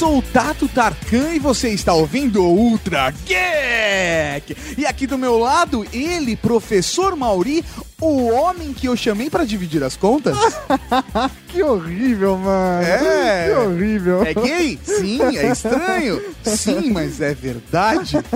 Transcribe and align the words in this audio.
Sou 0.00 0.16
o 0.16 0.22
Tato 0.22 0.66
Tarkan 0.66 1.34
e 1.34 1.38
você 1.38 1.68
está 1.68 1.92
ouvindo 1.92 2.42
Ultra 2.42 3.10
Geek. 3.10 4.56
E 4.78 4.86
aqui 4.86 5.06
do 5.06 5.18
meu 5.18 5.36
lado, 5.36 5.86
ele, 5.92 6.36
professor 6.36 7.14
Mauri, 7.14 7.62
o 8.00 8.28
homem 8.28 8.72
que 8.72 8.86
eu 8.86 8.96
chamei 8.96 9.28
pra 9.28 9.44
dividir 9.44 9.82
as 9.82 9.96
contas. 9.96 10.36
Que 11.50 11.64
horrível, 11.64 12.36
mano. 12.36 12.86
É. 12.86 13.48
Que 13.48 13.58
horrível. 13.58 14.22
É 14.24 14.32
gay? 14.34 14.78
Sim, 14.84 15.20
é 15.36 15.50
estranho. 15.50 16.22
Sim, 16.44 16.92
mas 16.92 17.20
é 17.20 17.34
verdade. 17.34 18.16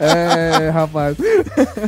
É, 0.00 0.70
rapaz. 0.70 1.16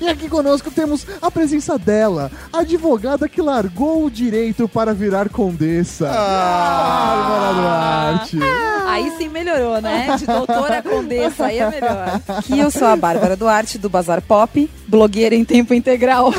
E 0.01 0.09
aqui 0.09 0.29
conosco 0.29 0.71
temos 0.71 1.07
a 1.21 1.31
presença 1.31 1.79
dela, 1.79 2.31
a 2.53 2.61
advogada 2.61 3.29
que 3.29 3.41
largou 3.41 4.05
o 4.05 4.11
direito 4.11 4.69
para 4.69 4.95
virar 4.95 5.29
condessa. 5.31 6.07
Bárbara 6.07 7.55
Duarte. 7.55 8.39
Aí 8.87 9.11
sim 9.17 9.29
melhorou, 9.29 9.81
né? 9.81 10.15
De 10.19 10.27
doutora 10.27 10.83
condessa, 10.83 11.47
aí 11.47 11.59
é 11.59 11.71
melhor. 11.71 12.21
Que 12.45 12.59
eu 12.59 12.71
sou 12.71 12.87
a 12.87 12.97
Bárbara 12.97 13.37
Duarte, 13.37 13.79
do 13.79 13.89
Bazar 13.89 14.21
Pop, 14.23 14.71
blogueira 14.93 15.35
em 15.35 15.45
tempo 15.45 15.73
integral. 15.73 16.35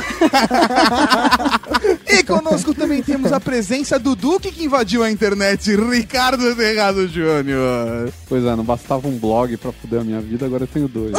E 2.07 2.23
conosco 2.23 2.73
também 2.75 3.01
temos 3.01 3.33
a 3.33 3.39
presença 3.39 3.97
do 3.97 4.15
Duque 4.15 4.51
que 4.51 4.65
invadiu 4.65 5.03
a 5.03 5.09
internet, 5.09 5.75
Ricardo 5.75 6.55
Terrado 6.55 7.07
Júnior. 7.07 8.13
Pois 8.29 8.45
é, 8.45 8.55
não 8.55 8.63
bastava 8.63 9.07
um 9.07 9.17
blog 9.17 9.57
pra 9.57 9.71
fuder 9.71 10.01
a 10.01 10.03
minha 10.03 10.21
vida, 10.21 10.45
agora 10.45 10.63
eu 10.63 10.67
tenho 10.67 10.87
dois. 10.87 11.11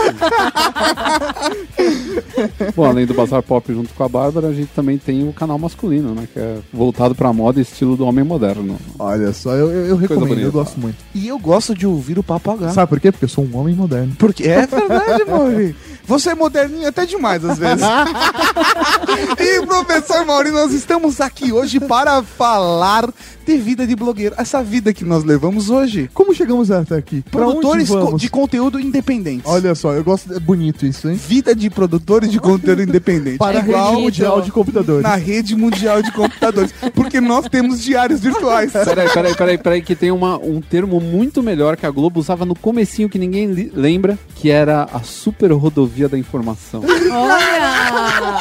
Bom, 2.75 2.84
além 2.84 3.06
do 3.06 3.14
Bazar 3.14 3.42
Pop 3.42 3.73
junto 3.73 3.92
com 3.92 4.05
a 4.05 4.08
Bárbara, 4.08 4.48
a 4.48 4.53
gente 4.53 4.69
também 4.69 4.97
tem 4.97 5.28
o 5.28 5.33
canal 5.33 5.58
masculino, 5.58 6.14
né? 6.14 6.28
Que 6.33 6.39
é 6.39 6.58
voltado 6.73 7.14
pra 7.14 7.33
moda 7.33 7.58
e 7.58 7.62
estilo 7.62 7.97
do 7.97 8.06
homem 8.06 8.25
moderno. 8.25 8.78
Olha 8.98 9.33
só, 9.33 9.53
eu, 9.55 9.70
eu, 9.70 9.86
eu 9.86 9.97
recomendo, 9.97 10.28
bonita. 10.28 10.47
eu 10.47 10.53
gosto 10.53 10.80
muito. 10.80 10.97
E 11.14 11.27
eu 11.27 11.39
gosto 11.39 11.75
de 11.75 11.86
ouvir 11.86 12.19
o 12.19 12.23
papo 12.23 12.53
H. 12.53 12.70
Sabe 12.70 12.89
por 12.89 13.01
quê? 13.01 13.11
Porque 13.11 13.25
eu 13.25 13.28
sou 13.28 13.45
um 13.45 13.56
homem 13.56 13.75
moderno. 13.75 14.14
Porque 14.17 14.45
é 14.45 14.67
verdade, 14.67 15.25
Mauri. 15.28 15.75
Você 16.06 16.30
é 16.30 16.34
moderninho 16.34 16.86
até 16.88 17.06
demais 17.06 17.44
às 17.44 17.58
vezes. 17.58 17.84
e 19.38 19.66
professor 19.66 20.24
Mauri, 20.27 20.50
nós 20.50 20.72
estamos 20.72 21.20
aqui 21.20 21.52
hoje 21.52 21.80
para 21.80 22.22
falar 22.22 23.08
de 23.46 23.56
vida 23.58 23.86
de 23.86 23.94
blogueiro. 23.94 24.34
Essa 24.38 24.62
vida 24.62 24.92
que 24.92 25.05
nós 25.05 25.24
levamos 25.24 25.70
hoje. 25.70 26.11
Como 26.14 26.34
chegamos 26.34 26.70
até 26.70 26.96
aqui? 26.96 27.22
Pra 27.30 27.42
Produtores 27.44 27.88
co- 27.88 28.16
de 28.16 28.28
conteúdo 28.30 28.80
independentes. 28.80 29.42
Olha 29.50 29.74
só, 29.74 29.92
eu 29.92 30.02
gosto. 30.02 30.33
É 30.34 30.41
bonito 30.41 30.86
isso, 30.86 31.08
hein? 31.08 31.14
Vida 31.16 31.55
de 31.55 31.69
produtores 31.70 32.30
de 32.30 32.39
conteúdo 32.41 32.83
independente. 32.83 33.39
Para 33.39 33.58
a 33.58 33.62
É 33.62 33.64
igual 33.64 33.91
rede 33.92 34.02
mundial 34.02 34.41
de 34.41 34.50
computadores. 34.52 35.02
na 35.02 35.16
rede 35.16 35.55
mundial 35.56 36.02
de 36.02 36.11
computadores. 36.12 36.72
Porque 36.94 37.20
nós 37.20 37.46
temos 37.48 37.83
diários 37.83 38.20
virtuais. 38.20 38.72
Peraí, 38.72 39.08
peraí, 39.11 39.34
peraí, 39.34 39.58
peraí, 39.58 39.83
que 39.83 39.94
tem 39.94 40.11
uma, 40.11 40.39
um 40.39 40.61
termo 40.61 41.00
muito 41.00 41.42
melhor 41.42 41.77
que 41.77 41.86
a 41.86 41.91
Globo 41.91 42.20
usava 42.20 42.44
no 42.44 42.55
comecinho 42.55 43.08
que 43.08 43.18
ninguém 43.18 43.70
lembra, 43.74 44.18
que 44.34 44.50
era 44.50 44.89
a 44.92 45.00
super 45.02 45.52
rodovia 45.52 45.94
da 46.09 46.19
informação. 46.19 46.83
Olha! 47.12 48.39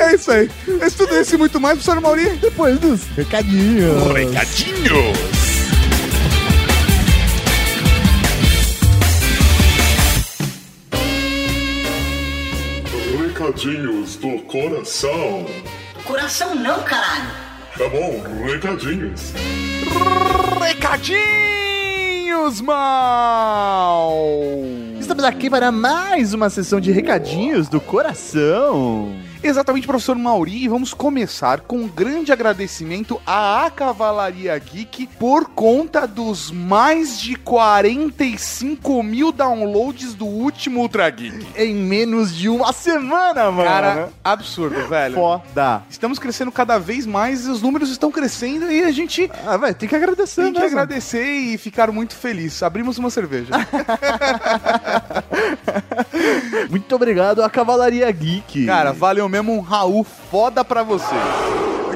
É 0.00 0.14
isso 0.14 0.30
aí. 0.30 0.48
É 0.80 0.90
tudo 0.90 1.20
isso 1.20 1.34
e 1.34 1.38
muito 1.38 1.60
mais, 1.60 1.78
professor 1.78 2.00
Mauri. 2.00 2.36
Depois 2.36 2.78
dos 2.78 3.02
recadinhos. 3.16 4.02
Recadinhos 13.26 14.16
do 14.16 14.38
coração. 14.42 15.46
Coração 16.04 16.54
não, 16.54 16.82
caralho. 16.82 17.30
Tá 17.76 17.88
bom, 17.88 18.22
recadinhos. 18.44 19.32
Recadinhos, 20.60 22.60
mal. 22.60 24.14
Estamos 25.04 25.24
aqui 25.24 25.50
para 25.50 25.70
mais 25.70 26.32
uma 26.32 26.48
sessão 26.48 26.80
de 26.80 26.90
recadinhos 26.90 27.68
do 27.68 27.78
coração. 27.78 29.12
Exatamente, 29.46 29.86
professor 29.86 30.16
Mauri, 30.16 30.64
e 30.64 30.68
vamos 30.68 30.94
começar 30.94 31.60
com 31.60 31.76
um 31.76 31.86
grande 31.88 32.32
agradecimento 32.32 33.20
à 33.26 33.70
Cavalaria 33.76 34.58
Geek 34.58 35.06
por 35.18 35.50
conta 35.50 36.06
dos 36.06 36.50
mais 36.50 37.20
de 37.20 37.36
45 37.36 39.02
mil 39.02 39.30
downloads 39.30 40.14
do 40.14 40.24
último 40.24 40.80
Ultra 40.80 41.10
Geek. 41.10 41.46
Em 41.56 41.74
menos 41.74 42.34
de 42.34 42.48
uma 42.48 42.72
semana, 42.72 43.50
mano. 43.50 43.68
Cara, 43.68 44.08
absurdo, 44.24 44.88
velho. 44.88 45.14
foda. 45.14 45.82
Estamos 45.90 46.18
crescendo 46.18 46.50
cada 46.50 46.78
vez 46.78 47.04
mais, 47.04 47.46
os 47.46 47.60
números 47.60 47.90
estão 47.90 48.10
crescendo 48.10 48.72
e 48.72 48.82
a 48.82 48.90
gente 48.92 49.30
Ah, 49.46 49.58
vai, 49.58 49.74
tem 49.74 49.86
que 49.86 49.94
agradecer, 49.94 50.44
tem 50.44 50.54
que 50.54 50.60
mesmo. 50.60 50.78
agradecer 50.78 51.22
e 51.22 51.58
ficar 51.58 51.92
muito 51.92 52.16
feliz. 52.16 52.62
Abrimos 52.62 52.96
uma 52.96 53.10
cerveja. 53.10 53.52
Muito 56.70 56.94
obrigado 56.94 57.42
à 57.42 57.50
Cavalaria 57.50 58.10
Geek. 58.10 58.64
Cara, 58.66 58.92
valeu 58.92 59.28
mesmo 59.34 59.52
um 59.52 59.60
Raul 59.60 60.04
foda 60.04 60.64
pra 60.64 60.84
você. 60.84 61.16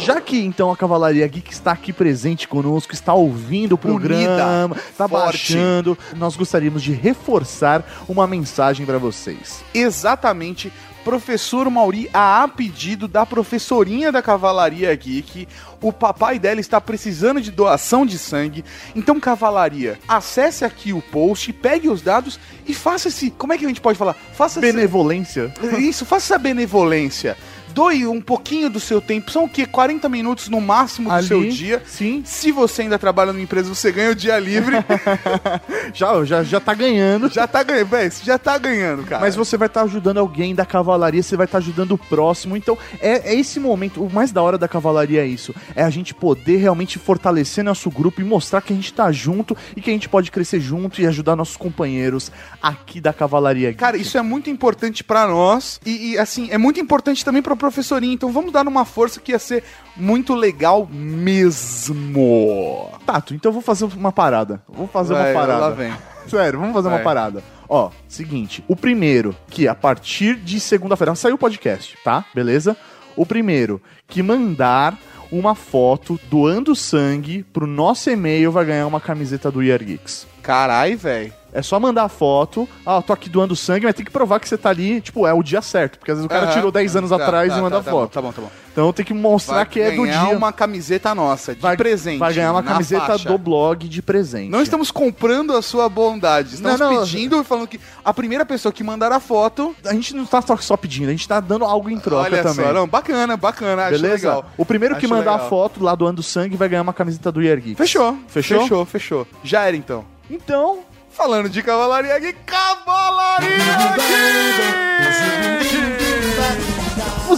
já 0.01 0.21
que 0.21 0.45
então 0.45 0.73
a 0.73 0.77
Cavalaria 0.77 1.27
Geek 1.29 1.53
está 1.53 1.71
aqui 1.71 1.93
presente 1.93 2.49
conosco, 2.49 2.93
está 2.93 3.15
ouvindo 3.15 3.75
o 3.75 3.79
programa, 3.79 4.75
está 4.77 5.09
forte. 5.09 5.25
baixando, 5.25 5.97
nós 6.17 6.35
gostaríamos 6.35 6.83
de 6.83 6.93
reforçar 6.93 7.85
uma 8.09 8.27
mensagem 8.27 8.85
para 8.85 8.99
vocês. 8.99 9.63
Exatamente. 9.73 10.73
Professor 11.09 11.71
Mauri, 11.71 12.11
a 12.13 12.47
pedido 12.55 13.09
da 13.09 13.25
professorinha 13.25 14.13
da 14.13 14.21
Cavalaria 14.21 14.95
Geek, 14.95 15.49
o 15.81 15.91
papai 15.91 16.39
dela 16.39 16.61
está 16.61 16.83
precisando 16.83 17.41
de 17.41 17.51
doação 17.51 18.05
de 18.05 18.19
sangue. 18.19 18.63
Então, 18.95 19.19
Cavalaria, 19.19 19.99
acesse 20.07 20.67
aqui 20.67 20.93
o 20.93 21.01
post, 21.01 21.51
pegue 21.51 21.89
os 21.89 22.03
dados 22.03 22.39
e 22.67 22.75
faça 22.75 23.09
esse. 23.09 23.31
Como 23.31 23.55
é 23.55 23.57
que 23.57 23.65
a 23.65 23.69
gente 23.69 23.81
pode 23.81 23.97
falar? 23.97 24.13
Faça 24.35 24.61
Benevolência. 24.61 25.51
Isso, 25.79 26.05
faça 26.05 26.35
essa 26.35 26.39
benevolência. 26.39 27.39
Doe 27.73 28.07
um 28.07 28.21
pouquinho 28.21 28.69
do 28.71 28.81
seu 28.81 29.01
tempo. 29.01 29.31
São 29.31 29.45
o 29.45 29.49
quê? 29.49 29.67
40 29.67 30.09
minutos 30.09 30.49
no 30.49 30.61
máximo 30.61 31.09
do 31.09 31.15
Ali, 31.15 31.27
seu 31.27 31.49
dia. 31.49 31.83
Sim. 31.87 32.23
Se 32.25 32.51
você 32.53 32.83
ainda 32.83 32.99
trabalha 32.99 33.33
numa 33.33 33.43
empresa, 33.43 33.73
você 33.75 33.93
ganha 33.93 34.11
o 34.11 34.15
dia 34.15 34.39
livre. 34.39 34.77
Já, 35.95 36.25
já, 36.25 36.43
já 36.43 36.61
tá 36.61 36.75
ganhando. 36.75 37.29
já 37.33 37.47
tá 37.47 37.63
ganhando, 37.63 37.89
velho. 37.89 38.13
Já 38.23 38.39
tá 38.39 38.59
ganhando, 38.59 39.05
cara. 39.05 39.21
Mas 39.21 39.35
você 39.35 39.57
vai 39.57 39.67
estar 39.67 39.83
ajudando 39.83 40.19
alguém 40.19 40.55
da 40.55 40.67
cavalaria, 40.67 41.23
você 41.23 41.37
vai 41.37 41.47
estar 41.47 41.59
ajudando 41.59 41.93
o 41.93 41.99
próximo. 41.99 42.57
Então, 42.57 42.77
é, 43.01 43.33
é 43.33 43.35
esse 43.35 43.59
momento. 43.59 44.03
O 44.05 44.13
mais 44.13 44.31
da 44.31 44.43
hora 44.43 44.59
da 44.59 44.69
cavalaria 44.69 45.23
é 45.23 45.27
isso. 45.27 45.55
É 45.75 45.83
a 45.83 45.91
gente 45.91 46.15
poder 46.15 46.57
realmente 46.57 46.99
fortalecer 46.99 47.65
nosso 47.65 47.91
grupo 47.91 48.21
e 48.21 48.25
mostrar 48.25 48.61
que 48.61 48.73
a 48.73 48.77
gente 48.77 48.93
tá 48.93 49.11
junto 49.11 49.57
e 49.77 49.81
que 49.81 49.91
a 49.91 49.93
gente 49.93 50.09
pode 50.09 50.31
crescer 50.31 50.61
junto 50.61 51.01
e 51.01 51.07
ajudar 51.07 51.37
nossos 51.37 51.57
companheiros 51.57 52.31
aqui 52.63 53.01
da 53.01 53.13
cavalaria. 53.13 53.73
Cara, 53.75 53.97
isso 53.97 54.19
é 54.19 54.23
muito 54.23 54.51
importante 54.51 55.03
pra 55.03 55.27
nós 55.27 55.81
e, 55.85 56.13
e, 56.13 56.19
assim, 56.19 56.49
é 56.51 56.59
muito 56.59 56.79
importante 56.81 57.25
também 57.25 57.43
pra 57.43 57.57
professorinha. 57.59 58.15
Então 58.15 58.33
vamos 58.33 58.53
dar 58.53 58.67
uma 58.67 58.85
força 58.85 59.21
que 59.21 59.33
ia 59.33 59.39
ser 59.39 59.63
muito 59.97 60.35
legal 60.35 60.89
mesmo. 60.91 62.91
Tato, 63.05 63.35
então 63.35 63.51
eu 63.51 63.55
vou 63.55 63.63
fazer 63.63 63.85
uma 63.85 64.13
parada. 64.13 64.63
Vou 64.69 64.87
fazer 64.87 65.15
Vai, 65.15 65.33
uma 65.33 65.41
parada. 65.41 65.61
lá 65.61 65.71
vem. 65.71 65.93
Sério, 66.29 66.59
vamos 66.59 66.75
fazer 66.75 66.89
Vai. 66.89 66.99
uma 66.99 67.05
parada. 67.05 67.43
Ó, 67.69 67.91
seguinte. 68.07 68.65
O 68.67 68.77
primeiro, 68.77 69.37
que 69.49 69.69
a 69.69 69.75
partir 69.75 70.37
de 70.37 70.59
segunda-feira 70.61 71.15
saiu 71.15 71.35
o 71.35 71.39
podcast, 71.39 71.97
tá? 72.03 72.25
Beleza? 72.35 72.77
O 73.17 73.27
primeiro 73.27 73.81
que 74.07 74.23
mandar 74.23 74.97
uma 75.31 75.55
foto 75.55 76.19
doando 76.31 76.75
sangue 76.75 77.43
pro 77.53 77.67
nosso 77.67 78.09
e-mail 78.09 78.51
vai 78.51 78.65
ganhar 78.65 78.87
uma 78.87 79.01
camiseta 79.01 79.51
do 79.51 79.63
Year 79.63 79.85
Geeks. 79.85 80.27
Carai, 80.43 80.97
velho. 80.97 81.33
É 81.53 81.63
só 81.63 81.81
mandar 81.81 82.05
a 82.05 82.09
foto. 82.09 82.69
Ah, 82.85 83.01
tô 83.01 83.13
aqui 83.13 83.29
doando 83.31 83.57
sangue, 83.57 83.87
mas 83.87 83.95
tem 83.95 84.05
que 84.05 84.11
provar 84.11 84.39
que 84.39 84.49
você 84.49 84.59
tá 84.59 84.69
ali, 84.69 85.01
tipo, 85.01 85.27
é 85.27 85.33
o 85.33 85.43
dia 85.43 85.63
certo. 85.63 85.99
Porque 85.99 86.11
às 86.11 86.19
vezes 86.19 86.27
o 86.27 86.29
cara 86.29 86.45
Aham. 86.47 86.53
tirou 86.53 86.71
10 86.71 86.97
anos 86.97 87.11
Tá, 87.11 87.17
atrás 87.17 87.53
tá, 87.53 87.59
e 87.59 87.63
manda 87.63 87.79
tá, 87.79 87.83
tá 87.85 87.91
foto. 87.91 88.01
bom, 88.03 88.09
Tá 88.09 88.23
bom, 88.23 88.33
tá 88.33 88.43
bom. 88.43 88.51
Então 88.71 88.93
tem 88.93 89.05
que 89.05 89.15
mostrar 89.15 89.57
Vai 89.57 89.67
que 89.67 89.81
é 89.81 89.91
do 89.91 90.03
ganhar 90.03 90.27
dia. 90.29 90.37
uma 90.37 90.53
camiseta 90.53 91.13
nossa, 91.13 91.53
de 91.55 91.61
vai, 91.61 91.77
presente. 91.77 92.19
vai 92.19 92.33
ganhar 92.33 92.53
uma 92.53 92.63
camiseta 92.63 93.07
faixa. 93.07 93.29
do 93.29 93.37
blog 93.37 93.89
de 93.89 94.01
presente. 94.01 94.51
Não 94.51 94.63
estamos 94.63 94.91
comprando 94.93 95.57
a 95.57 95.63
sua 95.63 95.89
bondade. 95.89 96.55
Estamos 96.55 96.79
Não, 96.79 96.93
não. 96.93 97.01
pedindo 97.01 97.41
e 97.41 97.45
falando 97.45 97.67
que 97.67 97.81
a 98.05 98.15
primeira 98.15 98.47
pessoa 98.47 98.73
que 98.73 98.85
mandar 98.85 99.11
a 99.11 99.19
foto. 99.19 99.75
A 99.85 99.93
gente 99.95 100.15
não 100.15 100.25
tá 100.27 100.41
só- 100.61 100.77
pedindo, 100.77 101.09
a 101.09 101.11
gente 101.13 101.27
tá 101.27 101.41
dando 101.41 101.65
algo 101.65 101.91
em 101.91 101.99
troca 101.99 102.25
olha 102.31 102.43
também. 102.43 102.67
só, 102.67 102.73
não, 102.73 102.87
bacana, 102.87 103.37
bacana. 103.37 103.83
Acho 103.87 103.91
Beleza? 104.01 104.29
legal. 104.29 104.47
O 104.57 104.65
primeiro 104.65 104.95
que 104.97 105.07
Acho 105.07 105.15
mandar 105.15 105.33
a 105.33 105.35
legal. 105.35 105.49
foto 105.49 105.83
lá 105.83 105.95
doando 105.97 106.23
sangue 106.23 106.57
vai 106.57 106.69
ganhar 106.69 106.83
uma 106.83 106.93
camiseta 106.93 107.33
do 107.33 107.43
Year 107.43 107.59
Geeks. 107.59 107.79
Fechou. 107.79 108.17
Fechou? 108.29 108.61
Fechou, 108.63 108.85
fechou. 108.85 109.27
Já 109.43 109.65
era 109.67 109.77
então. 109.77 110.05
Então, 110.31 110.81
Falando 111.19 111.49
de 111.49 111.65
Cavalaria 111.65 112.17
Geek, 112.21 112.39
Cavalaria 112.47 113.49
Geek! 113.97 114.89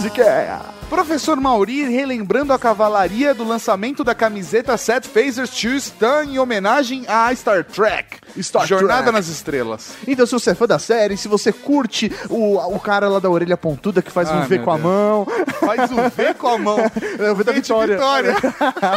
música 0.01 0.23
é... 0.23 0.59
Professor 0.89 1.39
Mauri 1.39 1.83
relembrando 1.83 2.51
a 2.51 2.59
cavalaria 2.59 3.33
do 3.33 3.43
lançamento 3.43 4.03
da 4.03 4.13
camiseta 4.13 4.77
Set 4.77 5.07
Phasers 5.07 5.49
to 5.49 5.69
Stan 5.69 6.25
em 6.25 6.37
homenagem 6.37 7.05
a 7.07 7.33
Star 7.33 7.63
Trek. 7.63 8.17
Star 8.41 8.65
Jornada 8.67 9.03
Trek. 9.03 9.15
nas 9.15 9.27
Estrelas. 9.27 9.89
Então, 10.07 10.25
se 10.25 10.31
você 10.31 10.51
é 10.51 10.55
fã 10.55 10.65
da 10.67 10.79
série, 10.79 11.17
se 11.17 11.27
você 11.27 11.51
curte 11.51 12.11
o, 12.29 12.55
o 12.57 12.79
cara 12.79 13.07
lá 13.09 13.19
da 13.19 13.29
orelha 13.29 13.57
pontuda 13.57 14.01
que 14.01 14.11
faz 14.11 14.29
um 14.29 14.33
Ah, 14.39 14.41
V 14.41 14.55
meu 14.57 14.65
com 14.65 14.71
a 14.71 14.75
Deus. 14.75 14.85
mão, 14.85 15.27
Faz 15.59 15.91
um 15.91 16.09
V 16.09 16.33
com 16.35 16.47
a 16.47 16.57
mão. 16.57 16.77
É 17.19 17.31
o 17.31 17.35
V 17.35 17.43
da 17.43 17.51
V 17.51 17.61
Vitória. 17.61 17.95
Vitória. 17.95 18.35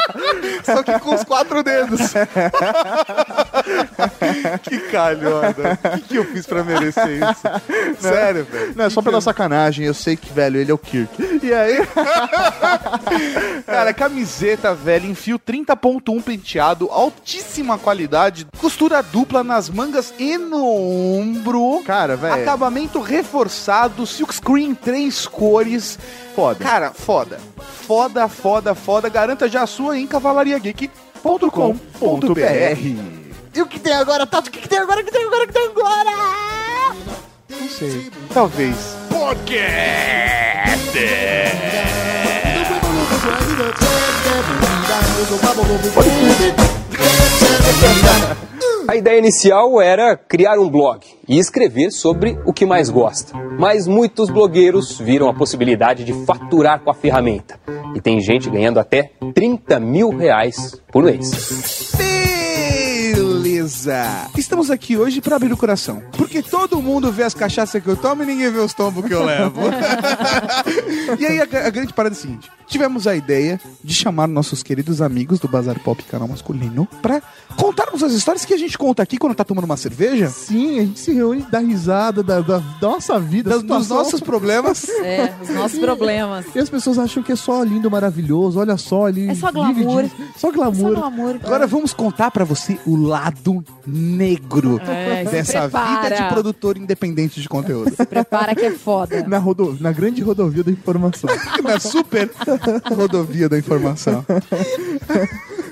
Só 0.65 0.83
que 0.83 0.99
com 0.99 1.15
os 1.15 1.25
quatro 1.25 1.63
dedos. 1.63 2.01
que 4.63 4.79
calhota. 4.91 5.79
O 5.85 5.89
que, 5.97 6.01
que 6.03 6.17
eu 6.17 6.25
fiz 6.25 6.47
pra 6.47 6.63
merecer 6.65 7.21
isso? 7.23 8.01
Sério, 8.01 8.45
velho. 8.45 8.73
Não, 8.77 8.85
é 8.85 8.91
só 8.91 9.03
pela 9.03 9.21
sacanagem, 9.21 9.87
eu 9.87 9.95
sei 9.95 10.17
que, 10.17 10.33
velho, 10.33 10.59
ele 10.61 10.71
é 10.71 10.75
o 10.75 10.79
Kirk. 10.79 11.11
E 11.43 11.53
aí, 11.53 11.79
Cara, 13.67 13.93
camiseta, 13.93 14.75
velho, 14.75 15.09
em 15.11 15.15
fio 15.15 15.39
30.1 15.39 16.23
penteado, 16.23 16.89
altíssima 16.91 17.79
qualidade, 17.79 18.47
costura 18.59 19.03
dupla 19.25 19.43
nas 19.43 19.71
mangas 19.71 20.13
e 20.19 20.37
no 20.37 20.63
ombro. 21.19 21.83
cara, 21.85 22.15
velho, 22.15 22.43
Acabamento 22.43 23.01
reforçado, 23.01 24.07
silkscreen 24.07 24.75
três 24.75 25.27
cores. 25.27 25.99
foda. 26.35 26.63
Cara, 26.63 26.93
foda. 26.93 27.41
Foda, 27.87 28.29
foda, 28.29 28.75
foda. 28.75 29.09
Garanta 29.09 29.49
já 29.49 29.63
a 29.63 29.67
sua 29.67 29.99
em 29.99 30.07
cavalariageek.com.br. 30.07 31.45
E 33.55 33.63
o 33.63 33.67
que 33.67 33.81
tem 33.81 33.95
agora, 33.95 34.27
Tato? 34.27 34.49
O 34.49 34.51
que, 34.51 34.61
que 34.61 34.69
tem 34.69 34.79
agora? 34.79 35.01
O 35.01 35.05
que 35.05 35.13
tem 35.13 35.25
agora? 35.25 35.45
O 35.45 35.47
que 35.47 35.53
tem 35.53 35.67
agora? 35.67 36.11
Não 37.49 37.69
sei. 37.69 38.11
Talvez. 38.33 38.77
A 48.87 48.97
ideia 48.97 49.19
inicial 49.19 49.81
era 49.81 50.17
criar 50.17 50.59
um 50.59 50.69
blog 50.69 51.01
e 51.27 51.39
escrever 51.39 51.91
sobre 51.91 52.39
o 52.45 52.53
que 52.53 52.67
mais 52.67 52.91
gosta. 52.91 53.33
Mas 53.59 53.87
muitos 53.87 54.29
blogueiros 54.29 54.99
viram 54.99 55.29
a 55.29 55.35
possibilidade 55.35 56.05
de 56.05 56.13
faturar 56.25 56.81
com 56.81 56.91
a 56.91 56.95
ferramenta. 56.95 57.59
E 57.95 58.01
tem 58.01 58.21
gente 58.21 58.51
ganhando 58.51 58.79
até 58.79 59.13
30 59.35 59.81
mil 59.81 60.11
reais 60.11 60.81
por 60.93 61.05
mês. 61.05 61.93
Beleza! 63.15 64.29
Estamos 64.37 64.71
aqui 64.71 64.97
hoje 64.97 65.21
pra 65.21 65.37
abrir 65.37 65.53
o 65.53 65.57
coração. 65.57 66.03
Porque 66.19 66.43
todo 66.43 66.83
mundo 66.83 67.11
vê 67.11 67.23
as 67.23 67.33
cachaças 67.33 67.83
que 67.83 67.89
eu 67.89 67.97
tomo 67.97 68.23
e 68.23 68.27
ninguém 68.27 68.51
vê 68.51 68.59
os 68.59 68.75
tombos 68.75 69.07
que 69.07 69.15
eu 69.15 69.25
levo. 69.25 69.61
e 71.19 71.25
aí 71.25 71.41
a, 71.41 71.45
a 71.45 71.71
grande 71.71 71.93
parada 71.95 72.15
é 72.15 72.19
a 72.19 72.21
seguinte: 72.21 72.51
tivemos 72.67 73.07
a 73.07 73.17
ideia 73.17 73.59
de 73.83 73.95
chamar 73.95 74.27
nossos 74.27 74.63
queridos 74.63 75.01
amigos 75.01 75.39
do 75.39 75.49
Bazar 75.49 75.79
Pop 75.81 76.03
Canal 76.05 76.29
Masculino 76.29 76.87
pra 77.01 77.23
contarmos 77.57 78.03
as 78.03 78.13
histórias 78.13 78.45
que 78.45 78.53
a 78.55 78.57
gente 78.59 78.77
conta 78.77 79.03
aqui 79.03 79.17
quando 79.19 79.35
tá 79.35 79.45
tomando 79.45 79.65
uma 79.65 79.77
cerveja. 79.77 80.29
Sim, 80.29 80.79
a 80.79 80.83
gente 80.83 81.01
se 81.01 81.13
reúne, 81.13 81.47
dá 81.51 81.59
risada 81.61 82.23
da, 82.23 82.41
da- 82.41 82.59
da 82.59 82.89
nossa 82.89 83.19
vida, 83.19 83.51
Das, 83.51 83.63
dos 83.63 83.89
nossos 83.89 84.21
problemas. 84.21 84.87
É, 85.05 85.33
os 85.43 85.49
nossos 85.51 85.79
problemas. 85.79 86.47
E 86.55 86.59
as 86.59 86.69
pessoas 86.71 86.99
acham 86.99 87.23
que 87.23 87.31
é 87.33 87.37
só 87.37 87.63
lindo, 87.63 87.91
maravilhoso, 87.91 88.59
olha 88.59 88.77
só 88.77 89.07
ali. 89.07 89.29
É 89.29 89.35
só 89.35 89.51
vive 89.53 89.83
glamour. 89.85 90.03
disso. 90.05 90.17
Só 90.35 90.49
Só 90.49 90.51
glamour. 90.53 90.95
glamour. 90.95 91.37
Agora 91.45 91.67
vamos 91.67 91.93
contar 91.93 92.31
pra 92.31 92.45
você 92.45 92.79
o 92.87 92.97
lado 92.97 93.63
negro 93.87 94.81
É, 94.87 95.25
se 95.27 95.31
dessa 95.31 95.69
vida 95.69 96.17
de 96.17 96.29
produtor 96.29 96.77
independente 96.79 97.41
de 97.41 97.49
conteúdo. 97.49 97.93
Prepara 98.07 98.55
que 98.55 98.65
é 98.65 98.71
foda. 98.71 99.25
Na, 99.29 99.39
rodo... 99.39 99.77
Na 99.81 99.93
grande 99.93 100.23
rodovia 100.23 100.65
da 100.65 100.71
informação. 100.71 101.29
Na 101.63 101.79
super 101.79 102.31
rodovia 102.97 103.49
da 103.49 103.59
informação. 103.59 104.25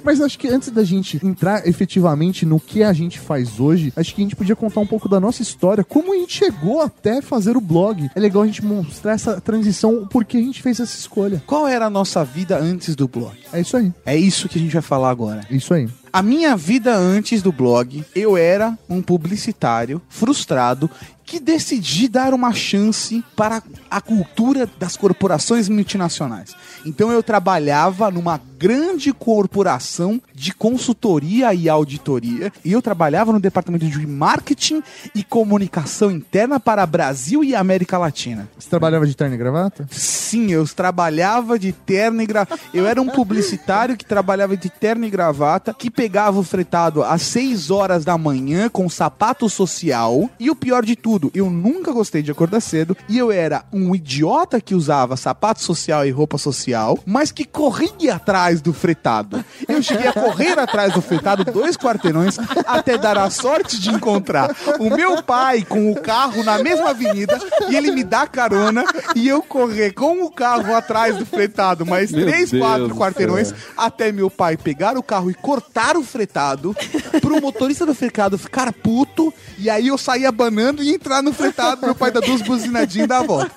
Mas 0.05 0.21
acho 0.21 0.39
que 0.39 0.49
antes 0.49 0.69
da 0.71 0.83
gente 0.85 1.25
entrar 1.25 1.67
efetivamente 1.73 2.47
no 2.47 2.61
que 2.61 2.83
a 2.83 2.93
gente 2.93 3.19
faz 3.19 3.59
hoje, 3.59 3.93
acho 3.97 4.15
que 4.15 4.21
a 4.21 4.25
gente 4.25 4.37
podia 4.37 4.55
contar 4.55 4.81
um 4.81 4.87
pouco 4.87 5.09
da 5.09 5.19
nossa 5.19 5.43
história, 5.43 5.83
como 5.83 6.13
a 6.13 6.17
gente 6.17 6.33
chegou 6.37 6.81
até 6.81 7.21
fazer 7.21 7.57
o 7.57 7.61
blog. 7.61 8.09
É 8.15 8.21
legal 8.21 8.43
a 8.43 8.47
gente 8.47 8.65
mostrar 8.65 9.13
essa 9.13 9.41
transição, 9.41 9.95
o 9.97 10.07
porquê 10.07 10.37
a 10.37 10.41
gente 10.41 10.63
fez 10.63 10.79
essa 10.79 10.97
escolha. 10.97 11.43
Qual 11.47 11.67
era 11.67 11.87
a 11.87 11.91
nossa 11.91 12.25
vida 12.25 12.59
antes 12.59 12.95
do 12.95 13.09
blog? 13.09 13.37
É 13.53 13.61
isso 13.61 13.77
aí, 13.77 13.93
É 14.07 14.17
isso 14.17 14.49
que 14.49 14.59
a 14.59 14.63
gente 14.63 14.73
vai 14.73 14.83
falar 14.83 15.11
agora. 15.11 15.41
é 15.51 15.55
isso 15.55 15.75
aí. 15.75 15.89
A 16.13 16.23
minha 16.23 16.55
vida 16.57 16.95
antes 16.95 17.41
do 17.41 17.51
blog, 17.51 18.05
eu 18.15 18.37
era 18.37 18.79
um 18.87 19.01
publicitário 19.01 20.01
frustrado 20.11 20.91
que 21.33 21.41
decidi 21.41 22.09
dar 22.09 22.35
uma 22.35 22.53
chance 22.53 23.25
para 23.35 23.63
a 23.91 24.03
cultura 24.03 24.69
das 24.79 24.99
corporações 24.99 25.67
multinacionais. 25.67 26.55
Então 26.85 27.11
eu 27.11 27.23
trabalhava 27.23 28.11
numa 28.11 28.39
grande 28.59 29.13
corporação 29.13 30.21
de 30.35 30.53
consultoria 30.55 31.53
e 31.55 31.69
auditoria 31.69 32.53
e 32.65 32.73
eu 32.73 32.83
trabalhava 32.83 33.33
no 33.33 33.41
departamento 33.41 33.87
de 33.87 34.07
marketing 34.07 34.83
e 35.15 35.25
comunicação 35.25 36.11
interna 36.11 36.61
para 36.61 36.87
Brasil 36.87 37.43
e 37.43 37.55
América 37.55 37.99
Latina. 37.99 38.49
Você 38.59 38.69
trabalhava 38.69 39.07
de 39.07 39.17
terno 39.17 39.35
e 39.35 39.39
gravata? 39.39 39.89
Sim, 39.91 40.53
eu 40.53 40.67
trabalhava 40.67 41.59
de 41.59 41.73
terno 41.73 42.23
e 42.23 42.27
gravata. 42.27 42.59
Eu 42.73 42.87
era 42.87 43.01
um 43.01 43.09
publicitário 43.09 43.97
que 43.97 44.05
trabalhava 44.05 44.57
de 44.57 44.69
terno 44.71 45.05
e 45.05 45.11
gravata, 45.11 45.75
que 45.75 45.91
pegava 45.91 46.39
o 46.39 46.45
fretado 46.45 47.03
às 47.03 47.23
6 47.23 47.71
horas 47.71 48.05
da 48.05 48.17
manhã 48.17 48.69
com 48.69 48.89
sapato 48.89 49.49
social. 49.49 50.31
E 50.39 50.51
o 50.51 50.57
pior 50.57 50.85
de 50.85 50.95
tudo, 50.95 51.22
eu 51.35 51.51
nunca 51.51 51.93
gostei 51.93 52.23
de 52.23 52.31
acordar 52.31 52.61
cedo. 52.61 52.97
E 53.09 53.19
eu 53.19 53.31
era 53.31 53.65
um 53.73 53.95
idiota 53.95 54.61
que 54.61 54.75
usava 54.75 55.17
sapato 55.17 55.63
social 55.63 56.07
e 56.07 56.11
roupa 56.11 56.39
social, 56.39 56.99
mas 57.05 57.31
que 57.31 57.45
corria 57.45 58.17
atrás 58.17 58.61
do 58.61 58.73
fretado. 58.73 59.45
Eu 59.69 59.83
cheguei 59.83 60.09
a 60.09 60.13
correr 60.13 60.59
atrás 60.59 60.95
do 60.95 61.03
fretado 61.03 61.45
dois 61.45 61.77
quarteirões 61.77 62.39
até 62.67 62.97
dar 62.97 63.19
a 63.19 63.31
sorte 63.31 63.81
de 63.81 63.91
encontrar 63.91 64.55
o 64.79 64.91
meu 64.91 65.23
pai 65.23 65.63
com 65.65 65.91
o 65.91 66.01
carro 66.01 66.43
na 66.43 66.59
mesma 66.59 66.91
avenida 66.91 67.39
e 67.69 67.77
ele 67.77 67.91
me 67.91 68.05
dá 68.05 68.27
carona 68.27 68.85
e 69.15 69.29
eu 69.29 69.43
correr 69.43 69.93
com 69.93 70.23
o 70.25 70.31
carro 70.31 70.75
atrás 70.75 71.17
do 71.17 71.27
fretado, 71.27 71.85
mais 71.85 72.11
Meu 72.11 72.27
três, 72.27 72.51
Deus 72.51 72.63
quatro 72.63 72.95
quarteirões 72.95 73.49
céu. 73.49 73.59
até 73.77 74.13
meu 74.13 74.31
pai 74.31 74.57
pegar 74.57 74.97
o 74.97 75.03
carro 75.03 75.31
e 75.31 75.35
cortar 75.35 75.97
o 75.97 76.03
fretado 76.03 76.75
pro 77.21 77.41
motorista 77.41 77.85
do 77.85 77.95
fretado 77.95 78.39
ficar 78.39 78.73
puto 78.73 79.33
e 79.59 79.69
aí 79.69 79.89
eu 79.89 79.99
sair 79.99 80.27
abanando 80.27 80.83
e 80.83 80.89
entrar 81.03 81.23
no 81.23 81.33
fretado, 81.33 81.85
meu 81.85 81.95
pai 81.95 82.11
dá 82.13 82.21
duas 82.21 82.41
buzinadinhas 82.43 83.05
e 83.05 83.09
dá 83.09 83.19
a 83.19 83.23
volta. 83.23 83.51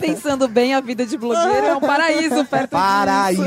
Pensando 0.00 0.48
bem, 0.48 0.74
a 0.74 0.80
vida 0.80 1.06
de 1.06 1.16
blogueiro 1.16 1.66
é 1.66 1.76
um 1.76 1.80
paraíso 1.80 2.44
perto 2.44 2.70
disso. 2.70 2.70
Paraíso. 2.70 3.42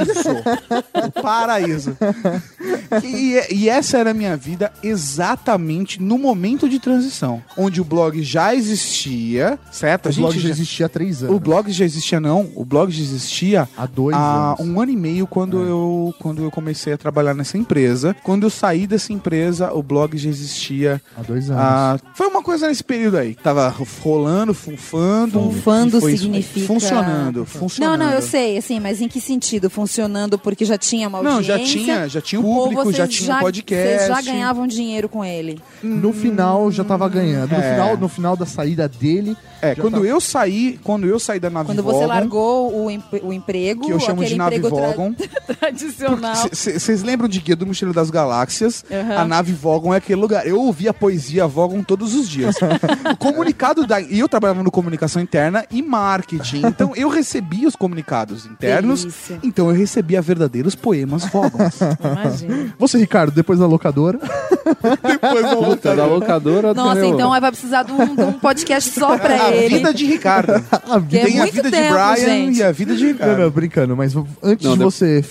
O 1.08 1.22
paraíso. 1.22 1.98
E, 3.04 3.40
e 3.54 3.70
essa 3.70 3.98
era 3.98 4.12
a 4.12 4.14
minha 4.14 4.38
vida 4.38 4.72
exatamente 4.82 6.02
no 6.02 6.18
momento 6.18 6.70
de 6.70 6.80
transição, 6.80 7.42
onde 7.58 7.82
o 7.82 7.84
blog 7.84 8.22
já 8.24 8.56
existia, 8.56 9.60
certo? 9.72 10.06
O 10.08 10.10
A 10.10 10.14
blog 10.14 10.40
já 10.40 10.50
existia 10.50 10.86
há 10.86 10.90
três 10.90 11.22
anos. 11.24 11.36
o 11.36 11.40
blog 11.40 11.72
já 11.72 11.84
existia 11.86 12.20
não, 12.20 12.50
o 12.56 12.64
blog 12.64 12.92
já 12.92 13.02
existia 13.04 13.68
Há 13.78 13.86
dois 13.86 14.16
há 14.16 14.48
anos. 14.52 14.60
É. 14.60 14.64
um 14.64 14.80
ano 14.82 14.92
e 14.92 14.96
meio 14.96 15.28
quando 15.28 15.60
eu 15.62 16.14
quando 16.20 16.44
eu 16.44 16.52
comecei 16.52 16.94
a 16.94 16.98
trabalhar 16.98 17.34
nessa 17.34 17.58
empresa. 17.58 18.16
Quando 18.24 18.44
eu 18.44 18.50
saí 18.50 18.86
dessa 18.88 19.12
empresa, 19.12 19.74
o 19.74 19.82
blog 19.84 20.18
já 20.18 20.30
existia. 20.30 21.02
Há 21.18 21.22
dois 21.22 21.50
anos. 21.50 21.62
há- 21.64 22.00
foi 22.14 22.28
uma 22.28 22.42
coisa 22.44 22.68
nesse 22.68 22.84
período 22.84 23.18
aí. 23.18 23.33
Tava 23.42 23.68
rolando, 24.02 24.54
funfando. 24.54 25.40
Funfando 25.40 26.00
foi 26.00 26.18
significa- 26.18 26.68
funcionando, 26.68 27.46
funcionando. 27.46 28.00
Não, 28.00 28.08
não, 28.08 28.14
eu 28.14 28.22
sei, 28.22 28.58
assim, 28.58 28.80
mas 28.80 29.02
em 29.02 29.08
que 29.08 29.20
sentido? 29.22 29.70
Funcionando 29.70 30.38
porque 30.38 30.66
já 30.66 30.78
tinha 30.78 31.08
uma 31.08 31.22
Não, 31.22 31.36
audiência? 31.36 31.58
já 31.58 31.66
tinha, 31.66 32.08
já 32.10 32.22
tinha 32.22 32.40
o 32.40 32.44
público, 32.44 32.92
já 32.92 33.08
tinha 33.08 33.36
um 33.36 33.40
podcast. 33.40 34.06
Vocês 34.06 34.08
já 34.08 34.22
ganhavam 34.22 34.68
dinheiro 34.68 35.08
com 35.10 35.24
ele. 35.24 35.60
No 35.82 36.12
final 36.14 36.72
já 36.72 36.84
tava 36.84 37.08
ganhando. 37.10 37.52
No, 37.52 37.58
É. 37.58 37.72
final, 37.74 37.98
no 37.98 38.08
final 38.10 38.36
da 38.36 38.46
saída 38.46 38.88
dele. 38.88 39.36
É, 39.64 39.76
já 39.76 39.82
quando 39.82 40.02
tá- 40.02 40.06
eu 40.08 40.20
saí, 40.22 40.80
quando 40.84 41.08
eu 41.08 41.20
saí 41.20 41.40
da 41.40 41.50
nave 41.50 41.68
Quando 41.68 41.84
você 41.84 42.06
largou 42.06 42.84
o, 42.86 42.90
em- 42.90 43.02
o 43.22 43.32
emprego, 43.34 43.86
que 43.86 43.92
eu 43.92 44.00
chamo 44.00 44.24
de 44.24 44.36
nave 44.36 44.58
emprego 44.58 44.76
tra- 44.76 44.88
Vogon. 44.88 45.14
tradicional. 45.60 46.36
Vocês 46.52 47.02
lembram 47.04 47.28
de 47.28 47.40
Guia 47.40 47.56
do 47.56 47.66
Mochileiro 47.66 47.96
das 47.96 48.10
Galáxias? 48.10 48.84
Aham. 48.92 49.18
A 49.22 49.26
nave 49.26 49.54
Vogon 49.54 49.94
é 49.94 49.98
aquele 49.98 50.20
lugar. 50.20 50.46
Eu 50.48 50.60
ouvia 50.60 50.90
a 50.92 50.94
poesia 50.94 51.48
Vogon 51.48 51.82
todos 51.84 52.14
os 52.14 52.28
dias. 52.30 52.56
o 53.12 53.18
comunicado 53.18 53.86
da. 53.88 54.02
E 54.02 54.20
eu 54.20 54.28
trabalhava 54.30 54.64
no 54.64 54.72
comunicação 54.72 55.22
interna 55.22 55.66
e 55.72 55.82
marketing. 55.82 56.62
Então 56.66 56.92
eu 56.96 57.10
recebia 57.10 57.68
os 57.68 57.76
comunicados 57.76 58.46
internos. 58.46 59.02
Delícia. 59.02 59.40
Então 59.44 59.70
eu 59.70 59.76
recebia 59.76 60.22
verdadeiros 60.22 60.76
poemas 60.76 61.26
Vogons. 61.26 61.80
Imagina. 62.04 62.74
Você, 62.78 62.98
Ricardo, 62.98 63.32
depois 63.34 63.60
da 63.60 63.66
locadora. 63.68 64.20
Depois 65.04 65.52
eu 65.52 65.64
Puta, 65.64 65.96
da 65.96 66.06
locadora 66.06 66.74
Nossa, 66.74 66.96
meu, 66.96 67.10
então 67.14 67.30
vai 67.30 67.42
precisar 67.52 67.84
de 67.84 67.92
um, 67.92 68.16
de 68.16 68.22
um 68.22 68.34
podcast 68.34 68.92
só 69.00 69.18
pra 69.18 69.53
A 69.54 69.64
ele. 69.64 69.78
vida 69.78 69.94
de 69.94 70.06
Ricardo. 70.06 70.54
Que 71.10 71.18
é 71.18 71.26
Tem 71.26 71.40
a 71.40 71.46
vida 71.46 71.64
de 71.64 71.72
tempo, 71.72 71.94
Brian 71.94 72.16
gente. 72.18 72.58
e 72.60 72.64
a 72.64 72.72
vida 72.72 72.96
de 72.96 73.04
Não, 73.04 73.12
Ricardo. 73.14 73.40
não, 73.42 73.50
brincando, 73.50 73.96
mas 73.96 74.14
antes 74.42 74.66
Não, 74.66 74.74
de 74.74 74.78
de- 74.80 74.84
você 74.84 75.24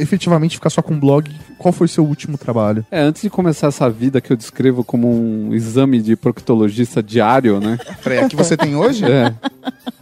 efetivamente 0.00 0.56
ficar 0.56 0.70
só 0.70 0.82
com 0.82 0.94
o 0.94 0.98
blog, 0.98 1.30
qual 1.58 1.72
foi 1.72 1.86
seu 1.88 2.04
último 2.04 2.36
trabalho? 2.38 2.84
É, 2.90 3.00
antes 3.00 3.22
de 3.22 3.30
começar 3.30 3.68
essa 3.68 3.88
vida 3.88 4.20
que 4.20 4.32
eu 4.32 4.36
descrevo 4.36 4.82
como 4.84 5.08
um 5.08 5.54
exame 5.54 6.00
de 6.00 6.16
proctologista 6.16 7.02
diário, 7.02 7.60
né? 7.60 7.78
Peraí, 8.02 8.18
a 8.18 8.28
que 8.28 8.36
você 8.36 8.56
tem 8.56 8.74
hoje? 8.76 9.04
É. 9.04 9.32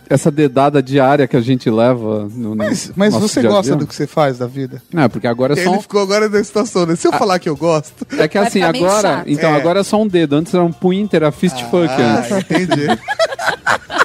essa 0.09 0.30
dedada 0.30 0.82
diária 0.82 1.26
que 1.26 1.37
a 1.37 1.40
gente 1.40 1.71
leva 1.71 2.28
no, 2.35 2.54
Mas, 2.56 2.92
mas 2.94 3.14
nosso 3.14 3.28
você 3.28 3.40
dia 3.40 3.49
a 3.50 3.52
gosta 3.52 3.71
dia. 3.73 3.76
do 3.78 3.87
que 3.87 3.94
você 3.94 4.06
faz 4.06 4.38
da 4.38 4.47
vida? 4.47 4.82
Não, 4.92 5.09
porque 5.09 5.26
agora 5.26 5.54
é 5.54 5.56
só 5.56 5.71
Ele 5.71 5.78
um... 5.78 5.80
ficou 5.82 6.02
agora 6.02 6.28
na 6.28 6.42
situação, 6.44 6.85
né? 6.87 6.97
Se 6.97 7.06
eu 7.09 7.12
falar 7.12 7.38
que 7.38 7.49
eu 7.49 7.56
gosto. 7.56 8.06
É 8.18 8.28
que 8.28 8.37
assim, 8.38 8.62
agora. 8.62 9.00
chato. 9.16 9.28
Então, 9.28 9.50
É. 9.50 9.56
agora 9.56 9.80
é 9.80 9.82
só 9.85 10.00
um 10.00 10.06
dedo. 10.06 10.37
Antes 10.37 10.52
era 10.54 10.62
um 10.62 10.73
punho 10.73 11.00
inteiro, 11.00 11.26
a 11.26 11.32
fist 11.32 11.56
fuck. 11.71 11.88
Ah, 11.90 12.25
entendi. 12.38 12.87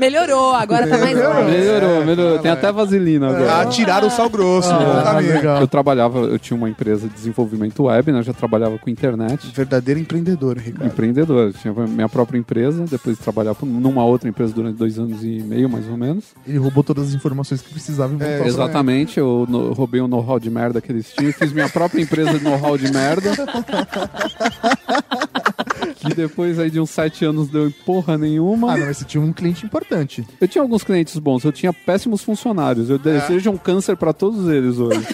Melhorou, 0.00 0.54
agora 0.54 0.86
tá 0.86 0.96
mais 0.98 1.16
leve. 1.16 1.50
Melhorou, 1.50 2.04
melhorou. 2.04 2.38
Tem 2.38 2.50
até 2.50 2.72
vaselina 2.72 3.28
agora. 3.28 3.60
ah, 3.60 3.66
tiraram 3.66 4.08
o 4.08 4.10
sal 4.10 4.30
grosso. 4.30 4.70
Ah, 4.70 5.18
legal. 5.20 5.60
Eu 5.60 5.68
trabalhava, 5.68 6.20
eu 6.20 6.38
tinha 6.38 6.56
uma 6.56 6.68
empresa 6.70 7.06
de 7.06 7.14
desenvolvimento 7.14 7.84
web, 7.84 8.10
né? 8.10 8.18
Eu 8.18 8.22
já 8.22 8.32
trabalhava 8.32 8.78
com 8.78 8.88
internet. 8.88 9.52
Verdadeiro 9.54 10.00
empreendedor, 10.00 10.56
Ricardo. 10.56 10.86
Empreendedor, 10.86 11.48
eu 11.48 11.52
tinha 11.52 11.72
minha 11.86 12.08
própria 12.08 12.38
empresa, 12.38 12.84
depois 12.90 13.18
trabalhava 13.18 13.58
numa 13.66 14.04
outra 14.04 14.28
empresa 14.28 14.52
durante 14.54 14.76
dois 14.76 14.98
anos 14.98 15.22
e 15.22 15.40
meio, 15.42 15.68
mais 15.68 15.86
ou 15.88 15.96
menos. 15.96 16.24
Ele 16.46 16.58
roubou 16.58 16.82
todas 16.82 17.08
as 17.08 17.14
informações 17.14 17.60
que 17.60 17.70
precisava 17.70 18.14
e 18.18 18.22
a 18.24 18.46
Exatamente, 18.46 19.18
eu 19.20 19.46
no- 19.48 19.72
roubei 19.74 20.00
o 20.00 20.08
know-how 20.08 20.38
de 20.40 20.48
merda 20.48 20.80
que 20.80 20.90
eles 20.90 21.12
tinham, 21.12 21.32
fiz 21.32 21.52
minha 21.52 21.68
própria 21.68 22.00
empresa 22.02 22.38
de 22.38 22.44
know-how 22.44 22.78
de 22.78 22.90
merda. 22.90 23.30
que 25.96 26.14
depois 26.14 26.58
aí 26.58 26.70
de 26.70 26.80
uns 26.80 26.90
sete 26.90 27.24
anos 27.24 27.48
deu 27.48 27.66
em 27.68 27.70
porra 27.70 28.16
nenhuma. 28.16 28.72
Ah, 28.72 28.76
não, 28.76 28.86
mas 28.86 28.98
você 28.98 29.04
tinha 29.04 29.22
um 29.22 29.32
cliente 29.32 29.66
importante. 29.66 29.89
Eu 30.40 30.48
tinha 30.48 30.62
alguns 30.62 30.82
clientes 30.84 31.16
bons, 31.18 31.44
eu 31.44 31.52
tinha 31.52 31.72
péssimos 31.72 32.22
funcionários. 32.22 32.88
Eu 32.90 32.98
desejo 32.98 33.50
um 33.50 33.56
câncer 33.56 33.96
pra 33.96 34.12
todos 34.12 34.48
eles 34.48 34.78
hoje. 34.78 35.06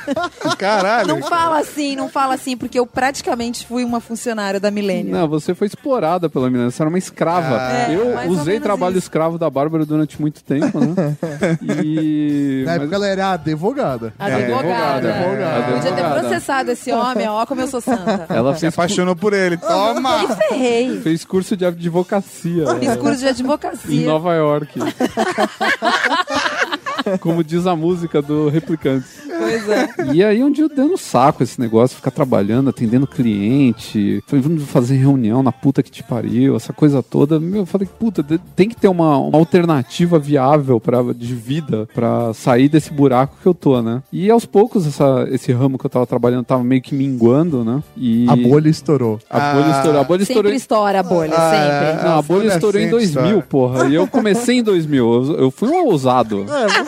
Caralho. 0.58 1.08
Não 1.08 1.22
fala 1.22 1.58
assim, 1.60 1.96
não 1.96 2.08
fala 2.08 2.34
assim, 2.34 2.56
porque 2.56 2.78
eu 2.78 2.86
praticamente 2.86 3.66
fui 3.66 3.84
uma 3.84 4.00
funcionária 4.00 4.58
da 4.60 4.70
Milênio. 4.70 5.12
Não, 5.12 5.28
você 5.28 5.54
foi 5.54 5.66
explorada 5.66 6.28
pela 6.28 6.50
menina, 6.50 6.70
você 6.70 6.82
era 6.82 6.88
uma 6.88 6.98
escrava. 6.98 7.60
É, 7.60 7.94
eu 7.94 8.30
usei 8.30 8.60
trabalho 8.60 8.96
isso. 8.96 9.06
escravo 9.06 9.38
da 9.38 9.48
Bárbara 9.48 9.84
durante 9.84 10.20
muito 10.20 10.42
tempo, 10.42 10.78
né? 10.80 11.16
E. 11.84 12.62
Na 12.64 12.72
mas- 12.72 12.80
época 12.82 12.96
ela 12.96 13.06
era 13.06 13.32
advogada. 13.32 14.12
Advogada. 14.18 15.14
advogada. 15.14 15.72
Podia 15.72 15.92
ter 15.92 16.04
processado 16.04 16.70
esse 16.70 16.92
homem, 16.92 17.28
ó, 17.28 17.44
como 17.46 17.60
eu 17.60 17.68
sou 17.68 17.80
santa. 17.80 18.26
Ela 18.28 18.54
Se 18.56 18.66
apaixonou 18.66 19.16
por 19.16 19.32
ele. 19.32 19.56
Toma! 19.56 20.18
Me 20.18 20.34
ferrei. 20.34 21.00
fez 21.00 21.24
curso 21.24 21.56
de 21.56 21.64
advocacia. 21.64 22.66
Fiz 22.78 22.88
né? 22.88 22.96
curso 22.96 23.18
de 23.18 23.26
Em 23.26 23.28
advocacia. 23.28 24.06
Nova 24.24 24.36
York. 24.36 24.72
Como 27.20 27.42
diz 27.44 27.66
a 27.66 27.74
música 27.76 28.20
do 28.22 28.48
Replicantes. 28.48 29.08
Pois 29.26 29.68
é. 29.68 29.88
E 30.12 30.22
aí 30.24 30.42
um 30.42 30.50
dia 30.50 30.64
eu 30.64 30.68
dei 30.68 30.84
no 30.86 30.96
saco 30.96 31.42
esse 31.42 31.60
negócio, 31.60 31.96
ficar 31.96 32.10
trabalhando, 32.10 32.70
atendendo 32.70 33.06
cliente, 33.06 34.22
foi 34.26 34.40
vindo 34.40 34.60
fazer 34.64 34.96
reunião 34.96 35.42
na 35.42 35.52
puta 35.52 35.82
que 35.82 35.90
te 35.90 36.02
pariu, 36.02 36.56
essa 36.56 36.72
coisa 36.72 37.02
toda. 37.02 37.38
Meu, 37.40 37.60
eu 37.60 37.66
falei, 37.66 37.88
puta, 37.98 38.24
tem 38.56 38.68
que 38.68 38.76
ter 38.76 38.88
uma, 38.88 39.18
uma 39.18 39.38
alternativa 39.38 40.18
viável 40.18 40.80
pra, 40.80 41.02
de 41.14 41.34
vida 41.34 41.88
pra 41.94 42.32
sair 42.32 42.68
desse 42.68 42.92
buraco 42.92 43.36
que 43.42 43.46
eu 43.46 43.54
tô, 43.54 43.80
né? 43.82 44.02
E 44.12 44.30
aos 44.30 44.44
poucos 44.46 44.86
essa, 44.86 45.26
esse 45.30 45.52
ramo 45.52 45.78
que 45.78 45.86
eu 45.86 45.90
tava 45.90 46.06
trabalhando 46.06 46.44
tava 46.44 46.64
meio 46.64 46.80
que 46.82 46.94
minguando, 46.94 47.64
né? 47.64 47.82
E 47.96 48.26
A 48.28 48.36
bolha 48.36 48.68
estourou. 48.68 49.18
A 49.28 49.52
bolha 49.54 49.66
Ah, 49.66 49.76
estourou. 49.78 50.00
A 50.00 50.04
bolha 50.04 50.22
estourou. 50.22 50.42
Sempre 50.44 50.56
estoura 50.56 51.00
a 51.00 51.02
bolha, 51.02 51.34
Ah, 51.36 51.50
sempre. 51.94 52.04
Não, 52.08 52.18
a 52.18 52.22
bolha 52.22 52.48
estourou 52.48 52.80
em 52.80 52.84
sempre 52.84 52.98
2000, 52.98 53.22
estoura. 53.24 53.46
porra. 53.48 53.88
E 53.88 53.94
eu 53.94 54.06
comecei 54.06 54.58
em 54.58 54.62
2000. 54.62 55.12
Eu, 55.12 55.36
eu 55.38 55.50
fui 55.50 55.68
um 55.68 55.86
ousado. 55.86 56.44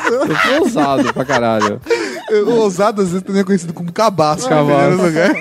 Eu 0.06 0.36
fui 0.36 0.58
ousado 0.60 1.12
pra 1.12 1.24
caralho. 1.24 1.80
Ousado 2.46 3.02
às 3.02 3.08
vezes 3.08 3.22
também 3.22 3.42
é 3.42 3.44
conhecido 3.44 3.72
como 3.72 3.92
cabaço. 3.92 4.48
Cabaço. 4.48 4.96
lugar. 4.96 5.34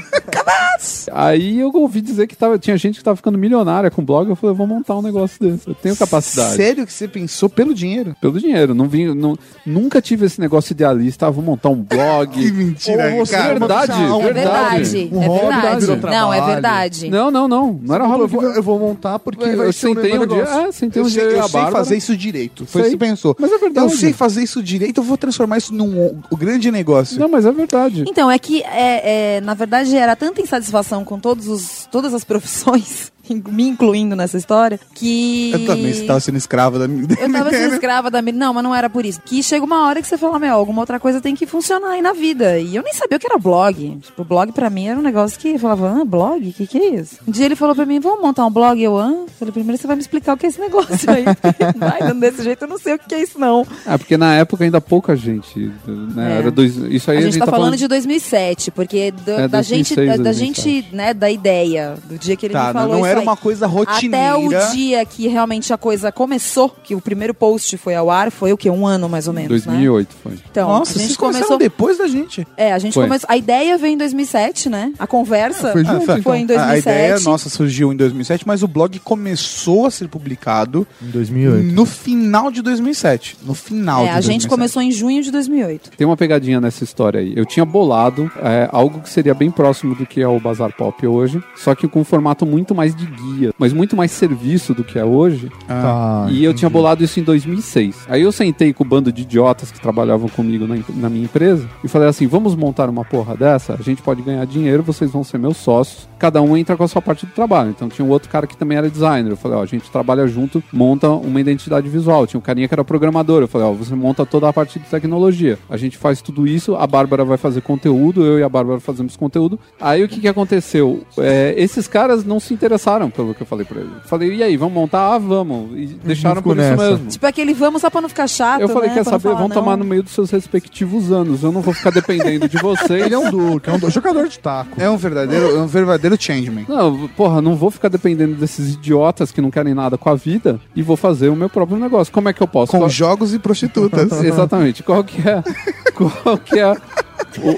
Aí 1.11 1.59
eu 1.59 1.71
ouvi 1.73 2.01
dizer 2.01 2.27
que 2.27 2.35
tava, 2.35 2.57
tinha 2.59 2.75
gente 2.77 2.97
que 2.97 3.03
tava 3.03 3.15
ficando 3.15 3.37
milionária 3.37 3.89
com 3.89 4.03
blog. 4.03 4.29
Eu 4.29 4.35
falei, 4.35 4.51
eu 4.51 4.55
vou 4.57 4.67
montar 4.67 4.95
um 4.97 5.01
negócio 5.01 5.37
desse. 5.39 5.67
Eu 5.67 5.73
tenho 5.75 5.95
capacidade. 5.95 6.55
Sério 6.55 6.85
que 6.85 6.91
você 6.93 7.07
pensou 7.07 7.49
pelo 7.49 7.73
dinheiro? 7.73 8.15
Pelo 8.21 8.39
dinheiro. 8.39 8.73
Não 8.75 8.87
vim, 8.87 9.13
não, 9.13 9.37
nunca 9.65 10.01
tive 10.01 10.25
esse 10.25 10.39
negócio 10.39 10.73
idealista. 10.73 11.27
Ah, 11.27 11.29
vou 11.29 11.43
montar 11.43 11.69
um 11.69 11.81
blog. 11.81 12.25
Que 12.35 12.51
mentira, 12.51 13.15
você- 13.17 13.31
cara. 13.35 13.59
verdade, 13.59 13.91
Não, 14.01 14.21
É 14.21 14.33
verdade, 14.33 15.09
Um 15.11 15.21
é 15.23 15.27
hobby 15.27 15.45
verdade. 15.45 15.85
Não, 16.15 16.33
é 16.33 16.41
verdade. 16.45 17.09
Não, 17.09 17.31
não, 17.31 17.47
não. 17.47 17.79
Não 17.81 17.95
era 17.95 18.03
Eu 18.03 18.09
hobby. 18.09 18.27
vou, 18.33 18.43
eu 18.43 18.63
vou 18.63 18.79
montar 18.79 19.19
porque 19.19 19.43
Eu, 19.43 19.57
vai 19.57 19.71
ser 19.71 19.87
o 19.87 19.93
sentei 19.95 20.11
meu 20.13 20.23
um 20.23 20.27
dia. 20.27 20.43
É, 20.43 20.71
sentei 20.71 21.01
Eu 21.01 21.05
um 21.05 21.09
dia 21.09 21.21
sei, 21.23 21.31
eu 21.31 21.37
eu 21.37 21.39
a 21.39 21.47
sei 21.47 21.53
Bárbara. 21.61 21.77
fazer 21.83 21.97
isso 21.97 22.15
direito. 22.17 22.65
Foi 22.65 22.81
Sei. 22.81 22.89
isso 22.91 22.97
que 22.97 23.05
você 23.05 23.09
pensou. 23.11 23.35
Mas 23.39 23.51
é 23.51 23.57
verdade. 23.57 23.85
Eu 23.87 23.97
sei 23.97 24.13
fazer 24.13 24.43
isso 24.43 24.61
direito, 24.61 24.99
eu 24.99 25.03
vou 25.03 25.17
transformar 25.17 25.57
isso 25.57 25.73
num 25.73 26.19
o 26.29 26.35
grande 26.37 26.69
negócio. 26.71 27.19
Não, 27.19 27.29
mas 27.29 27.45
é 27.45 27.51
verdade. 27.51 28.03
Então, 28.07 28.29
é 28.29 28.37
que, 28.37 28.61
é, 28.63 29.35
é, 29.37 29.41
na 29.41 29.53
verdade, 29.53 29.95
era 29.95 30.15
tanta 30.35 30.41
insatisfação 30.41 31.05
com 31.05 31.17
todos 31.17 31.47
os, 31.47 31.87
todas 31.89 32.13
as 32.13 32.25
profissões, 32.25 33.11
me 33.50 33.67
incluindo 33.67 34.15
nessa 34.15 34.38
história, 34.38 34.79
que... 34.94 35.51
Eu 35.51 35.65
também, 35.65 35.94
você 35.94 36.05
tava 36.05 36.20
sendo 36.20 36.38
escrava 36.38 36.79
da 36.79 36.88
minha. 36.88 37.08
Eu 37.20 37.32
tava 37.32 37.50
sendo 37.51 37.74
escrava 37.74 38.12
da 38.12 38.22
Não, 38.22 38.53
mas 38.53 38.63
não 38.63 38.74
era 38.75 38.89
por 38.89 39.05
isso. 39.05 39.22
Que 39.24 39.41
chega 39.44 39.65
uma 39.65 39.86
hora 39.88 40.01
que 40.01 40.08
você 40.08 40.17
fala, 40.17 40.39
meu, 40.39 40.53
alguma 40.53 40.82
outra 40.82 41.00
coisa 41.00 41.22
tem 41.22 41.36
que 41.36 41.46
funcionar 41.46 41.91
aí 41.91 42.01
na 42.01 42.13
vida. 42.13 42.60
E 42.60 42.75
eu 42.75 42.84
nem 42.84 42.94
sabia 42.94 43.17
o 43.17 43.20
que 43.20 43.27
era 43.27 43.38
blog. 43.38 43.98
Tipo, 44.01 44.24
blog 44.24 44.51
pra 44.51 44.70
mim 44.70 44.88
era 44.88 45.00
um 45.00 45.03
negócio 45.03 45.39
que 45.39 45.50
eu 45.50 45.60
falava, 45.60 46.01
ah, 46.01 46.05
blog? 46.05 46.50
O 46.50 46.53
que, 46.53 46.67
que 46.67 46.77
é 46.77 46.96
isso? 46.96 47.17
Um 47.27 47.32
dia 47.32 47.46
ele 47.46 47.55
falou 47.55 47.75
pra 47.75 47.86
mim, 47.86 48.00
vamos 48.00 48.22
montar 48.22 48.46
um 48.46 48.51
blog? 48.51 48.82
Eu, 48.82 48.98
ah? 48.98 49.25
Falei, 49.38 49.51
primeiro 49.51 49.79
você 49.79 49.88
vai 49.88 49.96
me 49.96 50.01
explicar 50.01 50.34
o 50.34 50.38
que 50.38 50.46
é 50.46 50.50
esse 50.50 50.60
negócio 50.60 51.10
aí. 51.10 51.25
vai, 51.77 52.00
dando 52.00 52.20
desse 52.20 52.44
jeito, 52.44 52.63
eu 52.63 52.67
não 52.67 52.77
sei 52.77 52.96
o 52.96 53.00
que 53.00 53.13
é 53.13 53.22
isso, 53.22 53.39
não. 53.39 53.65
É, 53.86 53.98
porque 53.98 54.17
na 54.17 54.36
época 54.36 54.63
ainda 54.63 54.79
pouca 54.79 55.15
gente. 55.15 55.72
Né? 55.88 56.36
É. 56.36 56.38
Era 56.39 56.51
dois, 56.51 56.75
isso 56.75 57.12
aí 57.12 57.17
A 57.17 57.22
gente, 57.22 57.38
tá, 57.38 57.46
falando 57.46 57.77
de 57.77 57.88
2007, 57.88 58.72
porque 58.72 59.12
do- 59.12 59.32
É, 59.32 59.48
da 59.48 59.60
2006, 59.60 59.88
gente, 59.88 59.96
da, 59.96 60.17
da 60.17 60.24
2007. 60.24 60.62
gente, 60.70 60.96
né, 60.96 61.13
da 61.13 61.29
ideia, 61.29 61.96
do 62.05 62.17
dia 62.17 62.36
que 62.36 62.46
ele 62.46 62.53
Tá, 62.53 62.67
me 62.67 62.74
falou 62.74 62.98
não 63.00 63.05
isso 63.05 63.14
era 63.17 63.22
uma 63.24 63.38
coisa 63.38 63.65
Até 63.65 63.75
rotineira. 63.75 64.38
o 64.39 64.72
dia 64.74 65.05
que 65.05 65.27
realmente 65.27 65.72
a 65.74 65.77
coisa 65.77 66.12
começou, 66.12 66.69
que 66.69 66.95
o 66.95 67.01
primeiro 67.01 67.34
post 67.34 67.77
foi 67.77 67.95
ao 67.95 68.10
ar, 68.10 68.31
foi 68.31 68.51
o 68.53 68.57
quê? 68.57 68.69
Um 68.69 68.86
ano 68.86 69.07
mais 69.10 69.27
ou 69.27 69.34
menos, 69.34 69.50
né? 69.65 69.74
2008 69.74 70.15
foi. 70.24 70.34
Então, 70.51 70.67
Nossa, 70.69 70.98
a 70.98 71.01
gente 71.01 71.17
começou. 71.17 71.57
depois 71.57 71.98
da 71.98 72.07
gente. 72.07 72.45
É, 72.57 72.74
a 72.74 72.79
gente 72.79 72.93
Foi. 72.93 73.03
começou. 73.05 73.27
A 73.29 73.38
ideia 73.38 73.77
veio 73.77 73.93
em 73.93 73.98
2007, 73.98 74.69
né? 74.69 74.91
A 75.00 75.07
conversa 75.07 75.72
foi 75.72 75.84
junto, 75.86 76.05
foi, 76.05 76.19
então. 76.19 76.36
em 76.36 76.43
A 76.43 76.48
2007. 76.48 76.79
ideia 76.81 77.19
nossa 77.22 77.50
surgiu 77.50 77.91
em 77.91 77.95
2007, 77.95 78.45
mas 78.48 78.63
o 78.63 78.67
blog 78.67 78.98
começou 79.00 79.86
a 79.86 79.91
ser 79.91 80.07
publicado 80.07 80.88
Em 81.01 81.07
2008. 81.07 81.74
no 81.74 81.86
final 81.86 82.51
de 82.51 82.62
2007. 82.62 83.38
No 83.43 83.53
final 83.53 84.01
É, 84.01 84.03
de 84.05 84.10
a 84.10 84.22
gente 84.22 84.48
2007. 84.48 84.50
começou 84.50 84.81
em 84.81 84.91
junho 84.91 85.22
de 85.24 85.31
2008. 85.31 85.91
Tem 85.98 86.05
uma 86.05 86.15
pegadinha 86.17 86.62
nessa 86.62 86.84
história 86.84 87.19
aí. 87.19 87.34
Eu 87.36 87.45
tinha 87.45 87.65
bolado 87.65 88.31
é, 88.41 88.69
algo 88.72 89.00
que 89.01 89.10
seria 89.10 89.34
bem 89.34 89.50
próximo 89.51 89.95
do 89.95 90.05
que 90.05 90.22
é 90.22 90.27
o 90.27 90.39
Bazar 90.39 90.74
Pop 90.75 91.05
hoje, 91.05 91.41
só 91.55 91.74
que 91.75 91.88
com 91.88 92.01
um 92.01 92.03
formato 92.03 92.45
muito 92.45 92.74
mais 92.75 92.95
de 92.95 93.04
guia, 93.05 93.53
mas 93.57 93.74
muito 93.74 93.95
mais 93.95 94.12
serviço 94.12 94.74
do 94.74 94.83
que 94.83 94.97
é 95.00 95.05
hoje. 95.05 95.51
Tá, 95.67 96.27
e 96.29 96.43
eu 96.43 96.53
tinha 96.53 96.69
bolado 96.69 97.03
isso 97.03 97.19
em 97.19 97.24
2006. 97.24 98.05
Aí 98.09 98.21
eu 98.21 98.31
sentei 98.31 98.74
com 98.74 98.83
o 98.83 98.88
bando 98.88 99.12
de 99.12 99.21
idiotas 99.21 99.71
que 99.71 99.79
trabalhavam 99.79 100.27
comigo 100.29 100.67
na, 100.67 100.75
na 100.95 101.09
minha 101.09 101.25
empresa 101.25 101.67
e 101.83 101.88
falei 101.88 102.07
assim: 102.07 102.27
vamos 102.27 102.55
montar 102.55 102.89
uma 102.89 103.05
porra 103.05 103.35
dessa? 103.35 103.74
A 103.74 103.81
gente 103.81 104.01
pode 104.01 104.21
ganhar 104.21 104.45
dinheiro, 104.45 104.83
vocês 104.83 105.12
vão 105.12 105.24
ser 105.24 105.38
meus 105.38 105.57
sócios. 105.57 106.07
Cada 106.17 106.41
um 106.41 106.55
entra 106.55 106.75
com 106.77 106.84
a 106.84 106.88
sua 106.88 107.01
parte 107.01 107.25
do 107.25 107.31
trabalho. 107.31 107.69
Então 107.69 107.89
tinha 107.89 108.05
um 108.05 108.10
outro 108.10 108.29
cara 108.29 108.48
que 108.48 108.55
também 108.55 108.77
era 108.77 108.89
designer. 108.89 109.31
Eu 109.31 109.38
falei: 109.38 109.57
ó, 109.57 109.62
a 109.63 109.65
gente 109.65 109.89
trabalha 109.91 110.27
junto, 110.27 110.63
monta 110.72 111.10
uma 111.10 111.39
identidade 111.39 111.89
visual. 111.89 112.25
Tinha 112.25 112.39
um 112.39 112.41
carinha 112.41 112.67
que 112.67 112.74
era 112.74 112.84
programador. 112.84 113.41
Eu 113.41 113.48
falei: 113.48 113.67
ó, 113.67 113.72
você 113.72 113.93
monta 113.95 114.25
toda 114.25 114.48
a 114.48 114.53
parte 114.53 114.79
de 114.79 114.86
tecnologia. 114.86 115.57
A 115.69 115.77
gente 115.77 115.98
faz 115.98 116.22
tudo 116.22 116.48
isso, 116.48 116.75
a 116.75 116.88
Bárbara 116.88 117.24
vai 117.25 117.38
fazer 117.38 117.62
conteúdo, 117.62 118.25
eu 118.25 118.39
e 118.39 118.43
a 118.43 118.50
Bárbara 118.50 118.79
fazemos 118.79 119.15
conteúdo. 119.15 119.60
Aí 119.79 120.03
o 120.03 120.07
que 120.07 120.19
que 120.19 120.27
aconteceu? 120.27 121.03
É, 121.17 121.53
esses 121.57 121.88
caras 121.88 122.24
não 122.24 122.39
se 122.39 122.53
interessaram 122.53 123.10
pelo 123.10 123.34
que 123.34 123.41
eu 123.41 123.48
falei 123.48 123.65
pra 123.65 123.79
eles. 123.81 123.93
Falei: 124.05 124.36
e 124.36 124.43
aí, 124.43 124.57
vamos 124.57 124.74
montar? 124.74 125.13
Ah, 125.13 125.17
vamos. 125.17 125.72
E 125.77 125.86
deixaram 126.03 126.38
ficou 126.38 126.53
por 126.53 126.62
isso 126.62 126.69
nessa. 126.72 126.91
mesmo. 126.91 127.07
Tipo 127.07 127.25
aquele 127.27 127.53
vamos 127.53 127.81
só 127.81 127.89
pra 127.89 128.01
não 128.01 128.10
ficar 128.10 128.27
chato. 128.27 128.62
Eu 128.62 128.69
falei, 128.69 128.89
né? 128.89 128.95
quer 128.95 129.03
Pra 129.03 129.19
saber? 129.19 129.36
Vão 129.36 129.50
tomar 129.50 129.77
no 129.77 129.86
meio 129.86 130.03
dos 130.03 130.13
seus 130.13 130.31
respectivos 130.31 131.12
anos. 131.12 131.43
Eu 131.43 131.51
não 131.51 131.62
vou 131.62 131.74
ficar 131.74 131.89
dependendo 131.91 132.48
de 132.48 132.57
vocês. 132.62 133.05
Ele 133.05 133.13
é 133.13 133.19
um 133.19 133.29
Duque, 133.29 133.69
é 133.69 133.74
um 133.74 133.89
jogador 133.89 134.27
de 134.27 134.39
taco. 134.39 134.79
É 134.79 134.89
um 134.89 134.98
verdadeiro, 134.98 135.57
é 135.57 135.60
um 135.60 135.67
verdadeiro 135.67 136.04
changeman. 136.19 136.65
Não, 136.67 137.07
porra, 137.09 137.41
não 137.41 137.55
vou 137.55 137.71
ficar 137.71 137.89
dependendo 137.89 138.35
desses 138.35 138.74
idiotas 138.75 139.31
que 139.31 139.41
não 139.41 139.50
querem 139.50 139.74
nada 139.74 139.97
com 139.97 140.09
a 140.09 140.15
vida 140.15 140.59
e 140.75 140.81
vou 140.81 140.95
fazer 140.95 141.29
o 141.29 141.35
meu 141.35 141.50
próprio 141.50 141.77
negócio. 141.77 142.13
Como 142.13 142.29
é 142.29 142.33
que 142.33 142.41
eu 142.41 142.47
posso? 142.47 142.71
Com 142.71 142.79
Qual- 142.79 142.89
jogos 142.89 143.33
e 143.33 143.39
prostitutas. 143.39 144.12
Exatamente. 144.24 144.83
Qual 144.83 145.03
que 145.03 145.27
é, 145.27 145.43
qual 145.93 146.38
que 146.38 146.59
é 146.59 146.75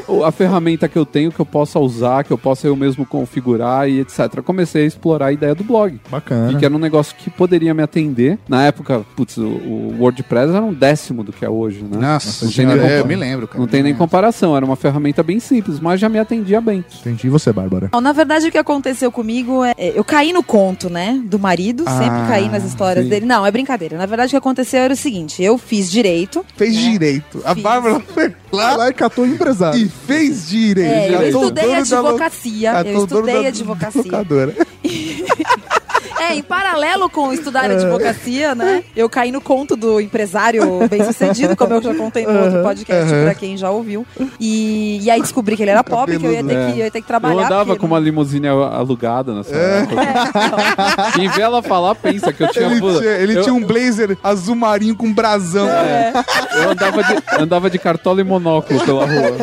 o- 0.07 0.17
o- 0.17 0.23
a 0.23 0.31
ferramenta 0.31 0.87
que 0.87 0.97
eu 0.97 1.05
tenho 1.05 1.31
que 1.31 1.39
eu 1.39 1.45
possa 1.45 1.79
usar, 1.79 2.23
que 2.23 2.31
eu 2.31 2.37
possa 2.37 2.67
eu 2.67 2.75
mesmo 2.75 3.05
configurar 3.05 3.89
e 3.89 3.99
etc. 3.99 4.41
Comecei 4.43 4.83
a 4.83 4.85
explorar 4.87 5.27
a 5.27 5.31
ideia 5.31 5.53
do 5.55 5.63
blog. 5.63 5.99
Bacana. 6.09 6.51
E 6.51 6.55
que 6.55 6.65
era 6.65 6.73
um 6.73 6.79
negócio 6.79 7.15
que 7.15 7.29
poderia 7.29 7.73
me 7.73 7.83
atender. 7.83 8.37
Na 8.47 8.65
época, 8.65 9.05
putz, 9.15 9.37
o, 9.37 9.43
o 9.45 9.95
WordPress 9.99 10.49
era 10.53 10.63
um 10.63 10.73
décimo 10.73 11.23
do 11.23 11.31
que 11.31 11.45
é 11.45 11.49
hoje, 11.49 11.83
né? 11.83 11.97
Nossa, 11.97 12.45
Não 12.45 12.51
tem 12.51 12.65
nem 12.65 12.79
é, 12.79 12.99
eu 12.99 13.05
me 13.05 13.15
lembro, 13.15 13.47
cara. 13.47 13.59
Não 13.59 13.67
tem 13.67 13.83
nem 13.83 13.93
comparação, 13.95 14.55
era 14.55 14.65
uma 14.65 14.75
ferramenta 14.75 15.21
bem 15.23 15.39
simples, 15.39 15.79
mas 15.79 15.99
já 15.99 16.09
me 16.09 16.19
atendia 16.19 16.59
bem. 16.61 16.83
Entendi 17.01 17.29
você, 17.29 17.51
Bárbara. 17.53 17.89
Não, 17.93 18.01
Na 18.01 18.13
verdade, 18.13 18.47
o 18.47 18.51
que 18.51 18.57
aconteceu 18.57 19.11
comigo 19.11 19.63
é. 19.63 19.73
é, 19.77 19.93
Eu 19.97 20.03
caí 20.03 20.31
no 20.33 20.41
conto, 20.43 20.89
né? 20.89 21.21
Do 21.25 21.37
marido, 21.39 21.83
Ah, 21.85 21.97
sempre 21.97 22.27
caí 22.27 22.49
nas 22.49 22.63
histórias 22.63 23.03
sim. 23.05 23.09
dele. 23.09 23.25
Não, 23.25 23.45
é 23.45 23.51
brincadeira. 23.51 23.97
Na 23.97 24.05
verdade, 24.05 24.27
o 24.29 24.31
que 24.31 24.37
aconteceu 24.37 24.79
era 24.81 24.93
o 24.93 24.97
seguinte: 24.97 25.41
eu 25.43 25.57
fiz 25.57 25.89
direito. 25.91 26.45
Fez 26.55 26.75
né? 26.75 26.81
direito. 26.91 27.41
A 27.45 27.53
Fiz. 27.53 27.63
Bárbara 27.63 27.99
foi 27.99 28.33
Lá, 28.51 28.75
lá 28.77 28.89
e 28.89 28.93
catou 28.93 29.25
o 29.25 29.27
empresário. 29.47 29.79
e 29.79 29.89
fez 29.89 30.49
direito. 30.49 30.89
É, 30.89 31.15
eu 31.15 31.19
o 31.19 31.43
estudei 31.43 31.71
da 31.71 31.77
advocacia. 31.77 32.71
Eu 32.85 33.03
estudei 33.03 33.47
advocacia. 33.47 34.01
É, 36.19 36.35
em 36.35 36.41
paralelo 36.43 37.09
com 37.09 37.31
estudar 37.31 37.69
advocacia, 37.69 38.55
né? 38.55 38.83
Eu 38.95 39.09
caí 39.09 39.31
no 39.31 39.39
conto 39.41 39.75
do 39.75 39.99
empresário 40.01 40.87
bem-sucedido, 40.89 41.55
como 41.55 41.73
eu 41.75 41.81
já 41.81 41.93
contei 41.95 42.25
no 42.25 42.43
outro 42.43 42.61
podcast, 42.63 43.09
pra 43.23 43.33
quem 43.35 43.55
já 43.57 43.69
ouviu. 43.69 44.05
E, 44.39 44.99
e 45.01 45.09
aí 45.11 45.21
descobri 45.21 45.55
que 45.55 45.63
ele 45.63 45.71
era 45.71 45.83
pobre, 45.83 46.17
que 46.19 46.25
eu 46.25 46.31
ia 46.31 46.43
ter 46.43 46.55
que, 46.71 46.79
eu 46.79 46.85
ia 46.85 46.91
ter 46.91 47.01
que 47.01 47.07
trabalhar. 47.07 47.35
Eu 47.41 47.45
andava 47.45 47.65
porque 47.65 47.79
com 47.79 47.87
uma 47.87 47.99
limusine 47.99 48.47
al- 48.47 48.63
alugada 48.63 49.33
nessa 49.33 49.55
época. 49.55 49.95
não- 49.95 51.11
Quem 51.11 51.29
vê 51.29 51.41
ela 51.41 51.61
falar 51.61 51.95
pensa 51.95 52.31
que 52.33 52.43
eu 52.43 52.47
tinha... 52.49 52.67
Ele, 52.67 52.81
tinha, 52.99 53.11
ele 53.11 53.37
eu, 53.37 53.43
tinha 53.43 53.53
um 53.53 53.63
blazer 53.63 54.17
azul 54.23 54.55
marinho 54.55 54.95
com 54.95 55.13
brasão. 55.13 55.67
É. 55.69 56.13
eu 56.63 56.69
andava 56.71 57.03
de, 57.03 57.23
andava 57.39 57.69
de 57.69 57.79
cartola 57.79 58.21
e 58.21 58.23
monóculo 58.23 58.79
pela 58.83 59.05
rua. 59.05 59.37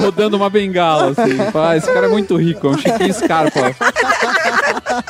rodando 0.00 0.36
uma 0.36 0.48
bengala, 0.50 1.10
assim. 1.12 1.36
Ah, 1.54 1.76
esse 1.76 1.90
cara 1.92 2.06
é 2.06 2.08
muito 2.08 2.36
rico, 2.36 2.66
é 2.66 2.70
um 2.70 2.78
Chiquinho 2.78 3.12
Scarpa. 3.14 3.74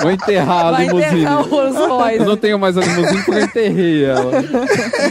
Vou 0.01 0.11
enterrar 0.11 0.64
a 0.69 0.71
Vai 0.73 0.87
limusine. 0.87 1.25
Eu 2.19 2.25
não 2.27 2.37
tenho 2.37 2.59
mais 2.59 2.77
a 2.77 2.81
limusine 2.81 3.23
porque 3.25 3.31
eu 3.41 3.45
enterrei 3.45 4.05
ela. 4.05 4.33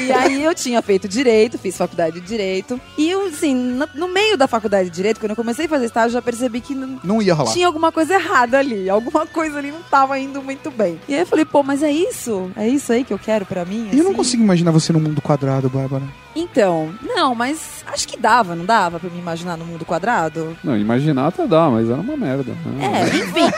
E 0.02 0.12
aí 0.12 0.44
eu 0.44 0.54
tinha 0.54 0.82
feito 0.82 1.08
direito, 1.08 1.58
fiz 1.58 1.78
faculdade 1.78 2.20
de 2.20 2.28
direito. 2.28 2.80
E 2.98 3.10
eu, 3.10 3.28
assim, 3.28 3.54
no, 3.56 3.88
no 3.96 4.08
meio 4.08 4.38
da 4.38 4.48
faculdade 4.48 4.90
de 4.90 4.96
direito, 4.96 5.20
quando 5.20 5.32
eu 5.32 5.36
comecei 5.36 5.66
a 5.66 5.70
fazer 5.70 5.86
estágio, 5.86 6.10
eu 6.10 6.14
já 6.14 6.22
percebi 6.22 6.62
que 6.62 6.74
não, 6.76 7.00
Não 7.04 7.22
ia 7.22 7.34
rolar. 7.34 7.52
tinha 7.52 7.68
alguma 7.68 7.92
coisa 7.92 8.16
errada 8.16 8.60
ali. 8.60 8.90
Alguma 8.90 9.26
coisa 9.26 9.58
ali 9.60 9.72
não 9.72 9.82
tava 9.84 10.18
indo 10.20 10.42
muito 10.42 10.72
bem. 10.72 11.00
E 11.08 11.14
aí 11.14 11.22
eu 11.22 11.26
falei, 11.28 11.46
pô, 11.46 11.64
mas 11.64 11.84
é 11.84 11.92
isso? 11.92 12.52
É 12.56 12.68
isso 12.68 12.92
aí 12.92 13.04
que 13.04 13.14
eu 13.14 13.20
quero 13.20 13.46
pra 13.46 13.66
mim? 13.66 13.90
E 13.92 13.98
eu 13.98 14.04
não 14.04 14.12
assim? 14.12 14.18
consigo 14.18 14.44
imaginar 14.44 14.72
você 14.72 14.92
no 14.94 15.00
mundo 15.00 15.22
quadrado, 15.22 15.70
Bárbara. 15.70 16.04
Então, 16.36 16.94
não, 17.02 17.36
mas 17.36 17.84
acho 17.86 18.08
que 18.08 18.18
dava, 18.18 18.56
não 18.56 18.66
dava 18.66 19.00
pra 19.00 19.10
me 19.10 19.20
imaginar 19.20 19.58
no 19.58 19.66
mundo 19.66 19.86
quadrado? 19.86 20.58
Não, 20.64 20.76
imaginar 20.78 21.28
até 21.28 21.46
dá, 21.46 21.70
mas 21.70 21.90
era 21.90 22.00
uma 22.00 22.18
merda. 22.18 22.54
né? 22.66 22.86
É, 23.04 23.18
enfim. 23.18 23.52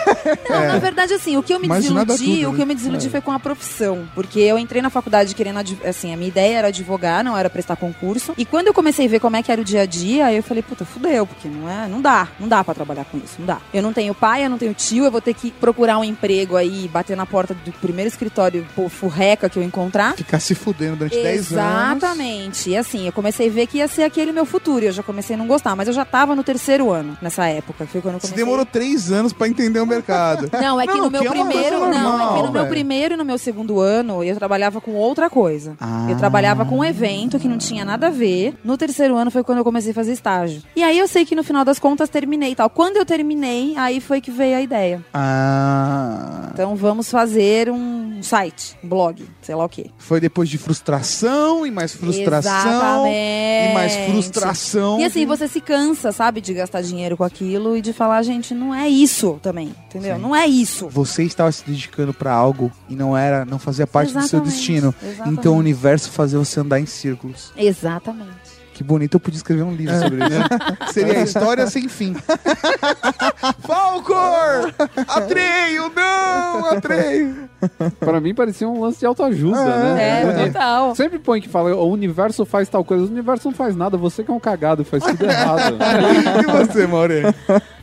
Não, 0.49 0.67
na 0.67 0.77
verdade, 0.79 1.13
assim, 1.13 1.37
o 1.37 1.43
que 1.43 1.53
eu 1.53 1.59
me 1.59 1.65
Imaginar 1.67 2.05
desiludi, 2.05 2.35
tudo, 2.41 2.47
o 2.47 2.51
né? 2.51 2.55
que 2.57 2.61
eu 2.63 2.67
me 2.67 2.75
desiludi 2.75 3.09
foi 3.09 3.21
com 3.21 3.31
a 3.31 3.39
profissão. 3.39 4.07
Porque 4.13 4.39
eu 4.39 4.57
entrei 4.59 4.81
na 4.81 4.89
faculdade 4.89 5.33
querendo, 5.35 5.59
assim, 5.87 6.13
a 6.13 6.17
minha 6.17 6.27
ideia 6.27 6.57
era 6.57 6.67
advogar, 6.67 7.23
não 7.23 7.37
era 7.37 7.49
prestar 7.49 7.75
concurso. 7.75 8.33
E 8.37 8.45
quando 8.45 8.67
eu 8.67 8.73
comecei 8.73 9.05
a 9.05 9.09
ver 9.09 9.19
como 9.19 9.35
é 9.37 9.43
que 9.43 9.51
era 9.51 9.61
o 9.61 9.65
dia 9.65 9.81
a 9.81 9.85
dia, 9.85 10.25
aí 10.27 10.35
eu 10.37 10.43
falei, 10.43 10.61
puta, 10.63 10.83
fudeu, 10.85 11.25
porque 11.25 11.47
não 11.47 11.69
é, 11.69 11.87
não 11.87 12.01
dá, 12.01 12.27
não 12.39 12.47
dá 12.47 12.63
pra 12.63 12.73
trabalhar 12.73 13.05
com 13.05 13.17
isso, 13.17 13.35
não 13.39 13.45
dá. 13.45 13.57
Eu 13.73 13.81
não 13.81 13.93
tenho 13.93 14.13
pai, 14.13 14.45
eu 14.45 14.49
não 14.49 14.57
tenho 14.57 14.73
tio, 14.73 15.05
eu 15.05 15.11
vou 15.11 15.21
ter 15.21 15.33
que 15.33 15.51
procurar 15.51 15.97
um 15.97 16.03
emprego 16.03 16.55
aí, 16.57 16.87
bater 16.87 17.15
na 17.15 17.25
porta 17.25 17.53
do 17.53 17.71
primeiro 17.73 18.07
escritório 18.09 18.65
pô, 18.75 18.89
furreca 18.89 19.49
que 19.49 19.57
eu 19.57 19.63
encontrar. 19.63 20.15
Ficar 20.15 20.39
se 20.39 20.53
fudendo 20.53 20.97
durante 20.97 21.15
10 21.21 21.53
anos. 21.53 22.03
Exatamente. 22.03 22.64
E 22.69 22.77
assim, 22.77 23.05
eu 23.05 23.11
comecei 23.11 23.47
a 23.47 23.51
ver 23.51 23.67
que 23.67 23.77
ia 23.77 23.87
ser 23.87 24.03
aquele 24.03 24.31
meu 24.31 24.45
futuro. 24.45 24.83
e 24.83 24.87
Eu 24.87 24.91
já 24.91 25.03
comecei 25.03 25.35
a 25.35 25.37
não 25.39 25.47
gostar, 25.47 25.75
mas 25.75 25.87
eu 25.87 25.93
já 25.93 26.03
tava 26.05 26.35
no 26.35 26.43
terceiro 26.43 26.91
ano 26.91 27.17
nessa 27.21 27.45
época. 27.47 27.85
Foi 27.87 28.01
quando 28.01 28.15
eu 28.15 28.19
Você 28.19 28.27
comecei. 28.27 28.43
demorou 28.45 28.65
3 28.65 29.11
anos 29.11 29.33
pra 29.33 29.47
entender 29.47 29.79
o 29.79 29.85
mercado. 29.85 30.49
Não, 30.59 30.79
é 30.79 30.87
que 30.87 30.93
Não, 30.93 31.05
no 31.05 31.11
meu 31.11 31.21
que 31.21 31.27
é 31.27 31.31
primeiro. 31.31 31.77
coisa 31.79 31.79
não, 31.79 31.93
é 31.93 32.01
normal, 32.01 32.27
que 32.35 32.41
no 32.43 32.51
meu 32.51 32.61
velho. 32.63 32.67
primeiro 32.69 33.13
e 33.13 33.17
no 33.17 33.25
meu 33.25 33.37
segundo 33.37 33.79
ano 33.79 34.23
eu 34.23 34.35
trabalhava 34.35 34.79
com 34.81 34.91
outra 34.93 35.29
coisa. 35.29 35.75
Ah. 35.79 36.07
Eu 36.09 36.17
trabalhava 36.17 36.65
com 36.65 36.79
um 36.79 36.83
evento 36.83 37.37
que 37.39 37.47
não 37.47 37.57
tinha 37.57 37.83
nada 37.85 38.07
a 38.07 38.09
ver. 38.09 38.55
No 38.63 38.77
terceiro 38.77 39.15
ano 39.15 39.29
foi 39.31 39.43
quando 39.43 39.59
eu 39.59 39.63
comecei 39.63 39.91
a 39.91 39.93
fazer 39.93 40.13
estágio. 40.13 40.61
E 40.75 40.83
aí 40.83 40.97
eu 40.97 41.07
sei 41.07 41.25
que 41.25 41.35
no 41.35 41.43
final 41.43 41.63
das 41.65 41.79
contas 41.79 42.09
terminei 42.09 42.51
e 42.51 42.55
tal. 42.55 42.69
Quando 42.69 42.97
eu 42.97 43.05
terminei, 43.05 43.75
aí 43.77 43.99
foi 44.01 44.21
que 44.21 44.31
veio 44.31 44.57
a 44.57 44.61
ideia. 44.61 45.03
Ah. 45.13 46.49
Então 46.53 46.75
vamos 46.75 47.09
fazer 47.09 47.69
um 47.69 48.21
site, 48.21 48.77
um 48.83 48.87
blog, 48.87 49.25
sei 49.41 49.55
lá 49.55 49.65
o 49.65 49.69
quê. 49.69 49.89
Foi 49.97 50.19
depois 50.19 50.47
de 50.49 50.57
frustração 50.57 51.65
e 51.65 51.71
mais 51.71 51.93
frustração. 51.93 52.51
E 52.63 53.73
mais 53.73 53.91
Exatamente. 53.93 54.11
frustração. 54.11 54.99
E 54.99 55.03
assim, 55.05 55.25
você 55.25 55.47
se 55.47 55.59
cansa, 55.61 56.11
sabe, 56.11 56.41
de 56.41 56.53
gastar 56.53 56.81
dinheiro 56.81 57.17
com 57.17 57.23
aquilo 57.23 57.75
e 57.75 57.81
de 57.81 57.93
falar, 57.93 58.21
gente, 58.23 58.53
não 58.53 58.73
é 58.73 58.87
isso 58.87 59.39
também, 59.41 59.73
entendeu? 59.87 60.17
Não 60.17 60.35
é 60.35 60.45
isso. 60.47 60.87
Você 60.89 61.23
estava 61.23 61.51
se 61.51 61.63
dedicando 61.65 62.13
pra 62.13 62.31
algo 62.33 62.71
e 62.89 62.95
não 62.95 63.17
era, 63.17 63.45
não 63.45 63.59
fazia 63.59 63.85
parte 63.87 64.09
do 64.09 64.21
seu 64.21 64.39
Exatamente, 64.39 64.49
destino. 64.53 64.95
exatamente. 65.03 65.39
Então 65.39 65.53
o 65.53 65.57
universo 65.57 66.11
fazia 66.11 66.37
você 66.39 66.59
andar 66.59 66.79
em 66.79 66.85
círculos. 66.85 67.51
Exatamente. 67.57 68.44
Que 68.75 68.83
bonito, 68.83 69.13
eu 69.13 69.19
podia 69.21 69.37
escrever 69.37 69.63
um 69.63 69.73
livro 69.73 69.97
sobre 69.97 70.17
isso. 70.17 70.91
Seria 70.91 71.19
a 71.19 71.23
história 71.23 71.65
sem 71.65 71.87
fim. 71.87 72.13
Falcor! 73.65 74.73
Atreio, 75.07 75.89
não! 75.95 76.65
Atreio! 76.71 77.49
Pra 78.01 78.19
mim 78.19 78.35
parecia 78.35 78.67
um 78.67 78.81
lance 78.81 78.99
de 78.99 79.05
autoajuda, 79.05 79.63
né? 79.63 80.21
É, 80.23 80.47
total. 80.47 80.93
Sempre 80.93 81.19
põe 81.19 81.39
que 81.39 81.47
fala, 81.47 81.73
o 81.73 81.89
universo 81.89 82.45
faz 82.45 82.67
tal 82.67 82.83
coisa. 82.83 83.05
O 83.05 83.07
universo 83.07 83.47
não 83.47 83.55
faz 83.55 83.77
nada, 83.77 83.95
você 83.95 84.25
que 84.25 84.29
é 84.29 84.33
um 84.33 84.39
cagado, 84.41 84.83
faz 84.83 85.03
tudo 85.05 85.23
errado. 85.25 85.77
E 86.41 86.67
você, 86.67 86.85
Maureen? 86.85 87.33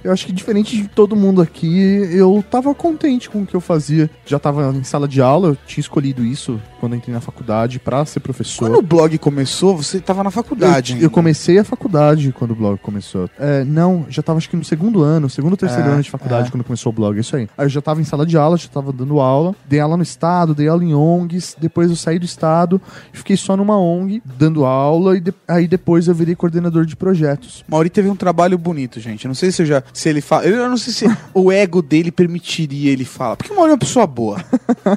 Eu 0.05 0.13
acho 0.13 0.27
que 0.27 0.33
diferente 0.33 0.77
de 0.77 0.89
todo 0.89 1.17
mundo 1.17 1.41
aqui, 1.41 2.07
eu 2.13 2.45
tava 2.51 2.75
contente 2.75 3.31
com 3.31 3.43
o 3.43 3.47
que 3.47 3.55
eu 3.55 3.61
fazia. 3.61 4.11
Já 4.27 4.39
tava 4.39 4.73
em 4.75 4.85
sala 4.85 5.09
de 5.09 5.23
aula, 5.23 5.49
eu 5.49 5.57
tinha 5.67 5.81
escolhido 5.81 6.25
isso 6.25 6.61
quando 6.81 6.93
eu 6.93 6.99
entrei 6.99 7.15
na 7.15 7.21
faculdade 7.21 7.79
pra 7.79 8.05
ser 8.05 8.21
professor. 8.21 8.69
Quando 8.69 8.79
o 8.79 8.83
blog 8.83 9.17
começou, 9.19 9.77
você 9.77 9.99
estava 9.99 10.23
na 10.25 10.31
faculdade. 10.31 10.82
Eu, 10.91 10.95
ainda. 10.95 11.07
eu 11.07 11.11
comecei 11.11 11.59
a 11.59 11.65
faculdade 11.65 12.33
quando 12.33 12.51
o 12.53 12.55
blog 12.55 12.79
começou. 12.79 13.29
É, 13.39 13.65
não, 13.65 14.07
já 14.09 14.23
tava 14.23 14.39
acho 14.39 14.49
que 14.51 14.57
no 14.57 14.65
segundo 14.65 15.03
ano, 15.03 15.29
segundo 15.31 15.53
ou 15.53 15.57
terceiro 15.57 15.89
É, 15.89 15.93
ano 15.93 16.03
de 16.03 16.11
faculdade 16.11 16.49
é. 16.49 16.51
quando 16.51 16.65
começou 16.65 16.91
o 16.91 16.95
blog, 16.95 17.17
é 17.17 17.21
isso 17.21 17.37
aí. 17.37 17.49
Aí 17.57 17.67
eu 17.67 17.69
já 17.71 17.81
tava 17.81 18.01
em 18.01 18.05
sala 18.05 18.25
de 18.27 18.37
aula, 18.37 18.57
já 18.57 18.69
tava 18.69 18.93
dando 18.93 19.21
aula, 19.21 19.55
dei 19.69 19.81
aula 19.81 19.97
no 19.97 20.03
estado, 20.03 20.55
dei 20.55 20.69
aula 20.69 20.83
em 20.85 20.95
ONGs, 20.95 21.57
depois 21.61 21.91
eu 21.91 21.97
saí 21.97 22.19
do 22.19 22.25
estado, 22.25 22.81
fiquei 23.13 23.37
só 23.37 23.57
numa 23.57 23.79
ONG 23.79 24.23
dando 24.39 24.65
aula 24.65 25.17
e 25.17 25.21
de- 25.21 25.35
aí 25.47 25.69
depois 25.69 26.09
eu 26.09 26.15
virei 26.15 26.35
coordenador 26.35 26.85
de 26.87 26.97
projetos. 26.97 27.65
Mauri 27.69 27.91
teve 27.91 28.09
um 28.09 28.17
trabalho 28.17 28.57
bonito, 28.59 28.99
gente. 29.01 29.25
Eu 29.25 29.29
não 29.29 29.35
sei 29.35 29.51
se 29.53 29.63
eu 29.63 29.67
já. 29.67 29.83
Se 29.93 30.09
ele 30.09 30.21
fala. 30.21 30.45
Eu 30.45 30.69
não 30.69 30.77
sei 30.77 30.93
se 30.93 31.17
o 31.35 31.51
ego 31.53 31.83
dele 31.83 32.11
permitiria 32.11 32.91
ele 32.91 33.05
falar. 33.05 33.37
Porque 33.37 33.53
o 33.53 33.57
Mauri 33.57 33.71
é 33.71 33.75
uma 33.75 33.79
pessoa 33.79 34.07
boa. 34.07 34.43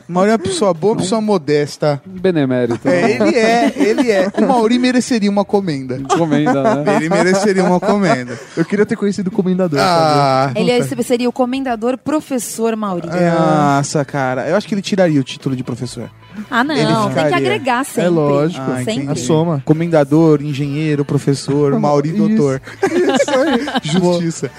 O 0.07 0.11
Mauri 0.11 0.29
é 0.29 0.33
uma 0.33 0.39
pessoa 0.39 0.73
boa, 0.73 0.93
uma 0.93 1.01
pessoa 1.01 1.21
modesta. 1.21 2.01
Benemérito. 2.05 2.87
É, 2.87 3.11
ele 3.11 3.35
é, 3.37 3.73
ele 3.75 4.11
é. 4.11 4.31
O 4.37 4.47
Mauri 4.47 4.77
mereceria 4.79 5.29
uma 5.29 5.43
comenda. 5.45 5.74
Encomenda, 5.75 6.75
né? 6.83 6.95
Ele 6.97 7.09
mereceria 7.09 7.63
uma 7.63 7.79
comenda. 7.79 8.37
Eu 8.55 8.65
queria 8.65 8.85
ter 8.85 8.95
conhecido 8.95 9.27
o 9.27 9.31
comendador. 9.31 9.79
Ah, 9.81 10.51
Ele 10.55 10.71
é- 10.71 10.83
seria 11.03 11.29
o 11.29 11.31
comendador 11.31 11.97
professor 11.97 12.75
Maurício. 12.75 13.15
nossa, 13.39 14.03
cara. 14.05 14.47
Eu 14.49 14.55
acho 14.55 14.67
que 14.67 14.73
ele 14.73 14.81
tiraria 14.81 15.19
o 15.19 15.23
título 15.23 15.55
de 15.55 15.63
professor. 15.63 16.09
Ah, 16.49 16.63
não. 16.63 16.75
Ele 16.75 17.13
Tem 17.13 17.27
que 17.27 17.33
agregar 17.33 17.83
sempre. 17.83 18.03
É 18.03 18.09
lógico. 18.09 18.65
Ah, 18.69 18.83
sempre. 18.83 19.09
A 19.09 19.15
soma. 19.15 19.61
Comendador, 19.65 20.41
engenheiro, 20.41 21.03
professor, 21.05 21.77
Mauri 21.79 22.09
Isso. 22.09 22.17
doutor. 22.17 22.61
Justiça. 23.83 24.49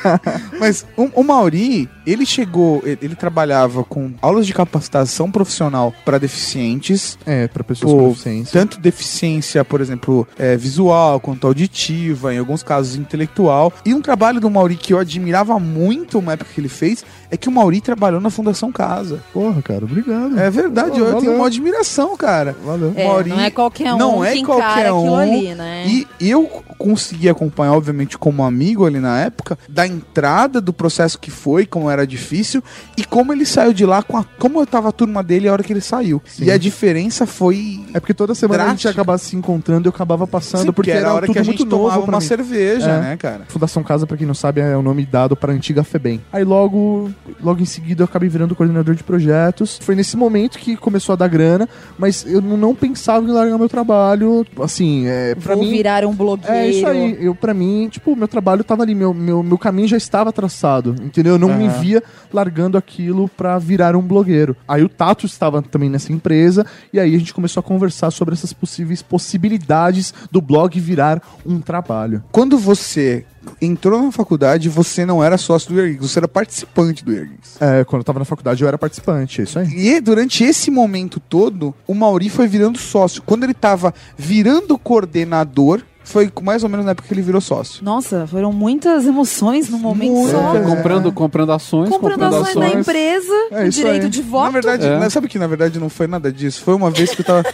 Mas 0.58 0.86
o, 0.96 1.04
o 1.20 1.24
Mauri, 1.24 1.88
ele 2.06 2.24
chegou, 2.26 2.82
ele, 2.84 2.98
ele 3.02 3.14
trabalhava 3.14 3.84
com 3.84 4.12
aulas 4.20 4.46
de 4.46 4.52
capacitação 4.54 5.30
profissional 5.30 5.92
para 6.04 6.18
deficientes. 6.18 7.18
É, 7.26 7.48
pra 7.48 7.62
pessoas 7.64 7.92
com 7.92 8.08
deficiência. 8.08 8.60
Tanto 8.60 8.80
deficiência, 8.80 9.64
por 9.64 9.80
exemplo, 9.80 10.26
é, 10.38 10.56
visual, 10.56 11.20
quanto 11.20 11.46
auditiva, 11.46 12.34
em 12.34 12.38
alguns 12.38 12.62
casos 12.62 12.96
intelectual. 12.96 13.72
E 13.84 13.94
um 13.94 14.00
trabalho 14.00 14.40
do 14.40 14.50
Mauri 14.50 14.76
que 14.76 14.92
eu 14.92 14.98
admirava 14.98 15.58
muito 15.58 16.18
uma 16.18 16.32
época 16.32 16.50
que 16.54 16.60
ele 16.60 16.68
fez 16.68 17.04
é 17.30 17.36
que 17.36 17.48
o 17.48 17.52
Mauri 17.52 17.80
trabalhou 17.80 18.20
na 18.20 18.30
Fundação 18.30 18.72
Casa. 18.72 19.22
Porra, 19.32 19.62
cara, 19.62 19.84
obrigado. 19.84 20.38
É 20.38 20.50
verdade, 20.50 21.00
Oh, 21.00 21.04
eu 21.04 21.19
valeu. 21.26 21.38
uma 21.40 21.46
admiração, 21.46 22.16
cara. 22.16 22.56
Valeu. 22.64 22.92
É, 22.96 23.06
Mauri- 23.06 23.30
não 23.30 23.40
é 23.40 23.50
qualquer 23.50 23.94
um 23.94 23.98
não 23.98 24.24
é 24.24 24.32
que 24.34 24.44
qualquer 24.44 24.64
encara 24.64 24.88
aquilo 24.90 25.12
um. 25.12 25.16
ali, 25.16 25.54
né? 25.54 25.84
E 25.86 26.06
eu 26.20 26.46
consegui 26.78 27.28
acompanhar, 27.28 27.72
obviamente, 27.74 28.16
como 28.18 28.42
amigo 28.44 28.86
ali 28.86 28.98
na 29.00 29.20
época, 29.20 29.58
da 29.68 29.86
entrada 29.86 30.60
do 30.60 30.72
processo 30.72 31.18
que 31.18 31.30
foi, 31.30 31.66
como 31.66 31.90
era 31.90 32.06
difícil, 32.06 32.62
e 32.96 33.04
como 33.04 33.32
ele 33.32 33.44
saiu 33.44 33.72
de 33.72 33.84
lá, 33.84 34.02
com 34.02 34.16
a, 34.16 34.24
como 34.38 34.64
tava 34.66 34.88
a 34.88 34.92
turma 34.92 35.22
dele 35.22 35.48
a 35.48 35.52
hora 35.52 35.62
que 35.62 35.72
ele 35.72 35.80
saiu. 35.80 36.22
Sim. 36.26 36.44
E 36.44 36.50
a 36.50 36.56
diferença 36.58 37.26
foi. 37.26 37.80
É 37.92 38.00
porque 38.00 38.14
toda 38.14 38.34
semana 38.34 38.62
a 38.64 38.66
gente 38.68 38.82
Drástica. 38.82 38.90
acabava 38.90 39.18
se 39.18 39.36
encontrando 39.36 39.86
e 39.86 39.88
eu 39.88 39.92
acabava 39.94 40.26
passando, 40.26 40.62
Sim, 40.66 40.72
porque 40.72 40.90
era, 40.90 41.08
a 41.10 41.14
hora 41.14 41.26
tudo 41.26 41.34
que 41.34 41.38
a 41.38 41.44
muito 41.44 41.58
gente 41.58 41.68
novo 41.68 41.84
tomava 41.84 42.02
pra 42.02 42.10
uma 42.14 42.20
mim. 42.20 42.24
cerveja, 42.26 42.90
É. 42.90 43.00
né, 43.00 43.16
cara? 43.16 43.42
Fundação 43.48 43.82
Casa, 43.82 44.06
pra 44.06 44.16
quem 44.16 44.26
não 44.26 44.34
sabe, 44.34 44.60
é 44.60 44.76
o 44.76 44.82
nome 44.82 45.04
dado 45.04 45.36
para 45.36 45.52
a 45.52 45.54
antiga 45.54 45.82
FEBEM. 45.84 46.20
Aí 46.32 46.44
logo, 46.44 47.10
logo 47.42 47.60
em 47.60 47.64
seguida 47.66 48.02
eu 48.02 48.04
acabei 48.04 48.28
virando 48.28 48.54
coordenador 48.54 48.94
de 48.94 49.02
projetos. 49.02 49.78
Foi 49.82 49.94
nesse 49.94 50.16
momento 50.16 50.58
que 50.58 50.76
começou 50.76 51.09
a 51.12 51.16
dar 51.16 51.28
grana, 51.28 51.68
mas 51.98 52.24
eu 52.26 52.40
não 52.40 52.74
pensava 52.74 53.26
em 53.26 53.32
largar 53.32 53.58
meu 53.58 53.68
trabalho. 53.68 54.46
Assim, 54.60 55.06
é, 55.06 55.34
pra 55.34 55.54
Vou 55.54 55.64
mim. 55.64 55.70
virar 55.70 56.04
um 56.04 56.14
blogueiro. 56.14 56.52
É 56.52 56.68
isso 56.68 56.86
aí. 56.86 57.16
Eu, 57.20 57.34
pra 57.34 57.52
mim, 57.54 57.88
tipo, 57.90 58.14
meu 58.16 58.28
trabalho 58.28 58.64
tava 58.64 58.82
ali, 58.82 58.94
meu, 58.94 59.12
meu, 59.14 59.42
meu 59.42 59.58
caminho 59.58 59.88
já 59.88 59.96
estava 59.96 60.32
traçado, 60.32 60.94
entendeu? 61.02 61.34
Eu 61.34 61.38
não 61.38 61.54
me 61.54 61.66
Aham. 61.66 61.80
via 61.80 62.02
largando 62.32 62.78
aquilo 62.78 63.28
pra 63.28 63.58
virar 63.58 63.96
um 63.96 64.02
blogueiro. 64.02 64.56
Aí 64.66 64.82
o 64.82 64.88
Tato 64.88 65.26
estava 65.26 65.62
também 65.62 65.88
nessa 65.90 66.12
empresa, 66.12 66.64
e 66.92 67.00
aí 67.00 67.14
a 67.14 67.18
gente 67.18 67.34
começou 67.34 67.60
a 67.60 67.64
conversar 67.64 68.10
sobre 68.10 68.34
essas 68.34 68.52
possíveis 68.52 69.02
possibilidades 69.02 70.12
do 70.30 70.40
blog 70.40 70.78
virar 70.78 71.22
um 71.44 71.60
trabalho. 71.60 72.22
Quando 72.30 72.58
você 72.58 73.24
entrou 73.60 74.02
na 74.02 74.12
faculdade, 74.12 74.68
você 74.68 75.04
não 75.06 75.22
era 75.22 75.38
sócio 75.38 75.72
do 75.72 75.80
Ergues, 75.80 76.10
você 76.10 76.18
era 76.18 76.28
participante 76.28 77.04
do 77.04 77.12
Ergues. 77.12 77.56
É, 77.60 77.84
quando 77.84 78.00
eu 78.00 78.04
tava 78.04 78.18
na 78.18 78.24
faculdade 78.24 78.62
eu 78.62 78.68
era 78.68 78.76
participante, 78.78 79.40
é 79.40 79.44
isso 79.44 79.58
aí. 79.58 79.68
E 79.68 80.00
durante 80.00 80.44
esse 80.44 80.70
momento 80.70 81.18
todo, 81.20 81.74
o 81.86 81.94
Mauri 81.94 82.28
foi 82.28 82.46
virando 82.46 82.78
sócio. 82.78 83.22
Quando 83.24 83.44
ele 83.44 83.54
tava 83.54 83.94
virando 84.16 84.78
coordenador, 84.78 85.82
Foi 86.02 86.32
mais 86.42 86.64
ou 86.64 86.68
menos 86.68 86.84
na 86.84 86.92
época 86.92 87.06
que 87.06 87.14
ele 87.14 87.22
virou 87.22 87.40
sócio. 87.40 87.84
Nossa, 87.84 88.26
foram 88.26 88.52
muitas 88.52 89.04
emoções 89.06 89.68
num 89.68 89.78
momento 89.78 90.10
Muitas. 90.12 90.32
só. 90.40 90.56
É. 90.56 90.62
Comprando, 90.62 91.12
comprando 91.12 91.52
ações, 91.52 91.88
Comprando 91.90 92.18
comprando 92.20 92.42
ações 92.42 92.54
da 92.56 92.80
empresa, 92.80 93.32
É 93.52 93.68
direito 93.68 94.04
aí. 94.04 94.08
de 94.08 94.22
voto. 94.22 94.44
Na 94.46 94.50
verdade, 94.50 94.86
É. 94.86 95.10
sabe 95.10 95.28
que 95.28 95.38
na 95.38 95.46
verdade 95.46 95.78
não 95.78 95.88
foi 95.90 96.06
nada 96.08 96.32
disso? 96.32 96.62
Foi 96.62 96.74
uma 96.74 96.90
vez 96.90 97.14
que 97.14 97.20
eu 97.20 97.24
tava. 97.24 97.44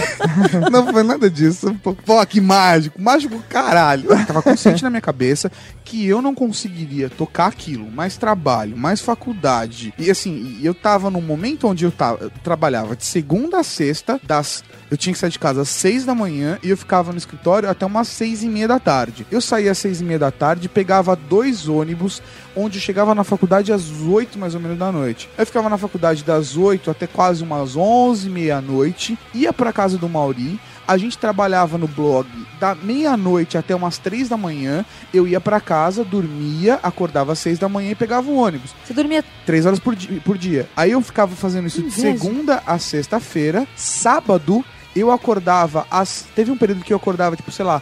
não 0.70 0.92
foi 0.92 1.02
nada 1.02 1.30
disso. 1.30 1.74
Pô, 2.04 2.26
que 2.26 2.40
mágico. 2.40 3.00
Mágico 3.00 3.42
caralho. 3.48 4.10
Eu 4.10 4.16
tava 4.26 4.42
consciente 4.42 4.82
na 4.82 4.90
minha 4.90 5.00
cabeça 5.00 5.50
que 5.84 6.06
eu 6.06 6.22
não 6.22 6.34
conseguiria 6.34 7.10
tocar 7.10 7.46
aquilo. 7.46 7.90
Mais 7.90 8.16
trabalho, 8.16 8.76
mais 8.76 9.00
faculdade. 9.00 9.92
E 9.98 10.10
assim, 10.10 10.58
eu 10.62 10.74
tava 10.74 11.10
num 11.10 11.20
momento 11.20 11.68
onde 11.68 11.84
eu, 11.84 11.90
tava, 11.90 12.24
eu 12.24 12.30
trabalhava 12.42 12.96
de 12.96 13.04
segunda 13.04 13.60
a 13.60 13.64
sexta, 13.64 14.20
das. 14.22 14.64
Eu 14.90 14.96
tinha 14.96 15.12
que 15.12 15.18
sair 15.18 15.30
de 15.30 15.38
casa 15.38 15.62
às 15.62 15.70
seis 15.70 16.04
da 16.04 16.14
manhã 16.14 16.58
e 16.62 16.68
eu 16.68 16.76
ficava 16.76 17.12
no 17.12 17.18
escritório 17.18 17.68
até 17.68 17.86
umas 17.86 18.08
seis 18.08 18.42
e 18.42 18.48
meia 18.48 18.68
da 18.68 18.78
tarde. 18.78 19.26
Eu 19.30 19.40
saía 19.40 19.72
às 19.72 19.78
seis 19.78 20.00
e 20.00 20.04
meia 20.04 20.18
da 20.18 20.30
tarde, 20.30 20.68
pegava 20.68 21.16
dois 21.16 21.66
ônibus, 21.66 22.22
onde 22.56 22.78
eu 22.78 22.82
chegava 22.82 23.14
na 23.14 23.24
faculdade 23.24 23.72
às 23.72 23.90
oito 24.02 24.38
mais 24.38 24.54
ou 24.54 24.60
menos 24.60 24.78
da 24.78 24.90
noite. 24.92 25.28
Eu 25.38 25.46
ficava 25.46 25.68
na 25.68 25.78
faculdade 25.78 26.22
das 26.24 26.56
oito 26.56 26.90
até 26.90 27.06
quase 27.06 27.42
umas 27.42 27.76
onze, 27.76 28.28
meia-noite, 28.28 29.18
ia 29.34 29.52
pra 29.52 29.72
casa 29.72 29.96
do 29.98 30.08
Mauri, 30.08 30.58
a 30.86 30.96
gente 30.96 31.16
trabalhava 31.16 31.78
no 31.78 31.86
blog 31.86 32.26
da 32.58 32.74
meia-noite 32.74 33.56
até 33.56 33.74
umas 33.74 33.98
três 33.98 34.28
da 34.28 34.36
manhã, 34.36 34.84
eu 35.14 35.26
ia 35.26 35.40
pra 35.40 35.60
casa, 35.60 36.04
dormia, 36.04 36.78
acordava 36.82 37.32
às 37.32 37.38
seis 37.38 37.58
da 37.58 37.68
manhã 37.68 37.90
e 37.92 37.94
pegava 37.94 38.28
o 38.30 38.36
ônibus. 38.36 38.70
Você 38.84 38.92
dormia 38.92 39.24
Três 39.46 39.64
horas 39.66 39.78
por, 39.78 39.94
di- 39.96 40.20
por 40.20 40.36
dia. 40.38 40.68
Aí 40.76 40.90
eu 40.92 41.00
ficava 41.00 41.34
fazendo 41.34 41.66
isso 41.66 41.82
de 41.82 41.90
segunda 42.18 42.62
a 42.66 42.78
sexta-feira. 42.78 43.66
Sábado, 43.76 44.64
eu 44.94 45.10
acordava 45.10 45.86
às. 45.90 46.26
Teve 46.34 46.50
um 46.50 46.56
período 46.56 46.84
que 46.84 46.92
eu 46.92 46.96
acordava, 46.96 47.34
tipo, 47.36 47.50
sei 47.50 47.64
lá, 47.64 47.80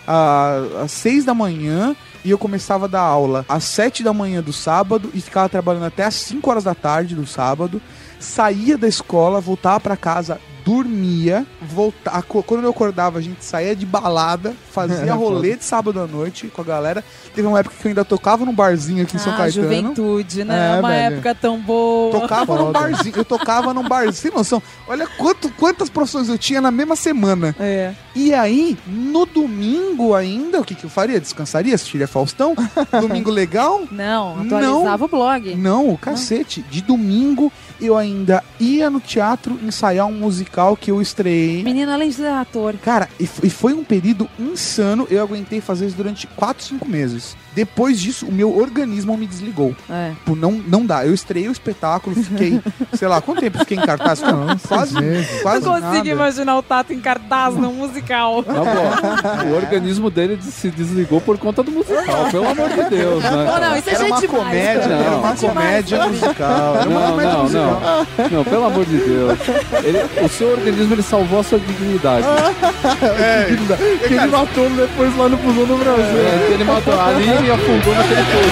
às 0.82 0.92
seis 0.92 1.24
da 1.24 1.34
manhã. 1.34 1.94
E 2.24 2.30
eu 2.30 2.38
começava 2.38 2.84
a 2.84 2.88
dar 2.88 3.00
aula 3.00 3.46
às 3.48 3.64
sete 3.64 4.02
da 4.02 4.12
manhã 4.12 4.42
do 4.42 4.52
sábado 4.52 5.10
e 5.14 5.20
ficava 5.20 5.48
trabalhando 5.48 5.86
até 5.86 6.04
às 6.04 6.14
5 6.14 6.50
horas 6.50 6.64
da 6.64 6.74
tarde 6.74 7.14
do 7.14 7.26
sábado. 7.26 7.80
Saía 8.18 8.76
da 8.76 8.86
escola, 8.86 9.40
voltava 9.40 9.80
pra 9.80 9.96
casa, 9.96 10.38
dormia, 10.64 11.46
volta, 11.60 12.10
aco- 12.10 12.42
quando 12.42 12.64
eu 12.64 12.70
acordava, 12.70 13.18
a 13.18 13.22
gente 13.22 13.44
saía 13.44 13.74
de 13.74 13.84
balada, 13.86 14.54
fazia 14.70 15.12
rolê 15.14 15.56
de 15.56 15.64
sábado 15.64 16.00
à 16.00 16.06
noite 16.06 16.46
com 16.48 16.60
a 16.62 16.64
galera. 16.64 17.04
Teve 17.34 17.46
uma 17.46 17.58
época 17.60 17.74
que 17.80 17.86
eu 17.86 17.90
ainda 17.90 18.04
tocava 18.04 18.44
num 18.44 18.54
barzinho 18.54 19.02
aqui 19.02 19.16
em 19.16 19.18
São 19.18 19.32
ah, 19.32 19.36
Caetano. 19.36 19.64
juventude, 19.64 20.44
né? 20.44 20.76
É, 20.76 20.80
Uma 20.80 20.88
velho. 20.88 21.14
época 21.14 21.34
tão 21.34 21.58
boa. 21.60 22.20
Tocava 22.20 22.56
num 22.56 22.72
barzinho, 22.72 23.14
eu 23.16 23.24
tocava 23.24 23.72
num 23.74 23.86
barzinho, 23.88 24.14
sem 24.14 24.30
noção. 24.30 24.62
Olha 24.88 25.06
quanto, 25.06 25.48
quantas 25.50 25.88
profissões 25.88 26.28
eu 26.28 26.38
tinha 26.38 26.60
na 26.60 26.70
mesma 26.70 26.96
semana. 26.96 27.54
É. 27.58 27.92
E 28.14 28.34
aí, 28.34 28.76
no 28.86 29.24
domingo 29.26 30.14
ainda, 30.14 30.60
o 30.60 30.64
que, 30.64 30.74
que 30.74 30.84
eu 30.84 30.90
faria? 30.90 31.20
Descansaria? 31.20 31.74
Assistiria 31.74 32.08
Faustão? 32.08 32.54
domingo 33.00 33.30
legal? 33.30 33.82
Não, 33.90 34.40
atualizava 34.40 35.04
o 35.04 35.08
blog. 35.08 35.54
Não, 35.54 35.88
o 35.90 35.98
cacete. 35.98 36.62
De 36.70 36.80
domingo 36.82 37.52
eu 37.80 37.96
ainda 37.96 38.42
ia 38.58 38.90
no 38.90 39.00
teatro 39.00 39.58
ensaiar 39.62 40.06
um 40.06 40.12
musical 40.12 40.49
que 40.76 40.90
eu 40.90 41.00
estreiei. 41.00 41.62
Menino, 41.62 41.92
além 41.92 42.08
de 42.10 42.16
ser 42.16 42.26
ator. 42.26 42.74
Cara, 42.78 43.08
e 43.18 43.28
e 43.42 43.50
foi 43.50 43.72
um 43.72 43.84
período 43.84 44.28
insano. 44.38 45.06
Eu 45.10 45.22
aguentei 45.22 45.60
fazer 45.60 45.86
isso 45.86 45.96
durante 45.96 46.26
4, 46.26 46.62
5 46.64 46.88
meses. 46.88 47.36
Depois 47.54 48.00
disso, 48.00 48.26
o 48.26 48.32
meu 48.32 48.56
organismo 48.56 49.16
me 49.16 49.26
desligou. 49.26 49.74
É. 49.90 50.10
Tipo, 50.10 50.36
não, 50.36 50.52
não 50.52 50.86
dá. 50.86 51.04
Eu 51.04 51.12
estreiei 51.14 51.48
o 51.48 51.52
espetáculo, 51.52 52.14
fiquei, 52.16 52.60
sei 52.94 53.08
lá, 53.08 53.20
quanto 53.20 53.40
tempo 53.40 53.58
fiquei 53.58 53.76
em 53.76 53.80
cartaz? 53.80 54.20
quase, 54.66 54.94
quase 55.42 55.64
Não 55.66 55.72
consigo 55.72 55.80
nada. 55.94 56.08
imaginar 56.08 56.56
o 56.58 56.62
Tato 56.62 56.92
em 56.92 57.00
cartaz 57.00 57.54
no 57.56 57.72
musical. 57.72 58.42
Tá 58.50 58.52
bom. 58.52 59.50
O 59.50 59.56
organismo 59.56 60.10
dele 60.10 60.38
se 60.42 60.70
desligou 60.70 61.20
por 61.20 61.38
conta 61.38 61.62
do 61.62 61.70
musical, 61.70 62.26
pelo 62.30 62.48
amor 62.48 62.68
de 62.68 62.82
Deus, 62.90 63.22
né? 63.22 63.30
Não, 63.30 63.60
não, 63.60 63.76
isso 63.76 63.90
é 63.90 63.94
Era 63.94 64.04
uma 64.04 64.20
gente 64.20 64.28
demais, 64.30 64.44
comédia, 64.44 64.80
cara. 64.80 64.94
era 64.94 65.10
uma 65.16 65.34
Demais. 65.34 65.40
comédia 65.40 66.06
musical. 66.06 66.76
Era 66.76 66.88
uma 66.90 67.00
Não, 67.00 67.10
comédia 67.10 67.32
não, 67.32 67.42
musical. 67.42 68.06
não. 68.18 68.28
Não, 68.30 68.44
pelo 68.44 68.64
amor 68.66 68.84
de 68.84 68.96
Deus. 68.98 69.38
Ele- 69.84 70.24
o 70.24 70.28
seu 70.28 70.50
organismo 70.50 70.94
ele 70.94 71.02
salvou 71.02 71.40
a 71.40 71.42
sua 71.42 71.58
dignidade. 71.58 72.26
Que 74.06 74.14
ele 74.14 74.26
matou 74.26 74.68
depois 74.70 75.16
lá 75.16 75.28
no 75.28 75.38
Fusão 75.38 75.64
do 75.64 75.76
Brasil. 75.76 76.04
É, 76.04 76.46
que 76.46 76.52
ele 76.54 76.64
matou 76.64 76.94
a 77.00 77.04
E 77.42 77.50
afundou 77.50 77.94
naquele 77.94 78.22
poço. 78.22 78.50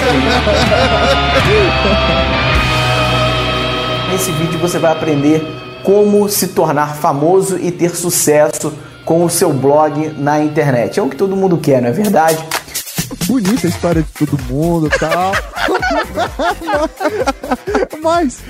Nesse 4.11 4.31
vídeo 4.31 4.59
você 4.59 4.79
vai 4.79 4.91
aprender 4.91 5.45
como 5.83 6.27
se 6.27 6.47
tornar 6.49 6.95
famoso 6.95 7.57
e 7.59 7.71
ter 7.71 7.95
sucesso 7.95 8.73
com 9.05 9.23
o 9.23 9.29
seu 9.29 9.53
blog 9.53 10.13
na 10.17 10.41
internet. 10.43 10.99
É 10.99 11.03
o 11.03 11.09
que 11.09 11.15
todo 11.15 11.35
mundo 11.35 11.57
quer, 11.57 11.81
não 11.81 11.89
é 11.89 11.91
verdade? 11.91 12.43
Bonita 13.27 13.67
a 13.67 13.69
história 13.69 14.01
de 14.01 14.25
todo 14.25 14.41
mundo 14.45 14.87
e 14.87 14.99
tal. 14.99 15.33
mas. 18.01 18.41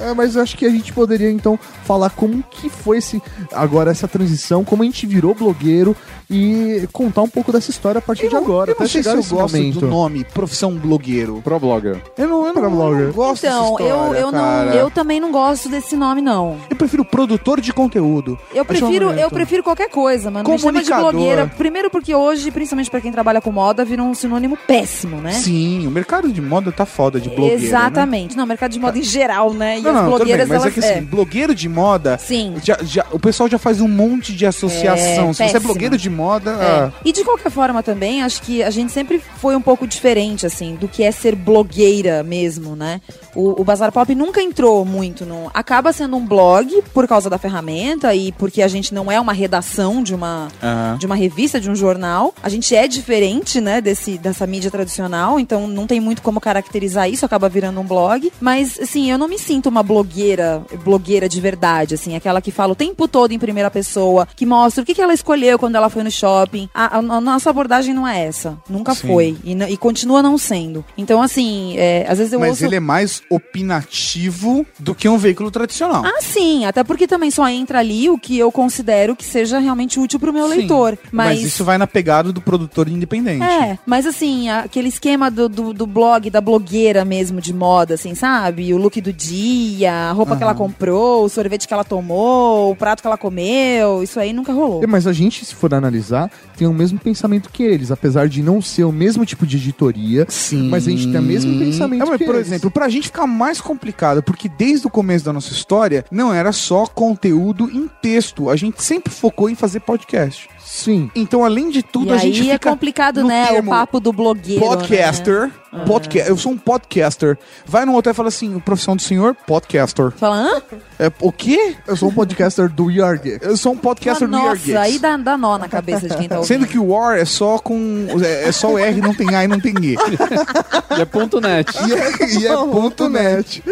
é, 0.00 0.14
mas 0.14 0.36
eu 0.36 0.42
acho 0.42 0.56
que 0.56 0.66
a 0.66 0.70
gente 0.70 0.92
poderia 0.92 1.30
então 1.30 1.58
falar 1.84 2.10
como 2.10 2.42
que 2.50 2.68
foi 2.68 2.98
esse, 2.98 3.22
agora 3.52 3.90
essa 3.90 4.08
transição, 4.08 4.64
como 4.64 4.82
a 4.82 4.86
gente 4.86 5.06
virou 5.06 5.34
blogueiro 5.34 5.96
e 6.30 6.88
contar 6.92 7.22
um 7.22 7.28
pouco 7.28 7.52
dessa 7.52 7.70
história 7.70 7.98
a 7.98 8.02
partir 8.02 8.28
de 8.28 8.36
agora. 8.36 8.70
Eu 8.70 8.74
não 8.74 8.82
até 8.82 8.92
sei 8.92 9.02
se 9.02 9.08
eu 9.08 9.16
gosto 9.16 9.56
momento. 9.56 9.80
do 9.80 9.86
nome 9.86 10.24
profissão 10.24 10.74
blogueiro. 10.74 11.40
Pro 11.42 11.58
blogger. 11.58 12.02
Eu 12.16 12.28
não, 12.28 12.46
eu 12.46 12.54
não, 12.54 12.62
eu 12.62 12.70
não 12.70 12.76
blogger. 12.76 13.12
gosto 13.12 13.46
Então, 13.46 13.72
dessa 13.72 13.82
eu, 13.82 13.96
história, 13.96 14.20
eu, 14.20 14.32
não, 14.32 14.64
eu 14.72 14.90
também 14.90 15.20
não 15.20 15.30
gosto 15.30 15.68
desse 15.68 15.96
nome, 15.96 16.22
não. 16.22 16.58
Eu 16.70 16.76
prefiro 16.76 17.04
produtor 17.04 17.60
de 17.60 17.72
conteúdo. 17.72 18.38
Eu 18.54 18.62
Acho 18.62 18.64
prefiro, 18.64 19.10
eu 19.12 19.30
prefiro 19.30 19.62
qualquer 19.62 19.90
coisa, 19.90 20.30
mano. 20.30 20.48
Me 20.48 20.58
chama 20.58 20.82
de 20.82 20.92
blogueira. 20.92 21.46
Primeiro 21.46 21.90
porque 21.90 22.14
hoje, 22.14 22.50
principalmente 22.50 22.90
pra 22.90 23.00
quem 23.00 23.12
trabalha 23.12 23.40
com 23.40 23.52
moda, 23.52 23.84
virou 23.84 24.06
um 24.06 24.14
sinônimo 24.14 24.56
péssimo, 24.66 25.20
né? 25.20 25.32
Sim, 25.32 25.86
o 25.86 25.90
mercado 25.90 26.32
de 26.32 26.40
moda 26.40 26.70
tá 26.72 26.86
foda 26.86 27.20
de 27.20 27.28
blogueiro. 27.28 27.60
né? 27.60 27.66
Exatamente. 27.66 28.36
Não, 28.36 28.46
mercado 28.46 28.70
de 28.72 28.78
moda 28.80 28.98
em 28.98 29.02
geral, 29.02 29.52
né? 29.52 29.78
E 29.78 29.82
Não, 29.82 29.90
as 29.90 29.96
não, 29.96 30.02
bem, 30.08 30.16
blogueiras, 30.16 30.48
mas 30.48 30.62
elas. 30.62 30.66
é 30.66 30.80
que 30.80 30.80
assim, 30.86 31.02
blogueiro 31.04 31.54
de 31.54 31.68
moda, 31.68 32.18
Sim. 32.18 32.54
já, 32.62 32.78
já- 32.82 33.06
o 33.12 33.18
pessoal 33.18 33.48
já 33.48 33.58
faz 33.58 33.80
um 33.80 33.88
monte 33.88 34.32
de 34.34 34.46
associação. 34.46 35.30
É, 35.30 35.32
Se 35.32 35.48
você 35.48 35.56
é 35.56 35.60
blogueiro 35.60 35.96
de 35.96 36.08
moda, 36.10 36.50
É. 36.52 36.54
ah, 36.64 36.92
E 37.04 37.12
de 37.12 37.24
qualquer 37.24 37.50
forma 37.50 37.82
também, 37.82 38.22
acho 38.22 38.42
que 38.42 38.62
a 38.62 38.70
gente 38.70 38.92
sempre 38.92 39.20
foi 39.38 39.54
um 39.56 39.60
pouco 39.62 39.86
diferente, 39.86 40.46
assim, 40.46 40.74
do 40.76 40.88
que 40.88 41.02
é 41.02 41.10
ser 41.10 41.34
blogueira 41.34 42.22
mesmo, 42.22 42.74
né? 42.76 43.00
O, 43.34 43.60
o 43.60 43.64
Bazar 43.64 43.90
Pop 43.92 44.14
nunca 44.14 44.40
entrou 44.42 44.84
muito 44.84 45.24
no. 45.24 45.50
Acaba 45.54 45.92
sendo 45.92 46.16
um 46.16 46.24
blog 46.26 46.82
por 46.92 47.06
causa 47.08 47.28
da 47.30 47.38
ferramenta 47.38 48.14
e 48.14 48.32
porque 48.32 48.62
a 48.62 48.68
gente 48.68 48.92
não 48.94 49.10
é 49.10 49.18
uma 49.20 49.32
redação 49.32 50.02
de 50.02 50.14
uma, 50.14 50.48
Aham. 50.62 50.96
de 50.98 51.06
uma 51.06 51.14
revista, 51.14 51.60
de 51.60 51.70
um 51.70 51.74
jornal. 51.74 52.34
A 52.42 52.48
gente 52.48 52.74
é 52.74 52.86
diferente, 52.86 53.60
né, 53.60 53.80
desse, 53.80 54.18
dessa 54.18 54.46
mídia 54.52 54.70
tradicional, 54.70 55.40
então 55.40 55.66
não 55.66 55.86
tem 55.86 55.98
muito 55.98 56.20
como 56.22 56.38
caracterizar 56.40 57.08
isso, 57.08 57.24
acaba 57.24 57.48
virando 57.48 57.80
um 57.80 57.84
blog. 57.84 58.30
Mas, 58.40 58.78
assim, 58.78 59.10
eu 59.10 59.16
não 59.16 59.26
me 59.26 59.38
sinto 59.38 59.68
uma 59.70 59.82
blogueira, 59.82 60.62
blogueira 60.84 61.26
de 61.28 61.40
verdade, 61.40 61.94
assim, 61.94 62.14
aquela 62.14 62.40
que 62.42 62.50
fala 62.50 62.72
o 62.72 62.76
tempo 62.76 63.08
todo 63.08 63.32
em 63.32 63.38
primeira 63.38 63.70
pessoa, 63.70 64.28
que 64.36 64.44
mostra 64.44 64.82
o 64.82 64.86
que, 64.86 64.94
que 64.94 65.00
ela 65.00 65.14
escolheu 65.14 65.58
quando 65.58 65.76
ela 65.76 65.88
foi 65.88 66.02
no 66.02 66.10
shopping. 66.10 66.68
A, 66.74 66.96
a- 66.96 66.98
a 66.98 67.20
nossa 67.20 67.48
abordagem 67.50 67.94
não 67.94 68.06
é 68.06 68.24
essa. 68.26 68.58
Nunca 68.68 68.94
Sim. 68.94 69.06
foi. 69.08 69.36
E, 69.42 69.52
e 69.72 69.76
continua 69.78 70.22
não 70.22 70.36
sendo. 70.36 70.84
Então, 70.98 71.22
assim, 71.22 71.74
é, 71.78 72.04
às 72.08 72.18
vezes 72.18 72.32
eu 72.34 72.40
mas 72.40 72.50
ouço. 72.50 72.64
ele 72.66 72.76
é 72.76 72.80
mais 72.80 73.22
opinativo 73.30 74.66
do 74.78 74.94
que 74.94 75.08
um 75.08 75.18
veículo 75.18 75.50
tradicional. 75.50 76.02
Ah, 76.04 76.20
sim, 76.20 76.64
até 76.66 76.84
porque 76.84 77.06
também 77.06 77.30
só 77.30 77.48
entra 77.48 77.78
ali 77.78 78.08
o 78.10 78.18
que 78.18 78.38
eu 78.38 78.50
considero 78.52 79.16
que 79.16 79.24
seja 79.24 79.58
realmente 79.58 79.98
útil 79.98 80.18
pro 80.20 80.32
meu 80.32 80.48
Sim, 80.48 80.56
leitor. 80.58 80.98
Mas... 81.10 81.22
Mas, 81.32 81.42
isso 81.42 81.64
vai 81.64 81.78
na 81.78 81.86
pegada 81.86 82.32
do 82.32 82.40
produtor 82.40 82.88
independente. 82.88 83.42
É, 83.44 83.78
mas 83.86 84.06
assim, 84.06 84.31
aquele 84.50 84.88
esquema 84.88 85.30
do, 85.30 85.48
do, 85.48 85.72
do 85.72 85.86
blog, 85.86 86.28
da 86.30 86.40
blogueira 86.40 87.04
mesmo 87.04 87.40
de 87.40 87.52
moda, 87.52 87.94
assim, 87.94 88.14
sabe? 88.14 88.72
O 88.74 88.76
look 88.78 89.00
do 89.00 89.12
dia, 89.12 89.92
a 89.92 90.12
roupa 90.12 90.36
que 90.36 90.42
ela 90.42 90.54
comprou, 90.54 91.24
o 91.24 91.28
sorvete 91.28 91.66
que 91.68 91.74
ela 91.74 91.84
tomou, 91.84 92.70
o 92.72 92.76
prato 92.76 93.00
que 93.00 93.06
ela 93.06 93.18
comeu, 93.18 94.02
isso 94.02 94.18
aí 94.18 94.32
nunca 94.32 94.52
rolou. 94.52 94.82
É, 94.82 94.86
Mas 94.86 95.06
a 95.06 95.12
gente, 95.12 95.44
se 95.44 95.54
for 95.54 95.72
analisar, 95.74 96.30
tem 96.56 96.66
o 96.66 96.72
mesmo 96.72 96.98
pensamento 96.98 97.50
que 97.50 97.62
eles, 97.62 97.90
apesar 97.90 98.28
de 98.28 98.42
não 98.42 98.60
ser 98.62 98.84
o 98.84 98.92
mesmo 98.92 99.24
tipo 99.24 99.46
de 99.46 99.56
editoria. 99.56 100.26
Sim. 100.28 100.68
Mas 100.68 100.86
a 100.86 100.90
gente 100.90 101.10
tem 101.10 101.20
o 101.20 101.22
mesmo 101.22 101.58
pensamento 101.58 102.02
É, 102.02 102.06
mas, 102.06 102.18
que 102.18 102.24
por 102.24 102.34
eles. 102.34 102.46
exemplo, 102.46 102.70
pra 102.70 102.88
gente 102.88 103.04
ficar 103.08 103.26
mais 103.26 103.60
complicado, 103.60 104.22
porque 104.22 104.48
desde 104.48 104.86
o 104.86 104.90
começo 104.90 105.24
da 105.24 105.32
nossa 105.32 105.52
história, 105.52 106.04
não 106.10 106.32
era 106.32 106.52
só 106.52 106.86
conteúdo 106.86 107.70
em 107.70 107.88
texto. 108.00 108.48
A 108.50 108.56
gente 108.56 108.82
sempre 108.82 109.12
focou 109.12 109.48
em 109.50 109.54
fazer 109.54 109.80
podcast. 109.80 110.48
Sim. 110.74 111.10
Então, 111.14 111.44
além 111.44 111.68
de 111.68 111.82
tudo, 111.82 112.06
e 112.08 112.10
a 112.12 112.14
aí 112.14 112.32
gente 112.32 112.48
é 112.48 112.54
fica 112.54 112.70
complicado, 112.70 113.20
no 113.20 113.28
né? 113.28 113.52
O 113.60 113.62
papo 113.62 114.00
do 114.00 114.10
blogueiro. 114.10 114.58
podcaster. 114.58 115.50
Né? 115.70 115.84
Podca 115.86 116.18
Eu 116.20 116.36
sou 116.36 116.52
um 116.52 116.56
podcaster. 116.56 117.38
Vai 117.66 117.84
no 117.84 117.94
hotel 117.94 118.12
e 118.12 118.14
fala 118.14 118.28
assim: 118.28 118.58
profissão 118.58 118.96
do 118.96 119.02
senhor? 119.02 119.36
Podcaster. 119.46 120.10
Fala, 120.12 120.36
hã? 120.36 120.62
É, 120.98 121.12
o 121.20 121.30
quê? 121.30 121.76
Eu 121.86 121.94
sou 121.94 122.08
um 122.08 122.14
podcaster 122.14 122.70
do 122.70 122.90
Yarg. 122.90 123.38
Eu 123.42 123.54
sou 123.58 123.72
um 123.74 123.76
podcaster 123.76 124.26
do 124.26 124.32
Nossa, 124.32 124.70
Year 124.70 124.82
aí 124.82 124.98
dá, 124.98 125.14
dá 125.18 125.36
nó 125.36 125.58
na 125.58 125.68
cabeça 125.68 126.08
de 126.08 126.16
quem 126.16 126.26
tá 126.26 126.38
ouvindo. 126.38 126.48
Sendo 126.48 126.66
que 126.66 126.78
o 126.78 126.86
War 126.88 127.18
é 127.18 127.26
só 127.26 127.58
com. 127.58 128.06
É, 128.24 128.48
é 128.48 128.52
só 128.52 128.72
o 128.72 128.78
R, 128.78 128.98
não 129.02 129.14
tem 129.14 129.34
A 129.34 129.44
e 129.44 129.48
não 129.48 129.60
tem 129.60 129.74
E. 129.82 129.94
E 130.96 131.00
é 131.02 131.04
ponto 131.04 131.38
net. 131.40 131.70
E 131.86 131.92
é, 131.92 132.38
e 132.40 132.46
é 132.46 132.56
ponto 132.56 133.08
net. 133.10 133.62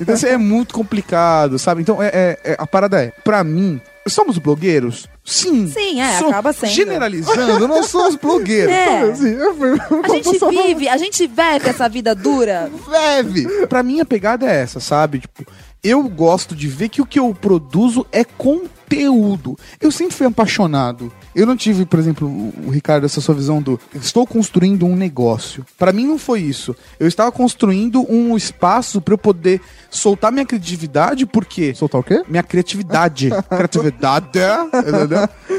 Então 0.00 0.14
isso 0.14 0.26
é 0.26 0.36
muito 0.38 0.74
complicado, 0.74 1.58
sabe? 1.58 1.82
Então 1.82 2.02
é, 2.02 2.08
é- 2.08 2.38
é- 2.52 2.56
a 2.58 2.66
parada 2.66 3.02
é, 3.02 3.12
pra 3.24 3.42
mim, 3.44 3.80
Somos 4.06 4.38
blogueiros? 4.38 5.08
Sim. 5.24 5.66
Sim, 5.66 6.00
é, 6.00 6.18
acaba 6.18 6.52
sendo. 6.52 6.70
Generalizando, 6.70 7.66
nós 7.66 7.86
somos 7.90 8.14
blogueiros. 8.16 8.72
É. 8.72 9.00
Assim, 9.02 9.36
A 10.04 10.08
gente 10.08 10.38
vive, 10.50 10.88
a 10.88 10.96
gente 10.96 11.26
vive 11.26 11.68
essa 11.68 11.88
vida 11.88 12.14
dura. 12.14 12.70
leve. 12.86 13.66
Pra 13.66 13.82
mim 13.82 14.00
a 14.00 14.04
pegada 14.04 14.46
é 14.46 14.62
essa, 14.62 14.78
sabe? 14.78 15.20
Tipo, 15.20 15.44
eu 15.82 16.02
gosto 16.08 16.54
de 16.54 16.68
ver 16.68 16.88
que 16.88 17.02
o 17.02 17.06
que 17.06 17.18
eu 17.18 17.34
produzo 17.34 18.06
é 18.12 18.24
conteúdo. 18.24 18.70
Eu 19.80 19.90
sempre 19.90 20.14
fui 20.14 20.26
apaixonado. 20.26 21.12
Eu 21.34 21.46
não 21.46 21.56
tive, 21.56 21.84
por 21.84 21.98
exemplo, 21.98 22.28
o 22.64 22.70
Ricardo, 22.70 23.04
essa 23.04 23.20
sua 23.20 23.34
visão 23.34 23.60
do 23.60 23.78
estou 23.94 24.26
construindo 24.26 24.86
um 24.86 24.96
negócio. 24.96 25.64
Pra 25.78 25.92
mim 25.92 26.06
não 26.06 26.18
foi 26.18 26.40
isso. 26.40 26.74
Eu 26.98 27.06
estava 27.08 27.30
construindo 27.32 28.04
um 28.10 28.36
espaço 28.36 29.00
pra 29.00 29.14
eu 29.14 29.18
poder 29.18 29.60
soltar 29.90 30.32
minha 30.32 30.46
criatividade, 30.46 31.26
porque 31.26 31.74
Soltar 31.74 32.00
o 32.00 32.04
quê? 32.04 32.22
minha 32.28 32.42
criatividade. 32.42 33.30
criatividade. 33.48 34.38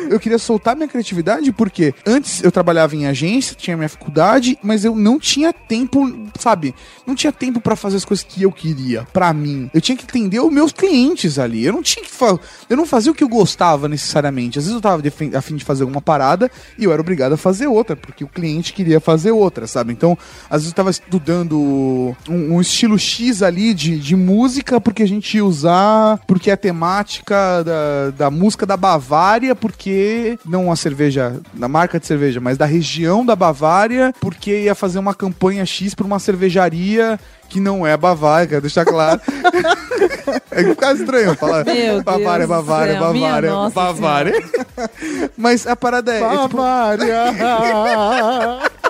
Eu 0.10 0.20
queria 0.20 0.38
soltar 0.38 0.76
minha 0.76 0.88
criatividade 0.88 1.52
porque 1.52 1.94
antes 2.06 2.44
eu 2.44 2.52
trabalhava 2.52 2.96
em 2.96 3.06
agência, 3.08 3.56
tinha 3.56 3.76
minha 3.76 3.90
faculdade, 3.90 4.58
mas 4.63 4.86
eu 4.86 4.96
não 4.96 5.20
tinha 5.20 5.52
tempo, 5.54 6.08
sabe? 6.40 6.74
Não 7.06 7.16
tinha 7.16 7.32
tempo 7.32 7.60
pra 7.60 7.76
fazer 7.76 7.98
as 7.98 8.06
coisas 8.06 8.26
que 8.26 8.44
eu 8.44 8.52
queria, 8.52 9.06
pra 9.13 9.34
mim. 9.34 9.70
Eu 9.74 9.82
tinha 9.82 9.98
que 9.98 10.04
entender 10.04 10.40
os 10.40 10.52
meus 10.52 10.72
clientes 10.72 11.38
ali. 11.40 11.66
Eu 11.66 11.74
não 11.74 11.84
tinha 11.84 12.04
que 12.06 12.12
fa- 12.12 12.40
eu 12.70 12.78
não 12.78 12.86
fazia 12.86 13.12
o 13.12 13.16
que 13.17 13.23
eu 13.23 13.30
gostava 13.30 13.89
necessariamente. 13.89 14.60
Às 14.60 14.65
vezes 14.65 14.75
eu 14.75 14.82
tava 14.82 15.01
a 15.36 15.41
fim 15.41 15.56
de 15.56 15.65
fazer 15.65 15.84
uma 15.84 16.01
parada 16.01 16.49
e 16.77 16.84
eu 16.84 16.91
era 16.93 17.01
obrigado 17.01 17.34
a 17.34 17.38
fazer 17.38 17.67
outra, 17.67 17.95
porque 17.95 18.23
o 18.23 18.27
cliente 18.27 18.71
queria 18.71 18.99
fazer 18.99 19.32
outra, 19.32 19.67
sabe? 19.67 19.91
Então, 19.91 20.17
às 20.49 20.62
vezes 20.62 20.69
eu 20.69 20.75
tava 20.75 20.91
estudando 20.91 22.15
um, 22.30 22.56
um 22.56 22.62
estilo 22.62 22.97
X 22.97 23.41
ali 23.41 23.73
de, 23.73 23.99
de 23.99 24.15
música, 24.15 24.80
porque 24.80 25.03
a 25.03 25.08
gente 25.08 25.36
ia 25.36 25.43
usar, 25.43 26.19
porque 26.27 26.49
é 26.49 26.53
a 26.53 26.58
temática 26.58 27.63
da, 27.63 28.12
da 28.12 28.32
música 28.32 28.65
da 28.65 28.77
Bavária, 28.77 29.56
porque 29.56 30.38
não 30.45 30.71
a 30.71 30.75
cerveja, 30.75 31.41
da 31.53 31.67
marca 31.67 31.99
de 31.99 32.06
cerveja, 32.06 32.39
mas 32.39 32.58
da 32.58 32.65
região 32.65 33.25
da 33.25 33.36
Bavária, 33.36 34.13
porque 34.21 34.63
ia 34.63 34.75
fazer 34.75 34.99
uma 34.99 35.15
campanha 35.15 35.65
X 35.65 35.95
pra 35.95 36.06
uma 36.06 36.19
cervejaria 36.19 37.19
que 37.47 37.60
não 37.60 37.86
é 37.86 37.95
Bavária, 37.95 38.47
quero 38.47 38.62
deixar 38.62 38.86
claro. 38.86 39.21
é 40.51 40.63
que 40.63 40.69
fica 40.69 40.93
estranho 40.93 41.36
falar 41.36 41.65
Meu 41.65 42.03
Bavária, 42.03 42.47
Deus 42.47 42.49
Bavária, 42.49 42.93
céu, 42.93 43.01
Bavária, 43.01 43.49
nossa 43.49 43.75
Bavária. 43.75 44.43
Mas 45.38 45.67
a 45.67 45.75
parada 45.75 46.13
é, 46.13 46.21
é 46.21 46.38
tipo, 46.39 46.57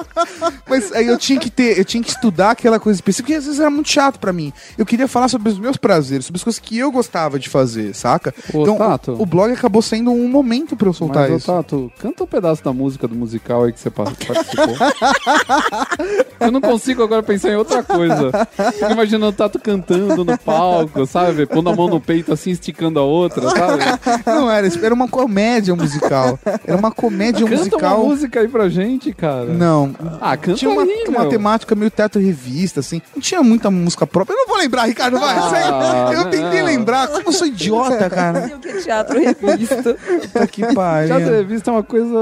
Mas 0.69 0.91
aí 0.93 1.07
eu 1.07 1.17
tinha 1.17 1.39
que 1.39 1.49
ter, 1.49 1.77
eu 1.77 1.85
tinha 1.85 2.01
que 2.03 2.09
estudar 2.09 2.51
aquela 2.51 2.79
coisa 2.79 2.97
específica, 2.97 3.33
e 3.33 3.35
às 3.35 3.45
vezes 3.45 3.59
era 3.59 3.69
muito 3.69 3.89
chato 3.89 4.19
pra 4.19 4.31
mim. 4.33 4.51
Eu 4.77 4.85
queria 4.85 5.07
falar 5.07 5.27
sobre 5.27 5.49
os 5.49 5.59
meus 5.59 5.77
prazeres, 5.77 6.25
sobre 6.25 6.37
as 6.37 6.43
coisas 6.43 6.59
que 6.59 6.77
eu 6.77 6.91
gostava 6.91 7.39
de 7.39 7.49
fazer, 7.49 7.93
saca? 7.95 8.33
Ô, 8.53 8.61
então 8.61 8.77
Tato. 8.77 9.11
o, 9.13 9.21
o 9.23 9.25
blog 9.25 9.51
acabou 9.51 9.81
sendo 9.81 10.11
um 10.11 10.27
momento 10.27 10.75
pra 10.75 10.87
eu 10.89 10.93
soltar 10.93 11.23
Mas, 11.23 11.31
ô, 11.31 11.35
isso. 11.37 11.45
Tato, 11.47 11.91
canta 11.99 12.23
um 12.23 12.27
pedaço 12.27 12.63
da 12.63 12.73
música 12.73 13.07
do 13.07 13.15
musical 13.15 13.63
aí 13.63 13.73
que 13.73 13.79
você 13.79 13.89
pa- 13.89 14.03
participou. 14.05 14.75
eu 16.39 16.51
não 16.51 16.61
consigo 16.61 17.03
agora 17.03 17.23
pensar 17.23 17.49
em 17.49 17.55
outra 17.55 17.83
coisa. 17.83 18.31
Fico 18.73 18.91
imaginando 18.91 19.27
o 19.27 19.33
Tato 19.33 19.59
cantando 19.59 20.23
no 20.23 20.37
palco, 20.37 21.05
sabe? 21.05 21.45
Pondo 21.45 21.69
a 21.69 21.75
mão 21.75 21.87
no 21.87 21.99
peito 21.99 22.31
assim, 22.33 22.51
esticando 22.51 22.99
a 22.99 23.03
outra, 23.03 23.49
sabe? 23.49 23.83
Não 24.25 24.49
era, 24.49 24.67
era 24.81 24.93
uma 24.93 25.07
comédia 25.07 25.75
musical. 25.75 26.39
Era 26.65 26.77
uma 26.77 26.91
comédia 26.91 27.45
Canta 27.45 27.57
musical. 27.57 28.01
uma 28.01 28.09
música 28.09 28.39
aí 28.39 28.47
pra 28.47 28.69
gente, 28.69 29.13
cara. 29.13 29.45
Não. 29.45 29.93
Ah, 30.21 30.37
canta 30.37 30.57
Tinha 30.57 30.71
uma, 30.71 30.83
aí, 30.83 31.05
uma 31.07 31.21
meu. 31.21 31.29
temática 31.29 31.75
meio 31.75 31.91
teto 31.91 32.19
revista, 32.19 32.79
assim. 32.79 33.01
Não 33.15 33.21
tinha 33.21 33.41
muita 33.43 33.69
música 33.71 34.05
própria. 34.05 34.33
Eu 34.33 34.37
não 34.39 34.47
vou 34.47 34.57
lembrar, 34.57 34.85
Ricardo, 34.85 35.19
vai. 35.19 35.37
Ah. 35.37 36.11
Eu 36.13 36.25
tentei 36.25 36.59
não. 36.59 36.65
lembrar. 36.65 37.07
Como 37.07 37.27
eu 37.27 37.33
sou 37.33 37.47
idiota, 37.47 38.09
cara. 38.09 38.41
Não 38.41 38.47
sei 38.47 38.55
o 38.55 38.59
que 38.59 38.67
é 38.69 38.81
teatro 38.81 39.19
revista. 39.19 39.93
Puta 39.93 40.47
que 40.47 40.73
pariu. 40.73 41.07
Já 41.07 41.17
revista 41.17 41.71
é 41.71 41.73
uma 41.73 41.83
coisa. 41.83 42.13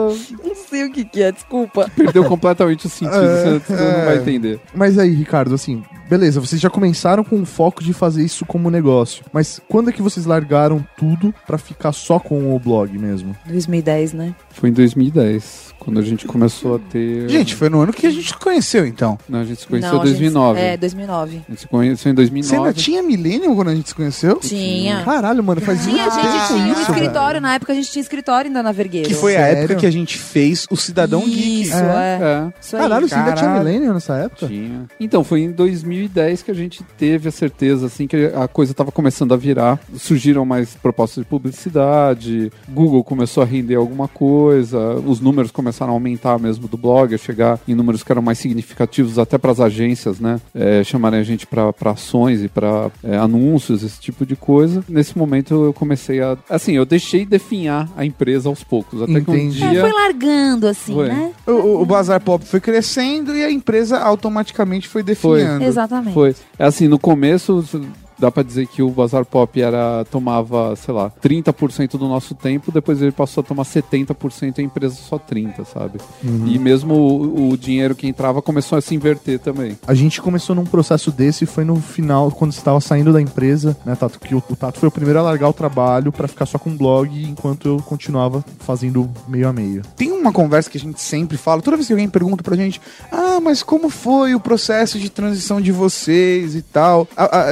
Não 0.44 0.56
sei 0.70 0.84
o 0.86 0.92
que, 0.92 1.06
que 1.06 1.22
é, 1.22 1.32
desculpa. 1.32 1.90
Perdeu 1.96 2.26
completamente 2.26 2.86
o 2.86 2.90
sentido, 2.90 3.16
É, 3.16 3.60
você, 3.60 3.60
você 3.60 3.74
não 3.74 4.06
vai 4.06 4.18
entender. 4.18 4.60
Mas 4.74 4.98
aí, 4.98 5.12
Ricardo, 5.12 5.54
assim, 5.56 5.84
beleza, 6.10 6.40
vocês 6.40 6.60
já 6.62 6.70
começaram 6.70 7.24
com 7.24 7.42
o 7.42 7.46
foco 7.46 7.84
de 7.84 7.94
fazer 7.94 8.24
isso 8.24 8.46
como 8.46 8.70
negócio. 8.70 9.24
Mas 9.34 9.60
quando 9.70 9.90
é 9.90 9.94
que 9.94 10.02
vocês 10.02 10.26
largaram 10.26 10.86
tudo 10.98 11.34
pra 11.46 11.58
ficar 11.58 11.92
só 11.92 12.20
com 12.20 12.56
o 12.56 12.60
blog 12.60 12.98
mesmo? 12.98 13.36
2010, 13.48 14.14
né? 14.14 14.36
Foi 14.52 14.70
em 14.70 14.74
2010, 14.74 15.74
quando 15.80 16.00
a 16.00 16.02
gente 16.04 16.26
começou 16.26 16.76
a 16.76 16.80
ter. 16.80 17.30
Gente, 17.30 17.56
foi 17.56 17.70
no 17.70 17.82
ano 17.82 17.92
que 17.94 18.08
a 18.08 18.10
gente 18.10 18.28
se 18.28 18.38
conheceu, 18.38 18.86
então. 18.86 19.18
Não, 19.28 19.40
a 19.40 19.44
gente 19.46 19.62
se 19.62 19.68
conheceu 19.68 19.90
em 19.90 19.94
a 19.94 19.98
gente- 19.98 20.12
2009. 20.12 20.60
É, 20.60 20.78
2009. 20.78 21.42
A 21.48 21.52
gente 21.52 21.62
se 21.62 21.68
conheceu 21.68 21.94
em 21.94 21.96
Você 21.96 22.10
ainda 22.10 22.22
2009. 22.22 22.74
tinha 22.74 23.04
Millennium 23.04 23.56
quando 23.56 23.70
a 23.70 23.76
gente 23.76 23.90
se 23.90 23.96
conheceu? 23.96 24.36
Tinha. 24.38 25.04
Caralho, 25.04 25.44
mano, 25.44 25.62
faz 25.62 25.84
Tinha, 25.84 25.92
muito 26.04 26.10
a 26.10 26.22
gente 26.22 26.32
tempo 26.32 26.48
tinha 26.48 26.66
um 26.66 26.72
isso, 26.72 26.92
escritório, 26.92 27.42
na 27.42 27.54
época 27.56 27.72
a 27.74 27.76
gente 27.76 27.92
tinha 27.92 28.02
escritório 28.02 28.48
ainda 28.50 28.64
na 28.64 28.72
Vergueiro. 28.72 29.08
Que 29.08 29.14
foi 29.16 29.36
a 29.36 29.40
Sério? 29.40 29.60
época 29.64 29.76
que 29.76 29.86
a 29.86 29.92
gente 29.92 30.18
fez 30.18 30.66
o 30.70 30.76
Cidadão 30.78 31.22
Geek. 31.26 31.62
Isso, 31.64 31.74
é. 31.76 32.20
É, 32.22 32.54
Isso. 32.62 32.78
Caralho, 32.78 33.08
você 33.08 33.16
ainda 33.16 33.34
tinha. 33.34 33.50
Millennium 33.56 33.94
nessa 33.94 34.16
época? 34.16 34.48
tinha. 34.48 34.86
Então, 35.00 35.24
foi 35.24 35.42
em 35.42 35.52
2010 35.96 36.44
que 36.44 36.52
a 36.52 36.54
gente 36.54 36.84
teve 36.98 37.30
a 37.30 37.32
certeza, 37.32 37.86
assim, 37.88 38.08
que 38.08 38.32
a 38.36 38.48
coisa 38.48 38.72
estava 38.72 38.92
começando 38.92 39.34
a 39.34 39.38
virar. 39.38 39.80
Surgiram 39.96 40.46
mais 40.46 40.76
propostas 40.76 41.24
de 41.24 41.30
publicidade, 41.30 42.52
Google 42.70 43.04
começou 43.04 43.44
a 43.44 43.46
render 43.46 43.76
alguma 43.76 44.08
coisa, 44.08 44.96
os 45.06 45.20
números 45.20 45.52
começaram 45.52 45.92
a 45.92 45.96
aumentar 45.96 46.40
mesmo 46.40 46.68
do 46.68 46.78
blog, 46.78 47.14
a 47.14 47.18
chegar 47.18 47.60
em 47.68 47.76
números 47.76 48.04
que 48.04 48.12
eram 48.12 48.22
mais 48.22 48.38
significativos 48.40 49.18
até 49.20 49.38
para 49.38 49.52
as 49.52 49.60
agências, 49.60 50.20
né? 50.20 50.40
É, 50.54 50.84
chamarem 50.84 51.20
a 51.20 51.24
gente 51.24 51.46
para 51.48 51.74
ações 51.86 52.42
e 52.44 52.48
para 52.48 52.90
anúncios, 53.22 53.84
esse 53.84 54.00
tipo 54.00 54.26
de 54.26 54.36
coisa. 54.36 54.84
Nesse 54.90 55.18
momento 55.18 55.66
eu 55.66 55.74
comecei 55.74 56.22
a. 56.22 56.38
Assim, 56.50 56.74
eu 56.74 56.86
deixei 56.86 57.26
definhar 57.26 57.90
a 57.96 58.06
empresa 58.06 58.50
aos 58.50 58.64
poucos. 58.64 59.02
Até 59.02 59.22
que 59.22 59.30
um 59.32 59.36
Entendi. 59.36 59.64
É, 59.64 59.70
dia. 59.70 59.82
foi 59.82 59.92
largando, 59.92 60.68
assim, 60.68 60.94
Foi. 60.94 61.08
né? 61.08 61.32
O, 61.48 61.52
o- 61.52 61.82
o 61.82 61.86
Bazar 61.86 62.20
Pop 62.22 62.44
foi 62.46 62.60
crescendo 62.60 63.36
e 63.36 63.44
a 63.44 63.52
empresa 63.52 64.00
automaticamente 64.00 64.88
foi 64.88 65.04
definhando. 65.04 65.64
Exatamente. 65.64 65.85
Foi. 66.14 66.36
É 66.58 66.66
assim, 66.66 66.88
no 66.88 67.00
começo 67.00 67.64
dá 68.18 68.32
pra 68.32 68.44
dizer 68.44 68.68
que 68.68 68.82
o 68.82 68.90
Bazar 68.90 69.26
Pop 69.26 69.62
era 69.62 70.06
tomava, 70.10 70.76
sei 70.76 70.94
lá, 70.94 71.12
30% 71.22 71.92
do 71.98 72.08
nosso 72.08 72.36
tempo, 72.36 72.72
depois 72.72 73.02
ele 73.02 73.12
passou 73.12 73.42
a 73.42 73.46
tomar 73.46 73.64
70% 73.64 74.58
e 74.58 74.62
a 74.62 74.64
empresa 74.64 74.96
só 74.96 75.18
30, 75.18 75.66
sabe? 75.66 76.00
E 76.24 76.58
mesmo 76.58 76.94
o, 76.94 77.50
o 77.52 77.58
dinheiro 77.58 77.96
que 77.96 78.08
entrava 78.08 78.42
começou 78.42 78.78
a 78.78 78.82
se 78.82 78.96
inverter 78.96 79.40
também. 79.40 79.78
A 79.88 79.94
gente 79.94 80.22
começou 80.22 80.56
num 80.56 80.66
processo 80.66 81.12
desse 81.12 81.44
e 81.44 81.48
foi 81.48 81.64
no 81.64 81.76
final, 81.78 82.32
quando 82.32 82.52
você 82.52 82.60
estava 82.60 82.80
saindo 82.80 83.12
da 83.12 83.22
empresa, 83.22 83.78
né, 83.86 83.96
Tato? 83.96 84.20
Que 84.20 84.36
o, 84.36 84.44
o 84.50 84.56
Tato 84.56 84.80
foi 84.80 84.90
o 84.90 84.92
primeiro 84.92 85.20
a 85.20 85.22
largar 85.22 85.50
o 85.50 85.54
trabalho 85.54 86.12
pra 86.12 86.28
ficar 86.28 86.46
só 86.46 86.58
com 86.58 86.72
o 86.72 86.78
blog, 86.78 87.24
enquanto 87.24 87.68
eu 87.68 87.78
continuava 87.78 88.44
fazendo 88.60 89.10
meio 89.28 89.48
a 89.48 89.54
meio. 89.54 89.82
Tem 89.96 90.12
uma 90.12 90.32
conversa 90.32 90.70
que 90.70 90.78
a 90.78 90.82
gente 90.82 91.02
sempre 91.02 91.38
fala, 91.38 91.62
toda 91.62 91.78
vez 91.78 91.88
que 91.88 91.94
alguém 91.94 92.10
pergunta 92.10 92.44
pra 92.44 92.56
gente, 92.56 92.82
ah, 93.12 93.40
mas 93.42 93.64
como 93.64 93.90
foi 93.90 94.36
o 94.36 94.40
processo 94.40 95.00
de 95.00 95.10
transição 95.10 95.62
de 95.62 95.72
vocês 95.72 96.56
e 96.56 96.62
tal? 96.62 97.08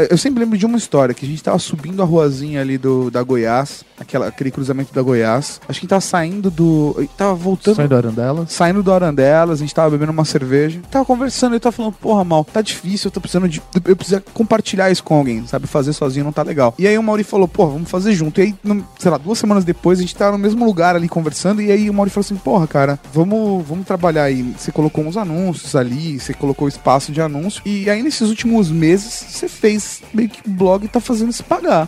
Eu 0.09 0.17
sempre 0.17 0.43
lembro 0.43 0.52
de 0.57 0.65
uma 0.65 0.77
história, 0.77 1.13
que 1.13 1.25
a 1.25 1.29
gente 1.29 1.43
tava 1.43 1.59
subindo 1.59 2.01
a 2.01 2.05
ruazinha 2.05 2.61
ali 2.61 2.77
do, 2.77 3.09
da 3.09 3.21
Goiás, 3.23 3.83
aquela, 3.99 4.27
aquele 4.27 4.51
cruzamento 4.51 4.93
da 4.93 5.01
Goiás. 5.01 5.59
Acho 5.61 5.61
que 5.61 5.71
a 5.71 5.73
gente 5.73 5.87
tava 5.87 6.01
saindo 6.01 6.49
do. 6.49 7.07
Tava 7.17 7.33
voltando. 7.35 7.75
Saindo 7.75 7.89
da 7.89 7.97
Arandela. 7.97 8.45
Saindo 8.47 8.83
do 8.83 8.91
Arandelas, 8.93 9.59
a 9.59 9.61
gente 9.61 9.73
tava 9.73 9.89
bebendo 9.91 10.11
uma 10.11 10.25
cerveja. 10.25 10.81
Tava 10.91 11.05
conversando, 11.05 11.53
eu 11.55 11.59
tava 11.59 11.73
falando, 11.75 11.93
porra, 11.93 12.23
mal, 12.23 12.43
tá 12.43 12.61
difícil, 12.61 13.07
eu 13.07 13.11
tô 13.11 13.21
precisando 13.21 13.47
de. 13.47 13.61
Eu 13.85 13.95
preciso 13.95 14.21
compartilhar 14.33 14.89
isso 14.91 15.03
com 15.03 15.15
alguém, 15.15 15.45
sabe? 15.47 15.67
Fazer 15.67 15.93
sozinho 15.93 16.25
não 16.25 16.31
tá 16.31 16.43
legal. 16.43 16.73
E 16.77 16.87
aí 16.87 16.97
o 16.97 17.03
Mauri 17.03 17.23
falou, 17.23 17.47
porra, 17.47 17.71
vamos 17.73 17.89
fazer 17.89 18.13
junto. 18.13 18.39
E 18.39 18.43
aí, 18.43 18.55
sei 18.99 19.11
lá, 19.11 19.17
duas 19.17 19.37
semanas 19.39 19.63
depois, 19.63 19.99
a 19.99 20.01
gente 20.01 20.15
tava 20.15 20.33
no 20.33 20.37
mesmo 20.43 20.65
lugar 20.65 20.95
ali 20.95 21.07
conversando. 21.09 21.61
E 21.61 21.71
aí 21.71 21.89
o 21.89 21.93
Mauri 21.93 22.09
falou 22.09 22.25
assim, 22.25 22.35
porra, 22.35 22.67
cara, 22.67 22.99
vamos, 23.13 23.65
vamos 23.65 23.85
trabalhar 23.85 24.23
aí. 24.23 24.53
Você 24.57 24.71
colocou 24.71 25.03
uns 25.03 25.17
anúncios 25.17 25.75
ali, 25.75 26.19
você 26.19 26.33
colocou 26.33 26.67
espaço 26.67 27.11
de 27.11 27.21
anúncio. 27.21 27.61
E 27.65 27.89
aí, 27.89 28.01
nesses 28.03 28.29
últimos 28.29 28.69
meses, 28.71 29.25
você 29.29 29.47
fez 29.47 30.01
meio 30.13 30.29
que 30.29 30.47
o 30.47 30.51
blog 30.51 30.87
tá 30.87 30.99
fazendo 30.99 31.31
se 31.33 31.43
pagar. 31.43 31.87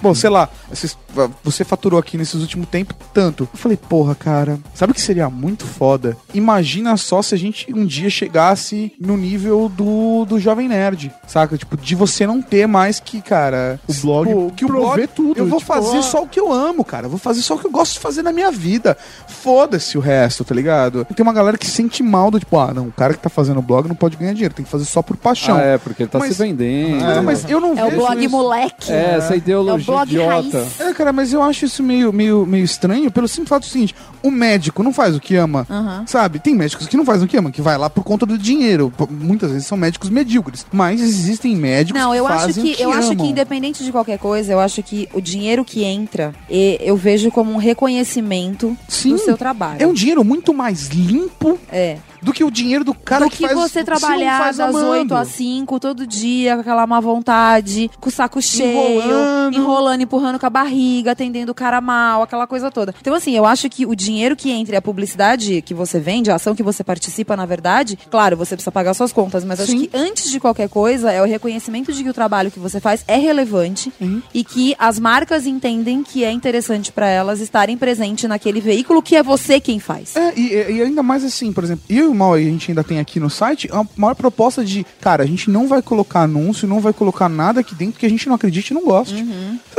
Bom, 0.00 0.14
sei 0.14 0.30
lá, 0.30 0.48
vocês- 0.70 0.96
você 1.42 1.64
faturou 1.64 1.98
aqui 1.98 2.16
nesses 2.16 2.40
últimos 2.40 2.68
tempos 2.68 2.96
tanto. 3.12 3.48
Eu 3.52 3.58
falei, 3.58 3.76
porra, 3.76 4.14
cara, 4.14 4.58
sabe 4.74 4.92
o 4.92 4.94
que 4.94 5.00
seria 5.00 5.28
muito 5.28 5.66
foda? 5.66 6.16
Imagina 6.34 6.96
só 6.96 7.22
se 7.22 7.34
a 7.34 7.38
gente 7.38 7.72
um 7.72 7.84
dia 7.84 8.08
chegasse 8.10 8.92
no 9.00 9.16
nível 9.16 9.68
do, 9.68 10.24
do 10.24 10.38
Jovem 10.38 10.68
Nerd, 10.68 11.12
saca? 11.26 11.56
Tipo, 11.56 11.76
de 11.76 11.94
você 11.94 12.26
não 12.26 12.40
ter 12.42 12.66
mais 12.66 13.00
que, 13.00 13.20
cara. 13.20 13.80
O 13.86 13.94
blog 13.94 14.28
tipo, 14.28 14.52
que 14.56 14.64
o 14.64 14.68
blog, 14.68 15.06
tudo, 15.08 15.38
Eu 15.38 15.46
vou 15.46 15.58
tipo, 15.58 15.72
fazer 15.72 15.98
ah. 15.98 16.02
só 16.02 16.22
o 16.22 16.28
que 16.28 16.40
eu 16.40 16.52
amo, 16.52 16.84
cara. 16.84 17.06
Eu 17.06 17.10
vou 17.10 17.18
fazer 17.18 17.42
só 17.42 17.54
o 17.54 17.58
que 17.58 17.66
eu 17.66 17.70
gosto 17.70 17.94
de 17.94 18.00
fazer 18.00 18.22
na 18.22 18.32
minha 18.32 18.50
vida. 18.50 18.96
Foda-se 19.28 19.96
o 19.96 20.00
resto, 20.00 20.44
tá 20.44 20.54
ligado? 20.54 21.04
Tem 21.14 21.22
uma 21.22 21.32
galera 21.32 21.56
que 21.58 21.66
sente 21.66 22.02
mal 22.02 22.30
do 22.30 22.38
tipo, 22.38 22.58
ah, 22.58 22.72
não, 22.74 22.88
o 22.88 22.92
cara 22.92 23.14
que 23.14 23.20
tá 23.20 23.28
fazendo 23.28 23.60
blog 23.62 23.88
não 23.88 23.94
pode 23.94 24.16
ganhar 24.16 24.32
dinheiro, 24.32 24.54
tem 24.54 24.64
que 24.64 24.70
fazer 24.70 24.84
só 24.84 25.02
por 25.02 25.16
paixão. 25.16 25.56
Ah, 25.56 25.62
é, 25.62 25.78
porque 25.78 26.02
ele 26.02 26.10
tá 26.10 26.18
Mas- 26.18 26.36
se 26.36 26.42
vendendo. 26.42 27.04
Não, 27.04 27.22
mas 27.22 27.48
eu 27.48 27.60
não 27.60 27.76
É 27.78 27.84
o 27.84 27.90
vejo 27.90 27.96
blog 27.96 28.20
isso. 28.20 28.30
moleque. 28.30 28.92
É, 28.92 29.14
essa 29.16 29.32
É 29.32 29.36
o 29.36 29.38
ideologia 29.38 29.86
blog 29.86 30.08
idiota. 30.08 30.30
raiz. 30.58 30.80
É, 30.80 30.92
cara, 30.94 31.12
mas 31.12 31.21
mas 31.22 31.32
eu 31.32 31.40
acho 31.40 31.64
isso 31.64 31.84
meio, 31.84 32.12
meio, 32.12 32.44
meio 32.44 32.64
estranho 32.64 33.08
pelo 33.10 33.28
simples 33.28 33.48
fato 33.48 33.64
seguinte: 33.66 33.94
o 34.22 34.30
médico 34.30 34.82
não 34.82 34.92
faz 34.92 35.14
o 35.14 35.20
que 35.20 35.36
ama, 35.36 35.64
Aham. 35.70 36.04
sabe? 36.06 36.40
Tem 36.40 36.52
médicos 36.54 36.88
que 36.88 36.96
não 36.96 37.04
fazem 37.04 37.26
o 37.26 37.28
que 37.28 37.36
ama, 37.36 37.52
que 37.52 37.62
vai 37.62 37.78
lá 37.78 37.88
por 37.88 38.02
conta 38.02 38.26
do 38.26 38.36
dinheiro. 38.36 38.92
Muitas 39.08 39.52
vezes 39.52 39.66
são 39.66 39.78
médicos 39.78 40.10
medíocres, 40.10 40.66
mas 40.72 41.00
existem 41.00 41.54
médicos 41.54 42.00
Não, 42.00 42.12
eu 42.12 42.26
que 42.26 42.32
acho 42.32 42.54
que, 42.54 42.74
que 42.74 42.82
eu 42.82 42.90
acho 42.90 43.08
que 43.10 43.14
amam. 43.14 43.26
independente 43.26 43.84
de 43.84 43.92
qualquer 43.92 44.18
coisa, 44.18 44.52
eu 44.52 44.58
acho 44.58 44.82
que 44.82 45.08
o 45.12 45.20
dinheiro 45.20 45.64
que 45.64 45.84
entra, 45.84 46.34
eu 46.48 46.96
vejo 46.96 47.30
como 47.30 47.52
um 47.52 47.56
reconhecimento 47.56 48.76
Sim, 48.88 49.10
do 49.10 49.18
seu 49.18 49.36
trabalho. 49.36 49.80
É 49.80 49.86
um 49.86 49.92
dinheiro 49.94 50.24
muito 50.24 50.52
mais 50.52 50.88
limpo 50.88 51.58
É. 51.70 51.98
do 52.22 52.32
que 52.32 52.44
o 52.44 52.50
dinheiro 52.50 52.84
do 52.84 52.94
cara 52.94 53.24
do 53.24 53.30
que, 53.30 53.38
que 53.38 53.42
faz 53.42 53.54
você 53.58 53.82
trabalhar 53.84 54.44
das 54.46 54.60
amando. 54.60 54.90
8 54.90 55.14
às 55.14 55.28
5 55.28 55.80
todo 55.80 56.06
dia, 56.06 56.54
com 56.54 56.60
aquela 56.60 56.86
má 56.86 57.00
vontade, 57.00 57.90
com 58.00 58.08
o 58.08 58.12
saco 58.12 58.40
cheio, 58.40 59.00
Enrolando. 59.02 59.56
enrolando, 59.56 60.00
empurrando 60.02 60.38
com 60.38 60.46
a 60.46 60.50
barriga, 60.50 61.12
atendendo 61.12 61.52
o 61.52 61.54
cara 61.54 61.80
mal, 61.80 62.22
aquela 62.22 62.46
coisa 62.46 62.70
toda. 62.70 62.94
Então, 63.00 63.14
assim, 63.14 63.36
eu 63.36 63.44
acho 63.44 63.68
que 63.68 63.84
o 63.86 63.94
dinheiro 63.94 64.36
que 64.36 64.50
entra 64.50 64.74
e 64.74 64.78
a 64.78 64.82
publicidade 64.82 65.62
que 65.62 65.74
você 65.74 65.98
vende, 65.98 66.30
a 66.30 66.36
ação 66.36 66.54
que 66.54 66.62
você 66.62 66.84
participa, 66.84 67.36
na 67.36 67.44
verdade, 67.46 67.98
claro, 68.10 68.36
você 68.36 68.54
precisa 68.54 68.70
pagar 68.72 68.94
suas 68.94 69.12
contas, 69.12 69.44
mas 69.44 69.60
acho 69.60 69.72
Sim. 69.72 69.86
que 69.86 69.96
antes 69.96 70.30
de 70.30 70.38
qualquer 70.38 70.68
coisa 70.68 71.10
é 71.10 71.20
o 71.20 71.26
reconhecimento 71.26 71.92
de 71.92 72.02
que 72.02 72.10
o 72.10 72.14
trabalho 72.14 72.50
que 72.50 72.58
você 72.60 72.80
faz 72.80 73.04
é 73.08 73.16
relevante 73.16 73.92
Uhum. 74.00 74.22
e 74.32 74.44
que 74.44 74.74
as 74.78 74.98
marcas 74.98 75.46
entendem 75.46 76.02
que 76.02 76.24
é 76.24 76.30
interessante 76.30 76.92
pra 76.92 77.08
elas 77.08 77.40
estarem 77.40 77.76
presentes 77.76 78.28
naquele 78.28 78.60
veículo 78.60 79.02
que 79.02 79.16
é 79.16 79.22
você 79.22 79.60
quem 79.60 79.78
faz. 79.78 80.14
É, 80.16 80.32
e, 80.36 80.52
e 80.76 80.82
ainda 80.82 81.02
mais 81.02 81.24
assim, 81.24 81.52
por 81.52 81.64
exemplo, 81.64 81.84
eu 81.88 82.11
o 82.12 82.14
Mal, 82.14 82.34
a 82.34 82.40
gente 82.40 82.70
ainda 82.70 82.84
tem 82.84 82.98
aqui 82.98 83.18
no 83.18 83.30
site 83.30 83.68
a 83.72 83.84
maior 83.96 84.14
proposta 84.14 84.64
de, 84.64 84.84
cara, 85.00 85.22
a 85.22 85.26
gente 85.26 85.50
não 85.50 85.66
vai 85.66 85.82
colocar 85.82 86.22
anúncio, 86.22 86.68
não 86.68 86.80
vai 86.80 86.92
colocar 86.92 87.28
nada 87.28 87.60
aqui 87.60 87.74
dentro 87.74 87.98
que 87.98 88.06
a 88.06 88.10
gente 88.10 88.28
não 88.28 88.34
acredite 88.34 88.70
e 88.70 88.74
não 88.74 88.84
goste. 88.84 89.24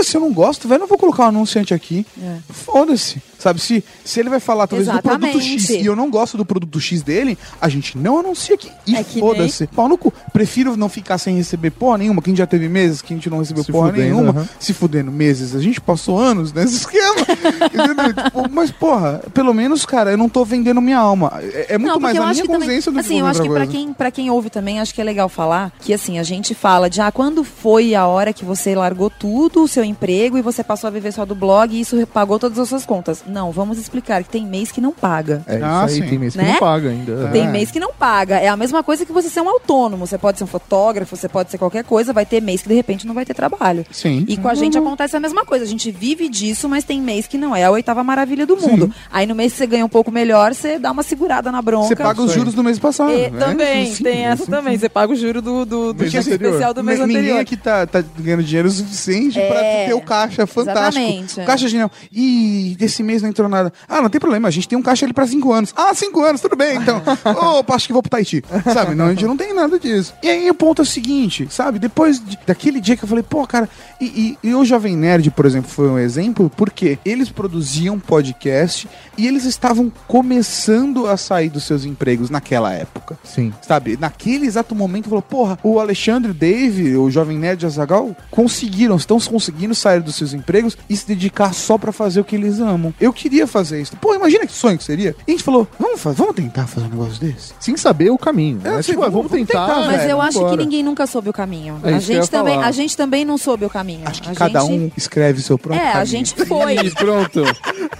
Se 0.02 0.18
eu 0.18 0.22
não 0.22 0.34
gosto, 0.34 0.68
velho, 0.68 0.82
não 0.82 0.88
vou 0.88 0.98
colocar 0.98 1.24
um 1.24 1.28
anunciante 1.28 1.74
aqui. 1.74 2.06
É. 2.22 2.38
Foda-se. 2.50 3.22
Sabe, 3.44 3.60
se, 3.60 3.84
se 4.06 4.22
ele 4.22 4.30
vai 4.30 4.40
falar 4.40 4.68
talvez 4.68 4.88
do 4.88 5.02
produto 5.02 5.26
Exatamente. 5.28 5.60
X 5.64 5.70
e 5.72 5.86
eu 5.86 5.98
não 5.98 6.10
gosto 6.10 6.38
do 6.38 6.46
produto 6.46 6.80
X 6.80 7.02
dele, 7.02 7.38
a 7.60 7.68
gente 7.68 7.98
não 7.98 8.20
anuncia 8.20 8.56
aqui. 8.56 8.72
E 8.88 8.96
É 8.96 9.04
que 9.04 9.20
foda-se. 9.20 9.68
Pau 9.68 9.90
no 9.90 9.98
cu. 9.98 10.14
Prefiro 10.32 10.78
não 10.78 10.88
ficar 10.88 11.18
sem 11.18 11.36
receber 11.36 11.72
porra 11.72 11.98
nenhuma, 11.98 12.22
que 12.22 12.30
a 12.30 12.32
gente 12.32 12.38
já 12.38 12.48
teve 12.48 12.70
meses 12.70 13.02
que 13.02 13.14
a 13.14 13.18
gente 13.18 13.30
não 13.30 13.40
recebeu 13.40 13.62
Se 13.66 13.72
porra 13.72 13.90
fudendo, 13.90 14.04
nenhuma. 14.16 14.30
aham. 14.30 14.50
Se 14.58 14.74
fudendo 14.74 15.12
meses. 15.12 15.54
A 15.56 15.60
gente 15.60 15.82
passou 15.82 16.18
anos 16.18 16.54
nesse 16.54 16.76
esquema. 16.88 17.20
entendeu? 17.66 18.24
Tipo, 18.24 18.50
mas, 18.50 18.72
porra, 18.72 19.22
pelo 19.34 19.54
menos, 19.54 19.86
cara, 19.86 20.12
eu 20.12 20.18
não 20.18 20.30
tô 20.30 20.46
vendendo 20.46 20.80
minha 20.82 20.98
alma. 21.00 21.34
É, 21.42 21.74
é 21.74 21.78
muito 21.78 21.94
Não, 21.94 22.00
mais 22.00 22.16
eu 22.16 22.24
a 22.24 22.28
minha 22.30 22.42
que 22.44 22.48
também- 22.48 22.60
consciência 22.62 22.92
do 22.94 23.00
assim, 23.00 23.10
que 23.10 23.16
eu 23.16 23.26
qualquer 23.26 23.30
acho 23.40 23.42
que 23.50 23.50
pra 23.54 23.68
quem, 23.68 23.94
pra 23.94 24.12
quem 24.12 24.30
ouve 24.30 24.50
também, 24.50 24.80
acho 24.80 24.94
que 24.94 25.02
é 25.02 25.04
legal 25.04 25.28
falar 25.28 25.72
que, 25.82 25.94
assim, 25.94 26.18
a 26.18 26.24
gente 26.24 26.56
fala 26.56 26.90
de, 26.90 27.02
ah, 27.02 27.12
quando 27.12 27.44
foi 27.44 27.94
a 27.94 28.08
hora 28.08 28.32
que 28.32 28.46
você 28.46 28.74
largou 28.74 29.10
tudo, 29.10 29.64
o 29.64 29.68
seu 29.68 29.84
emprego, 29.84 30.38
e 30.38 30.42
você 30.42 30.64
passou 30.64 30.88
a 30.88 30.92
viver 30.92 31.12
só 31.12 31.26
do 31.26 31.36
blog 31.36 31.74
e 31.76 31.82
isso 31.82 32.08
pagou 32.08 32.40
todas 32.40 32.58
as 32.58 32.70
suas 32.70 32.86
contas. 32.86 33.22
Não, 33.34 33.52
vamos 33.52 33.78
explicar 33.80 34.24
que 34.24 34.30
tem 34.30 34.46
mês 34.46 34.72
que 34.72 34.80
não 34.80 34.92
paga. 34.94 35.44
É 35.48 35.56
Ah, 35.62 35.86
isso 35.88 35.96
aí, 35.96 36.02
sim. 36.04 36.10
tem 36.10 36.20
mês 36.20 36.34
que 36.34 36.42
Né? 36.42 36.52
não 36.54 36.60
paga 36.60 36.90
ainda. 36.90 37.30
Tem 37.30 37.48
É. 37.48 37.50
mês 37.50 37.72
que 37.72 37.80
não 37.80 37.92
paga. 37.92 38.38
É 38.38 38.48
a 38.48 38.56
mesma 38.56 38.84
coisa 38.84 39.06
que 39.06 39.12
você 39.12 39.30
ser 39.30 39.42
um 39.42 39.50
autônomo. 39.50 40.06
Você 40.06 40.18
pode 40.18 40.38
ser 40.38 40.44
um 40.44 40.48
fotógrafo, 40.48 41.16
você 41.16 41.28
pode 41.28 41.50
ser 41.50 41.58
qualquer 41.58 41.84
coisa, 41.84 42.14
vai 42.14 42.26
ter 42.26 42.42
mês 42.42 42.62
que 42.62 42.70
de 42.70 42.76
repente 42.76 43.08
não 43.08 43.14
vai 43.16 43.26
ter 43.26 43.34
trabalho. 43.34 43.86
Sim. 43.92 44.24
E 44.28 44.38
com 44.38 44.48
a 44.48 44.54
gente 44.54 44.78
acontece 44.78 45.18
a 45.18 45.20
mesma 45.20 45.44
coisa. 45.46 45.66
A 45.66 45.68
gente 45.68 45.90
vive 45.92 46.30
disso, 46.30 46.70
mas 46.70 46.84
tem 46.84 47.02
mês 47.02 47.26
que 47.28 47.38
não 47.38 47.56
é 47.56 47.64
a 47.64 47.72
oitava 47.72 48.04
maravilha 48.04 48.46
do 48.46 48.56
mundo. 48.56 48.94
Aí 49.12 49.26
no 49.26 49.34
mês 49.34 49.54
que 49.54 49.58
você 49.58 49.66
ganha 49.68 49.86
um 49.86 49.90
pouco 49.90 50.12
melhor, 50.12 50.54
você 50.54 50.78
dá 50.78 50.92
uma 50.92 51.02
segurada 51.04 51.52
na 51.52 51.62
bronca. 51.62 51.88
Você 51.88 51.96
paga 51.96 52.22
os 52.22 52.32
juros 52.32 52.54
do 52.54 52.64
mês 52.64 52.78
passado. 52.78 53.12
E 53.14 53.30
né? 53.32 53.40
também, 53.40 53.94
Sim, 53.94 54.04
tem 54.04 54.16
sim, 54.18 54.22
essa 54.22 54.46
sim. 54.46 54.52
também. 54.52 54.78
Você 54.78 54.90
paga 54.90 55.12
o 55.12 55.16
juro 55.16 55.42
do, 55.42 55.66
do, 55.66 55.94
do 55.94 56.10
cheque 56.10 56.30
especial 56.30 56.74
do 56.74 56.84
mês 56.84 57.00
Ninguém 57.00 57.18
anterior. 57.18 57.40
aqui 57.40 57.58
tá, 57.58 57.88
tá 57.88 58.04
ganhando 58.20 58.44
dinheiro 58.44 58.70
suficiente 58.70 59.40
É, 59.40 59.48
pra 59.48 59.60
ter 59.88 59.94
o 59.96 60.02
caixa 60.02 60.46
fantástico. 60.46 61.00
exatamente, 61.00 61.40
é. 61.40 61.44
O 61.44 61.46
caixa 61.48 61.68
genial. 61.68 61.90
Ih, 62.12 62.76
desse 62.78 63.02
mês 63.02 63.23
não 63.24 63.30
entrou 63.30 63.50
nada. 63.50 63.74
Ah, 63.90 64.02
não 64.02 64.10
tem 64.10 64.20
problema, 64.22 64.48
a 64.48 64.52
gente 64.52 64.68
tem 64.68 64.78
um 64.78 64.82
caixa 64.82 65.06
ali 65.06 65.14
pra 65.14 65.26
cinco 65.26 65.52
anos. 65.52 65.74
Ah, 65.76 65.94
cinco 65.96 66.22
anos, 66.24 66.42
tudo 66.42 66.56
bem, 66.56 66.78
então. 66.78 67.02
Opa, 67.60 67.76
acho 67.76 67.88
que 67.88 67.94
vou 67.94 68.02
pro 68.04 68.10
Tahiti. 68.12 68.44
Sabe? 68.74 68.94
Não, 68.96 69.06
a 69.06 69.10
gente 69.10 69.26
não 69.26 69.36
tem 69.38 69.54
nada 69.54 69.80
disso. 69.80 70.14
E 70.22 70.30
aí 70.30 70.50
o 70.50 70.54
ponto 70.54 70.82
é 70.82 70.84
o 70.84 70.86
seguinte, 70.86 71.48
sabe? 71.50 71.80
Depois 71.80 72.20
de- 72.24 72.38
daquele 72.46 72.80
dia 72.80 72.96
que 72.96 73.04
eu 73.04 73.08
falei, 73.10 73.24
pô, 73.24 73.46
cara, 73.48 73.68
e, 74.04 74.38
e, 74.44 74.50
e 74.50 74.56
o 74.56 74.66
Jovem 74.66 74.96
Nerd, 74.96 75.30
por 75.32 75.46
exemplo, 75.46 75.70
foi 75.70 75.88
um 75.90 75.98
exemplo, 76.00 76.52
porque 76.56 76.98
eles 77.06 77.30
produziam 77.30 78.00
podcast 78.00 78.88
e 79.18 79.28
eles 79.28 79.46
estavam 79.46 79.92
começando 80.08 81.06
a 81.08 81.16
sair 81.18 81.50
dos 81.50 81.64
seus 81.64 81.86
empregos 81.86 82.30
naquela 82.30 82.74
época 82.74 83.18
Sim. 83.24 83.54
sabe? 83.62 83.98
Naquele 84.00 84.46
exato 84.48 84.74
momento, 84.74 85.06
falou, 85.10 85.22
porra, 85.22 85.60
o 85.64 85.80
Alexandre, 85.80 86.32
o 86.32 86.34
Dave, 86.34 86.96
o 86.98 87.10
Jovem 87.12 87.38
Nerd 87.38 87.64
e 87.64 87.66
a 87.66 87.70
Zagal 87.70 88.16
conseguiram, 88.32 88.96
estão 88.96 89.20
conseguindo 89.20 89.76
sair 89.76 90.02
dos 90.02 90.16
seus 90.16 90.34
empregos 90.34 90.78
e 90.90 90.96
se 90.98 91.08
dedicar 91.08 91.54
só 91.54 91.78
pra 91.78 91.92
fazer 91.92 92.20
o 92.20 92.24
que 92.24 92.36
eles 92.36 92.60
amam. 92.60 92.94
Eu 93.00 93.14
queria 93.14 93.46
fazer 93.46 93.82
isso. 93.82 93.96
Pô, 93.98 94.16
imagina 94.16 94.46
que 94.48 94.54
sonho 94.54 94.78
que 94.78 94.84
seria. 94.84 95.16
E 95.28 95.32
a 95.32 95.34
gente 95.36 95.44
falou, 95.44 95.68
vamos, 95.80 96.02
fa- 96.02 96.12
vamos 96.12 96.36
tentar 96.36 96.66
fazer 96.68 96.88
um 96.88 96.90
negócio 96.90 97.20
desse? 97.20 97.54
Sem 97.60 97.78
saber 97.78 98.10
o 98.10 98.18
caminho. 98.18 98.60
É, 98.64 98.70
né? 98.70 98.76
assim, 98.78 98.92
tipo, 98.94 99.04
ah, 99.04 99.10
vamos- 99.10 99.30
vamos, 99.30 99.48
tentar. 99.48 99.68
tentar, 99.68 99.86
Mas 99.88 99.98
velho, 100.02 100.12
eu 100.12 100.22
acho 100.22 100.40
vambora. 100.40 100.58
que 100.58 100.64
ninguém 100.64 100.84
nunca 100.84 101.06
soube 101.06 101.30
o 101.30 101.34
caminho. 101.34 101.80
É 101.84 101.94
a, 101.94 102.00
gente 102.00 102.30
também, 102.30 102.56
falar. 102.56 102.68
a 102.68 102.72
gente 102.72 102.98
também 102.98 103.24
não 103.26 103.38
soube 103.38 103.66
o 103.66 103.70
caminho. 103.70 103.93
Acho 104.06 104.22
que 104.22 104.30
A 104.30 104.36
cada 104.36 104.60
gente- 104.62 104.72
um 104.74 104.92
escreve 104.98 105.42
seu 105.42 105.58
próprio 105.58 105.82
É, 105.84 105.90
a 105.90 105.92
caminho. 105.94 106.06
gente 106.08 106.34
foi. 106.46 106.76
E 106.76 106.92
pronto. 106.92 107.44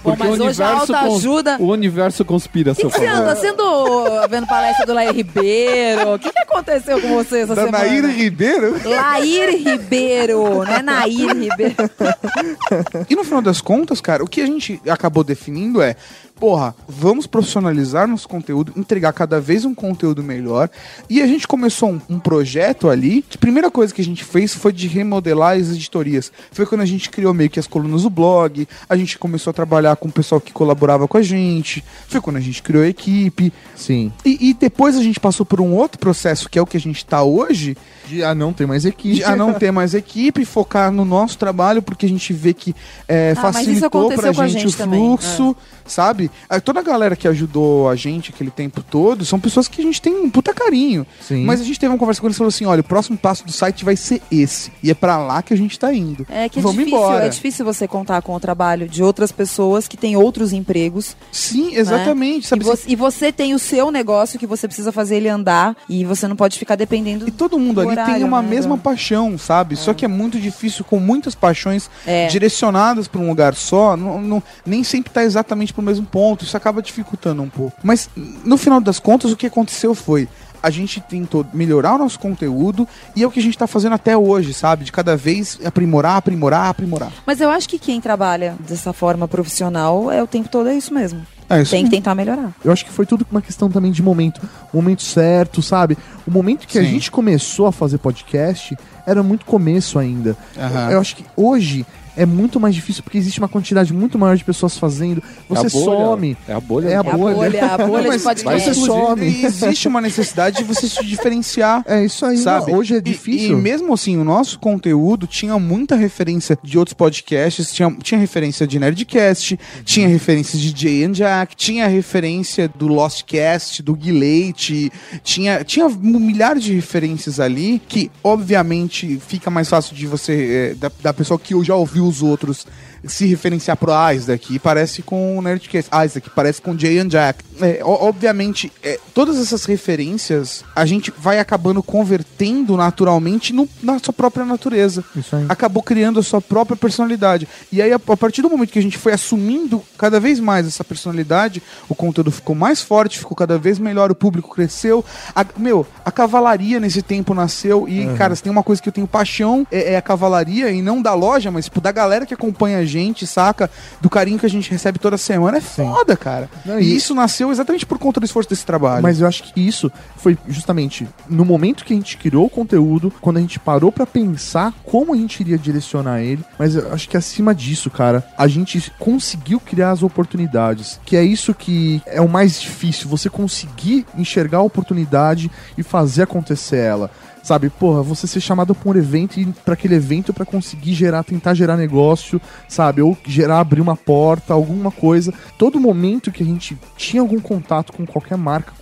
Bom, 0.02 0.16
mas 0.18 0.40
hoje 0.40 0.62
a 0.62 0.70
cons- 0.72 0.90
autoajuda- 0.90 1.56
o 1.60 1.66
universo 1.70 2.24
conspira 2.24 2.72
a 2.72 2.74
seu 2.74 2.90
que 2.90 2.98
você 2.98 3.06
favor. 3.06 3.22
anda 3.22 3.36
sendo 3.36 4.28
vendo 4.28 4.46
palestra 4.46 4.86
do 4.86 4.92
Lair 4.94 5.12
Ribeiro? 5.14 6.14
O 6.14 6.18
que, 6.18 6.30
que 6.30 6.38
aconteceu 6.40 7.00
com 7.00 7.08
você 7.14 7.40
essa 7.40 7.54
Da 7.54 7.64
semana? 7.66 7.84
Nair 7.84 8.06
Ribeiro. 8.06 8.76
Lair 8.84 9.50
Ribeiro, 9.56 10.42
não 10.64 10.66
é 10.76 10.82
Nair 10.82 11.28
Ribeiro. 11.36 11.74
E 13.08 13.14
no 13.16 13.24
final 13.24 13.42
das 13.42 13.60
contas, 13.60 14.00
cara, 14.00 14.22
o 14.22 14.26
que 14.26 14.40
a 14.40 14.46
gente 14.46 14.80
acabou 14.88 15.24
definindo 15.24 15.80
é, 15.82 15.96
porra, 16.38 16.74
vamos 16.88 17.26
profissionalizar 17.26 18.06
nosso 18.06 18.28
conteúdo, 18.28 18.72
entregar 18.76 19.12
cada 19.12 19.40
vez 19.40 19.64
um 19.64 19.74
conteúdo 19.74 20.22
melhor. 20.22 20.68
E 21.08 21.22
a 21.22 21.26
gente 21.26 21.46
começou 21.46 21.90
um, 21.90 22.00
um 22.10 22.18
projeto 22.18 22.88
ali. 22.90 23.24
A 23.34 23.38
primeira 23.38 23.70
coisa 23.70 23.94
que 23.94 24.00
a 24.02 24.04
gente 24.04 24.24
fez 24.24 24.54
foi 24.54 24.72
de 24.72 24.86
remodelar 24.86 25.56
as 25.56 25.70
editorias. 25.70 26.32
Foi 26.52 26.66
quando 26.66 26.82
a 26.82 26.86
gente 26.86 27.08
criou 27.08 27.32
meio 27.32 27.48
que 27.48 27.58
as 27.58 27.66
colunas 27.66 28.02
do 28.02 28.10
blog, 28.10 28.66
a 28.88 28.96
gente 28.96 29.18
começou 29.18 29.50
a 29.50 29.54
trabalhar 29.54 29.96
com 29.96 30.08
o 30.08 30.12
pessoal 30.12 30.40
que 30.40 30.52
colaborava 30.52 31.06
com 31.08 31.16
a 31.16 31.22
gente. 31.22 31.82
Foi 32.08 32.20
quando 32.20 32.36
a 32.36 32.40
gente 32.40 32.62
criou 32.62 32.82
a 32.82 32.88
equipe. 32.88 33.52
Sim. 33.74 34.12
E, 34.24 34.50
e 34.50 34.54
depois 34.54 34.96
a 34.96 35.02
gente 35.02 35.20
passou 35.20 35.46
por 35.46 35.60
um 35.60 35.72
outro 35.72 35.98
processo, 35.98 36.48
que 36.48 36.58
é 36.58 36.62
o 36.62 36.66
que 36.66 36.76
a 36.76 36.80
gente 36.80 37.04
tá 37.06 37.22
hoje, 37.22 37.76
De, 38.06 38.22
ah, 38.22 38.34
não 38.34 38.52
tem 38.52 38.66
mais 38.66 38.84
equipe. 38.84 39.16
de 39.16 39.24
a 39.24 39.34
não 39.36 39.54
ter 39.54 39.70
mais 39.70 39.94
equipe, 39.94 40.44
focar 40.44 40.90
no 40.90 41.04
nosso 41.04 41.38
trabalho, 41.38 41.80
porque 41.80 42.06
a 42.06 42.08
gente 42.08 42.32
vê 42.32 42.52
que 42.52 42.74
é, 43.08 43.32
Ah, 43.36 43.40
facilitou 43.40 44.12
pra 44.12 44.30
a 44.30 44.32
gente, 44.32 44.52
gente 44.62 44.74
o 44.74 44.76
também, 44.76 45.00
fluxo, 45.00 45.56
sabe? 45.86 46.23
Ah, 46.48 46.60
Toda 46.60 46.80
a 46.80 46.82
galera 46.82 47.14
que 47.16 47.28
ajudou 47.28 47.88
a 47.88 47.96
gente 47.96 48.30
aquele 48.30 48.50
tempo 48.50 48.82
todo 48.82 49.24
são 49.24 49.38
pessoas 49.40 49.68
que 49.68 49.80
a 49.80 49.84
gente 49.84 50.00
tem 50.00 50.14
um 50.14 50.30
puta 50.30 50.52
carinho. 50.54 51.06
Sim. 51.20 51.44
Mas 51.44 51.60
a 51.60 51.64
gente 51.64 51.78
teve 51.78 51.92
uma 51.92 51.98
conversa 51.98 52.20
com 52.20 52.26
eles 52.26 52.36
e 52.36 52.38
falou 52.38 52.48
assim: 52.48 52.64
olha, 52.64 52.80
o 52.80 52.84
próximo 52.84 53.16
passo 53.18 53.44
do 53.44 53.52
site 53.52 53.84
vai 53.84 53.96
ser 53.96 54.22
esse. 54.30 54.72
E 54.82 54.90
é 54.90 54.94
pra 54.94 55.18
lá 55.18 55.42
que 55.42 55.52
a 55.52 55.56
gente 55.56 55.78
tá 55.78 55.92
indo. 55.92 56.26
É 56.30 56.48
que 56.48 56.58
é 56.58 56.62
Vamos 56.62 56.78
difícil, 56.78 56.98
embora. 56.98 57.26
é 57.26 57.28
difícil 57.28 57.64
você 57.64 57.86
contar 57.88 58.22
com 58.22 58.34
o 58.34 58.40
trabalho 58.40 58.88
de 58.88 59.02
outras 59.02 59.30
pessoas 59.32 59.86
que 59.88 59.96
têm 59.96 60.16
outros 60.16 60.52
empregos. 60.52 61.16
Sim, 61.32 61.74
exatamente. 61.74 62.44
E 62.46 62.48
Sabe? 62.48 62.64
você, 62.64 62.84
e 62.90 62.96
você 62.96 63.32
tem 63.32 63.54
o 63.54 63.58
seu 63.58 63.90
negócio 63.90 64.38
que 64.38 64.46
você 64.46 64.66
precisa 64.66 64.92
fazer 64.92 65.16
ele 65.16 65.28
andar 65.28 65.76
e 65.88 66.04
você 66.04 66.26
não 66.28 66.36
pode 66.36 66.58
ficar 66.58 66.76
dependendo 66.76 67.26
E 67.28 67.30
todo 67.30 67.58
mundo 67.58 67.74
do 67.74 67.80
ali 67.82 67.94
tem 67.96 68.04
horário, 68.04 68.26
uma 68.26 68.42
né, 68.42 68.48
mesma 68.48 68.76
paixão, 68.78 69.36
sabe? 69.38 69.76
Só 69.76 69.92
que 69.94 70.04
é 70.04 70.08
muito 70.08 70.38
difícil, 70.40 70.84
com 70.84 70.98
muitas 70.98 71.34
paixões 71.34 71.90
É. 72.06 72.26
direcionadas 72.28 73.08
para 73.08 73.20
um 73.20 73.28
lugar 73.28 73.54
só, 73.54 73.96
não, 73.96 74.20
não- 74.20 74.42
nem 74.64 74.82
sempre 74.84 75.12
tá 75.12 75.22
exatamente 75.24 75.72
pro 75.72 75.82
mesmo 75.82 76.06
ponto. 76.14 76.44
Isso 76.44 76.56
acaba 76.56 76.80
dificultando 76.80 77.42
um 77.42 77.48
pouco. 77.48 77.76
Mas 77.82 78.08
no 78.44 78.56
final 78.56 78.80
das 78.80 79.00
contas, 79.00 79.32
o 79.32 79.36
que 79.36 79.46
aconteceu 79.46 79.96
foi. 79.96 80.28
A 80.62 80.70
gente 80.70 80.98
tentou 80.98 81.44
melhorar 81.52 81.96
o 81.96 81.98
nosso 81.98 82.18
conteúdo 82.18 82.88
e 83.14 83.22
é 83.22 83.26
o 83.26 83.30
que 83.30 83.38
a 83.38 83.42
gente 83.42 83.58
tá 83.58 83.66
fazendo 83.66 83.92
até 83.94 84.16
hoje, 84.16 84.54
sabe? 84.54 84.84
De 84.84 84.90
cada 84.90 85.14
vez 85.14 85.58
aprimorar, 85.62 86.16
aprimorar, 86.16 86.68
aprimorar. 86.68 87.12
Mas 87.26 87.38
eu 87.38 87.50
acho 87.50 87.68
que 87.68 87.78
quem 87.78 88.00
trabalha 88.00 88.56
dessa 88.60 88.90
forma 88.94 89.28
profissional 89.28 90.10
é 90.10 90.22
o 90.22 90.26
tempo 90.26 90.48
todo 90.48 90.70
é 90.70 90.74
isso 90.74 90.94
mesmo. 90.94 91.20
É 91.50 91.60
isso. 91.60 91.72
Tem 91.72 91.84
que 91.84 91.90
tentar 91.90 92.14
melhorar. 92.14 92.50
Eu 92.64 92.72
acho 92.72 92.82
que 92.82 92.90
foi 92.90 93.04
tudo 93.04 93.26
uma 93.30 93.42
questão 93.42 93.68
também 93.70 93.92
de 93.92 94.02
momento. 94.02 94.40
O 94.72 94.76
momento 94.78 95.02
certo, 95.02 95.60
sabe? 95.60 95.98
O 96.26 96.30
momento 96.30 96.66
que 96.66 96.78
a 96.78 96.82
Sim. 96.82 96.92
gente 96.92 97.10
começou 97.10 97.66
a 97.66 97.72
fazer 97.72 97.98
podcast 97.98 98.74
era 99.06 99.22
muito 99.22 99.44
começo 99.44 99.98
ainda. 99.98 100.34
Aham. 100.56 100.92
Eu 100.92 101.00
acho 101.00 101.16
que 101.16 101.26
hoje 101.36 101.84
é 102.16 102.24
muito 102.26 102.58
mais 102.60 102.74
difícil 102.74 103.02
porque 103.02 103.18
existe 103.18 103.38
uma 103.38 103.48
quantidade 103.48 103.92
muito 103.92 104.18
maior 104.18 104.36
de 104.36 104.44
pessoas 104.44 104.76
fazendo. 104.78 105.22
Você 105.48 105.64
É 105.64 105.66
a 105.66 105.70
bolha, 105.70 105.84
some. 106.06 106.36
É 106.48 106.52
a 106.52 106.60
bolha. 106.60 106.88
É 106.88 106.90
a 106.90 106.94
É 106.94 106.96
a 106.98 107.02
bolha. 107.02 107.34
bolha, 107.34 107.64
a 107.66 107.78
bolha 107.78 108.02
de 108.02 108.08
Mas, 108.08 108.22
podcast. 108.22 108.68
Você 108.74 108.74
some. 108.86 109.44
Existe 109.44 109.88
uma 109.88 110.00
necessidade 110.00 110.58
de 110.58 110.64
você 110.64 110.88
se 110.88 111.04
diferenciar 111.04 111.82
É 111.86 112.04
isso 112.04 112.24
aí. 112.24 112.38
sabe? 112.38 112.70
não, 112.70 112.78
hoje 112.78 112.94
é 112.94 112.98
E- 112.98 113.00
difícil. 113.00 113.58
E, 113.58 113.60
mesmo 113.60 113.92
assim, 113.92 114.16
o 114.16 114.24
nosso 114.24 114.58
conteúdo 114.58 115.26
tinha 115.26 115.58
muita 115.58 115.96
referência 115.96 116.58
de 116.62 116.78
outros 116.78 116.94
podcasts, 116.94 117.72
tinha, 117.72 117.90
tinha 118.02 118.18
referência 118.20 118.66
de 118.66 118.78
Nerdcast, 118.78 119.58
tinha 119.84 120.08
referência 120.08 120.58
de 120.58 120.74
Jay 120.76 121.04
and 121.04 121.12
Jack, 121.12 121.56
tinha 121.56 121.86
referência 121.86 122.68
do 122.68 122.86
Lostcast, 122.86 123.82
do 123.82 123.94
Guilete, 123.94 124.90
tinha, 125.22 125.64
tinha 125.64 125.88
milhares 125.88 126.62
de 126.62 126.72
referências 126.74 127.40
ali 127.40 127.80
que, 127.88 128.10
obviamente, 128.22 129.18
fica 129.26 129.50
mais 129.50 129.68
fácil 129.68 129.94
de 129.96 130.06
você, 130.06 130.70
é, 130.72 130.74
da, 130.74 130.90
da 131.02 131.12
pessoa 131.12 131.38
que 131.38 131.54
já 131.64 131.74
ouviu 131.74 132.03
os 132.06 132.22
outros 132.22 132.66
se 133.06 133.26
referenciar 133.26 133.76
pro 133.76 133.92
Isaac, 134.14 134.54
e 134.54 134.58
parece 134.58 135.02
com 135.02 135.36
o 135.38 135.42
Nerdcast. 135.42 135.90
Isaac, 136.04 136.30
parece 136.30 136.60
com 136.62 136.76
Jay 136.78 136.98
and 136.98 137.08
Jack. 137.08 137.44
É, 137.60 137.80
obviamente, 137.82 138.72
é, 138.82 138.98
todas 139.12 139.38
essas 139.38 139.64
referências 139.64 140.64
a 140.74 140.84
gente 140.84 141.12
vai 141.16 141.38
acabando 141.38 141.82
convertendo 141.82 142.76
naturalmente 142.76 143.52
no- 143.52 143.68
na 143.82 143.98
sua 143.98 144.12
própria 144.12 144.44
natureza. 144.44 145.04
Isso 145.16 145.34
aí. 145.36 145.46
Acabou 145.48 145.82
criando 145.82 146.18
a 146.20 146.22
sua 146.22 146.40
própria 146.40 146.76
personalidade. 146.76 147.48
E 147.72 147.80
aí, 147.80 147.92
a, 147.92 147.96
a 147.96 148.16
partir 148.16 148.42
do 148.42 148.50
momento 148.50 148.70
que 148.72 148.78
a 148.78 148.82
gente 148.82 148.98
foi 148.98 149.12
assumindo 149.12 149.82
cada 149.98 150.18
vez 150.20 150.40
mais 150.40 150.66
essa 150.66 150.84
personalidade, 150.84 151.62
o 151.88 151.94
conteúdo 151.94 152.30
ficou 152.30 152.54
mais 152.54 152.80
forte, 152.82 153.18
ficou 153.18 153.36
cada 153.36 153.58
vez 153.58 153.78
melhor, 153.78 154.10
o 154.10 154.14
público 154.14 154.54
cresceu. 154.54 155.04
A- 155.34 155.44
meu, 155.56 155.86
a 156.04 156.10
cavalaria 156.10 156.80
nesse 156.80 157.02
tempo 157.02 157.34
nasceu. 157.34 157.88
E, 157.88 158.06
cara, 158.16 158.34
se 158.34 158.42
tem 158.42 158.50
uma 158.52 158.62
coisa 158.62 158.80
que 158.82 158.88
eu 158.88 158.92
tenho 158.92 159.06
paixão, 159.06 159.66
é, 159.70 159.92
é 159.92 159.96
a 159.96 160.02
cavalaria, 160.02 160.70
e 160.70 160.82
não 160.82 161.00
da 161.00 161.14
loja, 161.14 161.50
mas 161.50 161.66
tipo, 161.66 161.80
da 161.80 161.92
galera 161.92 162.26
que 162.26 162.34
acompanha 162.34 162.78
a 162.78 162.84
gente, 162.84 162.93
saca? 163.26 163.70
Do 164.00 164.10
carinho 164.10 164.38
que 164.38 164.46
a 164.46 164.50
gente 164.50 164.70
recebe 164.70 164.98
toda 164.98 165.16
semana. 165.16 165.58
É 165.58 165.60
foda, 165.60 166.16
cara. 166.16 166.48
Não, 166.64 166.80
e 166.80 166.94
isso 166.94 167.14
nasceu 167.14 167.50
exatamente 167.50 167.86
por 167.86 167.98
conta 167.98 168.20
do 168.20 168.26
esforço 168.26 168.48
desse 168.48 168.64
trabalho. 168.64 169.02
Mas 169.02 169.20
eu 169.20 169.26
acho 169.26 169.42
que 169.44 169.60
isso 169.60 169.90
foi 170.16 170.36
justamente 170.48 171.06
no 171.28 171.44
momento 171.44 171.84
que 171.84 171.92
a 171.92 171.96
gente 171.96 172.16
criou 172.16 172.46
o 172.46 172.50
conteúdo, 172.50 173.12
quando 173.20 173.38
a 173.38 173.40
gente 173.40 173.58
parou 173.58 173.90
pra 173.90 174.06
pensar 174.06 174.72
como 174.84 175.12
a 175.12 175.16
gente 175.16 175.40
iria 175.40 175.58
direcionar 175.58 176.20
ele. 176.20 176.44
Mas 176.58 176.74
eu 176.74 176.92
acho 176.92 177.08
que 177.08 177.16
acima 177.16 177.54
disso, 177.54 177.90
cara, 177.90 178.26
a 178.36 178.46
gente 178.46 178.92
conseguiu 178.98 179.60
criar 179.60 179.90
as 179.90 180.02
oportunidades. 180.02 181.00
Que 181.04 181.16
é 181.16 181.22
isso 181.22 181.54
que 181.54 182.02
é 182.06 182.20
o 182.20 182.28
mais 182.28 182.60
difícil, 182.60 183.08
você 183.08 183.28
conseguir 183.28 184.06
enxergar 184.16 184.58
a 184.58 184.62
oportunidade 184.62 185.50
e 185.76 185.82
fazer 185.82 186.22
acontecer 186.22 186.76
ela. 186.76 187.10
Sabe, 187.44 187.68
porra, 187.68 188.02
você 188.02 188.26
ser 188.26 188.40
chamado 188.40 188.74
pra 188.74 188.90
um 188.90 188.96
evento 188.96 189.38
e 189.38 189.44
pra 189.44 189.74
aquele 189.74 189.96
evento 189.96 190.32
pra 190.32 190.46
conseguir 190.46 190.94
gerar, 190.94 191.22
tentar 191.22 191.52
gerar 191.52 191.76
negócio, 191.76 192.40
sabe? 192.66 193.02
Ou 193.02 193.14
gerar, 193.26 193.60
abrir 193.60 193.82
uma 193.82 193.94
porta, 193.94 194.54
alguma 194.54 194.90
coisa. 194.90 195.30
Todo 195.58 195.78
momento 195.78 196.32
que 196.32 196.42
a 196.42 196.46
gente 196.46 196.74
tinha 196.96 197.20
algum 197.20 197.38
contato 197.38 197.92
com 197.92 198.06
qualquer 198.06 198.38
marca, 198.38 198.72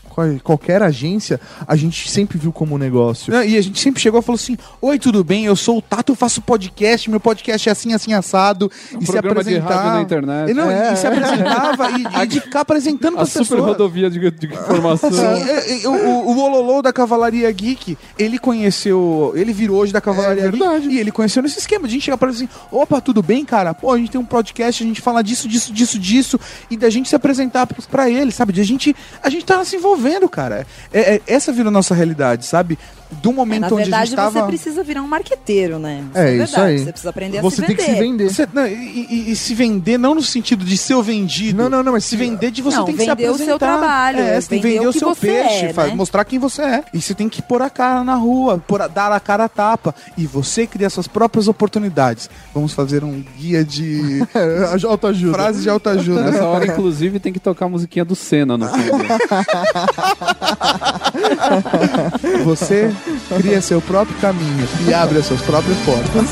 qualquer 0.42 0.82
agência, 0.82 1.40
a 1.66 1.74
gente 1.76 2.10
sempre 2.10 2.38
viu 2.38 2.52
como 2.52 2.74
um 2.74 2.78
negócio. 2.78 3.32
E 3.44 3.56
a 3.56 3.60
gente 3.60 3.80
sempre 3.80 4.00
chegou 4.00 4.20
e 4.20 4.22
falou 4.22 4.36
assim: 4.36 4.56
Oi, 4.80 4.98
tudo 4.98 5.22
bem? 5.24 5.44
Eu 5.44 5.56
sou 5.56 5.78
o 5.78 5.82
Tato, 5.82 6.12
eu 6.12 6.16
faço 6.16 6.40
podcast, 6.42 7.08
meu 7.10 7.20
podcast 7.20 7.68
é 7.68 7.72
assim, 7.72 7.92
assim, 7.92 8.12
assado. 8.12 8.70
e 8.72 8.88
se 8.88 8.96
Um 8.96 9.00
programa 9.04 9.42
de 9.44 9.56
apresentava. 9.56 9.94
na 9.94 10.02
internet. 10.02 10.50
E, 10.50 10.54
não, 10.54 10.70
É. 10.70 10.92
e 10.92 10.96
se 10.96 11.06
apresentava 11.06 11.90
e, 11.90 12.22
e 12.22 12.26
de 12.26 12.40
ficar 12.40 12.60
apresentando 12.60 13.14
A 13.16 13.16
para 13.18 13.26
super 13.26 13.40
pessoas. 13.44 13.62
rodovia 13.64 14.10
de, 14.10 14.30
de 14.30 14.46
informação. 14.46 15.10
Sim, 15.12 15.24
é, 15.24 15.82
é, 15.84 15.88
o, 15.88 15.92
o, 16.28 16.38
Ololô 16.42 16.82
da 16.82 16.92
Cavalaria 16.92 17.50
Geek, 17.50 17.96
ele 18.18 18.38
conheceu. 18.38 19.32
Ele 19.34 19.52
virou 19.52 19.78
hoje 19.78 19.92
da 19.92 20.00
Cavalaria 20.00 20.44
É. 20.44 20.50
Geek. 20.50 20.88
E 20.88 20.98
ele 20.98 21.10
conheceu 21.12 21.42
nesse 21.42 21.58
esquema. 21.58 21.86
De 21.86 21.92
a 21.92 21.94
gente 21.94 22.04
chegar 22.04 22.16
pra 22.16 22.28
ele 22.28 22.36
assim: 22.36 22.48
opa, 22.70 23.00
tudo 23.00 23.22
bem, 23.22 23.44
cara? 23.44 23.74
Pô, 23.74 23.92
a 23.92 23.98
gente 23.98 24.10
tem 24.10 24.20
um 24.20 24.24
podcast, 24.24 24.82
a 24.82 24.86
gente 24.86 25.00
fala 25.00 25.22
disso, 25.22 25.48
disso, 25.48 25.72
disso, 25.72 25.98
disso. 25.98 26.40
E 26.70 26.76
da 26.76 26.90
gente 26.90 27.08
se 27.08 27.16
apresentar 27.16 27.66
pra 27.90 28.08
ele, 28.10 28.30
sabe? 28.32 28.52
De 28.52 28.60
a 28.60 28.64
gente. 28.64 28.94
A 29.22 29.30
gente 29.30 29.44
tá 29.44 29.64
se 29.64 29.76
envolvendo, 29.76 30.01
cara. 30.30 30.66
É, 30.92 31.14
é- 31.16 31.20
essa 31.26 31.52
virou 31.52 31.68
a 31.68 31.72
nossa 31.72 31.94
realidade, 31.94 32.46
sabe? 32.46 32.78
Do 33.20 33.28
É, 33.28 33.32
momento 33.34 33.60
na 33.60 33.66
onde 33.66 33.74
a 33.74 33.78
verdade, 33.84 34.06
gente 34.10 34.16
tava. 34.16 34.30
você 34.40 34.46
precisa 34.46 34.82
virar 34.82 35.02
um 35.02 35.06
marqueteiro, 35.06 35.78
né? 35.78 36.02
É, 36.14 36.24
verdade. 36.24 36.44
isso 36.50 36.60
aí. 36.60 36.78
Você 36.78 36.92
precisa 36.92 37.10
aprender 37.10 37.38
a 37.38 37.42
Você 37.42 37.56
se 37.56 37.62
tem 37.62 37.76
vender. 37.76 37.84
que 37.84 37.92
se 37.94 38.00
vender. 38.00 38.30
Você- 38.30 38.48
não, 38.54 38.66
e, 38.66 39.06
e- 39.10 39.30
e 39.32 39.36
se 39.36 39.54
vender 39.54 39.98
não 39.98 40.14
no 40.14 40.22
sentido 40.22 40.64
de 40.64 40.78
ser 40.78 40.94
o 40.94 41.02
vendido. 41.02 41.62
Não, 41.62 41.68
não, 41.68 41.82
não, 41.82 41.92
mas 41.92 42.06
se 42.06 42.16
vender 42.16 42.50
de 42.50 42.62
você 42.62 42.78
Não, 42.78 42.86
tem 42.86 42.94
que 42.96 43.02
se 43.02 43.06
vender 43.10 43.24
o 43.24 43.26
apresentar. 43.34 43.50
seu 43.50 43.58
trabalho, 43.58 44.18
É, 44.18 44.40
você 44.40 44.48
tem 44.48 44.60
que 44.62 44.66
vender 44.66 44.86
o 44.88 44.92
seu 44.94 45.08
você 45.14 45.26
peixe, 45.26 45.66
é, 45.66 45.72
fa- 45.74 45.88
né? 45.88 45.94
mostrar 45.94 46.24
quem 46.24 46.38
você 46.38 46.62
é. 46.62 46.84
E 46.94 47.02
você 47.02 47.12
tem 47.14 47.28
que 47.28 47.42
pôr 47.42 47.60
a 47.60 47.68
cara 47.68 48.02
na 48.02 48.14
rua, 48.14 48.56
pôr 48.66 48.80
a- 48.80 48.88
dar 48.88 49.12
a 49.12 49.20
cara 49.20 49.44
a 49.44 49.48
tapa. 49.48 49.94
E 50.16 50.26
você 50.26 50.66
cria 50.66 50.88
suas 50.88 51.06
próprias 51.06 51.48
oportunidades. 51.48 52.30
Vamos 52.54 52.72
fazer 52.72 53.04
um 53.04 53.22
guia 53.38 53.62
de 53.62 54.26
É, 54.34 54.86
autoajuda. 54.86 55.34
frases 55.34 55.62
de 55.62 55.68
autoajuda. 55.68 56.30
Nessa 56.30 56.44
hora, 56.44 56.66
inclusive, 56.66 57.20
tem 57.20 57.30
que 57.30 57.40
tocar 57.40 57.66
a 57.66 57.68
musiquinha 57.68 58.06
do 58.06 58.16
Senna 58.16 58.56
no 58.56 58.66
fundo. 58.68 59.04
Você 62.44 62.92
cria 63.36 63.60
seu 63.60 63.80
próprio 63.80 64.16
caminho 64.18 64.68
e 64.86 64.94
abre 64.94 65.18
as 65.18 65.26
suas 65.26 65.40
próprias 65.42 65.78
portas. 65.78 66.22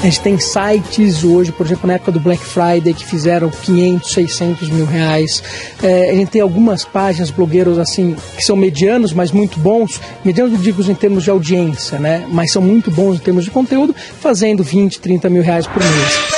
A 0.00 0.02
gente 0.02 0.20
tem 0.20 0.38
sites 0.38 1.24
hoje, 1.24 1.50
por 1.50 1.66
exemplo, 1.66 1.88
na 1.88 1.94
época 1.94 2.12
do 2.12 2.20
Black 2.20 2.44
Friday, 2.44 2.94
que 2.94 3.04
fizeram 3.04 3.50
500, 3.50 4.12
600 4.12 4.70
mil 4.70 4.86
reais. 4.86 5.42
É, 5.82 6.10
a 6.10 6.14
gente 6.14 6.30
tem 6.30 6.40
algumas 6.40 6.84
páginas 6.84 7.32
blogueiros 7.32 7.78
assim, 7.78 8.14
que 8.36 8.44
são 8.44 8.54
medianos, 8.54 9.12
mas 9.12 9.32
muito 9.32 9.58
bons. 9.58 10.00
Medianos, 10.24 10.52
eu 10.52 10.60
digo, 10.60 10.88
em 10.88 10.94
termos 10.94 11.24
de 11.24 11.30
audiência, 11.30 11.98
né? 11.98 12.24
Mas 12.30 12.52
são 12.52 12.62
muito 12.62 12.92
bons 12.92 13.16
em 13.16 13.18
termos 13.18 13.44
de 13.44 13.50
conteúdo, 13.50 13.92
fazendo 14.20 14.62
20, 14.62 15.00
30 15.00 15.28
mil 15.28 15.42
reais 15.42 15.66
por 15.66 15.82
mês. 15.82 16.37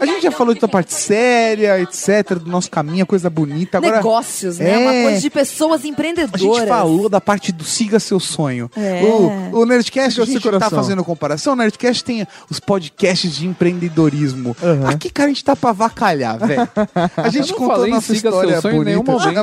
A 0.00 0.06
gente 0.06 0.22
já 0.22 0.30
falou 0.30 0.54
da 0.54 0.68
parte 0.68 0.94
séria, 0.94 1.80
etc, 1.80 2.38
do 2.38 2.50
nosso 2.50 2.70
caminho, 2.70 3.06
coisa 3.06 3.28
bonita. 3.30 3.78
Agora, 3.78 3.96
Negócios, 3.96 4.58
né? 4.58 4.72
É. 4.72 4.78
Uma 4.78 4.92
coisa 5.04 5.20
de 5.20 5.30
pessoas 5.30 5.84
A 5.84 5.88
empreendedoras. 5.88 6.40
gente 6.40 6.68
falou 6.68 7.08
da 7.08 7.20
parte 7.20 7.52
do 7.52 7.64
siga 7.64 7.98
seu 7.98 8.20
sonho. 8.20 8.70
É. 8.76 9.02
O, 9.02 9.60
o 9.60 9.66
Nerdcast, 9.66 10.20
a 10.20 10.24
gente 10.24 10.40
tá 10.40 10.50
coração. 10.50 10.78
fazendo 10.78 11.04
comparação. 11.04 11.52
O 11.52 11.56
Nerdcast 11.56 12.04
tem 12.04 12.26
os 12.50 12.60
podcasts 12.60 13.34
de 13.36 13.46
empreendedorismo. 13.46 14.56
Aqui, 14.86 15.10
cara, 15.10 15.26
a 15.28 15.32
gente 15.32 15.44
tá 15.44 15.56
pra 15.56 15.70
avacalhar, 15.70 16.38
velho. 16.38 16.68
A 17.16 17.28
gente 17.30 17.52
contou 17.52 17.86
em 17.86 17.90
nossa 17.90 18.12
história 18.12 18.60
bonita. 18.60 18.84
nenhum 18.84 19.02
momento. 19.04 19.38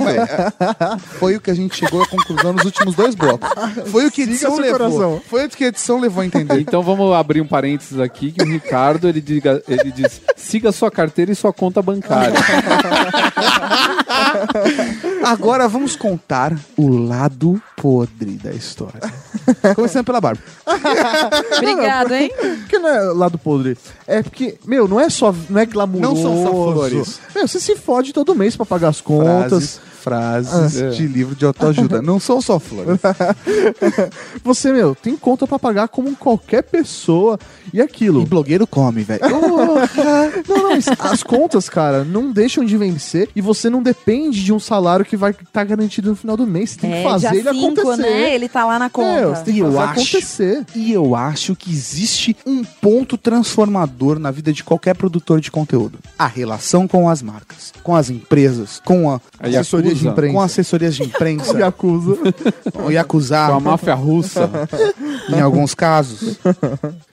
Foi 1.19 1.35
o 1.35 1.41
que 1.41 1.51
a 1.51 1.53
gente 1.53 1.75
chegou 1.75 2.01
à 2.01 2.07
conclusão 2.07 2.53
nos 2.53 2.63
últimos 2.65 2.95
dois 2.95 3.15
blocos. 3.15 3.47
Foi 3.91 4.07
o 4.07 4.11
que 4.11 4.21
a 4.21 4.23
edição 4.25 4.57
levou. 4.57 4.79
coração. 4.79 5.21
Foi 5.29 5.45
o 5.45 5.49
que 5.49 5.63
a 5.63 5.67
edição 5.67 5.99
levou 5.99 6.21
a 6.21 6.25
entender. 6.25 6.59
Então 6.59 6.81
vamos 6.81 7.13
abrir 7.13 7.41
um 7.41 7.47
parênteses 7.47 7.99
aqui 7.99 8.31
que 8.31 8.41
o 8.43 8.45
Ricardo 8.45 9.07
ele, 9.15 9.21
diga, 9.21 9.63
ele 9.67 9.91
diz: 9.91 10.21
siga 10.35 10.71
sua 10.71 10.91
carteira 10.91 11.31
e 11.31 11.35
sua 11.35 11.53
conta 11.53 11.81
bancária. 11.81 12.35
Agora 15.23 15.67
vamos 15.67 15.95
contar 15.95 16.53
o 16.77 16.89
lado 16.89 17.61
podre 17.77 18.31
da 18.31 18.51
história. 18.51 18.99
Começando 19.75 20.05
pela 20.05 20.19
Bárbara. 20.19 20.45
Obrigado, 21.57 22.13
hein? 22.13 22.31
Porque 22.59 22.77
não 22.77 22.89
é 22.89 22.99
lado 23.13 23.37
podre. 23.37 23.77
É 24.05 24.21
porque, 24.21 24.57
meu, 24.65 24.87
não 24.87 24.99
é 24.99 25.09
só. 25.09 25.33
Não 25.49 25.59
é 25.59 25.65
glamuroso. 25.65 26.13
Não 26.13 26.21
são 26.21 26.43
só 26.43 26.51
flores. 26.51 27.19
Meu, 27.33 27.47
você 27.47 27.59
se 27.59 27.75
fode 27.75 28.13
todo 28.13 28.35
mês 28.35 28.55
pra 28.55 28.65
pagar 28.65 28.89
as 28.89 29.01
contas. 29.01 29.49
Frases, 29.49 29.81
frases 30.05 30.79
Ah. 30.79 30.89
de 30.91 31.07
livro 31.07 31.35
de 31.35 31.43
autoajuda. 31.45 31.99
Não 31.99 32.19
são 32.19 32.39
só 32.39 32.59
flores. 32.59 32.99
Você, 34.43 34.71
meu, 34.71 34.93
tem 34.93 35.15
conta 35.17 35.47
pra 35.47 35.57
pagar 35.57 35.87
como 35.87 36.15
qualquer 36.15 36.61
pessoa. 36.61 37.39
E 37.73 37.81
aquilo. 37.81 38.21
E 38.21 38.25
blogueiro 38.25 38.67
come, 38.67 39.01
velho. 39.03 39.21
Não, 39.27 39.75
não, 40.47 40.69
mas 40.69 40.85
as 40.99 41.23
contas, 41.23 41.67
cara, 41.67 42.03
não 42.03 42.31
deixam 42.31 42.63
de 42.63 42.77
vencer 42.77 43.29
e 43.35 43.41
você 43.41 43.69
não 43.69 43.81
depende 43.81 44.43
de 44.43 44.53
um 44.53 44.59
salário 44.59 45.03
que 45.05 45.17
vai 45.17 45.31
estar 45.31 45.63
garantido 45.63 46.09
no 46.09 46.15
final 46.15 46.37
do 46.37 46.45
mês. 46.45 46.71
Você 46.71 46.79
tem 46.79 46.91
que 46.91 46.97
É, 46.97 47.03
fazer 47.03 47.29
dia 47.31 47.39
ele 47.39 47.59
cinco, 47.59 47.81
acontecer. 47.81 48.01
né? 48.09 48.35
Ele 48.35 48.47
tá 48.49 48.65
lá 48.65 48.77
na 48.79 48.89
conta. 48.89 49.09
É, 49.09 49.25
você 49.25 49.43
tem 49.43 49.53
que 49.55 49.59
Eu 49.59 49.65
fazer 49.73 49.79
acho. 49.79 49.91
acontecer. 50.01 50.65
E 50.75 50.91
eu 50.93 51.15
acho 51.15 51.55
que 51.55 51.71
existe 51.71 52.35
um 52.45 52.63
ponto 52.63 53.17
transformador 53.17 54.19
na 54.19 54.31
vida 54.31 54.53
de 54.53 54.63
qualquer 54.63 54.95
produtor 54.95 55.39
de 55.41 55.49
conteúdo. 55.51 55.97
A 56.17 56.27
relação 56.27 56.87
com 56.87 57.09
as 57.09 57.21
marcas, 57.21 57.73
com 57.83 57.95
as 57.95 58.09
empresas, 58.09 58.81
com 58.85 59.11
a 59.11 59.19
A 59.39 59.49
Assessoria 59.95 60.11
de 60.11 60.13
imprensa. 60.13 60.33
com 60.33 60.41
assessorias 60.41 60.95
de 60.95 61.03
imprensa, 61.03 61.57
Yakuza. 61.59 62.17
o 62.85 62.91
Yakuza, 62.91 63.47
Com 63.47 63.53
a 63.53 63.59
máfia 63.59 63.93
russa. 63.93 64.49
em 65.29 65.39
alguns 65.39 65.73
casos. 65.73 66.37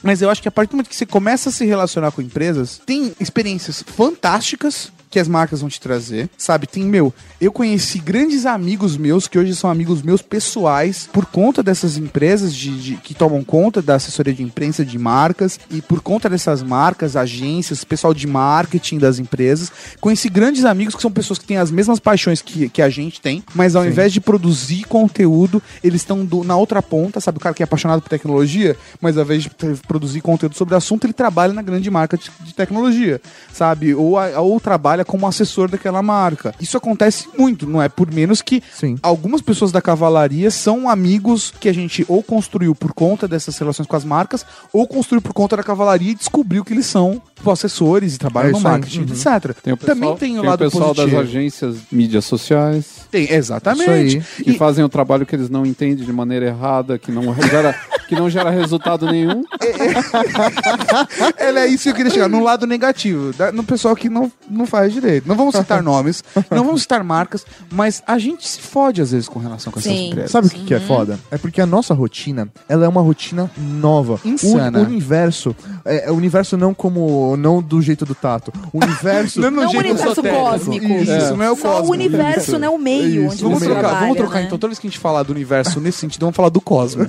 Mas 0.02 0.20
eu 0.22 0.28
acho 0.30 0.42
que 0.42 0.48
a 0.48 0.50
partir 0.50 0.70
do 0.70 0.74
momento 0.76 0.88
que 0.88 0.96
você 0.96 1.06
começa 1.06 1.48
a 1.48 1.52
se 1.52 1.64
relacionar 1.64 2.10
com 2.12 2.20
empresas, 2.22 2.80
tem 2.84 3.12
experiências 3.20 3.82
fantásticas 3.86 4.92
que 5.12 5.20
as 5.20 5.28
marcas 5.28 5.60
vão 5.60 5.68
te 5.68 5.80
trazer, 5.80 6.28
sabe? 6.36 6.66
Tem, 6.66 6.82
meu, 6.82 7.12
eu 7.40 7.52
conheci 7.52 7.98
grandes 8.00 8.46
amigos 8.46 8.96
meus, 8.96 9.28
que 9.28 9.38
hoje 9.38 9.54
são 9.54 9.70
amigos 9.70 10.02
meus 10.02 10.22
pessoais, 10.22 11.08
por 11.12 11.26
conta 11.26 11.62
dessas 11.62 11.96
empresas 11.96 12.54
de, 12.54 12.76
de- 12.80 12.96
que 12.96 13.14
tomam 13.14 13.44
conta 13.44 13.80
da 13.80 13.94
assessoria 13.94 14.32
de 14.32 14.42
imprensa 14.42 14.84
de 14.84 14.98
marcas, 14.98 15.60
e 15.70 15.80
por 15.82 16.00
conta 16.00 16.28
dessas 16.28 16.62
marcas, 16.62 17.14
agências, 17.14 17.84
pessoal 17.84 18.12
de 18.14 18.26
marketing 18.26 18.98
das 18.98 19.18
empresas. 19.18 19.70
Conheci 20.00 20.28
grandes 20.28 20.64
amigos 20.64 20.94
que 20.96 21.02
são 21.02 21.10
pessoas 21.12 21.38
que 21.38 21.44
têm 21.44 21.58
as 21.58 21.70
mesmas 21.70 22.00
paixões 22.00 22.40
que, 22.40 22.68
que 22.70 22.80
a 22.80 22.88
gente 22.88 23.20
tem, 23.20 23.44
mas 23.54 23.76
ao 23.76 23.84
invés 23.84 24.12
de 24.12 24.20
produzir 24.20 24.84
conteúdo, 24.84 25.62
eles 25.84 26.00
estão 26.00 26.26
na 26.44 26.56
outra 26.56 26.80
ponta, 26.82 27.20
sabe? 27.20 27.36
O 27.36 27.40
cara 27.40 27.54
que 27.54 27.62
é 27.62 27.64
apaixonado 27.64 28.00
por 28.00 28.08
tecnologia, 28.08 28.76
mas 29.00 29.18
ao 29.18 29.24
invés 29.24 29.42
de 29.42 29.50
produzir 29.86 30.22
conteúdo 30.22 30.56
sobre 30.56 30.72
o 30.74 30.76
assunto, 30.78 31.04
ele 31.04 31.12
trabalha 31.12 31.52
na 31.52 31.60
grande 31.62 31.90
marca 31.90 32.16
de, 32.16 32.30
de 32.40 32.54
tecnologia, 32.54 33.20
sabe? 33.52 33.94
Ou, 33.94 34.18
a- 34.18 34.40
ou 34.40 34.58
trabalha 34.58 35.01
trabalha 35.02 35.04
como 35.04 35.26
assessor 35.26 35.68
daquela 35.68 36.02
marca. 36.02 36.54
Isso 36.60 36.76
acontece 36.76 37.28
muito, 37.36 37.66
não 37.66 37.82
é 37.82 37.88
por 37.88 38.10
menos 38.10 38.40
que 38.40 38.62
Sim. 38.72 38.96
algumas 39.02 39.42
pessoas 39.42 39.70
da 39.70 39.82
cavalaria 39.82 40.50
são 40.50 40.88
amigos 40.88 41.52
que 41.60 41.68
a 41.68 41.74
gente 41.74 42.04
ou 42.08 42.22
construiu 42.22 42.74
por 42.74 42.92
conta 42.92 43.28
dessas 43.28 43.58
relações 43.58 43.86
com 43.86 43.96
as 43.96 44.04
marcas, 44.04 44.46
ou 44.72 44.86
construiu 44.86 45.20
por 45.20 45.32
conta 45.32 45.56
da 45.56 45.62
cavalaria 45.62 46.12
e 46.12 46.14
descobriu 46.14 46.64
que 46.64 46.72
eles 46.72 46.86
são 46.86 47.20
assessores 47.50 48.14
e 48.14 48.18
trabalham 48.18 48.50
É 48.50 48.52
no 48.52 48.60
marketing, 48.60 49.00
Uhum. 49.00 49.06
etc. 49.12 49.54
Tem 49.62 49.72
o 49.72 49.76
pessoal, 49.76 49.96
Também 49.96 50.16
tem 50.16 50.38
o 50.38 50.40
tem 50.42 50.50
lado 50.50 50.58
pessoal 50.58 50.94
positivo. 50.94 51.16
das 51.16 51.28
agências 51.28 51.76
mídias 51.90 52.24
sociais. 52.24 52.84
Tem, 53.10 53.30
exatamente. 53.32 54.18
Isso 54.18 54.26
aí. 54.38 54.44
que 54.44 54.50
E- 54.52 54.58
fazem 54.58 54.84
o 54.84 54.88
trabalho 54.88 55.26
que 55.26 55.34
eles 55.34 55.50
não 55.50 55.66
entendem 55.66 56.04
de 56.04 56.12
maneira 56.12 56.46
errada, 56.46 56.98
que 56.98 57.10
não 57.12 57.34
gera, 57.34 57.74
que 58.08 58.14
não 58.14 58.28
gera 58.30 58.50
resultado 58.50 59.06
nenhum. 59.06 59.44
Ela 61.36 61.60
é 61.60 61.66
isso 61.66 61.84
que 61.84 61.90
eu 61.90 61.94
queria 61.94 62.10
chegar, 62.10 62.28
no 62.28 62.42
lado 62.42 62.66
negativo, 62.66 63.32
da- 63.32 63.52
no 63.52 63.62
pessoal 63.64 63.94
que 63.96 64.08
não, 64.08 64.30
não 64.48 64.66
faz 64.66 64.92
direito. 64.92 65.26
Não 65.28 65.34
vamos 65.36 65.54
citar 65.56 65.82
nomes, 65.82 66.22
não 66.50 66.64
vamos 66.64 66.82
citar 66.82 67.02
marcas, 67.04 67.44
mas 67.70 68.02
a 68.06 68.18
gente 68.18 68.46
se 68.48 68.60
fode 68.60 69.00
às 69.00 69.12
vezes 69.12 69.28
com 69.28 69.38
relação 69.38 69.72
com 69.72 69.78
essas 69.78 69.92
Sim. 69.92 70.08
empresas. 70.10 70.30
Sabe 70.30 70.46
o 70.46 70.50
que, 70.50 70.64
que 70.64 70.74
é 70.74 70.80
foda? 70.80 71.18
É 71.30 71.38
porque 71.38 71.60
a 71.60 71.66
nossa 71.66 71.94
rotina, 71.94 72.48
ela 72.68 72.84
é 72.84 72.88
uma 72.88 73.00
rotina 73.00 73.50
nova. 73.58 74.20
Insana. 74.24 74.78
O, 74.78 74.82
o 74.82 74.86
universo, 74.86 75.54
é, 75.84 76.08
é 76.08 76.10
o 76.10 76.14
universo 76.14 76.56
não 76.56 76.72
como, 76.74 77.31
não 77.36 77.62
do 77.62 77.80
jeito 77.82 78.04
do 78.04 78.14
tato. 78.14 78.52
O 78.72 78.78
universo... 78.84 79.40
Não, 79.42 79.50
Não 79.50 79.66
o 79.66 79.70
jeito 79.70 79.84
universo 79.84 80.12
esotérico. 80.12 80.42
cósmico. 80.42 80.86
Isso, 80.86 81.36
não 81.36 81.42
é 81.44 81.50
o 81.50 81.56
Só 81.56 81.68
cosmos. 81.72 81.88
o 81.88 81.92
universo, 81.92 82.58
né? 82.58 82.68
O 82.68 82.78
meio 82.78 83.30
onde 83.30 83.42
Vamos 83.42 83.60
trocar, 83.60 83.78
trabalha, 83.80 84.00
vamos 84.00 84.16
trocar 84.16 84.34
né? 84.36 84.42
então. 84.46 84.58
Toda 84.58 84.68
vez 84.68 84.78
que 84.78 84.86
a 84.86 84.90
gente 84.90 84.98
falar 84.98 85.22
do 85.22 85.32
universo 85.32 85.80
nesse 85.80 85.98
sentido, 85.98 86.20
vamos 86.20 86.36
falar 86.36 86.48
do 86.48 86.60
cosmos. 86.60 87.08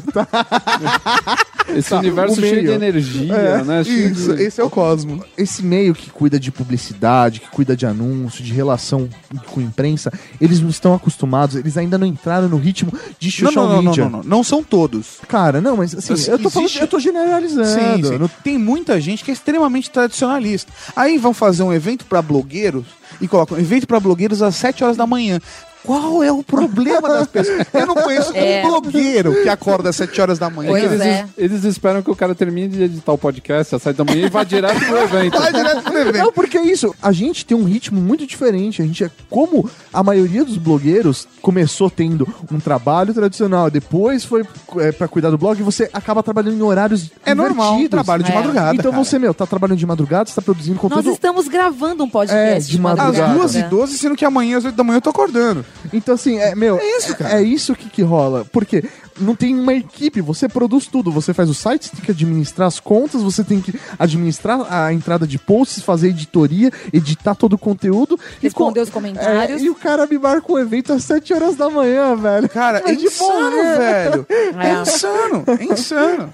Esse 1.69 1.93
universo 1.93 2.33
o 2.33 2.39
cheio 2.39 2.55
meio. 2.55 2.67
de 2.67 2.71
energia, 2.73 3.63
né? 3.63 3.83
Cheio 3.83 4.11
Isso, 4.11 4.35
de- 4.35 4.43
esse 4.43 4.59
é 4.61 4.63
o 4.63 4.69
cosmos. 4.69 5.21
esse 5.37 5.63
meio 5.63 5.93
que 5.95 6.09
cuida 6.09 6.39
de 6.39 6.51
publicidade, 6.51 7.39
que 7.39 7.47
cuida 7.49 7.75
de 7.75 7.85
anúncio, 7.85 8.43
de 8.43 8.51
relação 8.53 9.09
com 9.47 9.61
imprensa, 9.61 10.11
eles 10.41 10.59
não 10.59 10.69
estão 10.69 10.93
acostumados, 10.93 11.55
eles 11.55 11.77
ainda 11.77 11.97
não 11.97 12.05
entraram 12.07 12.49
no 12.49 12.57
ritmo 12.57 12.91
de 13.19 13.27
Não, 13.41 13.47
social 13.51 13.65
não, 13.67 13.75
não, 13.75 13.81
não, 13.81 13.89
media. 13.91 14.03
não, 14.05 14.11
não. 14.11 14.23
Não 14.23 14.43
são 14.43 14.63
todos. 14.63 15.17
Cara, 15.27 15.61
não, 15.61 15.77
mas 15.77 15.95
assim, 15.95 16.13
Assim, 16.13 16.31
eu 16.31 16.39
tô 16.39 16.49
falando, 16.49 16.65
existe- 16.67 16.81
eu 16.81 16.87
tô 16.87 16.99
generalizando. 16.99 17.67
Sim, 17.67 18.03
sim. 18.03 18.17
Não- 18.17 18.27
Tem 18.43 18.57
muita 18.57 18.99
gente 18.99 19.23
que 19.23 19.31
é 19.31 19.33
extremamente 19.33 19.89
tradicionalista. 19.89 20.71
Aí 20.95 21.17
vão 21.17 21.33
fazer 21.33 21.63
um 21.63 21.71
evento 21.73 22.05
pra 22.05 22.21
blogueiros 22.21 22.85
e 23.21 23.27
colocam 23.27 23.57
evento 23.57 23.87
pra 23.87 23.99
blogueiros 23.99 24.41
às 24.41 24.55
7 24.55 24.83
horas 24.83 24.97
da 24.97 25.05
manhã. 25.07 25.39
Qual 25.85 26.23
é 26.23 26.31
o 26.31 26.41
problema 26.43 27.07
das 27.09 27.27
pessoas? 27.27 27.65
Eu 27.73 27.85
não 27.85 27.95
conheço 27.95 28.31
É. 28.35 28.63
um 28.65 28.69
blogueiro 28.69 29.43
que 29.43 29.49
acorda 29.49 29.89
às 29.89 29.95
7 29.95 30.21
horas 30.21 30.39
da 30.39 30.49
manhã. 30.49 30.69
Pois 30.71 30.83
eles, 30.83 31.01
é. 31.01 31.25
eles 31.37 31.63
esperam 31.63 32.01
que 32.01 32.09
o 32.09 32.15
cara 32.15 32.33
termine 32.33 32.69
de 32.69 32.83
editar 32.83 33.11
o 33.11 33.17
podcast 33.17 33.75
às 33.75 33.81
sete 33.81 33.97
da 33.97 34.03
manhã 34.05 34.25
e 34.25 34.29
vá 34.29 34.43
direto 34.43 34.79
pro 34.85 34.97
evento. 35.03 35.37
Vai 35.39 35.51
direto 35.53 35.81
pro 35.83 35.97
evento. 35.99 36.17
Não, 36.17 36.31
porque 36.31 36.57
é 36.57 36.63
isso. 36.65 36.93
A 37.01 37.11
gente 37.11 37.45
tem 37.45 37.55
um 37.57 37.63
ritmo 37.65 37.99
muito 38.01 38.25
diferente. 38.25 38.81
A 38.81 38.85
gente 38.85 39.03
é 39.03 39.11
como 39.29 39.69
a 39.93 40.01
maioria 40.03 40.43
dos 40.45 40.57
blogueiros 40.57 41.27
começou 41.41 41.89
tendo 41.89 42.27
um 42.51 42.59
trabalho 42.59 43.13
tradicional, 43.13 43.69
depois 43.69 44.23
foi 44.23 44.45
é, 44.77 44.91
para 44.91 45.07
cuidar 45.07 45.29
do 45.29 45.37
blog, 45.37 45.61
você 45.61 45.89
acaba 45.93 46.23
trabalhando 46.23 46.57
em 46.57 46.61
horários 46.61 47.11
É 47.25 47.35
normal, 47.35 47.75
um 47.75 47.87
trabalho 47.87 48.23
de 48.23 48.31
É. 48.31 48.35
madrugada. 48.35 48.73
Então 48.75 48.91
cara. 48.91 49.03
você, 49.03 49.19
meu, 49.19 49.33
tá 49.33 49.45
trabalhando 49.45 49.77
de 49.77 49.85
madrugada, 49.85 50.29
você 50.29 50.35
tá 50.35 50.41
produzindo 50.41 50.75
Nós 50.75 50.81
conteúdo. 50.81 51.09
estamos 51.11 51.47
gravando 51.47 52.03
um 52.03 52.09
podcast 52.09 52.39
É, 52.39 52.59
de, 52.59 52.67
de 52.67 52.75
Às 52.75 52.79
madrugada. 52.81 53.11
madrugada. 53.11 53.33
duas 53.39 53.55
e 53.55 53.63
12, 53.63 53.97
sendo 53.97 54.15
que 54.15 54.23
amanhã 54.25 54.57
às 54.57 54.65
8 54.65 54.75
da 54.75 54.83
manhã 54.83 54.97
eu 54.97 55.01
tô 55.01 55.09
acordando. 55.09 55.65
Então, 55.91 56.15
assim, 56.15 56.37
é, 56.39 56.55
meu, 56.55 56.77
É 56.79 56.97
isso, 56.97 57.15
cara. 57.15 57.39
É 57.39 57.41
isso 57.43 57.75
que, 57.75 57.89
que 57.89 58.01
rola. 58.01 58.45
Porque 58.51 58.83
não 59.19 59.35
tem 59.35 59.57
uma 59.59 59.73
equipe, 59.73 60.21
você 60.21 60.47
produz 60.47 60.87
tudo. 60.87 61.11
Você 61.11 61.33
faz 61.33 61.49
o 61.49 61.53
site, 61.53 61.85
você 61.87 61.95
tem 61.95 62.05
que 62.05 62.11
administrar 62.11 62.67
as 62.67 62.79
contas, 62.79 63.21
você 63.21 63.43
tem 63.43 63.59
que 63.61 63.73
administrar 63.99 64.65
a 64.73 64.93
entrada 64.93 65.27
de 65.27 65.37
posts, 65.37 65.83
fazer 65.83 66.09
editoria, 66.09 66.71
editar 66.91 67.35
todo 67.35 67.53
o 67.53 67.57
conteúdo. 67.57 68.19
e 68.41 68.43
Responder 68.43 68.79
os 68.81 68.89
comentários. 68.89 69.61
É, 69.61 69.65
e 69.65 69.69
o 69.69 69.75
cara 69.75 70.07
me 70.07 70.17
marca 70.17 70.51
um 70.51 70.57
evento 70.57 70.93
às 70.93 71.03
7 71.03 71.33
horas 71.33 71.55
da 71.55 71.69
manhã, 71.69 72.15
velho. 72.15 72.49
Cara, 72.49 72.81
é 72.85 72.93
de 72.95 73.05
insano, 73.05 73.51
morrer. 73.57 73.77
velho. 73.77 74.25
É 74.29 74.69
É. 74.69 74.81
insano, 74.81 75.43
é 75.59 75.63
insano. 75.73 76.29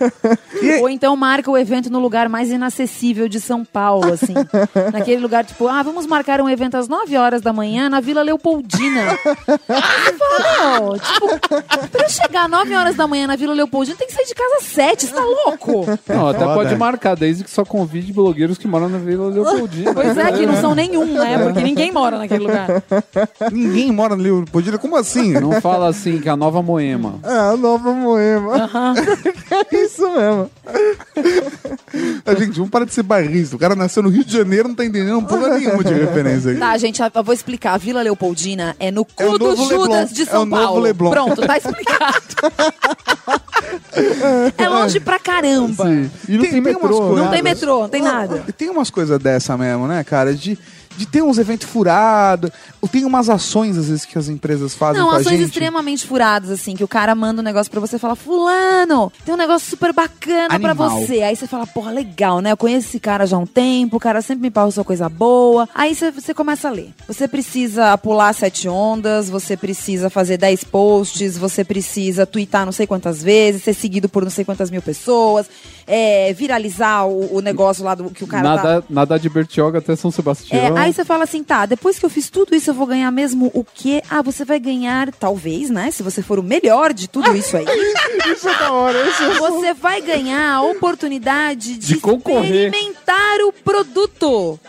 E- 0.62 0.80
Ou 0.82 0.90
então 0.90 1.16
marca 1.16 1.50
o 1.50 1.58
evento 1.58 1.90
no 1.90 2.00
lugar 2.00 2.30
mais 2.30 2.50
inacessível 2.50 3.28
de 3.28 3.40
São 3.42 3.66
Paulo, 3.66 4.14
assim. 4.14 4.34
Naquele 4.94 5.22
lugar, 5.22 5.44
tipo, 5.46 5.68
ah, 5.68 5.82
vamos 5.84 6.06
marcar 6.06 6.40
um 6.42 6.50
evento 6.50 6.76
às 6.76 6.88
9 6.88 7.18
horas 7.18 7.42
da 7.42 7.52
manhã 7.52 7.90
na 7.90 8.00
Vila 8.00 8.22
Leopoldina. 8.22 9.18
Não, 9.70 10.98
tipo, 10.98 11.90
pra 11.90 12.04
eu 12.04 12.10
chegar 12.10 12.46
às 12.46 12.50
9 12.50 12.76
horas 12.76 12.96
da 12.96 13.08
manhã 13.08 13.28
na 13.28 13.36
Vila 13.36 13.54
Leopoldina, 13.54 13.98
tem 13.98 14.08
que 14.08 14.14
sair 14.14 14.26
de 14.26 14.36
casa 14.36 14.56
às 14.58 14.64
7, 14.64 15.06
você 15.06 15.14
tá 15.14 15.24
louco? 15.24 15.86
Não, 16.08 16.28
até 16.30 16.40
Foda. 16.40 16.54
pode 16.54 16.76
marcar, 16.76 17.16
desde 17.16 17.44
que 17.44 17.50
só 17.52 17.64
convide 17.66 18.14
blogueiros 18.14 18.58
que 18.58 18.68
moram 18.68 18.90
na 18.90 18.98
Vila 18.98 19.30
Leopoldina. 19.30 19.94
Pois 19.94 20.18
é, 20.18 20.32
que 20.32 20.46
não 20.46 20.56
são 20.60 20.76
nenhum, 20.76 21.06
né? 21.06 21.38
Porque 21.40 21.62
ninguém 21.62 21.92
mora 21.92 22.18
naquele 22.18 22.44
lugar. 22.44 22.84
Ninguém 23.52 23.92
mora 23.92 24.16
no 24.16 24.24
Leopoldina, 24.24 24.78
como 24.78 24.96
assim? 24.96 25.34
Não 25.34 25.60
fala 25.62 25.90
assim, 25.90 26.20
que 26.20 26.30
é 26.30 26.32
a 26.32 26.38
nova 26.38 26.62
Moema. 26.62 27.20
É, 27.24 27.54
a 27.54 27.58
nova 27.58 27.92
Moema. 27.92 28.70
é 29.72 29.84
isso 29.84 30.10
mesmo. 30.12 30.50
A 32.26 32.34
gente, 32.36 32.56
vamos 32.56 32.70
parar 32.70 32.86
de 32.86 32.94
ser 32.94 33.04
bairrista. 33.04 33.56
O 33.56 33.60
cara 33.60 33.76
nasceu 33.76 34.04
no 34.04 34.10
Rio 34.10 34.24
de 34.24 34.34
Janeiro, 34.34 34.68
não 34.68 34.76
tá 34.76 34.86
entendendo 34.86 35.22
porra 35.24 35.58
nenhuma 35.58 35.84
de 35.84 35.94
referência 35.94 36.52
aqui. 36.52 36.60
Tá, 36.60 36.78
gente, 36.78 37.02
eu 37.02 37.24
vou 37.24 37.34
explicar. 37.34 37.74
A 37.74 37.78
Vila 37.78 38.02
Leopoldina 38.02 38.76
é 38.80 38.92
no 38.92 39.06
É 39.18 39.19
cu 39.28 39.38
do 39.38 39.56
Judas 39.56 39.70
Leblon. 39.70 40.06
de 40.06 40.22
É 40.22 40.26
São 40.26 40.42
o 40.44 40.46
novo 40.46 40.64
Paulo. 40.64 40.80
Leblon. 40.82 41.10
Pronto, 41.12 41.42
tá 41.46 41.58
explicado. 41.58 42.24
é 44.58 44.68
longe 44.70 45.00
pra 45.00 45.20
caramba. 45.20 45.86
E 46.28 46.34
não 46.34 46.42
Tem- 46.42 46.52
tem, 46.52 46.62
metrô. 46.62 47.16
Não 47.16 47.28
tem 47.30 47.42
metrô, 47.42 47.82
não 47.82 47.90
tem 47.90 48.02
nada. 48.02 48.44
E 48.48 48.52
tem 48.52 48.70
umas 48.70 48.90
coisas 48.90 49.20
dessa 49.20 49.58
mesmo, 49.58 49.88
né, 49.88 50.04
cara? 50.04 50.34
De, 50.34 50.58
de 51.00 51.06
ter 51.06 51.24
uns 51.24 51.38
eventos 51.38 51.66
furados. 51.70 52.52
Tem 52.92 53.06
umas 53.06 53.30
ações, 53.30 53.78
às 53.78 53.88
vezes, 53.88 54.04
que 54.06 54.18
as 54.18 54.28
empresas 54.28 54.76
fazem 54.76 55.02
Não, 55.02 55.10
com 55.10 55.16
a 55.16 55.20
ações 55.20 55.38
gente. 55.38 55.48
extremamente 55.48 56.06
furadas, 56.06 56.50
assim, 56.50 56.76
que 56.76 56.84
o 56.84 56.88
cara 56.88 57.16
manda 57.16 57.42
um 57.42 57.44
negócio 57.44 57.72
pra 57.72 57.80
você 57.80 57.96
e 57.96 58.00
fala, 58.00 58.16
fulano, 58.16 59.12
tem 59.24 59.34
um 59.34 59.38
negócio 59.38 59.70
super 59.70 59.94
bacana 59.94 60.60
pra 60.60 60.72
Animal. 60.72 60.90
você. 60.90 61.22
Aí 61.22 61.36
você 61.36 61.48
fala, 61.48 61.66
porra, 61.66 61.92
legal, 61.92 62.42
né? 62.42 62.52
Eu 62.52 62.58
conheço 62.58 62.90
esse 62.90 63.00
cara 63.00 63.26
já 63.26 63.38
há 63.38 63.40
um 63.40 63.46
tempo, 63.46 63.96
o 63.96 64.00
cara 64.00 64.22
sempre 64.22 64.42
me 64.42 64.52
passou 64.52 64.84
coisa 64.84 65.08
boa. 65.08 65.70
Aí 65.74 65.96
você, 65.96 66.12
você 66.12 66.34
começa 66.34 66.68
a 66.68 66.72
ler. 66.72 66.90
Você 67.08 67.28
precisa 67.28 67.98
pular 67.98 68.34
sete 68.34 68.68
ondas, 68.68 69.30
você 69.30 69.56
precisa 69.56 70.10
fazer 70.10 70.38
dez 70.38 70.64
posts, 70.64 71.38
você 71.38 71.64
precisa 71.64 72.26
twittar 72.26 72.66
não 72.66 72.72
sei 72.74 72.86
quantas 72.86 73.24
vezes, 73.24 73.64
ser 73.64 73.74
seguido 73.74 74.10
por 74.10 74.24
não 74.24 74.32
sei 74.32 74.44
quantas 74.44 74.70
mil 74.70 74.82
pessoas, 74.82 75.48
é, 75.92 76.32
viralizar 76.34 77.06
o, 77.08 77.38
o 77.38 77.42
negócio 77.42 77.84
lá 77.84 77.96
do 77.96 78.12
que 78.12 78.24
o 78.24 78.28
cara 78.28 78.44
tá... 78.44 78.56
Nada, 78.56 78.84
nada 78.88 79.20
de 79.20 79.28
Bertioga 79.28 79.80
até 79.80 79.96
São 79.96 80.12
Sebastião. 80.12 80.78
É, 80.78 80.80
aí 80.80 80.94
você 80.94 81.04
fala 81.04 81.24
assim, 81.24 81.44
tá, 81.44 81.66
depois 81.66 81.98
que 81.98 82.06
eu 82.06 82.10
fiz 82.12 82.30
tudo 82.30 82.56
isso, 82.56 82.70
eu 82.70 82.76
vou 82.76 82.86
ganhar 82.86 83.10
mesmo 83.10 83.50
o 83.56 83.66
quê? 83.66 84.04
Ah, 84.08 84.22
você 84.22 84.46
vai 84.46 84.60
ganhar, 84.60 85.12
talvez, 85.12 85.72
né? 85.72 85.90
Se 85.90 86.04
você 86.04 86.22
for 86.22 86.38
o 86.38 86.44
melhor 86.44 86.94
de 86.94 87.10
tudo 87.10 87.36
isso 87.36 87.58
aí. 87.58 87.66
Isso 88.30 88.48
é 88.48 88.60
da 88.60 88.72
hora. 88.72 89.10
Isso 89.10 89.24
é... 89.24 89.40
Você 89.40 89.74
vai 89.74 90.02
ganhar 90.02 90.54
a 90.54 90.62
oportunidade 90.62 91.74
de, 91.78 91.96
De 91.96 91.98
concorrer. 91.98 92.68
experimentar 92.68 93.40
o 93.42 93.52
produto. 93.52 94.60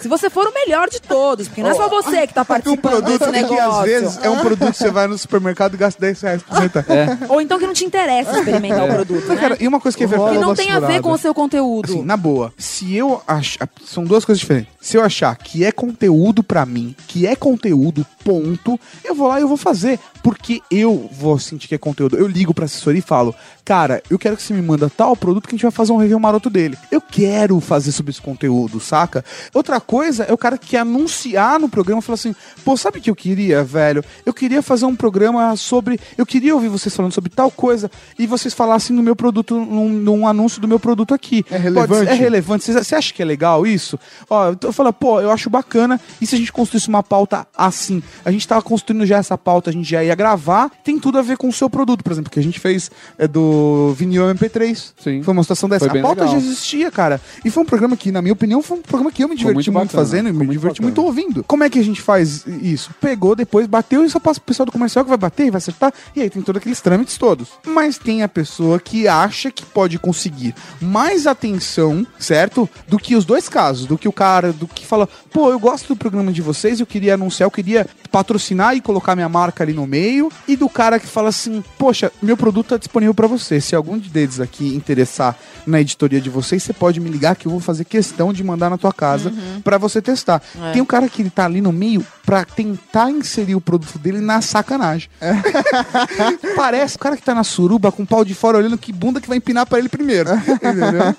Se 0.00 0.08
você 0.08 0.30
for 0.30 0.46
o 0.46 0.52
melhor 0.54 0.88
de 0.88 1.00
todos, 1.00 1.48
porque 1.48 1.62
não 1.62 1.70
é 1.70 1.74
só 1.74 1.88
você 1.88 2.26
que 2.26 2.34
tá 2.34 2.42
Um 2.42 2.44
participando 2.44 2.80
produto 3.02 3.18
desse 3.18 3.24
que, 3.24 3.30
negócio. 3.30 3.80
às 3.80 3.84
vezes, 3.84 4.18
é 4.22 4.30
um 4.30 4.38
produto 4.38 4.70
que 4.72 4.76
você 4.78 4.90
vai 4.90 5.06
no 5.06 5.18
supermercado 5.18 5.74
e 5.74 5.76
gasta 5.76 6.00
10 6.00 6.20
reais 6.20 6.42
por 6.42 6.52
experimentar. 6.62 7.18
Ou 7.28 7.40
então 7.40 7.58
que 7.58 7.66
não 7.66 7.74
te 7.74 7.84
interessa 7.84 8.38
experimentar 8.38 8.84
o 8.84 8.88
produto, 8.94 9.26
né? 9.28 9.36
Cara, 9.36 9.56
e 9.60 9.66
uma 9.66 9.80
coisa 9.80 9.96
que 9.96 10.04
é 10.04 10.06
verdade. 10.06 10.36
que 10.36 10.42
não 10.42 10.54
tem 10.54 10.70
a 10.70 10.80
ver 10.80 11.00
com 11.00 11.10
o 11.12 11.18
seu 11.18 11.34
conteúdo. 11.34 11.92
Assim, 11.92 12.02
na 12.02 12.16
boa, 12.16 12.52
se 12.56 12.94
eu 12.94 13.22
achar. 13.26 13.68
São 13.84 14.04
duas 14.04 14.24
coisas 14.24 14.40
diferentes. 14.40 14.72
Se 14.80 14.96
eu 14.96 15.02
achar 15.02 15.36
que 15.36 15.64
é 15.64 15.72
conteúdo 15.72 16.42
pra 16.42 16.64
mim, 16.64 16.94
que 17.08 17.26
é 17.26 17.34
conteúdo, 17.36 18.06
ponto, 18.24 18.78
eu 19.04 19.14
vou 19.14 19.28
lá 19.28 19.38
e 19.38 19.42
eu 19.42 19.48
vou 19.48 19.56
fazer. 19.56 19.98
Porque 20.22 20.60
eu 20.70 21.08
vou 21.12 21.38
sentir 21.38 21.68
que 21.68 21.74
é 21.74 21.78
conteúdo. 21.78 22.16
Eu 22.16 22.26
ligo 22.26 22.54
pra 22.54 22.64
assessoria 22.64 22.98
e 22.98 23.02
falo, 23.02 23.34
cara, 23.64 24.02
eu 24.10 24.18
quero 24.18 24.36
que 24.36 24.42
você 24.42 24.54
me 24.54 24.62
manda 24.62 24.90
tal 24.90 25.16
produto 25.16 25.44
que 25.48 25.54
a 25.54 25.56
gente 25.56 25.62
vai 25.62 25.70
fazer 25.70 25.92
um 25.92 25.96
review 25.96 26.18
maroto 26.18 26.48
dele. 26.50 26.76
Eu 26.90 27.00
quero 27.00 27.58
fazer 27.60 27.92
sobre 27.92 28.10
esse 28.10 28.20
conteúdo, 28.20 28.80
saca? 28.80 29.24
Outra 29.52 29.80
coisa 29.88 30.24
é 30.24 30.32
o 30.34 30.36
cara 30.36 30.58
que 30.58 30.76
anunciar 30.76 31.58
no 31.58 31.66
programa 31.66 32.00
e 32.00 32.04
falar 32.04 32.16
assim, 32.16 32.36
pô, 32.62 32.76
sabe 32.76 32.98
o 32.98 33.00
que 33.00 33.08
eu 33.08 33.16
queria, 33.16 33.64
velho? 33.64 34.04
Eu 34.26 34.34
queria 34.34 34.60
fazer 34.60 34.84
um 34.84 34.94
programa 34.94 35.56
sobre. 35.56 35.98
Eu 36.16 36.26
queria 36.26 36.54
ouvir 36.54 36.68
vocês 36.68 36.94
falando 36.94 37.12
sobre 37.12 37.30
tal 37.30 37.50
coisa 37.50 37.90
e 38.18 38.26
vocês 38.26 38.52
falassem 38.52 38.94
no 38.94 39.02
meu 39.02 39.16
produto, 39.16 39.58
num, 39.58 39.88
num 39.88 40.28
anúncio 40.28 40.60
do 40.60 40.68
meu 40.68 40.78
produto 40.78 41.14
aqui. 41.14 41.42
É 41.50 41.56
relevante? 41.56 42.04
Pode 42.04 42.10
é 42.10 42.14
relevante. 42.14 42.70
Você- 42.70 42.94
acha 42.98 43.14
que 43.14 43.22
é 43.22 43.24
legal 43.24 43.66
isso? 43.66 43.98
Ó, 44.28 44.54
eu 44.62 44.72
falo, 44.74 44.92
pô, 44.92 45.22
eu 45.22 45.30
acho 45.30 45.48
bacana. 45.48 45.98
E 46.20 46.26
se 46.26 46.34
a 46.34 46.38
gente 46.38 46.52
construísse 46.52 46.88
uma 46.88 47.02
pauta 47.02 47.46
assim? 47.56 48.02
A 48.26 48.30
gente 48.30 48.46
tava 48.46 48.60
construindo 48.60 49.06
já 49.06 49.16
essa 49.16 49.38
pauta, 49.38 49.70
a 49.70 49.72
gente 49.72 49.88
já 49.88 50.04
ia 50.04 50.14
gravar. 50.14 50.70
Tem 50.84 50.98
tudo 50.98 51.18
a 51.18 51.22
ver 51.22 51.38
com 51.38 51.48
o 51.48 51.52
seu 51.52 51.70
produto, 51.70 52.04
por 52.04 52.12
exemplo, 52.12 52.30
que 52.30 52.38
a 52.38 52.42
gente 52.42 52.60
fez 52.60 52.90
é, 53.16 53.26
do 53.26 53.94
vinil 53.96 54.24
MP3. 54.34 54.92
Sim. 54.98 55.22
Foi 55.22 55.32
uma 55.32 55.42
situação 55.42 55.66
dessa. 55.66 55.86
A 55.86 56.02
pauta 56.02 56.24
legal. 56.24 56.28
já 56.28 56.36
existia, 56.36 56.90
cara. 56.90 57.18
E 57.42 57.48
foi 57.48 57.62
um 57.62 57.66
programa 57.66 57.96
que, 57.96 58.12
na 58.12 58.20
minha 58.20 58.34
opinião, 58.34 58.60
foi 58.60 58.78
um 58.78 58.82
programa 58.82 59.10
que 59.10 59.24
eu 59.24 59.28
me 59.28 59.36
diverti 59.36 59.70
muito 59.70 59.77
muito 59.78 59.92
bacana, 59.92 60.04
fazendo 60.04 60.28
e 60.28 60.32
me 60.32 60.46
diverti 60.46 60.82
muito 60.82 61.02
ouvindo. 61.02 61.44
Como 61.44 61.64
é 61.64 61.70
que 61.70 61.78
a 61.78 61.84
gente 61.84 62.00
faz 62.00 62.46
isso? 62.46 62.90
Pegou, 63.00 63.34
depois 63.34 63.66
bateu 63.66 64.04
e 64.04 64.10
só 64.10 64.18
passa 64.18 64.40
pro 64.40 64.46
pessoal 64.46 64.66
do 64.66 64.72
comercial 64.72 65.04
que 65.04 65.08
vai 65.08 65.18
bater 65.18 65.46
e 65.46 65.50
vai 65.50 65.58
acertar. 65.58 65.92
E 66.14 66.22
aí 66.22 66.30
tem 66.30 66.42
todos 66.42 66.60
aqueles 66.60 66.80
trâmites 66.80 67.16
todos. 67.16 67.48
Mas 67.66 67.98
tem 67.98 68.22
a 68.22 68.28
pessoa 68.28 68.78
que 68.78 69.06
acha 69.06 69.50
que 69.50 69.64
pode 69.64 69.98
conseguir 69.98 70.54
mais 70.80 71.26
atenção, 71.26 72.06
certo? 72.18 72.68
Do 72.86 72.98
que 72.98 73.14
os 73.16 73.24
dois 73.24 73.48
casos. 73.48 73.86
Do 73.86 73.98
que 73.98 74.08
o 74.08 74.12
cara, 74.12 74.52
do 74.52 74.66
que 74.66 74.86
fala, 74.86 75.08
pô, 75.32 75.50
eu 75.50 75.58
gosto 75.58 75.88
do 75.88 75.96
programa 75.96 76.32
de 76.32 76.42
vocês, 76.42 76.80
eu 76.80 76.86
queria 76.86 77.14
anunciar, 77.14 77.46
eu 77.46 77.50
queria 77.50 77.86
patrocinar 78.10 78.74
e 78.74 78.80
colocar 78.80 79.14
minha 79.14 79.28
marca 79.28 79.64
ali 79.64 79.72
no 79.72 79.86
meio. 79.86 80.30
E 80.46 80.56
do 80.56 80.68
cara 80.68 80.98
que 80.98 81.06
fala 81.06 81.28
assim, 81.28 81.62
poxa, 81.78 82.10
meu 82.22 82.36
produto 82.36 82.68
tá 82.68 82.76
disponível 82.76 83.14
pra 83.14 83.26
você. 83.26 83.60
Se 83.60 83.74
algum 83.74 83.98
deles 83.98 84.40
aqui 84.40 84.74
interessar 84.74 85.36
na 85.66 85.80
editoria 85.80 86.20
de 86.20 86.30
vocês, 86.30 86.62
você 86.62 86.72
pode 86.72 87.00
me 87.00 87.10
ligar 87.10 87.36
que 87.36 87.46
eu 87.46 87.52
vou 87.52 87.60
fazer 87.60 87.84
questão 87.84 88.32
de 88.32 88.42
mandar 88.42 88.70
na 88.70 88.78
tua 88.78 88.92
casa 88.92 89.32
pra 89.62 89.78
você 89.78 90.00
testar. 90.00 90.42
É. 90.60 90.72
Tem 90.72 90.82
um 90.82 90.86
cara 90.86 91.08
que 91.08 91.22
ele 91.22 91.30
tá 91.30 91.44
ali 91.44 91.60
no 91.60 91.72
meio 91.72 92.04
pra 92.28 92.44
tentar 92.44 93.10
inserir 93.10 93.54
o 93.54 93.60
produto 93.60 93.98
dele 93.98 94.20
na 94.20 94.42
sacanagem. 94.42 95.08
Parece 96.54 96.96
o 96.96 96.98
cara 96.98 97.16
que 97.16 97.22
tá 97.22 97.34
na 97.34 97.42
suruba 97.42 97.90
com 97.90 98.02
o 98.02 98.06
pau 98.06 98.22
de 98.22 98.34
fora 98.34 98.58
olhando 98.58 98.76
que 98.76 98.92
bunda 98.92 99.18
que 99.18 99.26
vai 99.26 99.38
empinar 99.38 99.64
pra 99.64 99.78
ele 99.78 99.88
primeiro. 99.88 100.28
Entendeu? 100.34 101.16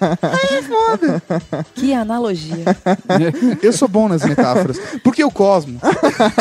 Que 1.74 1.96
analogia. 1.96 2.64
Eu 3.64 3.74
sou 3.74 3.88
bom 3.88 4.08
nas 4.08 4.24
metáforas. 4.24 4.80
Porque 5.04 5.24
o 5.24 5.32
Cosmo. 5.32 5.82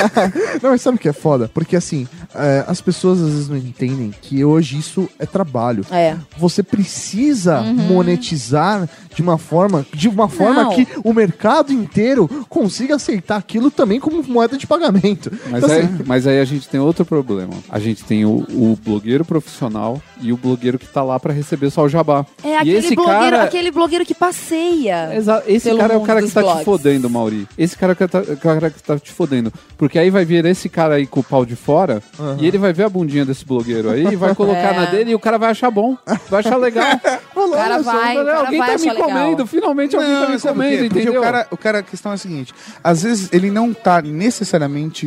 Não, 0.63 0.69
mas 0.73 0.83
sabe 0.83 0.99
o 0.99 1.01
que 1.01 1.09
é 1.09 1.15
foda? 1.15 1.51
Porque 1.55 1.75
assim, 1.75 2.07
é, 2.35 2.63
as 2.67 2.83
pessoas 2.83 3.23
às 3.23 3.31
vezes 3.31 3.49
não 3.49 3.57
entendem 3.57 4.13
que 4.21 4.45
hoje 4.45 4.77
isso 4.79 5.09
é 5.19 5.25
trabalho. 5.25 5.87
É. 5.91 6.15
Você 6.37 6.63
precisa 6.63 7.63
monetizar 7.63 8.87
de 9.15 9.23
uma 9.23 9.39
forma, 9.39 9.87
de 9.95 10.09
uma 10.09 10.29
forma 10.29 10.65
Não. 10.65 10.75
que 10.75 10.87
o 11.03 11.15
mercado 11.15 11.73
inteiro 11.73 12.29
consiga 12.51 12.97
aceitar 12.97 13.37
aquilo 13.37 13.71
também 13.71 13.99
como 13.99 14.23
moeda 14.23 14.58
de 14.59 14.67
pagamento. 14.67 15.31
Mas, 15.51 15.63
Então, 15.65 15.75
aí, 15.77 15.83
assim, 15.83 15.99
mas 16.07 16.27
aí 16.27 16.41
a 16.41 16.45
gente 16.45 16.69
tem 16.69 16.79
outro 16.81 17.05
problema. 17.05 17.55
A 17.69 17.79
gente 17.79 18.05
tem 18.05 18.25
o, 18.25 18.45
o 18.51 18.79
blogueiro 18.85 19.25
profissional 19.25 20.01
e 20.21 20.33
o 20.33 20.37
blogueiro 20.37 20.79
que 20.79 20.87
tá 20.87 21.03
lá 21.03 21.19
pra 21.19 21.33
receber 21.33 21.71
só 21.71 21.83
o 21.85 21.89
jabá. 21.89 22.27
É 22.43 22.49
e 22.51 22.55
aquele 22.57 22.79
esse 22.79 22.95
blogueiro, 22.95 23.21
cara... 23.31 23.43
aquele 23.45 23.71
blogueiro 23.71 24.05
que 24.05 24.15
passeia. 24.15 25.15
Exa- 25.15 25.43
Esse 25.47 25.69
pelo 25.69 25.79
cara 25.79 25.95
é 25.95 25.97
o 25.97 26.01
cara 26.03 26.23
que 26.23 26.31
tá 26.31 26.43
te 26.43 26.65
fodendo, 26.65 27.09
Mauri. 27.11 27.47
Esse 27.57 27.77
cara 27.77 27.95
que 27.95 28.07
tá, 28.09 28.21
o 28.21 28.37
cara 28.37 28.71
que 28.71 28.83
tá 28.83 28.99
te 28.99 29.13
fodendo. 29.13 29.53
Porque 29.77 29.99
aí 29.99 30.11
vai 30.11 30.25
vir 30.25 30.45
esse 30.47 30.69
cara 30.69 30.95
aí 30.95 31.07
com 31.07 31.21
o 31.21 31.25
pau 31.25 31.45
de 31.45 31.57
fora 31.57 32.03
e 32.41 32.47
ele 32.47 32.59
vai 32.59 32.73
ver 32.73 32.85
a 32.85 32.89
bundinha 32.89 33.25
desse 33.25 33.45
blogueiro 33.45 33.91
aí 33.91 34.05
e 34.07 34.17
vai 34.17 34.35
colocar 34.35 34.59
É. 34.75 34.77
na 34.77 34.85
dele 34.87 35.13
e 35.13 35.15
o 35.15 35.19
cara 35.19 35.39
vai 35.39 35.51
achar 35.51 35.71
bom. 35.71 35.97
Vai 36.29 36.41
achar 36.41 36.57
legal. 36.57 36.85
O 37.39 37.51
cara 37.53 37.79
vai, 37.79 38.15
cara 38.17 38.39
alguém 38.41 38.59
vai 38.59 38.77
tá 38.77 38.79
me 38.85 38.91
legal. 38.91 39.09
comendo. 39.09 39.47
Finalmente 39.47 39.95
alguém 39.97 40.11
tá 40.13 40.29
me 40.29 40.41
comendo, 40.41 40.85
Porque 40.89 41.01
entendeu? 41.03 41.21
o 41.21 41.23
cara, 41.25 41.47
o 41.53 41.57
cara, 41.57 41.79
a 41.79 41.83
questão 41.85 42.11
é 42.11 42.15
a 42.17 42.19
seguinte: 42.19 42.53
às 42.83 43.03
vezes 43.05 43.29
ele 43.33 43.49
não 43.51 43.73
tá 43.73 44.03
necessariamente 44.03 44.48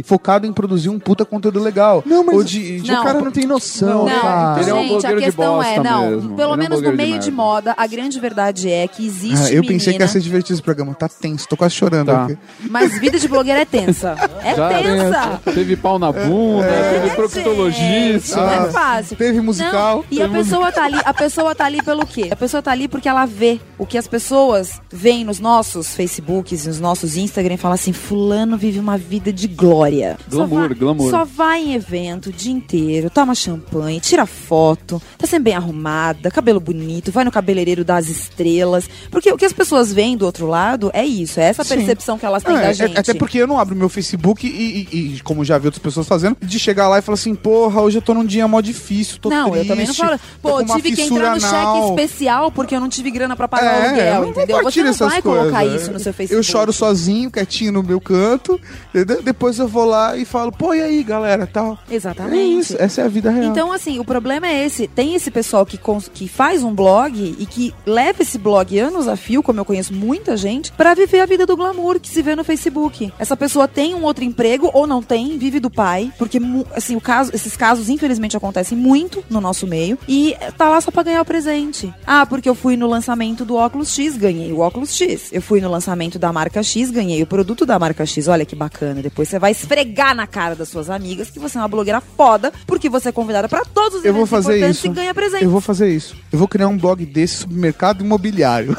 focado 0.04 0.46
em 0.46 0.54
produzir 0.54 0.90
um 0.90 1.00
puta 1.00 1.26
conteúdo 1.26 1.60
legal. 1.60 2.04
Não, 2.06 2.24
mas 2.26 2.36
Ou 2.36 2.44
de, 2.44 2.82
de- 2.82 2.92
Não. 2.92 3.02
o 3.02 3.04
cara 3.04 3.20
não 3.22 3.32
tem 3.32 3.46
noção, 3.46 4.06
Não, 4.06 4.22
cara. 4.22 4.62
ele 4.62 4.70
é 4.70 4.74
um 4.74 4.88
gente, 4.88 5.06
a 5.08 5.14
de 5.14 5.22
questão 5.22 5.64
é, 5.64 5.80
não, 5.80 6.10
mesmo. 6.12 6.36
pelo 6.36 6.36
Ele 6.36 6.42
é 6.42 6.48
um 6.48 6.58
menos 6.58 6.82
no 6.82 6.84
blogueiro 6.84 6.92
de 6.92 6.98
meio 6.98 7.20
de, 7.20 7.32
merda. 7.32 7.32
moda, 7.44 7.74
a 7.78 7.88
grande 7.88 8.20
verdade 8.20 8.70
é 8.70 8.88
que 8.88 9.06
existe 9.06 9.52
Ah, 9.52 9.54
eu 9.54 9.64
pensei 9.64 9.94
que 9.94 10.02
ia 10.02 10.08
ser 10.08 10.20
divertido 10.20 10.54
esse 10.54 10.62
programa. 10.62 10.94
Tá 10.94 11.08
tenso, 11.10 11.48
tô 11.48 11.56
quase 11.58 11.74
chorando 11.76 12.08
Tá. 12.08 12.24
aqui. 12.26 12.38
mas 12.70 13.00
vida 13.00 13.18
de 13.20 13.28
blogueira 13.28 13.62
é 13.62 13.66
tensa. 13.66 14.16
É 14.44 14.56
Já 14.56 14.70
tensa. 14.70 15.42
Teve 15.54 15.76
pau 15.76 16.00
na 16.00 16.12
bunda, 16.12 16.66
teve 16.68 17.08
Gente, 17.08 17.16
proctologista. 17.16 18.38
Não 18.38 18.50
é 18.68 18.72
fácil. 18.72 19.18
teve 19.18 19.40
musical, 19.42 19.98
Não, 19.98 20.06
e 20.12 20.18
teve 20.18 20.24
a 20.24 20.30
pessoa 20.44 20.72
tá 20.72 20.84
ali, 20.86 20.98
a 21.04 21.14
pessoa 21.14 21.56
tá 21.56 21.66
ali 21.66 21.82
pelo 21.84 22.06
quê? 22.06 22.30
A 22.32 22.36
pessoa 22.36 22.62
tá 22.62 22.72
ali 22.72 22.88
porque 22.88 23.08
ela 23.08 23.26
vê 23.26 23.60
o 23.78 23.86
que 23.86 23.98
as 23.98 24.08
pessoas 24.08 24.82
veem 24.92 25.24
nos 25.24 25.40
nossos 25.40 25.94
Facebooks, 25.96 26.66
nos 26.66 26.80
nossos 26.80 27.16
Instagram 27.18 27.56
e 27.56 27.58
fala 27.58 27.76
assim: 27.76 27.94
fulano 27.94 28.58
vive 28.58 28.80
uma 28.80 28.98
vida 28.98 29.31
de 29.32 29.48
glória. 29.48 30.18
Só 30.30 30.38
Glamour, 30.46 30.68
vai- 30.70 30.78
glamour. 30.78 31.10
Só 31.10 31.26
vai 31.26 31.62
em 31.64 31.74
evento 31.74 32.28
o 32.30 32.32
dia 32.32 32.52
inteiro, 32.52 33.10
toma 33.10 33.34
champanhe, 33.36 34.00
tira 34.00 34.26
foto, 34.26 35.02
tá 35.18 35.28
sempre 35.28 35.46
bem 35.46 35.56
arrumada, 35.56 36.30
cabelo 36.32 36.60
bonito, 36.60 37.12
vai 37.12 37.24
no 37.24 37.32
cabeleireiro 37.32 37.84
das 37.86 38.08
estrelas. 38.08 38.90
Porque 39.10 39.32
o 39.32 39.38
que 39.38 39.46
as 39.46 39.54
pessoas 39.54 39.92
veem 39.94 40.16
do 40.18 40.26
outro 40.26 40.48
lado 40.48 40.90
é 40.94 41.06
isso, 41.06 41.40
é 41.40 41.44
essa 41.44 41.64
Sim. 41.64 41.76
percepção 41.78 42.18
que 42.18 42.26
elas 42.26 42.44
têm 42.44 42.56
É, 42.56 42.62
da 42.62 42.70
é- 42.70 42.74
gente. 42.74 42.98
Até 43.00 43.14
porque 43.14 43.38
eu 43.38 43.48
não 43.48 43.60
abro 43.60 43.76
meu 43.76 43.90
Facebook 43.90 44.46
e, 44.48 44.88
e- 44.92 45.16
e, 45.16 45.20
como 45.22 45.44
já 45.46 45.58
vi 45.58 45.68
outras 45.68 45.82
pessoas 45.82 46.08
fazendo, 46.08 46.38
de 46.42 46.60
chegar 46.60 46.88
lá 46.88 47.00
e 47.00 47.02
falar 47.02 47.16
assim, 47.16 47.34
porra, 47.36 47.82
hoje 47.82 47.98
eu 47.98 48.02
tô 48.02 48.14
num 48.14 48.26
dia 48.26 48.48
mó 48.48 48.62
difícil, 48.62 49.18
tô 49.20 49.30
não, 49.30 49.52
triste. 49.52 49.64
eu 49.64 49.68
também 49.68 49.88
não 49.88 49.94
falo. 49.94 50.20
Pô, 50.42 50.64
tive 50.64 50.90
que 50.92 50.96
fissura 50.98 51.20
entrar 51.20 51.36
no 51.36 51.42
cheque 51.42 51.56
anal." 51.56 51.90
especial 51.90 52.52
porque 52.52 52.76
eu 52.76 52.80
não 52.80 52.90
tive 52.90 53.12
grana 53.12 53.36
pra 53.36 53.48
pagar 53.48 53.66
o 53.66 53.84
É, 53.84 53.88
aluguel, 53.88 54.06
eu 54.16 54.22
não 54.22 54.30
entendeu? 54.30 54.64
Você 54.64 54.84
não 54.84 54.90
essas 54.90 55.10
vai 55.12 55.22
colocar 55.22 55.60
coisas. 55.62 55.82
isso 55.82 55.92
no 55.92 56.00
seu 56.00 56.14
Facebook. 56.14 56.36
Eu 56.38 56.44
choro 56.44 56.72
sozinho, 56.74 57.32
quietinho 57.32 57.72
no 57.72 57.84
meu 57.84 58.00
canto, 58.02 58.60
entendeu? 58.90 59.11
Depois 59.24 59.58
eu 59.60 59.68
vou 59.68 59.86
lá 59.86 60.16
e 60.18 60.26
falo, 60.26 60.52
pô, 60.52 60.74
e 60.74 60.82
aí, 60.82 61.04
galera, 61.04 61.48
tal. 61.48 61.78
É 61.90 61.96
Exatamente. 61.96 62.60
isso, 62.60 62.76
essa 62.80 63.02
é 63.02 63.06
a 63.06 63.08
vida 63.08 63.30
real. 63.32 63.52
Então, 63.52 63.72
assim, 63.72 64.00
o 64.00 64.06
problema 64.06 64.48
é 64.48 64.66
esse. 64.66 64.88
Tem 64.88 65.16
esse 65.16 65.32
pessoal 65.32 65.66
que, 65.66 65.78
cons- 65.78 66.10
que 66.14 66.28
faz 66.28 66.64
um 66.64 66.74
blog 66.74 67.36
e 67.38 67.46
que 67.46 67.74
leva 67.86 68.22
esse 68.22 68.38
blog 68.38 68.78
anos 68.80 69.08
a 69.08 69.16
fio, 69.16 69.42
como 69.44 69.60
eu 69.60 69.66
conheço 69.66 69.94
muita 69.94 70.38
gente, 70.38 70.72
pra 70.74 70.94
viver 70.94 71.22
a 71.22 71.26
vida 71.26 71.46
do 71.46 71.56
glamour 71.58 72.00
que 72.00 72.10
se 72.10 72.22
vê 72.22 72.36
no 72.36 72.44
Facebook. 72.44 73.12
Essa 73.20 73.36
pessoa 73.38 73.68
tem 73.68 73.94
um 73.96 74.04
outro 74.04 74.24
emprego 74.24 74.70
ou 74.74 74.86
não 74.88 75.02
tem, 75.02 75.38
vive 75.38 75.60
do 75.60 75.70
pai, 75.70 76.12
porque, 76.18 76.40
assim, 76.76 76.96
o 76.96 77.02
caso, 77.02 77.32
esses 77.34 77.56
casos, 77.58 77.90
infelizmente, 77.90 78.38
acontecem 78.38 78.78
muito 78.78 79.24
no 79.30 79.42
nosso 79.42 79.66
meio 79.68 79.98
e 80.08 80.36
tá 80.58 80.70
lá 80.70 80.80
só 80.82 80.92
pra 80.92 81.04
ganhar 81.04 81.22
o 81.22 81.26
presente. 81.26 81.94
Ah, 82.06 82.26
porque 82.26 82.48
eu 82.50 82.56
fui 82.56 82.78
no 82.78 82.88
lançamento 82.88 83.44
do 83.46 83.56
óculos 83.56 83.94
X, 83.94 84.18
ganhei 84.18 84.52
o 84.52 84.60
óculos 84.60 84.96
X. 84.96 85.30
Eu 85.32 85.42
fui 85.42 85.60
no 85.62 85.70
lançamento 85.70 86.20
da 86.20 86.32
marca 86.32 86.62
X, 86.64 86.92
ganhei 86.92 87.22
o 87.24 87.28
produto 87.28 87.66
da 87.66 87.78
marca 87.80 88.06
X. 88.06 88.28
Olha 88.28 88.46
que 88.46 88.56
bacana. 88.56 89.01
Depois 89.02 89.28
você 89.30 89.40
vai 89.40 89.52
esfregar 89.52 90.16
na 90.16 90.28
cara 90.28 90.56
das 90.56 90.70
suas 90.70 90.90
amigas 90.90 91.30
que 91.30 91.40
você 91.40 91.58
é 91.58 91.62
uma 91.62 91.68
blogueira 91.68 92.02
foda, 92.16 92.52
porque 92.68 92.90
você 92.90 93.10
é 93.10 93.12
convidada 93.12 93.48
pra 93.50 93.64
todos 93.66 94.00
os 94.00 94.06
Eu 94.06 94.14
vou 94.14 94.24
eventos 94.24 94.30
fazer 94.46 94.58
importantes 94.58 94.78
isso. 94.78 94.88
e 94.88 94.90
ganha 94.90 95.14
presente. 95.14 95.44
Eu 95.44 95.50
vou 95.50 95.62
fazer 95.62 95.90
isso. 95.90 96.16
Eu 96.32 96.40
vou 96.40 96.48
criar 96.48 96.68
um 96.68 96.78
blog 96.78 97.06
desse 97.06 97.36
sobre 97.38 97.56
mercado 97.58 98.04
imobiliário. 98.04 98.76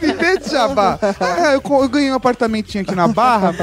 viver 0.00 0.38
de 0.40 0.50
jabá. 0.50 0.98
É, 1.50 1.54
eu, 1.54 1.60
co- 1.60 1.82
eu 1.82 1.88
ganhei 1.88 2.10
um 2.10 2.14
apartamentinho 2.14 2.82
aqui 2.82 2.94
na 2.94 3.08
Barra, 3.08 3.54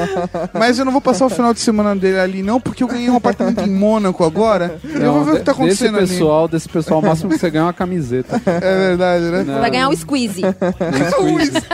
mas 0.52 0.78
eu 0.78 0.84
não 0.84 0.92
vou 0.92 1.00
passar 1.00 1.26
o 1.26 1.30
final 1.30 1.52
de 1.54 1.60
semana 1.60 1.94
dele 1.96 2.18
ali, 2.18 2.42
não, 2.42 2.60
porque 2.60 2.82
eu 2.82 2.88
ganhei 2.88 3.08
um 3.10 3.16
apartamento 3.16 3.60
em 3.62 3.70
Mônaco 3.70 4.24
agora. 4.24 4.78
eu 4.84 5.12
vou 5.12 5.24
ver 5.24 5.32
o 5.32 5.36
que 5.38 5.42
tá 5.42 5.52
acontecendo 5.52 5.92
desse 5.98 6.12
ali. 6.12 6.18
pessoal, 6.18 6.48
desse 6.48 6.68
pessoal, 6.68 7.00
o 7.00 7.02
máximo 7.02 7.30
que 7.30 7.38
você 7.38 7.50
ganha 7.50 7.62
é 7.62 7.66
uma 7.66 7.72
camiseta. 7.72 8.40
É 8.46 8.88
verdade, 8.88 9.24
né? 9.24 9.44
Não. 9.44 9.60
Vai 9.60 9.70
ganhar 9.70 9.88
o 9.88 9.96
squeeze. 9.96 10.42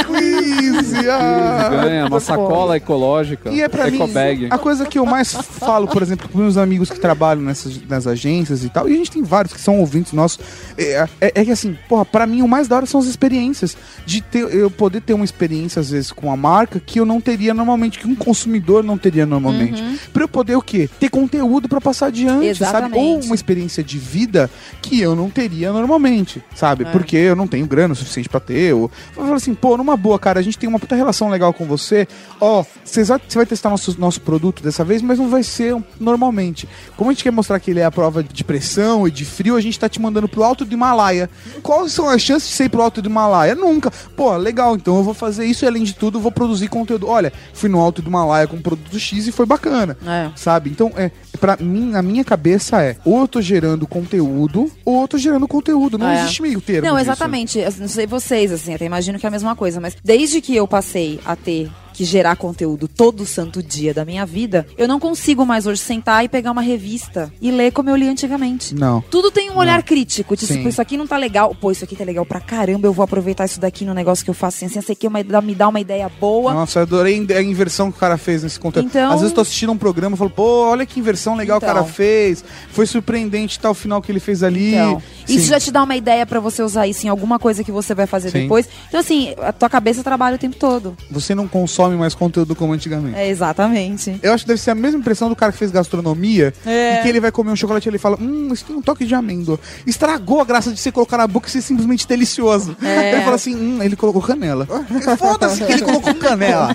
Squeeze, 0.03 1.11
ah. 1.11 1.69
Ganha 1.71 2.07
uma 2.07 2.21
sacola 2.21 2.74
ecológica, 2.77 3.51
E 3.51 3.61
é 3.63 3.69
pra 3.69 3.91
mim, 3.91 3.97
ecobag. 3.97 4.49
a 4.51 4.59
coisa 4.59 4.87
que 4.87 4.99
eu 4.99 5.07
mais 5.07 5.33
falo, 5.33 5.87
por 5.89 6.03
exemplo, 6.03 6.29
com 6.29 6.39
meus 6.39 6.57
amigos 6.57 6.91
que 6.91 6.99
trabalham 7.01 7.43
nessas 7.43 7.81
nas 7.89 8.07
agências 8.07 8.65
e 8.65 8.69
tal, 8.69 8.89
e 8.89 8.93
a 8.95 8.97
gente 8.97 9.11
tem 9.11 9.23
vários 9.23 9.53
que 9.53 9.61
são 9.61 9.79
ouvintes 9.81 10.13
nossos, 10.13 10.39
é, 10.77 11.07
é- 11.21 11.33
é 11.35 11.45
que 11.45 11.51
assim, 11.51 11.77
porra, 11.89 12.05
pra 12.05 12.27
mim 12.27 12.43
o 12.43 12.49
mais 12.49 12.69
da 12.69 12.77
hora 12.77 12.87
são 12.87 13.01
as 13.01 13.07
experiências. 13.07 13.77
De 14.07 14.21
ter, 14.21 14.41
eu 14.55 14.71
poder 14.71 15.01
ter 15.01 15.15
uma 15.15 15.25
experiência, 15.25 15.81
às 15.81 15.91
vezes, 15.91 16.13
com 16.13 16.31
a 16.31 16.37
marca 16.37 16.79
que 16.81 16.99
eu 17.01 17.05
não 17.07 17.21
teria 17.21 17.55
normalmente, 17.55 17.99
que 17.99 18.07
um 18.07 18.15
consumidor 18.15 18.83
não 18.85 18.97
teria 18.99 19.25
normalmente. 19.27 19.83
Pra 20.13 20.25
eu 20.25 20.29
poder 20.29 20.57
o 20.57 20.63
quê? 20.63 20.89
Ter 21.01 21.09
conteúdo 21.09 21.69
pra 21.69 21.81
passar 21.81 22.07
adiante, 22.07 22.55
sabe? 22.57 22.95
Ou 22.97 23.01
Exatamente. 23.03 23.27
uma 23.27 23.35
experiência 23.35 23.83
de 23.83 23.99
vida 23.99 24.51
que 24.83 25.01
eu 25.01 25.15
não 25.15 25.31
teria 25.31 25.73
normalmente, 25.73 26.43
sabe? 26.55 26.85
Porque 26.87 27.17
eu 27.17 27.37
não 27.37 27.47
tenho 27.47 27.67
grana 27.67 27.93
o 27.93 27.97
suficiente 27.97 28.29
pra 28.29 28.41
ter. 28.41 28.75
Ou... 28.75 28.91
Eu 29.17 29.23
falo 29.23 29.35
assim, 29.35 29.55
pô, 29.55 29.77
numa 29.77 29.97
boa, 29.97 30.19
cara, 30.19 30.41
a 30.41 30.43
gente 30.43 30.59
tem 30.59 30.69
uma 30.69 30.79
puta 30.79 30.95
relação 30.97 31.29
legal 31.29 31.53
com 31.53 31.65
você. 31.67 32.07
Ó, 32.41 32.64
você 32.85 33.05
vai, 33.05 33.21
você 33.27 33.39
vai 33.39 33.47
testar 33.47 33.71
nosso, 33.71 33.99
nosso 33.99 34.21
produto 34.21 34.63
dessa 34.63 34.85
vez, 34.85 35.03
mas 35.03 35.19
não 35.19 35.29
vai 35.29 35.43
ser 35.43 35.77
normalmente. 35.99 36.69
Como 36.97 37.11
a 37.11 37.13
gente 37.13 37.23
quer 37.25 37.31
mostrar 37.31 37.59
que 37.61 37.71
ele 37.71 37.81
é 37.81 37.85
a 37.85 37.91
prova 37.91 38.23
de 38.23 38.45
pressão 38.45 39.07
e 39.07 39.11
de 39.11 39.25
frio, 39.25 39.57
a 39.57 39.61
gente 39.61 39.79
tá 39.79 39.89
te 39.89 40.01
mandando 40.01 40.29
pro 40.29 40.43
alto 40.45 40.65
do 40.65 40.73
Himalaia. 40.75 41.29
Quais 41.63 41.93
são 41.93 42.09
as 42.09 42.21
chances 42.23 42.49
de 42.49 42.55
você 42.55 42.65
ir 42.65 42.69
pro 42.69 42.83
alto 42.83 43.01
do 43.03 43.09
Himalaia? 43.09 43.55
Nunca. 43.55 43.91
Pô, 44.17 44.37
legal, 44.37 44.77
então 44.77 44.97
eu 44.97 45.03
vou 45.03 45.15
fazer 45.15 45.45
isso 45.47 45.65
e 45.65 45.69
além 45.69 45.83
de 45.83 45.95
tudo, 45.95 46.19
eu 46.19 46.23
vou 46.23 46.33
produzir 46.33 46.69
conteúdo. 46.69 47.09
Olha, 47.09 47.33
fui 47.53 47.69
no 47.69 47.81
alto 47.81 48.01
do 48.03 48.09
Himalaia 48.09 48.47
com 48.47 48.61
produto 48.61 48.99
X 48.99 49.27
e 49.27 49.33
foi 49.33 49.47
bacana 49.47 49.97
É. 50.07 50.31
sabe? 50.37 50.71
Então, 50.71 50.93
é, 50.97 51.11
para 51.41 51.57
mim, 51.57 51.91
na 51.91 52.03
minha 52.03 52.25
cabeça 52.25 52.83
é, 52.83 52.97
ou 53.05 53.21
eu 53.21 53.29
tô 53.29 53.41
gerando 53.41 53.87
conteúdo, 53.87 54.71
ou 54.85 55.03
eu 55.03 55.09
tô 55.09 55.19
gerando 55.19 55.47
conteúdo. 55.49 55.99
Não 55.99 56.09
É. 56.09 56.21
existe 56.23 56.43
meio 56.43 56.61
termo. 56.61 56.89
Não, 56.89 56.99
exatamente. 56.99 57.59
Não 57.79 57.89
sei 57.89 58.07
vocês, 58.07 58.53
assim, 58.53 58.75
até 58.75 58.85
imagino 58.85 59.19
que 59.19 59.27
é 59.27 59.29
a 59.29 59.33
mesma 59.33 59.55
coisa, 59.57 59.81
mas 59.81 59.97
desde 60.03 60.41
que 60.41 60.55
eu 60.55 60.67
passei 60.69 61.21
a 61.25 61.35
ter 61.37 61.71
que 61.95 62.05
gerar 62.05 62.37
conteúdo 62.37 62.87
todo 62.89 63.25
santo 63.25 63.63
dia 63.63 63.95
da 63.95 64.05
minha 64.05 64.27
vida, 64.27 64.67
eu 64.77 64.87
não 64.89 64.99
consigo 65.01 65.47
mais 65.47 65.67
hoje 65.67 65.81
sentar 65.81 66.25
e 66.25 66.29
pegar 66.29 66.51
uma 66.51 66.61
revista 66.61 67.33
e 67.41 67.51
ler 67.51 67.73
como 67.73 67.89
eu 67.89 67.97
li 67.97 68.09
antigamente. 68.09 68.75
Não. 68.75 69.01
Tudo 69.11 69.31
tem 69.31 69.51
um 69.51 69.57
olhar 69.57 69.83
crítico. 69.83 70.37
Tipo, 70.37 70.53
Sim. 70.53 70.69
isso 70.69 70.83
aqui 70.83 70.97
não 70.97 71.07
tá 71.07 71.17
legal. 71.17 71.55
Pô, 71.55 71.71
isso 71.71 71.85
aqui 71.85 71.95
tá 71.97 72.05
legal 72.05 72.27
pra 72.27 72.41
caramba. 72.41 72.87
Eu 72.89 72.93
vou 72.93 73.05
aproveitar 73.05 73.45
isso 73.45 73.61
daqui 73.61 73.85
no 73.85 73.95
negócio 73.95 74.25
que 74.25 74.31
eu 74.31 74.35
faço 74.35 74.65
assim, 74.65 74.79
assim, 74.79 74.93
aqui 74.93 75.07
uma- 75.07 75.23
dá- 75.23 75.41
me 75.41 75.55
dá 75.55 75.69
uma 75.69 75.81
ideia 75.81 76.11
boa. 76.21 76.53
Nossa, 76.53 76.81
eu 76.81 76.83
adorei 76.83 77.25
a 77.37 77.41
inversão 77.43 77.91
que 77.93 77.97
o 77.97 78.01
cara 78.01 78.17
fez 78.19 78.43
nesse 78.43 78.59
conteúdo. 78.59 78.87
Então- 78.87 79.07
Às 79.13 79.21
vezes 79.21 79.31
eu 79.31 79.35
tô 79.37 79.41
assistindo 79.43 79.71
um 79.71 79.79
programa 79.79 80.17
e 80.17 80.19
falo, 80.19 80.31
pô, 80.31 80.67
olha 80.67 80.85
que 80.85 80.99
inversão 80.99 81.37
legal 81.37 81.59
Então. 81.59 81.69
o 81.69 81.73
cara 81.75 81.85
fez. 81.87 82.45
Foi 82.71 82.87
surpreendente 82.87 83.61
tal 83.61 83.75
final 83.75 84.03
que 84.03 84.11
ele 84.11 84.21
fez 84.21 84.43
ali. 84.43 84.75
Então, 84.75 85.03
isso 85.29 85.47
já 85.49 85.61
te 85.61 85.71
dá 85.71 85.83
uma 85.83 85.95
ideia 85.97 86.27
pra 86.27 86.41
você 86.41 86.63
usar 86.63 86.87
isso 86.89 87.07
em 87.07 87.09
alguma 87.09 87.39
coisa 87.39 87.63
que 87.63 87.71
você 87.71 87.95
vai 87.95 88.07
fazer 88.07 88.31
Sim. 88.31 88.43
depois. 88.43 88.69
Então, 88.89 88.99
assim, 89.01 89.35
a 89.41 89.53
tua 89.53 89.69
cabeça 89.69 90.03
trabalha 90.03 90.37
o 90.37 90.39
tempo 90.39 90.57
todo. 90.57 90.97
Você 91.11 91.35
não 91.35 91.47
consome 91.47 91.84
mais 91.93 92.15
conteúdo 92.15 92.55
como 92.55 92.73
antigamente. 92.73 93.17
É, 93.17 93.29
exatamente. 93.29 94.19
Eu 94.23 94.33
acho 94.33 94.45
que 94.45 94.49
deve 94.49 94.61
ser 94.61 94.71
a 94.71 94.75
mesma 94.75 94.99
impressão 95.01 95.29
do 95.29 95.37
cara 95.37 95.53
que 95.53 95.59
fez 95.59 95.71
gastronomia 95.71 96.53
É. 96.67 96.99
e 96.99 97.03
que 97.03 97.09
ele 97.09 97.21
vai 97.21 97.31
comer 97.31 97.51
um 97.51 97.57
chocolate 97.57 97.89
e 97.89 97.91
ele 97.91 97.99
fala: 97.99 98.17
Hum, 98.21 98.49
isso 98.53 98.65
tem 98.65 98.77
um 98.77 98.83
toque 98.83 99.05
de 99.05 99.15
amêndoa. 99.15 99.59
Estragou 99.87 100.41
a 100.41 100.45
graça 100.45 100.71
de 100.73 100.81
você 100.81 100.91
colocar 100.91 101.19
na 101.19 101.27
boca 101.27 101.49
e 101.49 101.51
ser 101.51 101.63
simplesmente 101.63 102.07
delicioso. 102.07 102.77
É. 102.83 103.13
Ele 103.15 103.23
fala 103.23 103.37
assim: 103.37 103.55
Hum, 103.55 103.83
ele 103.83 103.97
colocou 103.97 104.23
canela. 104.23 104.67
Foda-se 105.19 105.65
que 105.65 105.73
ele 105.73 105.83
colocou 105.83 106.15
canela. 106.15 106.73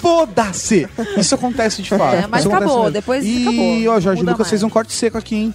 Foda-se! 0.00 0.88
Isso 1.16 1.34
acontece 1.34 1.82
de 1.82 1.90
fato. 1.90 2.14
É, 2.16 2.26
mas 2.26 2.44
Isso 2.44 2.54
acabou, 2.54 2.90
depois 2.90 3.24
e, 3.24 3.42
acabou. 3.42 3.94
ó, 3.96 4.00
Jorge 4.00 4.20
Muda 4.20 4.32
Lucas 4.32 4.38
mais. 4.46 4.50
fez 4.50 4.62
um 4.62 4.68
corte 4.70 4.92
seco 4.92 5.18
aqui, 5.18 5.34
hein? 5.36 5.54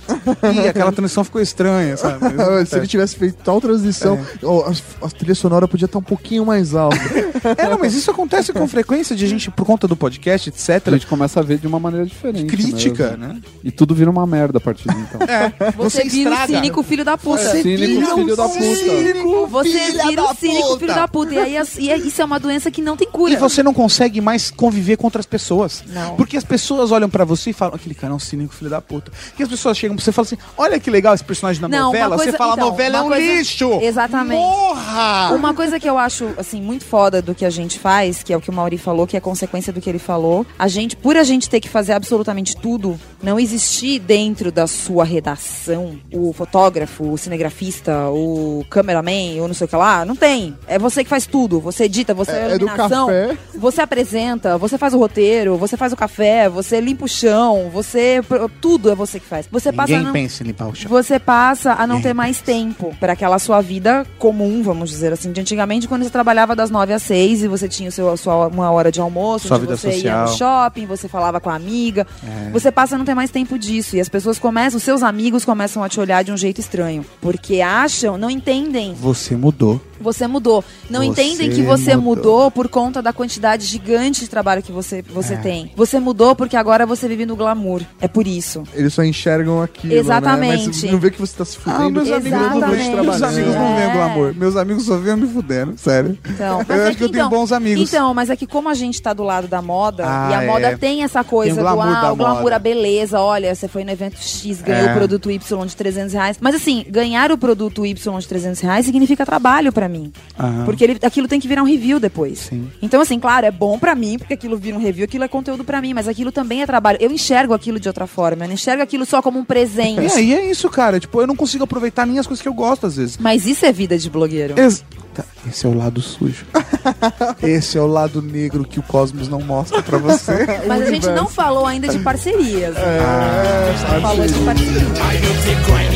e 0.64 0.68
aquela 0.68 0.92
transição 0.92 1.24
ficou 1.24 1.42
estranha, 1.42 1.96
sabe? 1.98 2.20
Se 2.68 2.76
ele 2.78 2.88
tivesse 2.88 3.16
feito 3.16 3.38
tal 3.44 3.60
transição, 3.62 4.20
ó, 4.44 4.70
a, 5.02 5.06
a 5.06 5.10
trilha 5.10 5.36
sonora 5.36 5.68
podia 5.68 5.86
estar 5.86 6.00
um 6.00 6.04
pouquinho 6.04 6.46
mais 6.46 6.76
alta. 6.76 6.98
É, 7.58 7.68
não, 7.68 7.78
mas 7.78 7.94
isso 7.94 8.10
acontece 8.10 8.54
com 8.54 8.66
frequência 8.68 8.83
de 9.16 9.26
a 9.26 9.28
gente, 9.28 9.50
por 9.52 9.66
conta 9.66 9.88
do 9.88 9.96
podcast, 9.96 10.50
etc. 10.50 10.88
A 10.88 10.92
gente 10.92 11.08
começa 11.08 11.40
a 11.40 11.44
ver 11.44 11.58
de 11.58 11.68
uma 11.68 11.80
maneira 11.80 12.06
diferente. 12.06 12.46
Crítica, 12.46 13.12
mesmo. 13.12 13.18
né? 13.34 13.42
E 13.64 13.72
tudo 13.72 13.94
vira 13.96 14.10
uma 14.10 14.26
merda 14.28 14.58
a 14.58 14.62
partir 14.62 14.88
de 14.90 14.96
então. 15.00 15.20
Você, 15.78 16.04
vira 16.06 16.32
um 16.32 16.46
cínico 16.48 16.84
filho 16.84 17.06
da 17.06 17.18
puta. 17.18 17.42
Você 17.42 17.62
Cínico 17.62 18.16
filho 18.16 18.36
da 18.36 18.48
puta. 18.48 18.62
cínico 18.62 19.48
Você 19.48 19.92
vira 20.08 20.24
um 20.24 20.36
cínico 20.36 20.68
puta. 20.68 20.80
filho 20.80 20.96
da 20.96 21.08
puta. 21.08 21.34
E 21.34 21.38
aí 21.38 21.58
e 21.80 21.90
é- 21.90 21.98
isso 21.98 22.22
é 22.22 22.26
uma 22.26 22.40
doença 22.40 22.70
que 22.72 22.82
não 22.82 22.96
tem 22.98 23.08
cura. 23.10 23.34
E 23.34 23.36
você 23.36 23.62
não 23.64 23.74
consegue 23.74 24.20
mais 24.22 24.52
conviver 24.52 24.98
com 24.98 25.08
outras 25.08 25.26
pessoas. 25.26 25.84
Não. 25.88 26.16
Porque 26.16 26.38
as 26.38 26.44
pessoas 26.44 26.92
olham 26.92 27.10
pra 27.10 27.24
você 27.26 27.52
e 27.52 27.54
falam, 27.54 27.76
aquele 27.76 27.96
cara 27.96 28.14
é 28.14 28.16
um 28.16 28.20
cínico 28.20 28.54
filho 28.54 28.70
da 28.70 28.82
puta. 28.82 29.12
E 29.38 29.44
as 29.44 29.50
pessoas 29.50 29.78
chegam 29.78 29.96
pra 29.96 30.04
você 30.04 30.10
e 30.10 30.14
falam 30.14 30.26
assim, 30.26 30.38
olha 30.58 30.80
que 30.80 30.90
legal 30.90 31.14
esse 31.14 31.24
personagem 31.24 31.62
na 31.62 31.68
Não, 31.68 31.86
novela. 31.88 32.16
coisa- 32.16 32.32
você 32.32 32.38
fala, 32.38 32.54
então, 32.54 32.70
novela 32.70 32.98
é 32.98 33.02
um 33.02 33.08
coisa- 33.08 33.34
lixo! 33.34 33.80
Exatamente. 33.82 34.40
Morra! 34.40 35.32
Uma 35.34 35.54
coisa 35.54 35.80
que 35.80 35.90
eu 35.90 35.98
acho, 35.98 36.30
assim, 36.38 36.62
muito 36.62 36.86
foda 36.86 37.22
do 37.22 37.34
que 37.36 37.46
a 37.46 37.50
gente 37.50 37.80
faz, 37.80 38.24
que 38.24 38.34
é 38.34 38.38
o 38.38 38.42
que 38.42 38.50
o 38.50 38.54
Mauri 38.74 38.78
falou, 38.78 39.08
que 39.08 39.16
é 39.18 39.20
consequência 39.20 39.72
do 39.72 39.80
que 39.82 39.90
ele 39.90 40.00
falou, 40.00 40.46
a 40.58 40.68
gente, 40.68 40.96
por 40.96 41.16
a 41.18 41.24
gente 41.24 41.50
ter 41.50 41.60
que 41.60 41.70
fazer 41.70 41.94
absolutamente 41.94 42.56
tudo, 42.56 43.00
não 43.22 43.40
existir 43.40 44.00
dentro 44.00 44.52
da 44.52 44.68
sua 44.68 45.04
redação 45.04 45.98
o 46.12 46.34
fotógrafo, 46.34 47.12
o 47.12 47.18
cinegrafista, 47.18 48.10
o 48.10 48.66
cameraman, 48.70 49.40
ou 49.42 49.48
não 49.48 49.54
sei 49.54 49.66
o 49.66 49.68
que 49.68 49.76
lá, 49.76 50.06
não 50.06 50.16
tem. 50.16 50.56
É 50.68 50.78
você 50.80 51.04
que 51.04 51.10
faz 51.10 51.26
tudo. 51.26 51.60
Você 51.60 51.86
edita, 51.86 52.14
você 52.14 52.32
é, 52.32 52.36
É- 52.36 52.46
é 52.54 52.58
do 52.58 52.66
iluminação, 52.66 53.08
café. 53.08 53.38
você 53.56 53.82
apresenta, 53.82 54.58
você 54.58 54.78
faz 54.78 54.94
o 54.94 54.98
roteiro, 55.00 55.58
você 55.58 55.78
faz 55.78 55.94
o 55.94 55.96
café, 55.96 56.50
você 56.50 56.80
limpa 56.80 57.06
o 57.06 57.08
chão, 57.08 57.70
você... 57.72 58.22
Tudo 58.62 58.90
é 58.92 58.96
você 58.96 59.20
que 59.20 59.26
faz. 59.26 59.48
Você 59.52 59.72
passa... 59.72 59.92
Ninguém 59.94 60.06
não- 60.06 60.14
pensa 60.14 60.44
em 60.44 60.48
limpar 60.48 60.68
o 60.70 60.76
chão. 60.76 60.90
você 60.90 61.20
passa 61.20 61.74
a 61.74 61.86
não 61.88 62.02
ter 62.02 62.14
mais 62.14 62.42
tempo 62.42 62.96
para 63.00 63.14
aquela 63.14 63.40
sua 63.40 63.62
vida 63.62 64.06
comum, 64.20 64.62
vamos 64.64 64.90
dizer 64.90 65.14
assim. 65.14 65.32
De 65.32 65.42
antigamente, 65.42 65.88
quando 65.88 66.04
você 66.04 66.10
trabalhava 66.10 66.56
das 66.56 66.70
nove 66.70 66.94
às 66.94 67.04
seis 67.04 67.44
e 67.44 67.48
você 67.48 67.68
tinha 67.68 67.90
o 67.90 67.92
seu, 67.92 68.10
a 68.10 68.18
sua 68.18 68.48
uma 68.48 68.63
hora 68.72 68.92
de 68.92 69.00
almoço, 69.00 69.48
Sua 69.48 69.58
você 69.58 69.88
ia 69.90 69.94
social. 69.94 70.22
no 70.28 70.36
shopping, 70.36 70.86
você 70.86 71.08
falava 71.08 71.40
com 71.40 71.50
a 71.50 71.56
amiga. 71.56 72.06
É. 72.24 72.50
Você 72.52 72.72
passa 72.72 72.96
a 72.96 72.98
não 72.98 73.06
ter 73.06 73.14
mais 73.14 73.30
tempo 73.32 73.58
disso. 73.58 73.96
E 73.96 74.02
as 74.02 74.10
pessoas 74.10 74.40
começam, 74.40 74.78
os 74.78 74.84
seus 74.84 75.04
amigos 75.04 75.46
começam 75.46 75.84
a 75.84 75.90
te 75.90 76.00
olhar 76.00 76.24
de 76.24 76.32
um 76.32 76.38
jeito 76.38 76.60
estranho. 76.60 77.06
Porque 77.22 77.62
acham, 77.62 78.18
não 78.18 78.30
entendem. 78.30 78.94
Você 78.94 79.36
mudou. 79.36 79.82
Você 80.04 80.28
mudou. 80.28 80.64
Não 80.90 81.00
Você 81.00 81.06
entendem 81.08 81.50
que 81.50 81.62
você 81.64 81.96
mudou. 81.96 82.04
mudou. 82.16 82.52
por 82.52 82.68
conta 82.68 83.02
da 83.02 83.12
quantidade 83.14 83.66
gigante 83.66 84.20
de 84.22 84.28
trabalho 84.30 84.62
que 84.62 84.72
você, 84.72 84.98
É. 85.00 85.02
você 85.02 85.36
tem. 85.38 85.72
Você 85.76 86.00
mudou 86.00 86.36
porque 86.36 86.56
agora 86.56 86.86
você 86.86 87.08
vive 87.08 87.26
no 87.26 87.36
glamour. 87.36 87.82
É 88.02 88.08
por 88.08 88.28
isso. 88.28 88.64
Eles 88.74 88.94
só 88.94 89.04
enxergam 89.04 89.62
aquilo, 89.62 89.94
Exatamente. 89.94 90.68
Né? 90.68 90.74
Mas 90.84 90.92
não 90.92 91.00
vê 91.00 91.10
que 91.12 91.20
você 91.20 91.36
tá 91.38 91.46
se 91.46 91.58
fudendo. 91.58 91.84
Ah, 91.84 91.90
meus 91.90 92.12
amigos, 92.12 92.28
Exatamente. 92.40 92.60
não 92.62 92.70
veem 92.72 92.92
meus 93.04 93.22
amigos 93.24 93.56
não 93.56 93.76
veem 93.76 93.88
É. 93.90 93.94
glamour. 93.94 94.34
Meus 94.36 94.56
amigos 94.58 94.86
só 94.86 94.98
veem 94.98 95.18
me 95.18 95.28
fudendo, 95.28 95.74
sério. 95.78 96.18
Então, 96.30 96.58
mas 96.68 96.78
eu 96.78 96.84
é 96.86 96.88
acho 96.90 96.98
que 96.98 97.04
eu 97.04 97.10
tenho 97.10 97.26
então, 97.26 97.30
bons 97.40 97.52
amigos. 97.52 97.88
Então, 97.94 98.14
mas 98.14 98.30
é 98.30 98.36
que 98.36 98.46
como 98.48 98.68
a 98.70 98.74
gente 98.74 99.02
tá 99.02 99.14
do 99.14 99.24
lado 99.24 99.48
da 99.48 99.62
moda, 99.62 100.04
Ah, 100.06 100.30
e 100.32 100.34
a 100.36 100.42
moda 100.52 100.68
é. 100.68 100.78
tem 100.78 101.04
essa 101.04 101.24
coisa 101.24 101.56
Tem 101.56 101.64
o 101.64 101.66
glamour 101.66 101.86
do 101.86 101.98
ah, 101.98 102.02
da 102.02 102.14
o 102.14 102.16
glamour, 102.16 102.42
moda. 102.44 102.56
a 102.56 102.60
beleza, 102.60 103.20
olha, 103.20 103.54
você 103.54 103.68
foi 103.68 103.84
no 103.84 103.92
evento 103.92 104.18
X, 104.20 104.62
ganhou 104.62 104.90
É. 104.90 104.92
o 104.92 104.98
produto 104.98 105.32
Y 105.32 105.66
de 105.66 105.76
300 105.76 106.14
reais. 106.14 106.38
Mas 106.42 106.56
assim, 106.56 106.86
ganhar 106.90 107.32
o 107.32 107.38
produto 107.38 107.86
Y 107.86 108.20
de 108.20 108.28
300 108.28 108.60
reais 108.62 108.86
significa 108.86 109.26
trabalho 109.26 109.72
pra 109.72 109.88
mim. 109.88 109.93
Aham. 110.40 110.66
Porque 110.66 110.84
ele- 110.84 111.00
aquilo 111.04 111.28
tem 111.28 111.40
que 111.40 111.48
virar 111.48 111.62
um 111.62 111.66
review 111.66 112.00
depois. 112.00 112.40
Sim. 112.40 112.70
Então, 112.82 113.02
assim, 113.02 113.20
claro, 113.20 113.46
é 113.46 113.52
bom 113.52 113.78
pra 113.78 113.94
mim, 113.96 114.18
porque 114.18 114.34
aquilo 114.34 114.58
vira 114.58 114.76
um 114.78 114.80
review, 114.82 115.06
aquilo 115.06 115.24
é 115.24 115.28
conteúdo 115.28 115.64
pra 115.64 115.82
mim, 115.82 115.94
mas 115.94 116.08
aquilo 116.08 116.32
também 116.32 116.62
é 116.62 116.66
trabalho. 116.66 116.98
Eu 117.02 117.12
enxergo 117.12 117.54
aquilo 117.54 117.80
de 117.80 117.88
outra 117.88 118.08
forma, 118.08 118.44
eu 118.44 118.48
não 118.48 118.54
enxergo 118.56 118.82
aquilo 118.82 119.06
só 119.06 119.22
como 119.22 119.40
um 119.40 119.46
presente. 119.46 120.02
E 120.02 120.12
aí 120.12 120.34
é 120.34 120.50
isso, 120.50 120.70
cara. 120.70 121.00
Tipo, 121.00 121.22
eu 121.22 121.28
não 121.28 121.36
consigo 121.36 121.64
aproveitar 121.64 122.06
nem 122.06 122.20
as 122.20 122.28
coisas 122.28 122.42
que 122.42 122.48
eu 122.48 122.54
gosto, 122.54 122.86
às 122.88 122.96
vezes. 122.96 123.18
Mas 123.18 123.46
isso 123.46 123.66
é 123.66 123.72
vida 123.72 123.98
de 123.98 124.10
blogueiro. 124.10 124.60
Ex- 124.60 124.84
Tá, 125.14 125.24
Esse 125.48 125.68
é 125.68 125.70
o 125.70 125.78
lado 125.78 126.02
sujo. 126.02 126.44
Esse 127.44 127.78
é 127.78 127.82
o 127.82 127.86
lado 127.86 128.20
negro 128.20 128.66
que 128.66 128.80
o 128.80 128.82
cosmos 128.82 129.28
não 129.28 129.40
mostra 129.40 129.80
pra 129.84 130.00
você. 130.00 130.44
Mas 130.68 130.82
a 130.82 130.86
gente 130.90 131.06
não 131.12 131.28
falou 131.28 131.68
ainda 131.68 131.88
de 131.88 132.00
parcerias. 132.00 132.74
né? 132.74 132.82
É, 132.82 133.70
a 133.70 133.78
gente 133.78 133.94
não 133.94 134.02
falou 134.02 134.26
de 134.26 134.34
parcerias. 134.40 135.94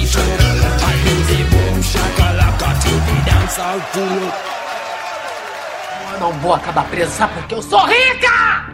Eu 6.14 6.20
não 6.20 6.34
vou 6.34 6.54
acabar 6.54 6.84
presa, 6.86 7.28
porque 7.30 7.56
eu 7.56 7.62
sou 7.62 7.86
rica! 7.86 8.68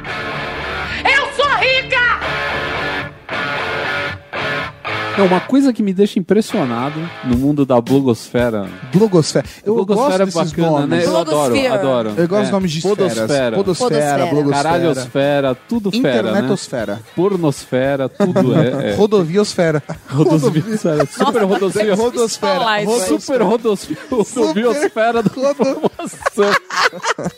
Não, 5.17 5.25
uma 5.27 5.39
coisa 5.41 5.71
que 5.71 5.83
me 5.83 5.93
deixa 5.93 6.17
impressionado 6.19 6.99
no 7.25 7.37
mundo 7.37 7.65
da 7.65 7.79
blogosfera. 7.79 8.67
Blogosfera. 8.93 9.45
Eu 9.63 9.75
blogosfera 9.75 10.25
gosto 10.25 10.39
desses 10.39 10.51
bacana, 10.53 10.71
nomes. 10.71 10.89
né? 10.89 11.05
Eu 11.05 11.17
adoro, 11.17 11.55
adoro. 11.73 12.09
Eu 12.17 12.27
gosto 12.27 12.35
É, 12.35 12.41
dos 12.43 12.51
nomes 12.51 12.71
de 12.71 12.77
esferas. 12.79 12.97
podosfera. 13.13 13.55
Podosfera, 13.55 13.89
Podosfera. 13.89 14.25
blogosfera. 14.27 14.63
Caralhosfera, 14.63 15.55
tudo 15.69 15.91
fera, 15.91 16.23
né? 16.23 16.29
Internetosfera. 16.31 16.99
Pornosfera, 17.15 18.09
tudo 18.09 18.59
é. 18.59 18.91
é. 18.91 18.95
Rodoviosfera. 18.97 19.83
Rodosfera, 20.09 21.05
super 21.05 21.43
rodosfera. 21.43 21.95
Rodosfera. 21.95 22.63
Super 23.19 23.41
rodosfera, 23.43 23.99
rodoviosfera 24.09 25.23
da 25.23 25.29
informação. 25.29 26.51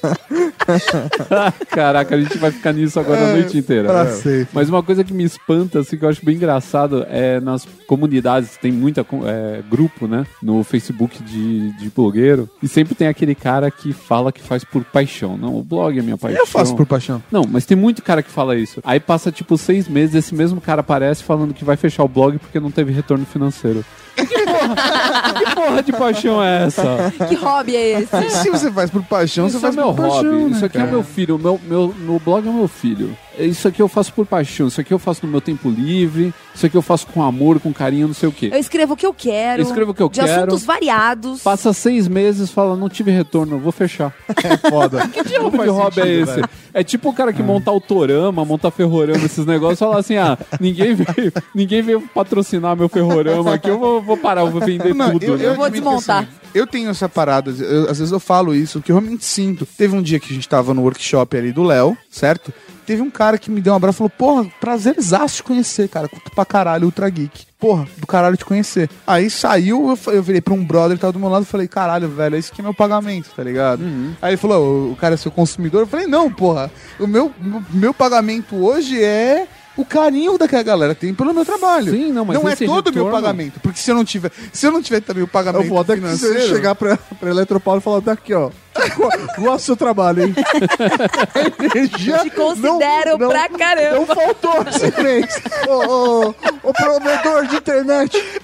Caraca, 1.70 2.16
a 2.16 2.20
gente 2.22 2.38
vai 2.38 2.52
ficar 2.52 2.74
nisso 2.74 3.00
agora 3.00 3.30
a 3.30 3.32
noite 3.34 3.58
inteira. 3.58 3.90
pra 3.90 4.06
sempre. 4.12 4.48
Mas 4.54 4.70
uma 4.70 4.82
coisa 4.84 5.04
que 5.04 5.14
me 5.14 5.24
espanta, 5.24 5.80
assim, 5.80 5.98
que 5.98 6.06
eu 6.06 6.10
acho 6.10 6.24
bem 6.26 6.36
engraçado, 6.36 7.06
é 7.10 7.40
nas 7.40 7.64
comunidades, 7.88 8.57
tem 8.57 8.72
muita 8.72 9.05
é, 9.26 9.61
grupo, 9.70 10.07
né, 10.07 10.26
no 10.41 10.63
Facebook 10.63 11.22
de, 11.24 11.72
de 11.74 11.89
blogueiro, 11.89 12.49
e 12.61 12.68
sempre 12.68 12.95
tem 12.95 13.07
aquele 13.07 13.36
cara 13.36 13.70
que 13.70 13.93
fala 13.93 14.32
que 14.32 14.41
faz 14.41 14.63
por 14.63 14.84
paixão. 14.84 15.38
Não, 15.38 15.55
o 15.55 15.63
blog 15.63 15.97
é 15.97 16.01
minha 16.01 16.18
paixão. 16.18 16.39
Eu 16.39 16.47
faço 16.47 16.76
por 16.76 16.86
paixão. 16.86 17.22
Não, 17.32 17.43
mas 17.47 17.66
tem 17.66 17.78
muito 17.78 18.01
cara 18.01 18.24
que 18.24 18.30
fala 18.32 18.55
isso. 18.55 18.82
Aí 18.84 18.99
passa 18.99 19.32
tipo 19.32 19.57
seis 19.57 19.88
meses, 19.88 20.16
esse 20.16 20.34
mesmo 20.34 20.59
cara 20.59 20.82
aparece 20.82 21.24
falando 21.24 21.53
que 21.53 21.63
vai 21.66 21.78
fechar 21.78 22.03
o 22.03 22.07
blog 22.07 22.38
porque 22.39 22.59
não 22.59 22.72
teve 22.72 22.91
retorno 22.91 23.26
financeiro. 23.26 23.86
Que 24.16 24.26
porra, 24.26 24.76
que 25.45 25.55
porra 25.55 25.84
de 25.84 25.91
paixão 25.91 26.41
é 26.41 26.66
essa? 26.66 27.13
Que 27.28 27.36
hobby 27.36 27.76
é 27.76 28.01
esse? 28.01 28.30
Se 28.41 28.49
você 28.49 28.72
faz 28.72 28.89
por 28.89 29.03
paixão, 29.03 29.47
Isso 29.47 29.59
você 29.59 29.66
é 29.66 29.72
faz 29.72 29.76
meu 29.76 29.93
por 29.93 29.95
paixão. 29.95 30.24
hobby, 30.24 30.43
né, 30.45 30.49
isso 30.51 30.66
aqui 30.66 30.78
é 30.78 30.80
cara? 30.82 30.91
meu 30.91 31.03
filho, 31.03 31.36
o 31.36 31.39
meu, 31.39 31.59
meu, 31.68 31.95
meu 31.97 32.22
blog 32.24 32.47
é 32.47 32.51
meu 32.51 32.68
filho. 32.68 33.16
Isso 33.40 33.68
aqui 33.68 33.82
eu 33.82 33.88
faço 33.88 34.14
por 34.14 34.26
paixão, 34.26 34.68
isso 34.68 34.80
aqui 34.80 34.94
eu 34.94 35.00
faço 35.00 35.26
no 35.26 35.32
meu 35.32 35.42
tempo 35.42 35.70
livre, 35.70 36.34
isso 36.54 36.66
aqui 36.66 36.76
eu 36.76 36.82
faço 36.82 37.08
com 37.08 37.22
amor, 37.24 37.60
com 37.60 37.74
carinho, 37.74 38.08
não 38.08 38.14
sei 38.14 38.30
o 38.30 38.32
quê. 38.32 38.50
Eu 38.54 38.60
escrevo 38.60 38.94
o 38.94 38.98
que 38.98 39.06
eu 39.06 39.14
quero. 39.14 39.62
Eu 39.62 39.66
escrevo 39.66 39.92
o 39.92 39.94
que 39.94 40.02
eu 40.04 40.10
de 40.10 40.20
quero. 40.20 40.32
assuntos 40.44 40.64
variados. 40.66 41.42
Passa 41.42 41.74
seis 41.74 42.08
meses, 42.08 42.50
fala, 42.52 42.76
não 42.76 42.88
tive 42.90 43.12
retorno, 43.12 43.60
vou 43.60 43.72
fechar. 43.72 44.14
É 44.44 44.58
foda. 44.70 45.08
Que 45.14 45.24
tipo 45.24 45.50
de 45.52 45.70
hobby 45.70 46.02
é 46.02 46.08
esse? 46.22 46.42
É 46.74 46.84
tipo 46.84 47.10
o 47.10 47.14
cara 47.14 47.32
que 47.34 47.42
monta 47.44 47.70
autorama, 47.72 48.44
monta 48.46 48.70
ferrorama, 48.72 49.26
esses 49.26 49.46
negócios, 49.46 49.80
fala 49.80 50.00
assim, 50.00 50.18
ah, 50.18 50.38
ninguém 50.60 50.94
veio, 50.96 51.32
ninguém 51.54 51.82
veio 51.82 52.02
patrocinar 52.14 52.76
meu 52.76 52.90
ferrorama 52.90 53.54
aqui, 53.54 53.70
eu 53.70 53.80
vou, 53.80 54.02
vou 54.02 54.18
parar, 54.18 54.42
eu 54.42 54.52
vou 54.52 54.62
vender 54.62 54.94
Não, 54.94 55.12
tudo. 55.12 55.24
eu- 55.26 55.38
né? 55.38 55.46
eu 55.46 55.56
Vou 55.56 55.70
desmontar. 55.70 56.20
assim, 56.24 56.28
eu 56.56 56.66
tenho 56.66 56.89
essa 56.89 57.08
parada, 57.08 57.51
eu- 57.51 57.89
às 57.89 57.99
vezes 57.99 58.12
eu 58.12 58.20
falo 58.20 58.56
isso, 58.56 58.82
que 58.82 58.91
eu 58.91 58.97
realmente 58.97 59.26
sinto. 59.26 59.66
Teve 59.66 59.95
um 59.95 60.01
dia 60.01 60.20
que 60.20 60.32
a 60.32 60.36
gente 60.36 60.47
tava 60.49 60.74
no 60.74 60.82
workshop 60.82 61.38
ali 61.38 61.51
do 61.51 61.64
Léo, 61.64 61.95
certo? 62.10 62.51
Teve 62.86 63.01
um 63.01 63.10
cara 63.10 63.38
que 63.38 63.49
me 63.51 63.62
deu 63.62 63.74
um 63.74 63.76
abraço 63.76 63.95
e 63.95 63.99
falou: 63.99 64.10
Porra, 64.12 64.49
prazerzaço 64.62 65.38
te 65.38 65.43
conhecer, 65.43 65.88
cara. 65.89 66.08
Curto 66.08 66.32
pra 66.32 66.45
caralho, 66.45 66.86
Ultra 66.86 67.10
Geek. 67.10 67.45
Porra, 67.60 67.88
do 67.97 68.06
caralho 68.06 68.38
te 68.38 68.45
conhecer. 68.45 68.88
Aí 69.08 69.28
saiu, 69.30 69.89
eu, 70.06 70.14
eu 70.14 70.22
virei 70.22 70.39
pra 70.39 70.53
um 70.53 70.64
brother 70.64 70.95
que 70.95 71.01
tava 71.01 71.14
do 71.14 71.20
meu 71.20 71.30
lado 71.30 71.43
e 71.43 71.47
falei: 71.47 71.68
Caralho, 71.68 72.08
velho, 72.10 72.36
esse 72.36 72.51
aqui 72.51 72.62
é 72.62 72.64
meu 72.64 72.74
pagamento, 72.76 73.32
tá 73.36 73.43
ligado? 73.43 73.84
Aí 74.22 74.32
ele 74.34 74.38
falou: 74.38 74.91
O 74.91 74.95
cara 74.95 75.16
é 75.16 75.18
seu 75.18 75.32
consumidor? 75.32 75.82
Eu 75.82 75.88
falei: 75.88 76.06
Não, 76.06 76.32
porra, 76.32 76.72
o 76.99 77.08
meu, 77.08 77.34
meu, 77.41 77.64
meu 77.72 77.93
pagamento 77.93 78.56
hoje 78.56 79.03
é. 79.03 79.47
O 79.78 79.84
carinho 79.84 80.38
daquela 80.38 80.64
galera 80.64 80.96
tem 80.96 81.14
pelo 81.14 81.34
meu 81.34 81.44
trabalho. 81.44 81.92
Sim, 81.92 82.12
não, 82.12 82.24
mas 82.24 82.42
não 82.42 82.50
é 82.50 82.56
todo 82.56 82.88
o 82.88 82.94
meu 82.94 83.12
pagamento. 83.12 83.60
Porque 83.60 83.80
se 83.80 83.92
eu 83.92 83.96
não 83.96 84.06
tiver, 84.06 84.32
se 84.54 84.66
eu 84.66 84.72
não 84.72 84.82
tiver 84.82 85.02
também 85.02 85.24
o 85.24 85.28
pagamento 85.28 85.64
Eu 85.64 85.70
vou 85.70 85.80
até 85.80 85.96
que 85.96 86.02
você 86.02 86.18
financeiro, 86.18 86.56
chegar 86.56 86.76
pra, 86.76 86.98
pra 86.98 87.30
Eletropaulo 87.30 87.80
e 87.80 87.84
falar 87.84 88.00
daqui, 88.00 88.34
ó. 88.34 88.50
Gosto 89.38 89.58
do 89.58 89.60
seu 89.60 89.76
trabalho, 89.76 90.24
hein? 90.24 90.36
Energia. 91.76 92.20
Te 92.20 92.30
considero 92.30 93.18
não, 93.18 93.30
pra 93.30 93.50
não, 93.50 93.58
caramba. 93.60 93.96
Não 93.96 94.06
faltou 94.06 94.66
esse 94.70 95.02
mês. 95.02 95.42
Ô, 95.68 95.72
ô, 95.72 96.36
ô, 96.64 96.74
provedor 96.74 97.48
de 97.48 97.56
internet. 97.58 98.42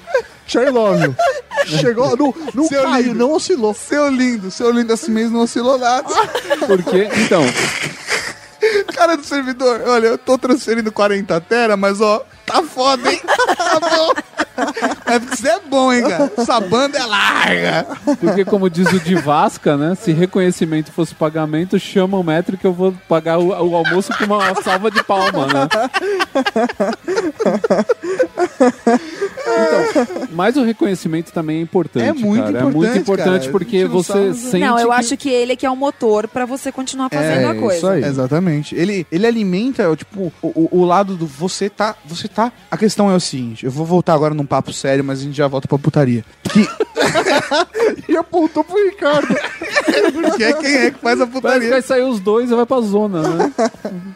Share 0.47 0.69
love. 0.69 1.15
Chegou, 1.65 2.17
não, 2.17 2.33
não 2.53 2.67
Seu 2.67 2.83
caiu, 2.83 3.03
lindo. 3.03 3.15
não 3.15 3.31
oscilou. 3.31 3.73
Seu 3.73 4.09
lindo, 4.09 4.51
seu 4.51 4.71
lindo 4.71 4.91
esse 4.91 5.09
mês 5.09 5.31
não 5.31 5.41
oscilou 5.41 5.77
nada. 5.77 6.09
Porque, 6.67 7.09
então, 7.23 7.41
Cara 8.93 9.15
do 9.17 9.23
servidor, 9.23 9.81
olha, 9.85 10.07
eu 10.07 10.17
tô 10.17 10.37
transferindo 10.37 10.91
40 10.91 11.41
tera, 11.41 11.75
mas 11.75 11.99
ó, 12.01 12.25
tá 12.51 12.63
foda, 12.63 13.11
hein? 13.11 13.21
Tá 13.61 13.79
bom. 13.79 14.11
É 15.05 15.19
porque 15.19 15.35
você 15.37 15.47
é 15.49 15.59
bom, 15.59 15.91
hein, 15.93 16.01
cara? 16.03 16.31
Essa 16.37 16.59
banda 16.59 16.97
é 16.97 17.05
larga. 17.05 17.87
porque 18.19 18.43
como 18.45 18.69
diz 18.69 18.91
o 18.91 18.99
de 18.99 19.15
Vasca, 19.15 19.75
né? 19.77 19.95
Se 19.95 20.11
reconhecimento 20.11 20.91
fosse 20.91 21.15
pagamento, 21.15 21.79
chama 21.79 22.17
o 22.17 22.23
metro 22.23 22.57
que 22.57 22.65
eu 22.67 22.73
vou 22.73 22.93
pagar 23.07 23.37
o, 23.39 23.47
o 23.49 23.75
almoço 23.75 24.11
com 24.17 24.25
uma 24.25 24.53
salva 24.61 24.91
de 24.91 25.03
palma, 25.03 25.47
né? 25.47 25.67
Então, 29.41 30.27
mas 30.31 30.55
o 30.57 30.63
reconhecimento 30.63 31.31
também 31.31 31.57
é 31.59 31.61
importante, 31.61 32.07
É 32.07 32.13
muito 32.13 32.43
cara. 32.43 32.59
é 32.59 32.63
muito 32.63 32.77
importante, 32.97 32.99
importante 32.99 33.39
cara. 33.41 33.51
porque 33.51 33.85
você 33.85 34.13
sabe- 34.13 34.33
sente 34.35 34.59
Não, 34.65 34.79
eu 34.79 34.89
que- 34.89 34.93
acho 34.95 35.17
que 35.17 35.29
ele 35.29 35.55
que 35.55 35.65
é 35.65 35.69
o 35.71 35.75
motor 35.75 36.27
pra 36.27 36.45
você 36.45 36.71
continuar 36.71 37.09
fazendo 37.09 37.47
a 37.49 37.55
coisa. 37.55 37.77
isso 37.77 37.87
aí. 37.87 38.03
Exatamente. 38.03 38.75
Ele, 38.75 39.05
ele 39.11 39.25
alimenta, 39.27 39.93
tipo, 39.95 40.31
o, 40.41 40.47
o- 40.47 40.69
o 40.81 40.85
lado 40.85 41.15
do 41.15 41.25
você 41.25 41.69
tá. 41.69 41.95
Você 42.05 42.27
tá. 42.27 42.40
A 42.69 42.77
questão 42.77 43.09
é 43.11 43.15
o 43.15 43.19
seguinte: 43.19 43.65
eu 43.65 43.71
vou 43.71 43.85
voltar 43.85 44.13
agora 44.13 44.33
num 44.33 44.45
papo 44.45 44.71
sério, 44.71 45.03
mas 45.03 45.19
a 45.19 45.23
gente 45.23 45.35
já 45.35 45.47
volta 45.47 45.67
pra 45.67 45.77
putaria. 45.77 46.23
Que, 46.43 46.67
E 48.07 48.15
apontou 48.15 48.63
pro 48.63 48.75
Ricardo. 48.85 49.27
que 50.37 50.43
é 50.43 50.53
quem 50.53 50.75
é 50.75 50.91
que 50.91 50.99
faz 50.99 51.19
a 51.19 51.27
putaria. 51.27 51.69
vai 51.69 51.81
sair 51.81 52.03
os 52.03 52.19
dois 52.19 52.49
e 52.51 52.55
vai 52.55 52.65
pra 52.65 52.79
zona, 52.81 53.21
né? 53.27 53.53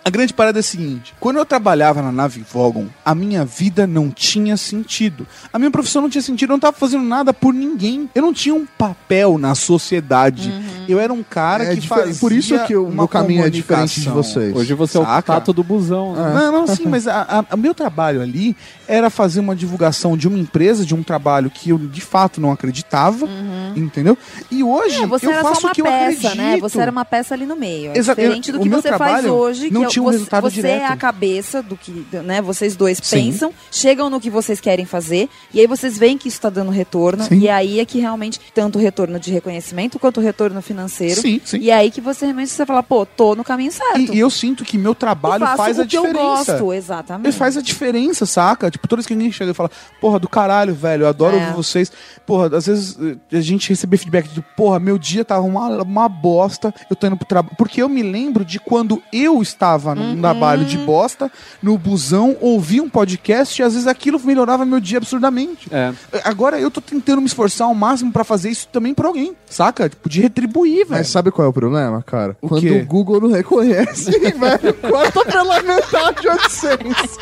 A 0.03 0.09
grande 0.09 0.33
parada 0.33 0.59
é 0.59 0.61
a 0.61 0.63
seguinte: 0.63 1.13
quando 1.19 1.37
eu 1.37 1.45
trabalhava 1.45 2.01
na 2.01 2.11
nave 2.11 2.43
Vogon, 2.49 2.87
a 3.03 3.13
minha 3.15 3.43
vida 3.45 3.85
não 3.87 4.09
tinha 4.09 4.55
sentido. 4.57 5.27
A 5.51 5.59
minha 5.59 5.71
profissão 5.71 6.01
não 6.01 6.09
tinha 6.09 6.21
sentido, 6.21 6.51
eu 6.51 6.53
não 6.55 6.59
tava 6.59 6.77
fazendo 6.77 7.03
nada 7.03 7.33
por 7.33 7.53
ninguém. 7.53 8.09
Eu 8.15 8.21
não 8.21 8.33
tinha 8.33 8.55
um 8.55 8.65
papel 8.65 9.37
na 9.37 9.55
sociedade. 9.55 10.53
Eu 10.87 10.99
era 10.99 11.11
um 11.11 11.23
cara 11.23 11.65
É 11.65 11.75
que 11.75 11.87
fazia 11.87 12.15
por 12.15 12.31
isso 12.31 12.57
que 12.65 12.75
o 12.75 12.89
meu 12.89 13.07
caminho 13.07 13.45
é 13.45 13.49
diferente 13.49 14.01
de 14.01 14.09
vocês. 14.09 14.55
Hoje 14.55 14.73
você 14.73 14.97
é 14.97 15.01
o 15.01 15.03
Saca? 15.05 15.33
tato 15.33 15.53
do 15.53 15.63
busão, 15.63 16.15
né? 16.15 16.33
Não, 16.33 16.51
não, 16.51 16.67
sim, 16.67 16.85
mas 16.85 17.05
o 17.51 17.57
meu 17.57 17.73
trabalho 17.73 18.14
ali 18.21 18.55
era 18.87 19.09
fazer 19.09 19.39
uma 19.39 19.55
divulgação 19.55 20.15
de 20.17 20.27
uma 20.27 20.37
empresa, 20.37 20.85
de 20.85 20.93
um 20.95 21.03
trabalho 21.03 21.49
que 21.49 21.69
eu 21.69 21.77
de 21.77 22.01
fato 22.01 22.39
não 22.41 22.51
acreditava, 22.51 23.27
entendeu? 23.75 24.17
E 24.51 24.63
hoje 24.63 24.97
É, 25.01 25.03
eu 25.03 25.19
faço 25.41 25.67
o 25.67 25.71
que 25.71 25.81
eu 25.81 25.85
peça, 25.85 26.27
acredito. 26.27 26.35
né? 26.37 26.57
Você 26.57 26.79
era 26.79 26.91
uma 26.91 27.05
peça 27.05 27.33
ali 27.33 27.45
no 27.45 27.55
meio. 27.55 27.91
É 27.91 27.99
diferente 27.99 28.51
do 28.51 28.59
que 28.59 28.69
você 28.69 28.89
faz 28.89 28.97
trabalho 28.97 29.33
hoje, 29.33 29.69
não 29.71 29.81
que 29.81 29.87
é- 29.87 29.89
tinha 29.89 30.03
um 30.03 30.05
você, 30.05 30.11
resultado 30.13 30.43
você 30.49 30.59
é 30.59 30.61
direto. 30.75 30.91
a 30.91 30.95
cabeça 30.97 31.61
do 31.63 31.75
que, 31.75 32.05
né? 32.23 32.41
Vocês 32.41 32.75
dois 32.75 32.99
Sim. 33.01 33.31
pensam, 33.31 33.53
chegam 33.71 34.09
no 34.09 34.19
que 34.19 34.29
vocês 34.29 34.59
querem 34.59 34.85
fazer, 34.85 35.29
e 35.53 35.59
aí 35.59 35.67
vocês 35.67 35.97
veem 35.97 36.17
que 36.17 36.27
isso 36.27 36.39
tá 36.41 36.49
dando 36.49 36.71
retorno, 36.71 37.23
Sim. 37.23 37.39
e 37.39 37.49
aí 37.49 37.79
é 37.79 37.85
que 37.85 37.99
realmente, 37.99 38.39
tanto 38.53 38.77
o 38.77 38.81
retorno 38.81 39.19
de 39.19 39.31
reconhecimento 39.31 39.97
quanto 39.99 40.19
o 40.19 40.23
retorno 40.23 40.61
financeiro. 40.61 41.19
Sim, 41.21 41.41
sim. 41.43 41.59
E 41.59 41.71
aí 41.71 41.91
que 41.91 42.01
você 42.01 42.25
realmente 42.25 42.49
você 42.51 42.65
fala, 42.65 42.83
pô, 42.83 43.05
tô 43.05 43.35
no 43.35 43.43
caminho 43.43 43.71
certo. 43.71 43.99
E, 44.13 44.15
e 44.15 44.19
eu 44.19 44.29
sinto 44.29 44.63
que 44.63 44.77
meu 44.77 44.93
trabalho 44.95 45.45
faz 45.57 45.79
a 45.79 45.83
o 45.83 45.87
que 45.87 45.97
eu 45.97 46.03
diferença. 46.03 46.53
gosto, 46.53 46.73
exatamente. 46.73 47.27
Ele 47.27 47.35
faz 47.37 47.57
a 47.57 47.61
diferença, 47.61 47.94
saca? 48.25 48.69
Tipo, 48.71 48.87
toda 48.87 48.99
vez 48.99 49.07
que 49.07 49.13
alguém 49.13 49.31
chega 49.31 49.51
e 49.51 49.53
fala, 49.53 49.69
porra, 50.01 50.19
do 50.19 50.27
caralho, 50.27 50.73
velho, 50.73 51.03
eu 51.03 51.07
adoro 51.07 51.35
É. 51.37 51.39
ouvir 51.41 51.53
vocês. 51.55 51.91
Porra, 52.25 52.55
às 52.57 52.65
vezes 52.65 52.97
eh, 53.31 53.37
a 53.37 53.41
gente 53.41 53.69
recebe 53.69 53.97
feedback 53.97 54.27
de, 54.29 54.41
porra, 54.55 54.79
meu 54.79 54.97
dia 54.97 55.23
tava 55.23 55.41
uma, 55.45 55.67
uma 55.83 56.09
bosta, 56.09 56.73
eu 56.89 56.95
tô 56.95 57.07
indo 57.07 57.17
pro 57.17 57.25
trabalho. 57.27 57.55
Porque 57.57 57.81
eu 57.81 57.89
me 57.89 58.01
lembro 58.03 58.43
de 58.43 58.59
quando 58.59 59.01
eu 59.13 59.41
estava 59.41 59.93
num 59.95 60.11
Uhum. 60.15 60.21
trabalho 60.21 60.65
de 60.65 60.77
bosta, 60.77 61.31
no 61.61 61.77
busão, 61.77 62.35
ouvi 62.41 62.79
um 62.81 62.89
podcast 62.89 63.61
e 63.61 63.63
às 63.63 63.73
vezes 63.73 63.87
aquilo 63.87 64.19
melhorava 64.23 64.65
meu 64.65 64.79
dia 64.79 64.97
absurdamente. 64.97 65.67
É. 65.71 65.93
Agora 66.23 66.59
eu 66.59 66.69
tô 66.71 66.81
tentando 66.81 67.21
me 67.21 67.27
esforçar 67.27 67.67
ao 67.67 67.73
máximo 67.75 68.11
pra 68.11 68.23
fazer 68.23 68.49
isso 68.49 68.67
também 68.71 68.93
pra 68.93 69.07
alguém, 69.07 69.35
saca? 69.47 69.89
Tipo, 69.89 70.09
de 70.09 70.21
retribuir, 70.21 70.85
velho. 70.85 70.89
Mas 70.91 71.07
sabe 71.09 71.31
qual 71.31 71.45
é 71.45 71.49
o 71.49 71.53
problema, 71.53 72.01
cara? 72.03 72.35
O 72.41 72.47
Quando 72.47 72.61
quê? 72.61 72.71
o 72.71 72.85
Google 72.85 73.21
não 73.21 73.31
reconhece, 73.31 74.11
velho, 74.19 74.73
corta 74.89 75.25
pela 75.25 75.61
metade 75.61 76.21
de 76.21 76.29
AdSense. 76.29 77.17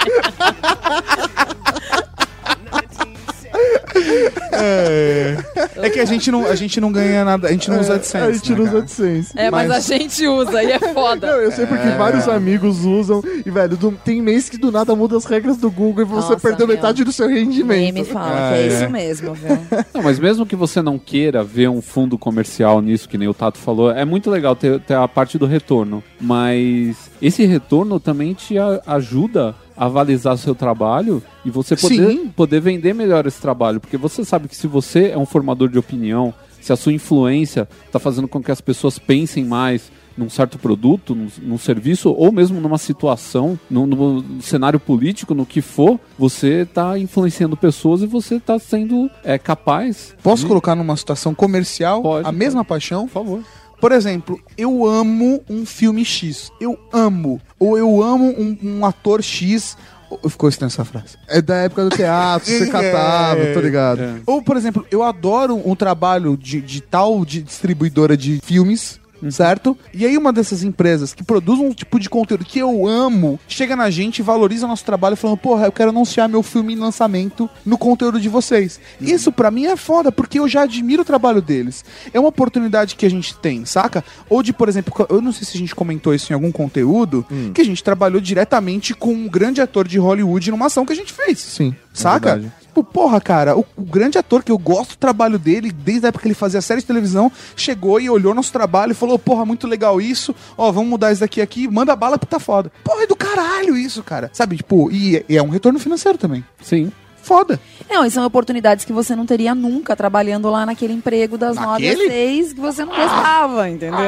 É, 4.51 5.38
é 5.76 5.89
que 5.89 5.99
a 5.99 6.05
gente 6.05 6.32
não, 6.32 6.45
a 6.45 6.55
gente 6.55 6.80
não 6.80 6.91
ganha 6.91 7.24
nada, 7.26 7.47
a 7.47 7.51
gente 7.51 7.70
não 7.70 7.80
usa 7.80 7.95
AdSense. 7.95 8.18
A 8.26 8.32
gente 8.32 8.51
né, 8.51 8.57
não 8.57 8.64
usa 8.64 8.72
cara? 8.72 8.84
AdSense. 8.84 9.32
É, 9.36 9.51
mas, 9.51 9.68
Mas- 9.68 9.78
a 9.91 9.97
gente 9.97 10.28
usa, 10.28 10.64
e 10.64 10.72
é 10.72 10.80
foda. 10.80 11.28
Não, 11.28 11.38
eu 11.41 11.51
sei 11.51 11.66
porque 11.66 11.88
vários 11.89 12.28
amigos 12.28 12.84
usam 12.86 13.22
e, 13.45 13.49
velho, 13.49 13.76
do- 13.78 13.91
tem 14.03 14.22
mês 14.22 14.49
que 14.49 14.57
do 14.57 14.72
nada 14.72 14.95
muda 14.95 15.18
as 15.18 15.26
regras 15.26 15.57
do 15.57 15.70
Google 15.70 16.03
e 16.03 16.05
você 16.05 16.30
Nossa, 16.34 16.39
perdeu 16.39 16.68
meu. 16.68 16.76
metade 16.76 17.03
do 17.03 17.11
seu 17.11 17.28
Nem 17.28 17.45
rendimento. 17.45 17.93
me 17.95 18.03
fala, 18.05 18.49
Ah, 18.49 18.53
que 18.53 18.59
é, 18.59 18.64
é. 18.64 18.68
isso 18.68 18.89
mesmo, 18.89 19.34
viu? 19.34 19.57
Não, 19.93 20.01
mas 20.03 20.20
mesmo 20.20 20.45
que 20.45 20.55
você 20.55 20.82
não 20.82 20.97
queira 20.97 21.43
ver 21.43 21.70
um 21.70 21.82
fundo 21.82 22.18
comercial 22.18 22.82
nisso, 22.82 23.07
que 23.09 23.18
nem 23.18 23.28
o 23.28 23.34
Tato 23.34 23.57
falou, 23.57 23.91
é 23.91 24.05
muito 24.05 24.30
legal 24.30 24.55
ter, 24.55 24.80
ter 24.82 24.95
a 24.95 25.07
parte 25.07 25.38
do 25.38 25.45
retorno. 25.45 26.03
Mas 26.20 26.95
esse 27.22 27.45
retorno 27.45 27.99
também 27.99 28.34
te 28.34 28.55
ajuda 28.88 29.55
avalizar 29.76 30.38
seu 30.38 30.55
trabalho 30.55 31.21
e 31.43 31.49
você 31.49 31.76
poder, 31.76 32.11
Sim. 32.11 32.28
poder 32.36 32.59
vender 32.59 32.93
melhor 32.93 33.26
esse 33.26 33.41
trabalho. 33.41 33.80
Porque 33.80 33.97
você 33.97 34.24
sabe 34.24 34.47
que 34.47 34.55
se 34.55 34.67
você 34.67 35.09
é 35.09 35.17
um 35.17 35.26
formador 35.26 35.69
de 35.69 35.78
opinião, 35.78 36.34
se 36.61 36.71
a 36.71 36.76
sua 36.76 36.93
influência 36.93 37.67
está 37.86 37.99
fazendo 37.99 38.28
com 38.28 38.41
que 38.41 38.51
as 38.51 38.61
pessoas 38.61 38.97
pensem 38.97 39.43
mais 39.43 39.91
num 40.15 40.30
certo 40.30 40.59
produto, 40.59 41.15
num, 41.15 41.28
num 41.41 41.57
serviço, 41.57 42.11
ou 42.11 42.32
mesmo 42.32 42.61
numa 42.61 42.78
situação, 42.78 43.59
num, 43.69 43.86
num 43.88 44.41
cenário 44.41 44.80
político, 44.80 45.34
no 45.34 45.45
que 45.45 45.61
for, 45.61 45.99
você 46.17 46.61
está 46.61 46.97
influenciando 46.99 47.57
pessoas 47.57 48.01
e 48.01 48.05
você 48.05 48.36
está 48.36 48.59
sendo 48.59 49.09
é, 49.24 49.38
capaz. 49.39 50.15
Posso 50.21 50.43
de- 50.43 50.47
colocar 50.47 50.76
numa 50.76 50.95
situação 50.95 51.34
comercial 51.34 52.01
Pode, 52.01 52.28
a 52.28 52.32
mesma 52.32 52.63
paixão? 52.63 53.07
Por 53.07 53.13
favor. 53.13 53.43
Por 53.84 53.91
exemplo, 53.91 54.39
eu 54.57 54.86
amo 54.88 55.43
um 55.49 55.65
filme 55.65 56.05
X. 56.05 56.49
Eu 56.57 56.79
amo. 56.93 57.41
Ou 57.59 57.77
eu 57.77 58.01
amo 58.01 58.27
um, 58.29 58.57
um 58.63 58.86
ator 58.86 59.21
X. 59.21 59.75
Ou- 60.09 60.29
Ficou 60.29 60.47
extensa 60.47 60.75
essa 60.81 60.86
frase. 60.86 61.17
É 61.27 61.41
da 61.41 61.55
época 61.57 61.84
do 61.84 61.89
teatro, 61.93 62.49
você 62.49 62.63
É. 62.63 62.67
catava, 62.67 63.45
tô 63.53 63.59
ligado. 63.59 64.01
É. 64.01 64.13
Ou, 64.25 64.41
por 64.41 64.55
exemplo, 64.55 64.86
eu 64.89 65.03
adoro 65.03 65.61
um 65.69 65.75
trabalho 65.75 66.38
de, 66.38 66.61
de 66.61 66.79
tal 66.79 67.25
de 67.25 67.41
distribuidora 67.41 68.15
de 68.15 68.39
filmes. 68.41 69.01
Certo? 69.32 69.78
E 69.93 70.05
aí 70.05 70.17
uma 70.17 70.34
dessas 70.34 70.63
empresas 70.63 71.13
que 71.13 71.24
produz 71.24 71.59
um 71.59 71.71
tipo 71.71 71.99
de 71.99 72.09
conteúdo 72.09 72.45
que 72.45 72.59
eu 72.59 72.88
amo, 72.88 73.39
chega 73.47 73.76
na 73.76 73.89
gente, 73.89 74.21
valoriza 74.21 74.67
nosso 74.67 74.86
trabalho 74.86 75.15
falando, 75.15 75.38
porra, 75.38 75.65
eu 75.65 75.71
quero 75.71 75.89
anunciar 75.89 76.28
meu 76.28 76.43
filme 76.43 76.74
em 76.74 76.78
lançamento 76.78 77.49
no 77.65 77.78
conteúdo 77.78 78.19
de 78.19 78.30
vocês. 78.30 78.80
Isso 78.99 79.32
pra 79.32 79.51
mim 79.51 79.65
é 79.65 79.76
foda, 79.76 80.11
porque 80.11 80.39
eu 80.39 80.47
já 80.47 80.63
admiro 80.63 81.01
o 81.01 81.05
trabalho 81.05 81.41
deles. 81.41 81.84
É 82.13 82.19
uma 82.19 82.30
oportunidade 82.30 82.95
que 82.95 83.05
a 83.05 83.09
gente 83.09 83.36
tem, 83.38 83.65
saca? 83.65 84.03
Ou 84.30 84.41
de, 84.43 84.53
por 84.53 84.69
exemplo, 84.69 84.93
eu 85.09 85.21
não 85.21 85.32
sei 85.32 85.45
se 85.45 85.57
a 85.57 85.59
gente 85.59 85.76
comentou 85.76 86.13
isso 86.13 86.32
em 86.32 86.36
algum 86.36 86.51
conteúdo, 86.51 87.26
que 87.53 87.61
a 87.61 87.65
gente 87.65 87.84
trabalhou 87.84 88.21
diretamente 88.21 88.93
com 88.93 89.13
um 89.13 89.28
grande 89.28 89.61
ator 89.61 89.88
de 89.88 89.97
Hollywood 89.97 90.51
numa 90.51 90.67
ação 90.67 90.86
que 90.86 90.93
a 90.93 90.95
gente 90.95 91.13
fez. 91.13 91.39
Sim. 91.39 91.76
Saca? 91.94 92.41
é. 92.44 92.64
Tipo, 92.74 92.84
porra, 92.84 93.22
cara, 93.22 93.56
o, 93.56 93.64
o 93.78 93.84
grande 93.84 94.18
ator 94.18 94.44
que 94.44 94.52
eu 94.52 94.58
gosto 94.58 94.91
do 94.91 94.98
trabalho 94.98 95.38
dele, 95.38 95.72
desde 95.72 96.08
a 96.08 96.10
época 96.10 96.24
que 96.24 96.28
ele 96.28 96.34
fazia 96.34 96.60
série 96.60 96.82
de 96.82 96.88
televisão, 96.88 97.32
chegou 97.56 98.00
e 98.00 98.10
olhou 98.10 98.34
nosso 98.34 98.52
trabalho 98.52 98.94
e 98.94 98.96
falou, 98.96 99.20
porra, 99.20 99.46
muito 99.46 99.68
legal 99.68 100.02
isso, 100.02 100.34
ó, 100.58 100.72
vamos 100.72 100.89
mudar 100.89 101.12
isso 101.12 101.22
daqui 101.22 101.39
aqui, 101.39 101.68
manda 101.68 101.96
bala 101.96 102.18
porque 102.18 102.32
tá 102.32 102.39
foda. 102.39 102.72
Porra, 102.84 103.04
é 103.04 103.08
do 103.08 103.16
caralho 103.16 103.78
isso, 103.78 104.02
cara. 104.02 104.32
Sabe, 104.34 104.58
tipo, 104.58 104.89
e, 104.91 105.24
e 105.30 105.38
é 105.38 105.44
um 105.44 105.50
retorno 105.50 105.78
financeiro 105.78 106.18
também. 106.18 106.44
Sim. 106.64 106.91
Foda. 107.24 107.59
Não, 107.89 108.05
e 108.05 108.11
são 108.11 108.26
oportunidades 108.26 108.84
que 108.86 108.91
você 108.93 109.15
não 109.15 109.26
teria 109.26 109.55
nunca 109.55 109.95
trabalhando 109.95 110.51
lá 110.51 110.65
naquele 110.65 110.93
emprego 110.93 111.38
das 111.38 111.55
nove 111.55 111.88
às 111.88 111.93
Naquele? 111.97 112.09
seis 112.09 112.53
que 112.53 112.59
você 112.59 112.84
não 112.86 112.93
gostava, 112.95 113.69
entendeu? 113.69 113.99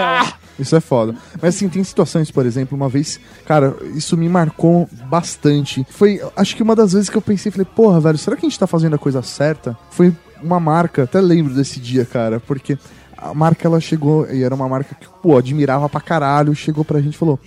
Isso 0.59 0.75
é 0.75 0.79
foda. 0.81 1.15
Mas 1.41 1.55
assim, 1.55 1.67
tem 1.69 1.83
situações, 1.83 2.29
por 2.29 2.45
exemplo, 2.45 2.77
uma 2.77 2.89
vez, 2.89 3.19
cara, 3.45 3.75
isso 3.93 4.15
me 4.17 4.27
marcou 4.29 4.87
bastante. 5.05 5.85
Foi, 5.89 6.21
acho 6.35 6.55
que 6.55 6.63
uma 6.63 6.75
das 6.75 6.93
vezes 6.93 7.09
que 7.09 7.17
eu 7.17 7.21
pensei, 7.21 7.51
falei, 7.51 7.65
porra, 7.65 7.99
velho, 7.99 8.17
será 8.17 8.35
que 8.35 8.45
a 8.45 8.49
gente 8.49 8.59
tá 8.59 8.67
fazendo 8.67 8.95
a 8.95 8.99
coisa 8.99 9.21
certa? 9.21 9.77
Foi 9.89 10.13
uma 10.43 10.59
marca, 10.59 11.03
até 11.03 11.19
lembro 11.21 11.53
desse 11.53 11.79
dia, 11.79 12.05
cara, 12.05 12.39
porque 12.39 12.77
a 13.17 13.33
marca 13.33 13.67
ela 13.67 13.79
chegou, 13.79 14.29
e 14.29 14.43
era 14.43 14.53
uma 14.53 14.67
marca 14.67 14.93
que, 14.93 15.07
pô, 15.21 15.37
admirava 15.37 15.87
pra 15.89 16.01
caralho, 16.01 16.53
chegou 16.53 16.83
pra 16.85 16.99
gente 17.01 17.15
e 17.15 17.17
falou: 17.17 17.39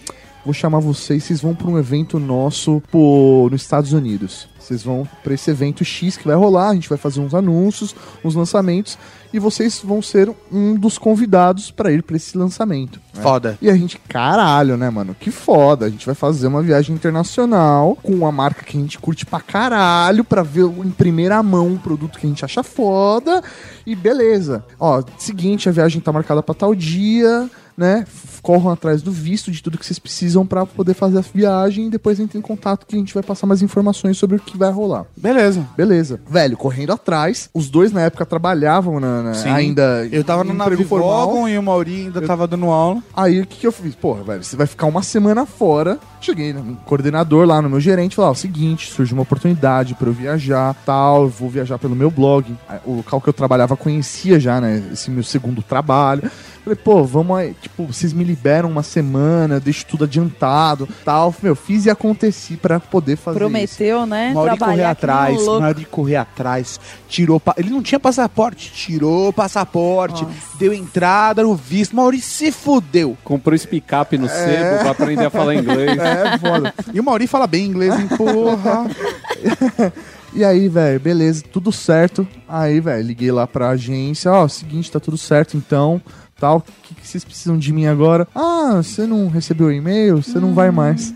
Vou 0.44 0.54
chamar 0.54 0.78
vocês, 0.78 1.24
vocês 1.24 1.40
vão 1.42 1.54
pra 1.54 1.68
um 1.68 1.78
evento 1.78 2.18
nosso 2.18 2.82
pô, 2.90 3.48
nos 3.50 3.60
Estados 3.62 3.92
Unidos. 3.92 4.48
Vocês 4.58 4.82
vão 4.82 5.06
pra 5.22 5.34
esse 5.34 5.50
evento 5.50 5.84
X 5.84 6.16
que 6.16 6.26
vai 6.26 6.36
rolar, 6.36 6.70
a 6.70 6.74
gente 6.74 6.88
vai 6.88 6.98
fazer 6.98 7.20
uns 7.20 7.34
anúncios, 7.34 7.94
uns 8.24 8.34
lançamentos, 8.34 8.98
e 9.32 9.38
vocês 9.38 9.80
vão 9.82 10.00
ser 10.02 10.30
um 10.52 10.74
dos 10.74 10.98
convidados 10.98 11.70
pra 11.70 11.90
ir 11.92 12.02
pra 12.02 12.16
esse 12.16 12.36
lançamento. 12.36 13.00
né? 13.14 13.22
Foda. 13.22 13.58
E 13.60 13.70
a 13.70 13.74
gente, 13.76 13.98
caralho, 14.08 14.76
né, 14.76 14.88
mano? 14.90 15.16
Que 15.18 15.30
foda. 15.30 15.86
A 15.86 15.90
gente 15.90 16.04
vai 16.06 16.14
fazer 16.14 16.46
uma 16.46 16.62
viagem 16.62 16.94
internacional 16.94 17.96
com 18.02 18.12
uma 18.14 18.32
marca 18.32 18.62
que 18.64 18.76
a 18.76 18.80
gente 18.80 18.98
curte 18.98 19.24
pra 19.26 19.40
caralho, 19.40 20.22
pra 20.24 20.42
ver 20.42 20.64
em 20.64 20.90
primeira 20.90 21.42
mão 21.42 21.66
um 21.66 21.78
produto 21.78 22.18
que 22.18 22.26
a 22.26 22.28
gente 22.28 22.44
acha 22.44 22.62
foda. 22.62 23.42
E 23.86 23.94
beleza. 23.94 24.64
Ó, 24.78 25.02
seguinte, 25.18 25.68
a 25.68 25.72
viagem 25.72 26.00
tá 26.00 26.12
marcada 26.12 26.42
pra 26.42 26.54
tal 26.54 26.74
dia, 26.74 27.50
né? 27.78 28.04
Corram 28.42 28.70
atrás 28.70 29.00
do 29.02 29.12
visto, 29.12 29.50
de 29.50 29.62
tudo 29.62 29.78
que 29.78 29.86
vocês 29.86 29.98
precisam 29.98 30.44
pra 30.44 30.66
poder 30.66 30.94
fazer 30.94 31.18
a 31.18 31.20
viagem. 31.20 31.86
E 31.86 31.90
depois 31.90 32.18
entrem 32.18 32.40
em 32.40 32.42
contato 32.42 32.84
que 32.86 32.96
a 32.96 32.98
gente 32.98 33.14
vai 33.14 33.22
passar 33.22 33.46
mais 33.46 33.62
informações 33.62 34.18
sobre 34.18 34.36
o 34.36 34.40
que 34.40 34.58
vai 34.58 34.70
rolar. 34.72 35.06
Beleza. 35.16 35.64
Beleza. 35.76 36.20
Velho, 36.28 36.56
correndo 36.56 36.92
atrás. 36.92 37.48
Os 37.54 37.70
dois 37.70 37.92
na 37.92 38.02
época 38.02 38.26
trabalhavam 38.26 38.98
na, 38.98 39.22
na- 39.22 39.34
Sim. 39.34 39.48
ainda. 39.50 40.06
Eu 40.10 40.24
tava 40.24 40.42
no 40.44 40.52
emprego 40.52 40.70
Navivogon 40.82 41.48
e 41.48 41.56
o 41.56 41.62
Mauri 41.62 42.06
ainda 42.06 42.20
tava 42.22 42.46
dando 42.46 42.66
aula. 42.66 43.02
Aí 43.14 43.40
o 43.40 43.46
que, 43.46 43.58
que 43.60 43.66
eu 43.66 43.72
fiz? 43.72 43.94
Porra, 43.94 44.22
velho, 44.24 44.42
você 44.42 44.56
vai 44.56 44.66
ficar 44.66 44.86
uma 44.86 45.02
semana 45.02 45.46
fora. 45.46 45.98
Cheguei 46.20 46.52
no 46.52 46.76
coordenador 46.84 47.46
lá 47.46 47.62
no 47.62 47.70
meu 47.70 47.78
gerente, 47.80 48.16
falei, 48.16 48.30
ó, 48.30 48.32
o 48.32 48.36
seguinte, 48.36 48.90
surgiu 48.90 49.16
uma 49.16 49.22
oportunidade 49.22 49.94
pra 49.94 50.08
eu 50.08 50.12
viajar, 50.12 50.74
tal, 50.84 51.22
eu 51.22 51.28
vou 51.28 51.48
viajar 51.48 51.78
pelo 51.78 51.94
meu 51.94 52.10
blog. 52.10 52.54
O 52.84 52.96
local 52.96 53.20
que 53.20 53.28
eu 53.28 53.32
trabalhava 53.32 53.76
conhecia 53.76 54.40
já, 54.40 54.60
né, 54.60 54.82
esse 54.92 55.10
meu 55.10 55.22
segundo 55.22 55.62
trabalho. 55.62 56.28
Falei, 56.64 56.76
pô, 56.84 57.02
vamos 57.04 57.34
aí, 57.38 57.54
tipo, 57.62 57.86
vocês 57.86 58.12
me 58.12 58.24
liberam 58.24 58.68
uma 58.68 58.82
semana, 58.82 59.54
eu 59.54 59.60
deixo 59.60 59.86
tudo 59.86 60.04
adiantado, 60.04 60.86
tal. 61.02 61.34
Meu, 61.42 61.54
fiz 61.56 61.86
e 61.86 61.90
aconteci 61.90 62.56
pra 62.56 62.78
poder 62.78 63.16
fazer 63.16 63.36
isso. 63.38 63.38
Prometeu, 63.48 64.04
né? 64.04 64.32
Mauri 64.34 64.50
correr 64.50 64.58
Trabalhar 64.58 64.94
que 64.96 65.06
nem 65.06 65.14
um 65.14 65.16
atrás, 65.16 65.46
louco. 65.46 65.60
Mauri 65.62 65.84
correr 65.86 66.16
atrás, 66.16 66.80
tirou. 67.08 67.40
pa- 67.40 67.54
Ele 67.56 67.70
não 67.70 67.80
tinha 67.82 67.98
passaporte, 67.98 68.70
tirou 68.72 69.28
o 69.28 69.32
passaporte, 69.32 70.26
deu 70.58 70.74
entrada 70.74 71.42
no 71.42 71.54
visto. 71.54 71.96
Mauri 71.96 72.20
se 72.20 72.52
fudeu. 72.52 73.16
Comprou 73.24 73.54
esse 73.54 73.66
picape 73.66 74.18
no 74.18 74.28
sebo 74.28 74.80
pra 74.80 74.90
aprender 74.90 75.24
a 75.24 75.30
falar 75.30 75.54
inglês. 75.54 75.96
É, 76.08 76.38
foda. 76.38 76.74
E 76.92 77.00
o 77.00 77.04
Mauri 77.04 77.26
fala 77.26 77.46
bem 77.46 77.66
inglês, 77.66 77.98
hein, 77.98 78.08
porra. 78.16 78.86
E 80.34 80.44
aí, 80.44 80.68
velho, 80.68 81.00
beleza, 81.00 81.42
tudo 81.50 81.72
certo. 81.72 82.28
Aí, 82.46 82.80
velho, 82.80 83.02
liguei 83.02 83.32
lá 83.32 83.46
pra 83.46 83.70
agência, 83.70 84.30
ó, 84.30 84.46
seguinte, 84.46 84.92
tá 84.92 85.00
tudo 85.00 85.16
certo 85.16 85.56
então, 85.56 86.00
tal. 86.38 86.58
O 86.58 86.62
que, 86.82 86.94
que 86.94 87.08
vocês 87.08 87.24
precisam 87.24 87.56
de 87.58 87.72
mim 87.72 87.86
agora? 87.86 88.28
Ah, 88.34 88.74
você 88.76 89.06
não 89.06 89.28
recebeu 89.28 89.68
o 89.68 89.72
e-mail? 89.72 90.22
Você 90.22 90.38
não 90.38 90.52
vai 90.52 90.70
mais. 90.70 91.14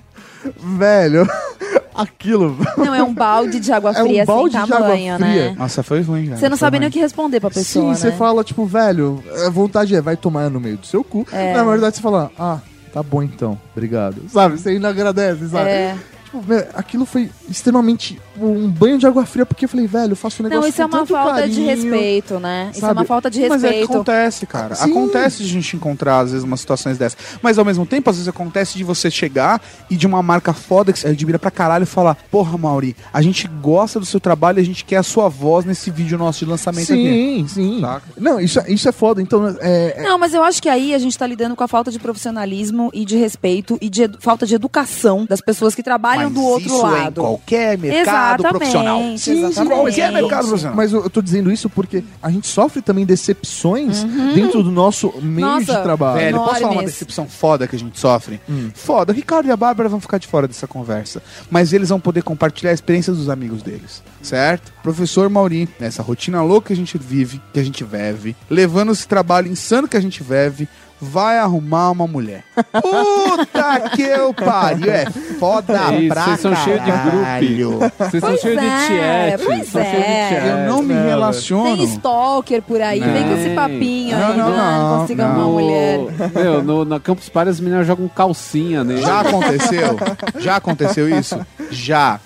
Velho, 0.76 1.28
aquilo. 1.94 2.56
Não, 2.76 2.94
é 2.94 3.02
um 3.02 3.12
balde 3.14 3.60
de 3.60 3.70
água 3.70 3.92
É 3.94 4.02
um 4.02 4.06
fria 4.06 4.24
balde 4.24 4.52
sem 4.56 4.64
de 4.64 4.72
água 4.72 4.86
tamanho, 4.86 5.16
fria. 5.16 5.50
né? 5.50 5.54
Nossa, 5.58 5.82
foi 5.82 6.00
ruim, 6.00 6.24
cara. 6.28 6.38
Você 6.38 6.48
não 6.48 6.56
Foi 6.56 6.66
sabe 6.66 6.78
nem 6.78 6.86
ruim. 6.88 6.90
o 6.90 6.92
que 6.92 7.00
responder 7.00 7.38
pra 7.38 7.50
pessoa, 7.50 7.84
Sim, 7.84 7.88
né? 7.90 7.94
você 8.10 8.16
fala, 8.16 8.42
tipo, 8.42 8.64
velho, 8.64 9.22
a 9.46 9.50
vontade 9.50 9.94
é, 9.94 10.00
vai 10.00 10.16
tomar 10.16 10.48
no 10.50 10.58
meio 10.58 10.78
do 10.78 10.86
seu 10.86 11.04
cu. 11.04 11.26
É. 11.30 11.52
Na 11.54 11.62
verdade, 11.64 11.96
você 11.96 12.02
fala, 12.02 12.30
ah, 12.38 12.58
tá 12.92 13.02
bom 13.02 13.22
então, 13.22 13.58
obrigado. 13.72 14.28
Sabe, 14.28 14.58
você 14.58 14.70
ainda 14.70 14.88
agradece, 14.88 15.48
sabe? 15.48 15.70
É. 15.70 15.96
Tipo, 16.32 16.40
velho, 16.40 16.66
aquilo 16.72 17.04
foi 17.04 17.28
extremamente 17.46 18.18
um 18.40 18.66
banho 18.70 18.96
de 18.98 19.06
água 19.06 19.26
fria, 19.26 19.44
porque 19.44 19.66
eu 19.66 19.68
falei, 19.68 19.86
velho, 19.86 20.12
eu 20.12 20.16
faço 20.16 20.42
um 20.42 20.44
negócio 20.44 20.62
Não, 20.62 20.66
isso 20.68 20.80
é 20.80 20.86
uma 20.86 21.04
falta 21.04 21.46
de 21.46 21.56
carinho. 21.66 21.66
respeito, 21.66 22.40
né? 22.40 22.68
Isso 22.70 22.78
é 22.78 22.80
sabe? 22.80 22.92
uma 23.00 23.04
falta 23.04 23.30
de 23.30 23.40
Mas 23.46 23.62
é 23.62 23.68
que 23.68 23.74
respeito. 23.74 23.92
acontece, 23.92 24.46
cara. 24.46 24.74
Sim. 24.74 24.90
Acontece 24.90 25.42
de 25.42 25.50
a 25.50 25.52
gente 25.52 25.76
encontrar, 25.76 26.20
às 26.20 26.30
vezes, 26.30 26.42
umas 26.42 26.58
situações 26.60 26.96
dessas. 26.96 27.18
Mas 27.42 27.58
ao 27.58 27.66
mesmo 27.66 27.84
tempo, 27.84 28.08
às 28.08 28.16
vezes 28.16 28.28
acontece 28.28 28.78
de 28.78 28.82
você 28.84 29.10
chegar 29.10 29.60
e 29.90 29.96
de 29.96 30.06
uma 30.06 30.22
marca 30.22 30.54
foda 30.54 30.90
que 30.90 30.98
você 31.00 31.08
admira 31.08 31.38
pra 31.38 31.50
caralho 31.50 31.82
e 31.82 31.86
falar: 31.86 32.16
Porra, 32.30 32.56
Mauri, 32.56 32.96
a 33.12 33.20
gente 33.20 33.46
gosta 33.46 34.00
do 34.00 34.06
seu 34.06 34.18
trabalho 34.18 34.58
e 34.58 34.62
a 34.62 34.64
gente 34.64 34.86
quer 34.86 34.96
a 34.96 35.02
sua 35.02 35.28
voz 35.28 35.66
nesse 35.66 35.90
vídeo 35.90 36.16
nosso 36.16 36.38
de 36.38 36.46
lançamento 36.50 36.94
aqui. 36.94 37.02
Sim, 37.04 37.46
sim. 37.46 37.82
Não, 38.16 38.40
isso, 38.40 38.58
é- 38.58 38.72
isso 38.72 38.88
é 38.88 38.92
foda. 38.92 39.20
Então, 39.20 39.46
é, 39.60 39.94
é- 39.98 40.02
Não, 40.02 40.18
mas 40.18 40.32
eu 40.32 40.42
acho 40.42 40.62
que 40.62 40.68
aí 40.70 40.94
a 40.94 40.98
gente 40.98 41.18
tá 41.18 41.26
lidando 41.26 41.54
com 41.54 41.62
a 41.62 41.68
falta 41.68 41.90
de 41.90 41.98
profissionalismo 41.98 42.90
e 42.94 43.04
de 43.04 43.18
respeito 43.18 43.76
e 43.82 43.90
de 43.90 44.08
falta 44.20 44.46
de 44.46 44.54
educação 44.54 45.26
das 45.28 45.42
pessoas 45.42 45.74
que 45.74 45.82
trabalham 45.82 46.21
Mas 46.24 46.32
do 46.32 46.42
outro 46.42 46.66
isso 46.66 46.74
é 46.74 46.78
em 46.78 47.02
lado. 47.02 47.20
qualquer 47.20 47.78
mercado 47.78 48.00
Exatamente, 48.00 48.50
profissional. 48.50 49.18
Sim, 49.18 49.46
exatamente. 49.46 49.74
qualquer 49.74 50.12
mercado 50.12 50.46
profissional. 50.48 50.76
Mas 50.76 50.92
eu, 50.92 51.10
tô 51.10 51.22
dizendo 51.22 51.52
isso 51.52 51.68
porque 51.68 52.04
a 52.22 52.30
gente 52.30 52.46
sofre 52.46 52.82
também 52.82 53.04
decepções 53.04 54.04
dentro 54.34 54.62
do 54.62 54.70
nosso 54.70 55.12
meio 55.20 55.46
Nossa, 55.46 55.76
de 55.76 55.82
trabalho. 55.82 56.20
Velho, 56.20 56.38
posso 56.38 56.60
falar 56.60 56.72
uma 56.72 56.82
decepção 56.84 57.26
foda 57.26 57.66
que 57.66 57.76
a 57.76 57.78
gente 57.78 57.98
sofre? 57.98 58.40
Hum. 58.48 58.70
Foda. 58.74 59.12
O 59.12 59.14
Ricardo 59.14 59.46
e 59.48 59.50
a 59.50 59.56
Bárbara 59.56 59.88
vão 59.88 60.00
ficar 60.00 60.18
de 60.18 60.26
fora 60.26 60.46
dessa 60.46 60.66
conversa. 60.66 61.22
Mas 61.50 61.72
eles 61.72 61.88
vão 61.88 62.00
poder 62.00 62.22
compartilhar 62.22 62.70
a 62.70 62.74
experiência 62.74 63.12
dos 63.12 63.28
amigos 63.28 63.62
deles. 63.62 64.02
Certo? 64.22 64.72
Professor 64.82 65.28
Mauri, 65.28 65.68
nessa 65.80 66.02
rotina 66.02 66.42
louca 66.42 66.68
que 66.68 66.72
a 66.72 66.76
gente 66.76 66.96
vive, 66.96 67.40
que 67.52 67.58
a 67.60 67.64
gente 67.64 67.84
vive, 67.84 68.36
levando 68.48 68.92
esse 68.92 69.06
trabalho 69.06 69.48
insano 69.48 69.88
que 69.88 69.96
a 69.96 70.00
gente 70.00 70.22
vive, 70.22 70.68
vai 71.02 71.38
arrumar 71.38 71.90
uma 71.90 72.06
mulher. 72.06 72.44
Puta 72.54 73.90
que 73.90 74.02
eu 74.02 74.32
pariu. 74.32 74.92
É 74.92 75.06
foda 75.40 75.72
É 75.92 75.98
isso, 75.98 76.08
pra 76.08 76.24
vocês 76.24 76.40
são 76.40 76.56
cheios 76.56 76.80
de 76.84 76.90
grupo. 76.90 77.92
Vocês 77.98 78.22
são 78.22 78.36
cheios 78.38 78.60
de 78.60 78.66
é, 78.66 79.36
tiete. 79.36 79.44
pois 79.44 79.74
é. 79.74 80.52
Eu 80.52 80.72
não 80.72 80.82
me 80.82 80.94
Não, 80.94 81.04
relaciono. 81.04 81.76
Tem 81.76 81.84
stalker 81.86 82.62
por 82.62 82.80
aí, 82.80 83.00
vem 83.00 83.24
com 83.24 83.34
esse 83.34 83.50
papinho 83.50 84.16
Não, 84.16 84.26
aí, 84.28 84.36
não, 84.36 84.50
né? 84.50 84.56
não, 84.56 84.98
consiga 85.00 85.26
não. 85.26 85.34
uma 85.34 85.48
mulher. 85.48 85.98
Meu, 86.34 86.62
no, 86.62 86.84
na 86.84 87.00
Campus 87.00 87.28
Party 87.28 87.50
as 87.50 87.58
meninas 87.58 87.84
jogam 87.86 88.06
calcinha 88.08 88.84
nele. 88.84 89.02
Já 89.02 89.20
aconteceu? 89.20 89.96
Já 90.38 90.56
aconteceu 90.56 91.08
isso? 91.18 91.44
Já. 91.70 92.20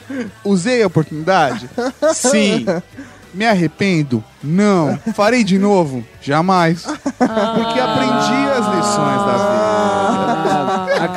Usei 0.44 0.82
a 0.82 0.86
oportunidade? 0.86 1.70
Sim. 2.12 2.66
Me 3.36 3.46
arrependo? 3.46 4.24
Não. 4.42 4.98
Farei 5.14 5.44
de 5.44 5.58
novo? 5.58 6.02
Jamais. 6.22 6.84
Porque 6.88 7.78
aprendi 7.78 8.50
as 8.50 8.66
lições 8.74 9.26
da 9.26 9.36
vida. 9.36 9.75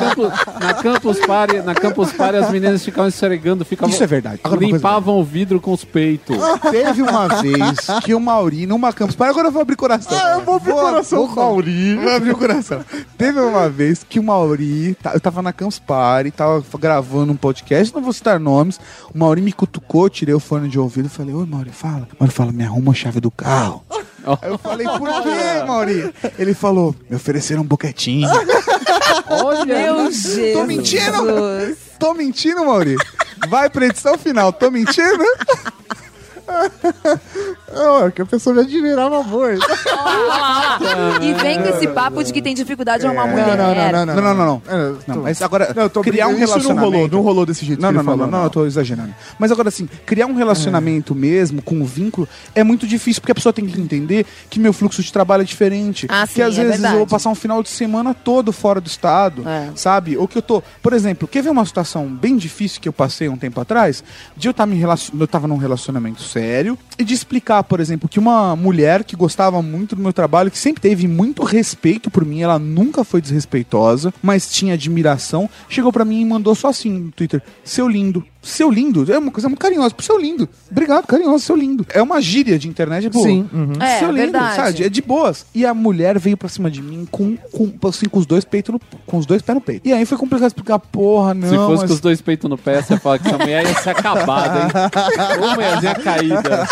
Na 0.00 0.14
campus, 0.14 0.32
na 0.60 0.74
campus 0.74 1.18
Party, 1.26 1.56
na 1.60 1.74
Campus 1.74 2.12
Party 2.12 2.36
as 2.38 2.50
meninas 2.50 2.84
ficavam 2.84 3.08
esfregando, 3.08 3.64
ficavam 3.64 3.92
Isso 3.94 4.02
é 4.02 4.06
verdade. 4.06 4.40
Agora, 4.42 4.60
uma 4.60 4.66
limpavam 4.76 5.18
o 5.18 5.24
vidro 5.24 5.60
com 5.60 5.72
os 5.72 5.84
peitos. 5.84 6.36
Teve 6.70 7.02
uma 7.02 7.28
vez 7.42 7.86
que 8.02 8.14
o 8.14 8.20
Mauri, 8.20 8.66
numa 8.66 8.92
campus 8.92 9.14
party, 9.14 9.30
agora 9.32 9.48
eu 9.48 9.52
vou 9.52 9.62
abrir 9.62 9.76
coração. 9.76 10.16
Ah, 10.18 10.32
eu 10.38 10.40
vou 10.44 10.54
abrir 10.56 10.72
coração 10.72 11.26
com 11.28 11.32
o 11.32 11.36
Mauri. 11.36 11.96
Vou 11.96 12.12
abrir 12.12 12.30
o 12.32 12.36
coração. 12.36 12.84
Teve 13.18 13.40
uma 13.40 13.68
vez 13.68 14.04
que 14.08 14.18
o 14.18 14.22
Mauri, 14.22 14.94
tá- 15.02 15.12
eu 15.14 15.20
tava 15.20 15.42
na 15.42 15.52
campus 15.52 15.78
party, 15.78 16.30
tava 16.30 16.62
gravando 16.78 17.32
um 17.32 17.36
podcast, 17.36 17.94
não 17.94 18.02
vou 18.02 18.12
citar 18.12 18.38
nomes. 18.40 18.80
O 19.14 19.18
Mauri 19.18 19.40
me 19.42 19.52
cutucou, 19.52 20.08
tirei 20.08 20.34
o 20.34 20.40
fone 20.40 20.68
de 20.68 20.78
ouvido 20.78 21.06
e 21.06 21.08
falei: 21.10 21.34
Oi, 21.34 21.46
Mauri, 21.46 21.70
fala. 21.70 22.08
Mauri 22.18 22.32
fala: 22.32 22.52
Me 22.52 22.64
arruma 22.64 22.92
a 22.92 22.94
chave 22.94 23.20
do 23.20 23.30
carro. 23.30 23.82
Aí 24.42 24.50
eu 24.50 24.58
falei: 24.58 24.86
Por 24.86 25.08
quê, 25.22 25.64
Mauri? 25.66 26.14
Ele 26.38 26.54
falou: 26.54 26.94
Me 27.08 27.16
ofereceram 27.16 27.62
um 27.62 27.66
boquetinho. 27.66 28.28
Olha, 29.28 29.64
Meu 29.64 30.10
Jesus. 30.10 30.52
Tô 30.52 30.64
mentindo? 30.64 31.76
Tô 31.98 32.14
mentindo, 32.14 32.64
Mauri? 32.64 32.96
Vai 33.48 33.70
pra 33.70 33.86
edição 33.86 34.18
final, 34.18 34.52
tô 34.52 34.70
mentindo? 34.70 35.24
É, 37.72 38.10
que 38.10 38.20
a 38.20 38.26
pessoa 38.26 38.52
me 38.54 38.62
admirava 38.62 39.22
muito. 39.22 39.64
E 41.22 41.32
vem 41.34 41.62
com 41.62 41.68
esse 41.68 41.86
papo 41.88 42.22
de 42.24 42.32
que 42.32 42.42
tem 42.42 42.52
dificuldade 42.54 43.02
de 43.02 43.06
arrumar 43.06 43.28
É. 43.28 43.30
mulher. 43.30 43.92
Não, 43.92 44.06
não, 44.06 44.22
não, 44.22 44.34
não. 44.34 44.62
É, 44.66 44.92
Não, 45.06 45.14
tô- 45.16 45.20
mas 45.22 45.40
agora, 45.40 45.72
Não, 45.74 45.84
eu 45.84 45.90
tô 45.90 46.00
criar 46.00 46.26
um 46.28 46.36
relacionamento... 46.36 46.74
não 46.74 46.90
rolou, 46.90 47.08
não 47.08 47.20
rolou 47.20 47.46
desse 47.46 47.64
jeito 47.64 47.80
Não, 47.80 47.90
que 47.90 47.94
não, 47.94 48.00
ele 48.00 48.06
não, 48.08 48.12
falou, 48.16 48.30
não, 48.30 48.38
não, 48.38 48.44
eu 48.44 48.50
tô 48.50 48.66
exagerando. 48.66 49.14
Mas 49.38 49.52
agora, 49.52 49.68
assim, 49.68 49.88
criar 50.04 50.26
um 50.26 50.34
relacionamento 50.34 51.14
mesmo, 51.14 51.62
com 51.62 51.76
um 51.76 51.84
vínculo, 51.84 52.28
é 52.56 52.64
muito 52.64 52.86
difícil, 52.88 53.20
porque 53.20 53.30
a 53.32 53.34
pessoa 53.34 53.52
tem 53.52 53.64
que 53.66 53.80
entender 53.80 54.26
que 54.48 54.58
meu 54.58 54.72
fluxo 54.72 55.00
de 55.02 55.12
trabalho 55.12 55.42
é 55.42 55.44
diferente. 55.44 56.06
Ah, 56.10 56.26
que 56.26 56.34
sim, 56.34 56.42
às 56.42 56.54
é 56.58 56.62
vezes 56.62 56.72
verdade. 56.72 56.94
eu 56.94 56.98
vou 56.98 57.06
passar 57.06 57.30
um 57.30 57.34
final 57.36 57.62
de 57.62 57.68
semana 57.68 58.12
todo 58.14 58.52
fora 58.52 58.80
do 58.80 58.86
estado, 58.88 59.46
É. 59.48 59.70
sabe? 59.76 60.16
Ou 60.16 60.26
que 60.26 60.38
eu 60.38 60.42
tô... 60.42 60.60
Por 60.82 60.92
exemplo, 60.92 61.28
quer 61.28 61.42
ver 61.42 61.50
uma 61.50 61.64
situação 61.64 62.06
bem 62.08 62.36
difícil 62.36 62.80
que 62.80 62.88
eu 62.88 62.92
passei 62.92 63.28
um 63.28 63.36
tempo 63.36 63.60
atrás? 63.60 64.02
De 64.36 64.48
eu 64.48 64.50
estar 64.50 64.66
me 64.66 64.76
relacion... 64.76 65.14
eu 65.20 65.28
tava 65.28 65.46
num 65.46 65.56
relacionamento 65.56 66.20
sério 66.22 66.39
e 66.98 67.04
de 67.04 67.14
explicar, 67.14 67.62
por 67.64 67.80
exemplo, 67.80 68.08
que 68.08 68.18
uma 68.18 68.54
mulher 68.56 69.04
que 69.04 69.16
gostava 69.16 69.62
muito 69.62 69.96
do 69.96 70.02
meu 70.02 70.12
trabalho, 70.12 70.50
que 70.50 70.58
sempre 70.58 70.80
teve 70.80 71.06
muito 71.06 71.42
respeito 71.42 72.10
por 72.10 72.24
mim, 72.24 72.42
ela 72.42 72.58
nunca 72.58 73.04
foi 73.04 73.20
desrespeitosa, 73.20 74.12
mas 74.22 74.50
tinha 74.52 74.74
admiração, 74.74 75.48
chegou 75.68 75.92
pra 75.92 76.04
mim 76.04 76.20
e 76.20 76.24
mandou 76.24 76.54
só 76.54 76.68
assim 76.68 76.90
no 76.90 77.10
Twitter: 77.12 77.42
"Seu 77.64 77.88
lindo". 77.88 78.24
Seu 78.42 78.70
lindo. 78.70 79.10
É 79.12 79.18
uma 79.18 79.30
coisa 79.30 79.48
muito 79.48 79.60
carinhosa. 79.60 79.94
Pro 79.94 80.04
seu 80.04 80.18
lindo. 80.18 80.48
Obrigado, 80.70 81.06
carinhoso, 81.06 81.44
seu 81.44 81.56
lindo. 81.56 81.84
É 81.90 82.00
uma 82.02 82.20
gíria 82.20 82.58
de 82.58 82.68
internet. 82.68 83.02
Tipo, 83.04 83.22
Sim, 83.22 83.48
uhum. 83.52 83.72
É, 83.80 83.98
seu 83.98 84.08
lindo, 84.10 84.32
verdade. 84.32 84.56
sabe? 84.56 84.84
É 84.84 84.88
de 84.88 85.02
boas. 85.02 85.44
E 85.54 85.66
a 85.66 85.74
mulher 85.74 86.18
veio 86.18 86.36
pra 86.36 86.48
cima 86.48 86.70
de 86.70 86.80
mim 86.82 87.06
com, 87.10 87.36
com, 87.52 87.72
assim, 87.88 88.06
com 88.06 88.18
os 88.18 88.26
dois 88.26 88.44
peitos 88.44 88.72
no, 88.72 88.80
com 89.06 89.18
os 89.18 89.26
dois 89.26 89.42
pés 89.42 89.54
no 89.54 89.60
peito. 89.60 89.86
E 89.86 89.92
aí 89.92 90.04
foi 90.06 90.16
complicado 90.18 90.48
explicar, 90.48 90.78
porra, 90.78 91.34
não. 91.34 91.48
Se 91.48 91.54
fosse 91.56 91.80
mas- 91.82 91.88
com 91.88 91.94
os 91.94 92.00
dois 92.00 92.20
peitos 92.20 92.48
no 92.48 92.56
pé, 92.58 92.80
você 92.82 92.96
fala 92.98 93.18
que 93.18 93.28
essa 93.28 93.38
mulher 93.38 93.64
ia 93.66 93.74
ser 93.74 93.90
acabada, 93.90 94.60
hein? 94.60 94.70
Ô, 95.44 95.54
mulherzinha 95.54 95.94
caída. 95.96 96.66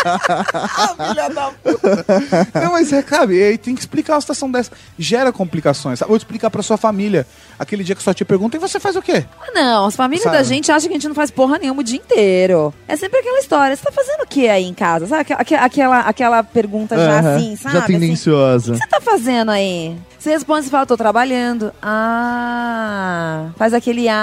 Não, 2.61 2.71
mas 2.71 2.91
é, 2.93 3.01
cara, 3.01 3.33
e 3.33 3.43
aí 3.43 3.57
tem 3.57 3.75
que 3.75 3.81
explicar 3.81 4.15
uma 4.15 4.21
situação 4.21 4.49
dessa. 4.51 4.71
Gera 4.97 5.31
complicações. 5.31 5.99
sabe? 5.99 6.11
Ou 6.11 6.17
explicar 6.17 6.49
pra 6.49 6.61
sua 6.63 6.77
família. 6.77 7.25
Aquele 7.57 7.83
dia 7.83 7.93
que 7.95 8.01
sua 8.01 8.13
tia 8.13 8.25
pergunta, 8.25 8.55
e 8.55 8.59
você 8.59 8.79
faz 8.79 8.95
o 8.95 9.01
quê? 9.01 9.25
Ah, 9.41 9.51
Não, 9.53 9.85
as 9.85 9.95
famílias 9.95 10.23
Sabe? 10.23 10.37
da 10.37 10.43
gente 10.43 10.71
acham 10.71 10.87
que 10.87 10.93
a 10.93 10.97
gente 10.97 11.07
não 11.07 11.15
faz 11.15 11.29
porra 11.29 11.58
nenhuma 11.59 11.81
o 11.81 11.83
dia 11.83 11.97
inteiro. 11.97 12.73
É 12.87 12.95
sempre 12.95 13.19
aquela 13.19 13.39
história. 13.39 13.75
Você 13.75 13.83
tá 13.83 13.91
fazendo 13.91 14.21
o 14.21 14.27
que 14.27 14.47
aí 14.49 14.65
em 14.65 14.73
casa? 14.73 15.05
Sabe? 15.07 15.21
Aquela, 15.21 15.39
aquela- 15.41 15.99
aquela, 15.99 16.43
pergunta 16.43 16.95
já 16.97 17.19
Aham, 17.19 17.35
assim, 17.35 17.55
sabe? 17.55 17.75
Já 17.75 17.83
Assim, 17.83 17.93
tendenciosa. 17.93 18.71
O 18.71 18.73
que 18.75 18.81
você 18.83 18.87
tá 18.89 19.01
fazendo 19.01 19.51
aí? 19.51 19.95
Você 20.19 20.31
responde 20.31 20.67
e 20.67 20.69
fala, 20.69 20.85
tô 20.85 20.97
trabalhando. 20.97 21.71
Ah, 21.81 23.45
faz 23.57 23.73
aquele 23.73 24.09
ah, 24.09 24.15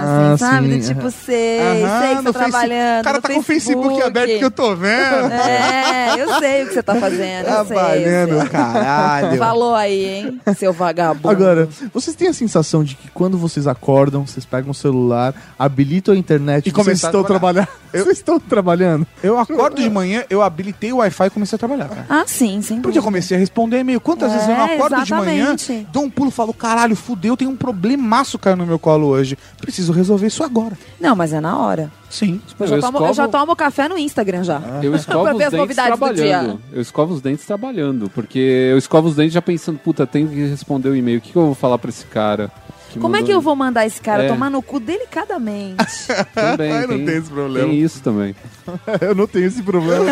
Ah, 0.00 0.32
assim, 0.32 0.44
sabe? 0.44 0.68
sim, 0.72 0.78
Do 0.80 0.86
tipo, 0.86 1.10
sei, 1.12 1.60
Aham, 1.60 2.00
sei 2.00 2.08
que 2.16 2.22
você 2.22 2.32
tá 2.32 2.38
trabalhando. 2.40 3.00
O 3.00 3.04
cara 3.04 3.16
no 3.18 3.22
tá 3.22 3.28
com 3.32 3.38
o 3.38 3.42
Facebook 3.42 4.02
aberto 4.02 4.38
que 4.38 4.44
eu 4.44 4.50
tô 4.50 4.74
vendo. 4.74 5.32
É, 5.32 6.14
eu 6.20 6.38
sei 6.40 6.64
o 6.64 6.66
que 6.68 6.74
você 6.74 6.82
tá 6.82 6.94
fazendo. 6.96 7.46
Eu 7.46 7.52
sei, 7.52 7.60
eu 7.60 7.66
Trabalhando, 7.66 8.40
sei. 8.40 8.48
caralho. 8.48 9.38
Falou 9.38 9.74
aí, 9.76 10.04
hein, 10.04 10.40
seu 10.56 10.72
vagabundo. 10.72 11.28
Agora, 11.30 11.68
vocês 11.94 12.16
têm 12.16 12.28
a 12.28 12.32
sensação 12.32 12.82
de 12.82 12.96
que 12.96 13.08
quando 13.10 13.38
vocês 13.38 13.66
acordam, 13.68 14.26
vocês 14.26 14.44
pegam 14.44 14.72
o 14.72 14.74
celular, 14.74 15.34
habilitam 15.56 16.14
a 16.14 16.16
internet 16.18 16.66
E 16.66 16.70
vocês 16.70 16.84
começar 16.84 17.06
a 17.06 17.10
estão 17.10 17.22
trabalhar. 17.22 17.66
trabalhando. 17.66 17.78
Vocês 17.90 18.18
estão 18.18 18.38
trabalhando? 18.38 19.06
Eu 19.22 19.38
acordo 19.38 19.80
de 19.80 19.88
manhã, 19.88 20.22
eu 20.28 20.42
habilitei 20.42 20.92
o 20.92 20.96
Wi-Fi 20.98 21.26
e 21.28 21.30
comecei 21.30 21.56
a 21.56 21.58
trabalhar, 21.58 21.88
cara. 21.88 22.04
Ah, 22.06 22.24
sim, 22.26 22.60
sim. 22.60 22.82
Porque 22.82 22.98
eu 22.98 23.02
comecei 23.02 23.34
a 23.34 23.40
responder 23.40 23.78
e-mail. 23.78 23.98
Quantas 23.98 24.30
É, 24.30 24.34
vezes 24.34 24.46
eu 24.46 24.54
não 24.56 24.64
acordo 24.66 25.02
de 25.02 25.10
manhã, 25.14 25.27
exatamente. 25.36 25.86
dou 25.92 26.04
um 26.04 26.10
pulo 26.10 26.28
e 26.28 26.32
falo, 26.32 26.52
caralho, 26.54 26.94
fudeu, 26.96 27.36
tem 27.36 27.46
um 27.48 27.56
problemaço 27.56 28.38
caindo 28.38 28.58
no 28.60 28.66
meu 28.66 28.78
colo 28.78 29.06
hoje. 29.06 29.36
Preciso 29.60 29.92
resolver 29.92 30.26
isso 30.26 30.42
agora. 30.42 30.76
Não, 31.00 31.14
mas 31.16 31.32
é 31.32 31.40
na 31.40 31.58
hora. 31.58 31.90
Sim. 32.10 32.40
Eu, 32.58 32.66
já 32.66 32.76
Eu 32.76 32.80
tomo, 32.80 33.06
eu 33.06 33.12
já 33.14 33.28
tomo 33.28 33.54
café 33.56 33.88
no 33.88 33.98
Instagram 33.98 34.42
já. 34.44 34.60
Eu 34.82 34.94
escovo 34.96 35.24
Pra 35.24 35.32
os 35.32 35.38
ver 35.38 35.50
dentes 35.50 35.76
trabalhando. 35.76 36.60
Eu 36.72 36.80
escovo 36.80 37.14
os 37.14 37.20
dentes 37.20 37.44
trabalhando. 37.44 38.10
Porque 38.14 38.38
eu 38.38 38.78
escovo 38.78 39.08
os 39.08 39.14
dentes 39.14 39.32
já 39.34 39.42
pensando, 39.42 39.78
puta, 39.78 40.06
tenho 40.06 40.28
que 40.28 40.46
responder 40.46 40.88
o 40.88 40.96
e-mail. 40.96 41.18
O 41.18 41.20
que, 41.20 41.32
que 41.32 41.36
eu 41.36 41.46
vou 41.46 41.54
falar 41.54 41.78
pra 41.78 41.90
esse 41.90 42.06
cara? 42.06 42.50
Como 42.98 43.14
é 43.16 43.22
que 43.22 43.30
eu 43.30 43.40
vou 43.40 43.54
mandar 43.54 43.86
esse 43.86 44.00
cara 44.00 44.24
É. 44.24 44.28
tomar 44.28 44.50
no 44.50 44.62
cu 44.62 44.80
delicadamente? 44.80 45.76
Também, 46.34 46.70
Eu 46.72 46.88
não 46.88 47.04
tem, 47.04 47.16
esse 47.16 47.30
problema. 47.30 47.68
Tem 47.68 47.78
isso 47.78 48.00
também. 48.02 48.34
eu 49.00 49.14
não 49.14 49.26
tenho 49.26 49.46
esse 49.48 49.62
problema. 49.62 50.04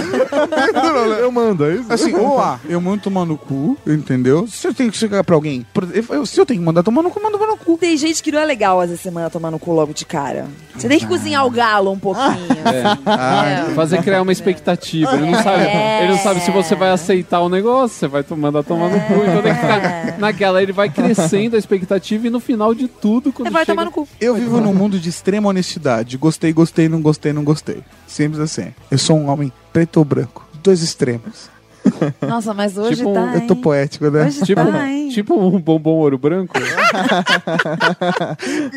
eu 1.20 1.30
mando, 1.30 1.64
é 1.64 1.74
isso? 1.74 1.92
Assim, 1.92 2.14
ou 2.14 2.38
A, 2.40 2.58
eu 2.68 2.80
mando 2.80 3.02
tomar 3.02 3.24
no 3.24 3.36
cu, 3.36 3.76
entendeu? 3.86 4.46
Se 4.48 4.66
eu 4.66 4.74
tenho 4.74 4.90
que 4.90 4.96
chegar 4.96 5.22
pra 5.24 5.34
alguém, 5.34 5.66
eu- 6.10 6.26
se 6.26 6.40
eu 6.40 6.46
tenho 6.46 6.60
que 6.60 6.66
mandar 6.66 6.82
tomar 6.82 7.02
no 7.02 7.10
cu, 7.10 7.20
manda 7.22 7.38
tomar 7.38 7.50
no 7.52 7.56
cu. 7.56 7.76
Tem 7.78 7.96
gente 7.96 8.22
que 8.22 8.30
não 8.32 8.38
é 8.38 8.44
legal 8.44 8.80
às 8.80 8.88
vezes 8.90 9.02
você 9.02 9.10
manda 9.10 9.30
tomar 9.30 9.50
no 9.50 9.58
cu 9.58 9.72
logo 9.72 9.92
de 9.92 10.04
cara. 10.04 10.46
Você 10.76 10.88
tem 10.88 10.98
que 10.98 11.06
cozinhar 11.06 11.46
o 11.46 11.50
galo 11.50 11.90
um 11.90 11.98
pouquinho. 11.98 12.26
assim. 12.64 13.70
É. 13.70 13.74
Fazer 13.74 14.02
criar 14.02 14.22
uma 14.22 14.32
expectativa. 14.32 15.14
Ele 15.14 15.30
não, 15.30 15.42
sabe, 15.42 15.62
É. 15.64 16.02
ele 16.02 16.12
não 16.12 16.18
sabe 16.18 16.40
se 16.40 16.50
você 16.50 16.74
vai 16.74 16.90
aceitar 16.90 17.40
o 17.40 17.48
negócio, 17.48 17.96
você 17.98 18.06
vai 18.08 18.24
mandar 18.36 18.62
tomar 18.62 18.88
no 18.90 19.00
cu. 19.00 19.14
Então 19.14 19.42
tem 19.42 19.54
que 19.54 19.60
ficar 19.60 20.18
naquela. 20.18 20.62
Ele 20.62 20.72
vai 20.72 20.88
crescendo 20.90 21.56
a 21.56 21.58
expectativa 21.58 22.26
e 22.26 22.30
no 22.30 22.40
final 22.40 22.74
de 22.74 22.88
tudo, 22.88 23.32
quando 23.32 23.48
Você 23.48 23.52
vai 23.52 23.64
chega... 23.64 23.72
tomar 23.74 23.84
no 23.86 23.90
cu. 23.92 24.06
Eu 24.20 24.34
vivo 24.34 24.60
num 24.60 24.74
mundo 24.74 24.98
de 24.98 25.08
extrema 25.08 25.48
honestidade. 25.48 26.16
Gostei, 26.18 26.52
gostei, 26.52 26.88
não 26.88 27.00
gostei, 27.00 27.32
não 27.32 27.42
gostei. 27.44 27.82
Simples 28.06 28.40
assim. 28.40 28.45
Eu 28.90 28.98
sou 28.98 29.18
um 29.18 29.28
homem 29.28 29.52
preto 29.72 29.98
ou 29.98 30.04
branco. 30.04 30.46
Dois 30.62 30.82
extremos. 30.82 31.50
Nossa, 32.26 32.54
mas 32.54 32.76
hoje 32.76 32.96
Tipo, 32.96 33.12
tá, 33.12 33.32
Eu 33.34 33.46
tô 33.46 33.56
poético, 33.56 34.10
né? 34.10 34.26
Hoje 34.26 34.42
Tipo, 34.42 34.64
tá, 34.64 34.88
hein? 34.90 35.08
tipo 35.08 35.34
um 35.34 35.60
bombom 35.60 35.96
ouro 35.96 36.18
branco. 36.18 36.54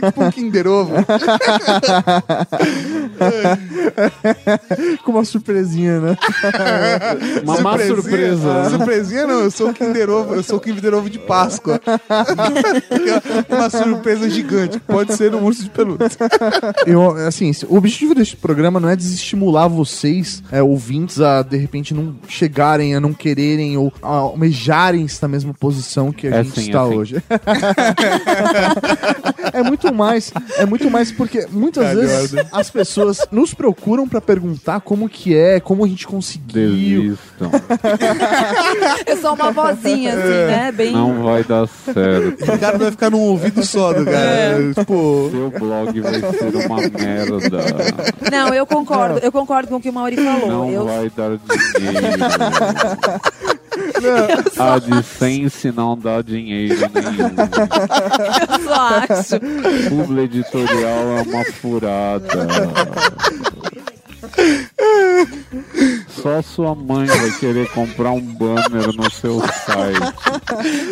tipo 0.01 0.24
um 0.24 0.32
Kinder 0.32 0.67
Ovo. 0.67 0.93
Com 5.03 5.11
uma 5.11 5.26
surpresinha, 5.26 5.99
né? 5.99 6.17
Uma 7.43 7.61
má 7.61 7.78
surpresa. 7.80 8.70
Surpresinha 8.70 9.28
não, 9.28 9.39
eu 9.41 9.51
sou 9.51 9.70
o 9.70 9.74
Kinder 9.74 10.09
Ovo, 10.09 10.36
eu 10.36 10.43
sou 10.43 10.57
o 10.57 10.59
Kinder 10.59 10.93
Ovo 10.93 11.09
de 11.09 11.20
Páscoa. 11.20 11.80
uma 13.49 13.70
surpresa 13.70 14.30
gigante. 14.30 14.80
Pode 14.80 15.15
ser 15.15 15.34
um 15.36 15.43
urso 15.43 15.63
de 15.63 15.70
pelúcia. 15.70 16.09
Eu, 16.86 17.11
assim, 17.28 17.51
o 17.67 17.78
objetivo 17.78 18.15
deste 18.15 18.36
programa 18.36 18.80
não 18.80 18.89
é 18.89 18.95
desestimular 18.95 19.67
vocês, 19.70 20.43
é, 20.51 20.61
ouvintes, 20.61 21.20
a 21.20 21.41
de 21.41 21.57
repente 21.57 21.93
não 21.93 22.15
chegarem, 22.28 22.95
a 22.95 22.99
não 22.99 23.09
quererem 23.14 23.78
ou 23.78 23.91
almejarem 24.01 25.05
esta 25.05 25.28
mesma 25.28 25.53
posição 25.53 26.12
que 26.12 26.28
a 26.28 26.36
É 26.36 26.43
gente 26.43 26.60
sim, 26.60 26.68
está 26.68 26.80
é 26.80 26.84
hoje. 26.84 27.24
é 29.53 29.64
muito 29.64 29.93
mais, 29.93 30.32
é 30.57 30.66
muito 30.66 30.89
mais 30.89 31.12
porque 31.12 31.45
muitas 31.51 31.93
vezes 31.95 32.34
as 32.51 32.70
pessoas 32.70 33.28
nos 33.32 33.53
procuram 33.53 34.07
pra 34.07 34.22
perguntar 34.22 34.80
como 34.82 35.07
que 35.10 35.36
é, 35.36 35.60
como 35.60 35.84
a 35.86 35.88
gente 35.88 36.07
conseguiu. 36.07 36.70
Desistam. 37.01 37.51
Eu 39.05 39.18
sou 39.18 39.34
uma 39.34 39.51
vozinha, 39.51 40.14
assim, 40.14 40.30
né? 40.47 40.72
Bem. 40.72 40.91
Não 40.93 41.24
vai 41.24 41.43
dar 41.43 41.68
certo. 41.68 42.43
O 42.43 42.60
cara 42.60 42.78
vai 42.78 42.91
ficar 42.91 43.10
num 43.10 43.20
ouvido 43.20 43.66
só 43.66 43.93
do 43.93 44.05
cara. 44.05 44.74
Tipo, 44.74 45.30
Seu 45.32 45.51
blog 45.51 46.01
vai 46.01 46.14
ser 46.20 46.66
uma 46.66 46.78
merda. 46.78 47.39
Não, 48.32 48.53
eu 48.53 48.66
concordo. 48.66 49.20
Eu 49.20 49.32
concordo 49.32 49.68
com 49.70 49.76
o 49.76 49.82
que 49.82 49.89
o 49.89 49.93
Mauri 49.93 50.16
falou. 50.16 50.47
Não 50.47 50.70
eu 50.72 50.86
vai 50.86 51.10
dar 51.16 51.38
dinheiro. 51.38 52.18
A 54.58 54.74
AdSense 54.76 55.72
não 55.72 55.97
dá 55.97 56.22
dinheiro 56.22 56.76
nenhum. 56.93 57.36
eu 58.50 58.60
só 58.64 58.74
acho. 58.97 59.39
Publi 59.89 60.24
editorial 60.24 61.18
é 61.18 61.22
uma 61.22 61.45
furada. 61.45 62.47
Só 66.22 66.41
sua 66.41 66.76
mãe 66.76 67.05
vai 67.07 67.32
querer 67.39 67.70
comprar 67.72 68.11
um 68.11 68.22
banner 68.22 68.93
no 68.95 69.09
seu 69.11 69.39
site. 69.39 70.13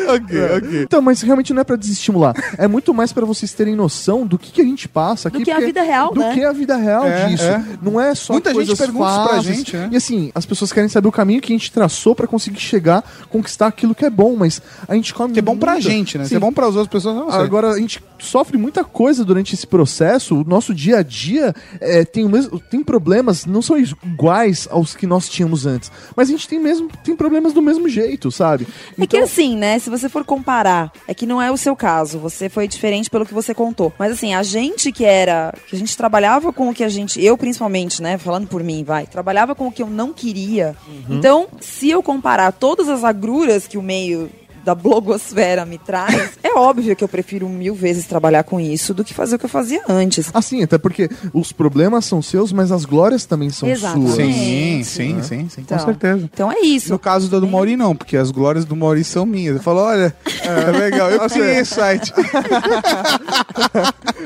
ok, 0.07 0.57
ok. 0.57 0.81
Então, 0.83 1.01
mas 1.01 1.21
realmente 1.21 1.53
não 1.53 1.61
é 1.61 1.63
pra 1.63 1.75
desestimular. 1.75 2.33
É 2.57 2.67
muito 2.67 2.93
mais 2.93 3.11
pra 3.11 3.25
vocês 3.25 3.53
terem 3.53 3.75
noção 3.75 4.25
do 4.25 4.37
que, 4.37 4.51
que 4.51 4.61
a 4.61 4.63
gente 4.65 4.87
passa 4.87 5.27
aqui. 5.27 5.39
Do 5.39 5.43
que 5.45 5.51
a 5.51 5.55
porque- 5.55 5.65
vida 5.67 5.81
real, 5.81 6.13
do 6.13 6.19
né? 6.19 6.33
que 6.33 6.41
é 6.41 6.45
a 6.47 6.51
vida 6.53 6.75
real 6.77 7.05
É, 7.05 7.27
disso. 7.27 7.43
é. 7.43 7.63
Não 7.81 7.99
é 7.99 8.13
só 8.15 8.33
Muita 8.33 8.49
gente 8.49 8.55
coisas 8.57 8.77
pergunta 8.77 9.09
isso 9.09 9.29
pra 9.29 9.41
gente, 9.41 9.77
né? 9.77 9.89
E 9.91 9.97
assim, 9.97 10.31
as 10.33 10.45
pessoas 10.45 10.71
querem 10.71 10.89
saber 10.89 11.07
o 11.07 11.11
caminho 11.11 11.41
que 11.41 11.51
a 11.53 11.55
gente 11.55 11.71
traçou 11.71 12.15
pra 12.15 12.27
conseguir 12.27 12.59
chegar, 12.59 13.03
conquistar 13.29 13.67
aquilo 13.67 13.93
que 13.95 14.05
é 14.05 14.09
bom, 14.09 14.35
mas 14.35 14.61
a 14.87 14.95
gente 14.95 15.13
come 15.13 15.33
Que 15.33 15.39
é 15.39 15.41
bom 15.41 15.57
pra 15.57 15.73
muita- 15.73 15.89
gente, 15.89 16.17
né? 16.17 16.23
Sim. 16.23 16.29
Se 16.29 16.35
é 16.35 16.39
bom 16.39 16.51
para 16.51 16.65
as 16.67 16.75
outras 16.75 16.87
pessoas, 16.87 17.15
não 17.15 17.31
sei. 17.31 17.41
Agora, 17.41 17.71
a 17.71 17.77
gente 17.79 18.01
sofre 18.19 18.57
muita 18.57 18.83
coisa 18.83 19.23
durante 19.23 19.53
esse 19.53 19.67
processo. 19.67 20.41
O 20.41 20.43
nosso 20.43 20.73
dia 20.73 20.97
a 20.99 21.03
dia 21.03 21.53
é, 21.79 22.03
tem, 22.05 22.25
o 22.25 22.29
mesmo, 22.29 22.59
tem 22.59 22.83
problemas, 22.83 23.45
não 23.45 23.61
são 23.61 23.77
iguais 23.77 24.67
aos 24.71 24.95
que 24.95 25.05
nós 25.07 25.16
tínhamos 25.25 25.65
antes. 25.65 25.91
Mas 26.15 26.27
a 26.27 26.31
gente 26.31 26.47
tem 26.47 26.59
mesmo 26.59 26.89
tem 27.03 27.15
problemas 27.15 27.53
do 27.53 27.61
mesmo 27.61 27.87
jeito, 27.87 28.29
sabe? 28.31 28.67
É 28.99 29.07
que 29.07 29.17
assim, 29.17 29.55
né? 29.55 29.79
Se 29.79 29.89
você 29.89 30.09
for 30.09 30.25
comparar, 30.25 30.91
é 31.07 31.13
que 31.13 31.25
não 31.25 31.41
é 31.41 31.51
o 31.51 31.57
seu 31.57 31.75
caso. 31.75 32.19
Você 32.19 32.49
foi 32.49 32.67
diferente 32.67 33.09
pelo 33.09 33.25
que 33.25 33.33
você 33.33 33.53
contou. 33.53 33.93
Mas 33.97 34.11
assim, 34.11 34.33
a 34.33 34.43
gente 34.43 34.91
que 34.91 35.05
era. 35.05 35.53
Que 35.67 35.75
a 35.75 35.79
gente 35.79 35.95
trabalhava 35.95 36.51
com 36.51 36.69
o 36.69 36.73
que 36.73 36.83
a 36.83 36.89
gente. 36.89 37.23
Eu, 37.23 37.37
principalmente, 37.37 38.01
né? 38.01 38.17
Falando 38.17 38.47
por 38.47 38.63
mim, 38.63 38.83
vai. 38.83 39.05
Trabalhava 39.05 39.55
com 39.55 39.67
o 39.67 39.71
que 39.71 39.81
eu 39.81 39.87
não 39.87 40.11
queria. 40.13 40.75
Então, 41.09 41.47
se 41.61 41.89
eu 41.89 42.03
comparar 42.03 42.51
todas 42.51 42.89
as 42.89 43.03
agruras 43.03 43.67
que 43.67 43.77
o 43.77 43.81
meio 43.81 44.29
da 44.67 44.75
blogosfera 44.75 45.65
me 45.65 45.77
traz, 45.77 46.31
é 46.43 46.53
óbvio 46.53 46.93
que 46.93 47.01
eu 47.01 47.07
prefiro 47.07 47.47
mil 47.47 47.73
vezes 47.73 48.05
trabalhar 48.05 48.43
com 48.43 48.59
isso 48.59 48.93
do 48.93 49.01
que 49.01 49.13
fazer 49.13 49.37
o 49.37 49.39
que 49.39 49.45
eu 49.45 49.49
fazia 49.49 49.81
antes. 49.87 50.29
Assim, 50.33 50.61
até 50.61 50.77
porque 50.77 51.09
os 51.33 51.53
problemas 51.53 52.03
são 52.03 52.21
seus, 52.21 52.51
mas 52.51 52.69
as 52.69 52.83
glórias 52.83 53.25
também 53.25 53.49
são 53.49 53.69
Exatamente. 53.69 54.11
suas. 54.11 54.17
Sim, 54.17 54.83
sim, 54.83 55.21
sim, 55.21 55.49
sim, 55.49 55.61
Então, 55.61 55.77
com 55.77 55.85
certeza. 55.85 56.29
Então 56.33 56.51
é 56.51 56.59
isso. 56.59 56.91
No 56.91 56.99
caso 56.99 57.29
da 57.29 57.39
do 57.39 57.47
Mauri, 57.47 57.77
não, 57.77 57.95
porque 57.95 58.17
as 58.17 58.29
glórias 58.29 58.65
do 58.65 58.75
Mauri 58.75 59.05
são 59.05 59.25
minhas. 59.25 59.55
Eu 59.55 59.63
falo, 59.63 59.79
olha, 59.79 60.13
é 60.43 60.71
legal, 60.71 61.09
eu 61.11 61.29
criei 61.29 61.59
esse 61.59 61.73
site. 61.73 62.11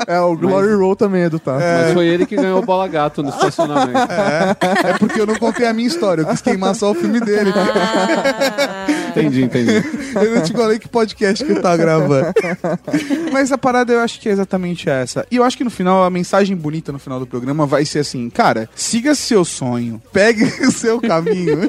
É, 0.07 0.19
o 0.19 0.35
Glory 0.35 0.73
Roll 0.73 0.95
também 0.95 1.23
é 1.23 1.29
do 1.29 1.39
tá. 1.39 1.53
Mas 1.53 1.93
foi 1.93 2.07
ele 2.07 2.25
que 2.25 2.35
ganhou 2.35 2.59
o 2.59 2.65
bola 2.65 2.87
gato 2.87 3.21
no 3.21 3.29
estacionamento. 3.29 4.11
É 4.83 4.97
porque 4.97 5.21
eu 5.21 5.27
não 5.27 5.35
contei 5.35 5.67
a 5.67 5.73
minha 5.73 5.87
história, 5.87 6.23
eu 6.23 6.27
quis 6.27 6.41
queimar 6.41 6.75
só 6.75 6.91
o 6.91 6.95
filme 6.95 7.19
dele. 7.19 7.53
Ah, 7.55 8.85
Entendi, 9.11 9.43
entendi. 9.43 9.83
Eu 10.15 10.35
não 10.35 10.41
te 10.41 10.51
falei 10.51 10.79
que 10.79 10.87
podcast 10.87 11.43
que 11.43 11.51
eu 11.51 11.61
tava 11.61 11.77
gravando. 11.77 12.33
Mas 13.31 13.51
a 13.51 13.57
parada 13.57 13.93
eu 13.93 13.99
acho 13.99 14.19
que 14.19 14.27
é 14.27 14.31
exatamente 14.31 14.89
essa. 14.89 15.25
E 15.31 15.37
eu 15.37 15.43
acho 15.43 15.57
que 15.57 15.63
no 15.63 15.69
final, 15.69 16.03
a 16.03 16.09
mensagem 16.09 16.55
bonita 16.55 16.91
no 16.91 16.99
final 16.99 17.19
do 17.19 17.25
programa 17.25 17.65
vai 17.65 17.85
ser 17.85 17.99
assim, 17.99 18.29
cara, 18.29 18.69
siga 18.75 19.15
seu 19.15 19.45
sonho, 19.45 20.01
pegue 20.11 20.43
o 20.67 20.71
seu 20.71 20.99
caminho. 20.99 21.59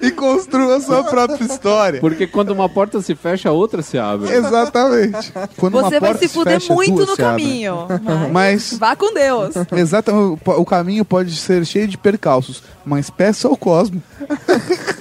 E 0.00 0.10
construa 0.10 0.76
a 0.76 0.80
sua 0.80 1.04
própria 1.04 1.44
história. 1.44 2.00
Porque 2.00 2.26
quando 2.26 2.50
uma 2.50 2.68
porta 2.68 3.00
se 3.02 3.14
fecha, 3.14 3.48
a 3.48 3.52
outra 3.52 3.82
se 3.82 3.98
abre. 3.98 4.32
Exatamente. 4.32 5.32
Quando 5.56 5.74
uma 5.74 5.88
Você 5.88 6.00
vai 6.00 6.10
porta 6.10 6.26
se 6.26 6.32
fuder 6.32 6.60
fecha, 6.60 6.74
muito 6.74 7.06
no 7.06 7.16
caminho. 7.16 7.86
Mas 8.32 8.50
Mas 8.50 8.78
vá 8.78 8.96
com 8.96 9.12
Deus. 9.12 9.54
Exatamente, 9.72 10.40
o 10.44 10.64
caminho 10.64 11.04
pode 11.04 11.36
ser 11.36 11.64
cheio 11.64 11.86
de 11.86 11.96
percalços, 11.96 12.62
mas 12.84 13.10
peça 13.10 13.48
ao 13.48 13.56
Cosmo. 13.56 14.02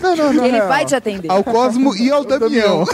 Não, 0.01 0.15
não, 0.15 0.33
não. 0.33 0.45
Ele 0.45 0.57
real. 0.57 0.67
vai 0.67 0.85
te 0.85 0.95
atender. 0.95 1.29
Ao 1.31 1.43
Cosmo 1.43 1.95
e 1.95 2.11
ao 2.11 2.23
Damião. 2.23 2.85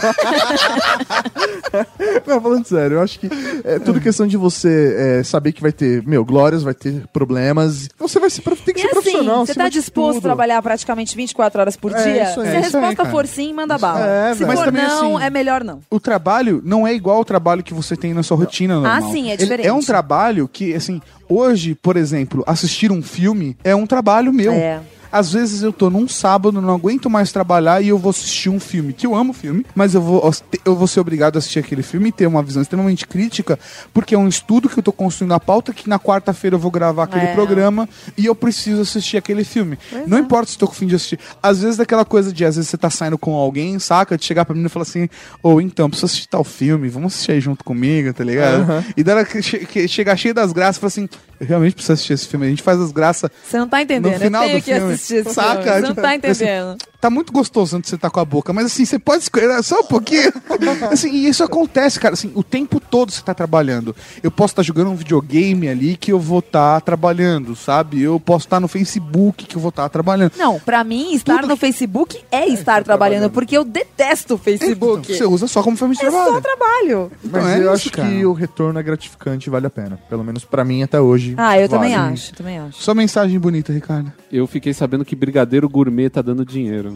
Não, 2.26 2.40
falando 2.40 2.64
sério, 2.66 2.96
eu 2.96 3.02
acho 3.02 3.18
que 3.20 3.28
é 3.64 3.78
tudo 3.78 4.00
questão 4.00 4.26
de 4.26 4.36
você 4.36 5.18
é, 5.20 5.22
saber 5.22 5.52
que 5.52 5.60
vai 5.60 5.72
ter, 5.72 6.02
meu, 6.06 6.24
glórias, 6.24 6.62
vai 6.62 6.74
ter 6.74 7.04
problemas. 7.12 7.88
Você 7.98 8.18
vai 8.18 8.30
se, 8.30 8.40
tem 8.40 8.74
que 8.74 8.80
E 8.80 8.82
ser 8.82 8.86
assim, 8.88 8.92
profissional. 8.92 9.46
você 9.46 9.54
tá 9.54 9.68
disposto 9.68 10.18
a 10.18 10.22
trabalhar 10.22 10.60
praticamente 10.62 11.14
24 11.16 11.60
horas 11.60 11.76
por 11.76 11.92
dia? 12.02 12.30
isso 12.30 12.40
aí, 12.40 12.46
Se 12.46 12.52
a 12.54 12.56
aí, 12.58 12.62
resposta 12.62 12.96
cara. 12.96 13.10
for 13.10 13.26
sim, 13.26 13.52
manda 13.52 13.78
bala. 13.78 14.06
É, 14.06 14.34
Se 14.34 14.44
for 14.44 14.72
não, 14.72 15.16
assim, 15.16 15.24
é 15.24 15.30
melhor 15.30 15.64
não. 15.64 15.80
O 15.90 15.98
trabalho 16.00 16.60
não 16.64 16.86
é 16.86 16.94
igual 16.94 17.16
ao 17.18 17.24
trabalho 17.24 17.62
que 17.62 17.74
você 17.74 17.96
tem 17.96 18.12
na 18.14 18.22
sua 18.22 18.36
rotina 18.36 18.74
normal. 18.74 18.92
Ah, 18.92 19.02
sim, 19.12 19.28
é 19.28 19.32
Ele- 19.34 19.36
diferente. 19.38 19.66
É 19.66 19.72
um 19.72 19.80
trabalho 19.80 20.48
que, 20.48 20.74
assim, 20.74 21.00
hoje, 21.28 21.74
por 21.74 21.96
exemplo, 21.96 22.42
assistir 22.46 22.90
um 22.92 23.02
filme 23.02 23.56
é 23.64 23.74
um 23.74 23.86
trabalho 23.86 24.32
meu. 24.32 24.52
É. 24.52 24.80
Às 25.10 25.32
vezes 25.32 25.62
eu 25.62 25.72
tô 25.72 25.88
num 25.90 26.06
sábado, 26.08 26.60
não 26.60 26.74
aguento 26.74 27.08
mais 27.10 27.32
trabalhar 27.32 27.80
e 27.82 27.88
eu 27.88 27.98
vou 27.98 28.10
assistir 28.10 28.48
um 28.48 28.60
filme, 28.60 28.92
que 28.92 29.06
eu 29.06 29.14
amo 29.14 29.32
filme, 29.32 29.64
mas 29.74 29.94
eu 29.94 30.00
vou, 30.02 30.30
eu 30.64 30.74
vou 30.76 30.86
ser 30.86 31.00
obrigado 31.00 31.36
a 31.36 31.38
assistir 31.38 31.58
aquele 31.58 31.82
filme 31.82 32.08
e 32.08 32.12
ter 32.12 32.26
uma 32.26 32.42
visão 32.42 32.62
extremamente 32.62 33.06
crítica, 33.06 33.58
porque 33.92 34.14
é 34.14 34.18
um 34.18 34.28
estudo 34.28 34.68
que 34.68 34.78
eu 34.78 34.82
tô 34.82 34.92
construindo 34.92 35.32
a 35.32 35.40
pauta 35.40 35.72
que 35.72 35.88
na 35.88 35.98
quarta-feira 35.98 36.56
eu 36.56 36.60
vou 36.60 36.70
gravar 36.70 37.04
aquele 37.04 37.26
É. 37.26 37.34
programa 37.34 37.88
e 38.16 38.26
eu 38.26 38.34
preciso 38.34 38.82
assistir 38.82 39.16
aquele 39.16 39.44
filme. 39.44 39.78
Pois 39.90 40.06
não 40.08 40.18
é. 40.18 40.20
importa 40.20 40.50
se 40.50 40.58
tô 40.58 40.66
com 40.66 40.74
fim 40.74 40.86
de 40.86 40.94
assistir. 40.94 41.18
Às 41.42 41.62
vezes 41.62 41.76
daquela 41.76 42.04
coisa 42.04 42.32
de, 42.32 42.44
às 42.44 42.56
vezes 42.56 42.70
você 42.70 42.76
tá 42.76 42.90
saindo 42.90 43.18
com 43.18 43.34
alguém, 43.34 43.78
saca? 43.78 44.16
De 44.18 44.24
chegar 44.24 44.44
pra 44.44 44.54
mim 44.54 44.64
e 44.64 44.68
falar 44.68 44.82
assim, 44.82 45.08
ou 45.42 45.60
então, 45.60 45.88
preciso 45.88 46.06
assistir 46.06 46.28
tal 46.28 46.44
filme, 46.44 46.88
vamos 46.88 47.14
assistir 47.14 47.32
aí 47.32 47.40
junto 47.40 47.64
comigo, 47.64 48.12
tá 48.12 48.24
ligado? 48.24 48.84
E 48.96 49.02
dela 49.04 49.24
che- 49.24 49.88
chegar 49.88 50.16
cheia 50.16 50.34
das 50.34 50.52
graças 50.52 50.76
e 50.76 50.80
falar 50.80 50.88
assim, 50.88 51.08
eu 51.40 51.46
realmente 51.46 51.74
preciso 51.74 51.92
assistir 51.92 52.12
esse 52.14 52.26
filme. 52.28 52.46
A 52.46 52.48
gente 52.50 52.62
faz 52.62 52.80
as 52.80 52.90
graças 52.92 53.30
Você 53.44 53.58
não 53.58 53.68
tá 53.68 53.82
entendendo. 53.82 54.12
No 54.12 54.18
final 54.18 54.42
eu 54.42 54.48
tenho 54.48 54.60
do 54.60 54.64
que 54.64 54.74
filme. 54.74 54.92
assistir 54.94 55.05
Saca? 55.32 55.62
Você 55.74 55.80
não 55.80 55.88
Tipo, 55.90 56.02
tá 56.02 56.08
assim, 56.08 56.16
entendendo. 56.16 56.76
Tá 57.06 57.10
muito 57.10 57.32
gostoso 57.32 57.76
antes 57.76 57.88
de 57.88 57.96
você 57.96 57.98
tá 57.98 58.10
com 58.10 58.18
a 58.20 58.24
boca, 58.24 58.52
mas 58.52 58.66
assim, 58.66 58.84
você 58.84 58.98
pode 58.98 59.22
escolher 59.22 59.62
só 59.62 59.80
um 59.80 59.84
pouquinho. 59.84 60.32
assim, 60.90 61.10
e 61.10 61.28
isso 61.28 61.44
acontece, 61.44 62.00
cara, 62.00 62.14
assim, 62.14 62.32
o 62.34 62.42
tempo 62.42 62.80
todo 62.80 63.12
você 63.12 63.22
tá 63.22 63.32
trabalhando. 63.32 63.94
Eu 64.22 64.30
posso 64.30 64.52
estar 64.52 64.62
jogando 64.62 64.90
um 64.90 64.96
videogame 64.96 65.68
ali 65.68 65.96
que 65.96 66.12
eu 66.12 66.18
vou 66.18 66.40
estar 66.40 66.80
trabalhando, 66.80 67.54
sabe? 67.54 68.02
Eu 68.02 68.18
posso 68.18 68.46
estar 68.46 68.58
no 68.58 68.66
Facebook 68.66 69.46
que 69.46 69.56
eu 69.56 69.60
vou 69.60 69.68
estar 69.68 69.88
trabalhando. 69.88 70.32
Não, 70.36 70.58
pra 70.58 70.82
mim, 70.82 71.14
estar 71.14 71.46
no 71.46 71.56
Facebook 71.56 72.20
é 72.30 72.48
estar 72.48 72.82
trabalhando, 72.82 73.30
porque 73.30 73.56
eu 73.56 73.64
detesto 73.64 74.34
o 74.34 74.38
Facebook. 74.38 75.14
Você 75.16 75.24
usa 75.24 75.46
só 75.46 75.62
como 75.62 75.76
forma 75.76 75.94
de 75.94 76.00
É 76.04 76.10
trabalho. 76.10 76.32
só 76.32 76.40
trabalho. 76.40 77.12
Então 77.24 77.40
Mas 77.42 77.50
é 77.52 77.58
eu 77.58 77.60
isso, 77.62 77.70
acho 77.70 77.90
cara. 77.92 78.08
que 78.08 78.26
o 78.26 78.32
retorno 78.32 78.78
é 78.80 78.82
gratificante 78.82 79.48
e 79.48 79.50
vale 79.50 79.66
a 79.66 79.70
pena. 79.70 79.98
Pelo 80.08 80.24
menos 80.24 80.44
pra 80.44 80.64
mim 80.64 80.82
até 80.82 81.00
hoje. 81.00 81.34
Ah, 81.36 81.58
eu 81.58 81.68
também 81.68 81.94
vale. 81.94 82.14
acho, 82.14 82.34
também 82.34 82.58
acho. 82.58 82.82
Só 82.82 82.94
mensagem 82.94 83.38
bonita, 83.38 83.72
Ricardo. 83.72 84.12
Eu 84.32 84.46
fiquei 84.46 84.74
sabendo 84.74 85.04
que 85.04 85.14
Brigadeiro 85.14 85.68
Gourmet 85.68 86.10
tá 86.10 86.20
dando 86.22 86.44
dinheiro. 86.44 86.95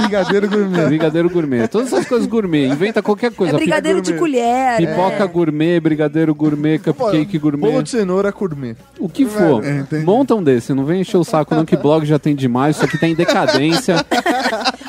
Brigadeiro 0.00 0.48
gourmet. 0.48 0.86
Brigadeiro 0.86 1.30
Gourmet. 1.30 1.68
Todas 1.68 1.92
essas 1.92 2.06
coisas 2.06 2.26
gourmet. 2.26 2.66
Inventa 2.66 3.02
qualquer 3.02 3.32
coisa. 3.32 3.54
É 3.54 3.56
brigadeiro 3.56 4.00
de 4.00 4.14
colher. 4.14 4.76
Pipoca 4.78 5.24
é. 5.24 5.26
gourmet, 5.26 5.80
brigadeiro 5.80 6.34
gourmet, 6.34 6.78
cupcake 6.78 7.38
gourmet. 7.38 7.70
Bolo 7.70 7.82
de 7.82 7.90
cenoura 7.90 8.30
gourmet. 8.30 8.76
O 8.98 9.08
que 9.08 9.24
for. 9.24 9.62
É. 9.64 9.98
Monta 9.98 10.34
um 10.34 10.42
desse. 10.42 10.74
Não 10.74 10.84
vem 10.84 11.00
encher 11.02 11.16
o 11.16 11.24
saco 11.24 11.54
não 11.54 11.64
que 11.64 11.76
blog 11.76 12.04
já 12.04 12.18
tem 12.18 12.34
demais. 12.34 12.76
Isso 12.76 12.84
aqui 12.84 12.98
tá 12.98 13.06
em 13.06 13.14
decadência. 13.14 13.96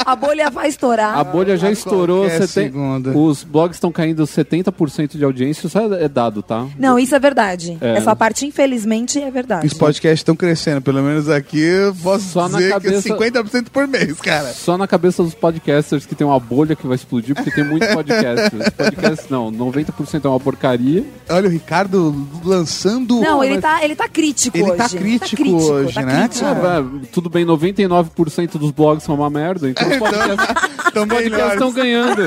A 0.06 0.18
bolha 0.18 0.50
vai 0.50 0.68
estourar. 0.68 1.18
A 1.18 1.24
bolha 1.24 1.56
já 1.56 1.72
estourou. 1.72 2.28
qualquer 2.28 2.48
Você 2.48 2.70
tem... 2.70 2.74
Os 3.16 3.44
blogs 3.44 3.78
estão 3.78 3.90
caindo 3.90 4.24
70% 4.26 5.18
de 5.18 5.24
audiência. 5.24 5.68
Isso 5.68 5.78
é 5.78 6.04
é 6.04 6.08
dado, 6.08 6.42
tá? 6.42 6.68
Não, 6.78 6.98
isso 6.98 7.16
é 7.16 7.20
verdade. 7.20 7.78
É. 7.80 7.98
Essa 7.98 8.16
parte, 8.16 8.46
infelizmente, 8.46 9.20
é 9.22 9.32
verdade. 9.32 9.66
Os 9.66 9.74
podcasts 9.74 10.20
estão 10.20 10.36
crescendo, 10.36 10.82
pelo 10.82 11.02
menos 11.02 11.30
aqui 11.30 11.60
eu 11.60 11.96
posso 11.96 12.26
Só 12.30 12.50
na 12.50 12.58
dizer 12.58 12.70
cabeça- 12.72 13.02
que 13.16 13.24
é 13.24 13.32
50% 13.32 13.70
por 13.72 13.88
mês, 13.88 14.20
cara. 14.20 14.52
Só 14.54 14.78
na 14.78 14.88
cabeça 14.94 15.24
dos 15.24 15.34
podcasters 15.34 16.06
que 16.06 16.14
tem 16.14 16.26
uma 16.26 16.40
bolha 16.40 16.76
que 16.76 16.86
vai 16.86 16.96
explodir, 16.96 17.34
porque 17.34 17.50
tem 17.50 17.64
muito 17.64 17.88
podcast. 17.88 18.56
Os 18.56 18.70
podcasts 18.70 19.28
não, 19.28 19.52
90% 19.52 20.26
é 20.26 20.28
uma 20.28 20.40
porcaria. 20.40 21.04
Olha 21.30 21.48
o 21.48 21.52
Ricardo 21.52 22.28
lançando. 22.44 23.20
Não, 23.20 23.44
ele 23.44 23.60
tá, 23.60 23.84
ele 23.84 23.96
tá 23.96 24.08
crítico 24.08 24.56
Ele 24.56 24.64
hoje. 24.70 24.78
tá 24.78 24.90
crítico 24.90 25.50
hoje, 25.50 25.94
tá 25.96 26.02
né, 26.04 26.20
crítico. 26.28 26.46
Ah, 26.46 26.86
tudo 27.12 27.28
bem, 27.28 27.44
99% 27.44 28.58
dos 28.60 28.70
blogs 28.70 29.04
são 29.04 29.16
uma 29.16 29.32
merda, 29.32 29.68
então 29.68 29.88
os 29.90 29.98
podcasts 29.98 30.74
Tão 30.94 31.08
podcasts 31.08 31.54
estão 31.54 31.72
ganhando. 31.74 32.22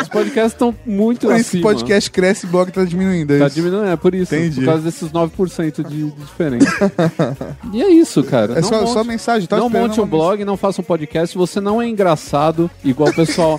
Os 0.00 0.08
podcasts 0.08 0.52
estão 0.52 0.72
muito 0.86 1.26
Por 1.26 1.34
isso 1.36 1.48
acima. 1.48 1.62
podcast 1.64 2.10
cresce 2.12 2.46
e 2.46 2.48
o 2.48 2.52
blog 2.52 2.70
tá 2.70 2.84
diminuindo. 2.84 3.34
é 3.34 3.38
Tá 3.40 3.48
diminuindo, 3.48 3.86
é 3.88 3.96
por 3.96 4.14
isso. 4.14 4.32
Entendi. 4.36 4.60
Por 4.60 4.66
causa 4.66 4.82
desses 4.84 5.10
9% 5.10 5.88
de, 5.88 6.04
de 6.04 6.10
diferença. 6.12 6.92
e 7.72 7.82
é 7.82 7.88
isso, 7.90 8.22
cara. 8.22 8.52
É 8.52 8.60
Não 8.60 8.68
só, 8.68 8.80
monte- 8.82 8.92
só 8.92 9.02
mensagem, 9.04 9.48
tá? 9.48 9.56
não 9.56 9.68
monte 9.68 10.00
um 10.00 10.06
blog, 10.06 10.44
não 10.44 10.56
faça 10.56 10.80
um 10.80 10.84
podcast. 10.84 11.36
Você 11.36 11.60
não 11.60 11.82
é 11.82 11.87
engraçado 11.88 12.70
igual 12.84 13.10
o 13.10 13.14
pessoal. 13.14 13.58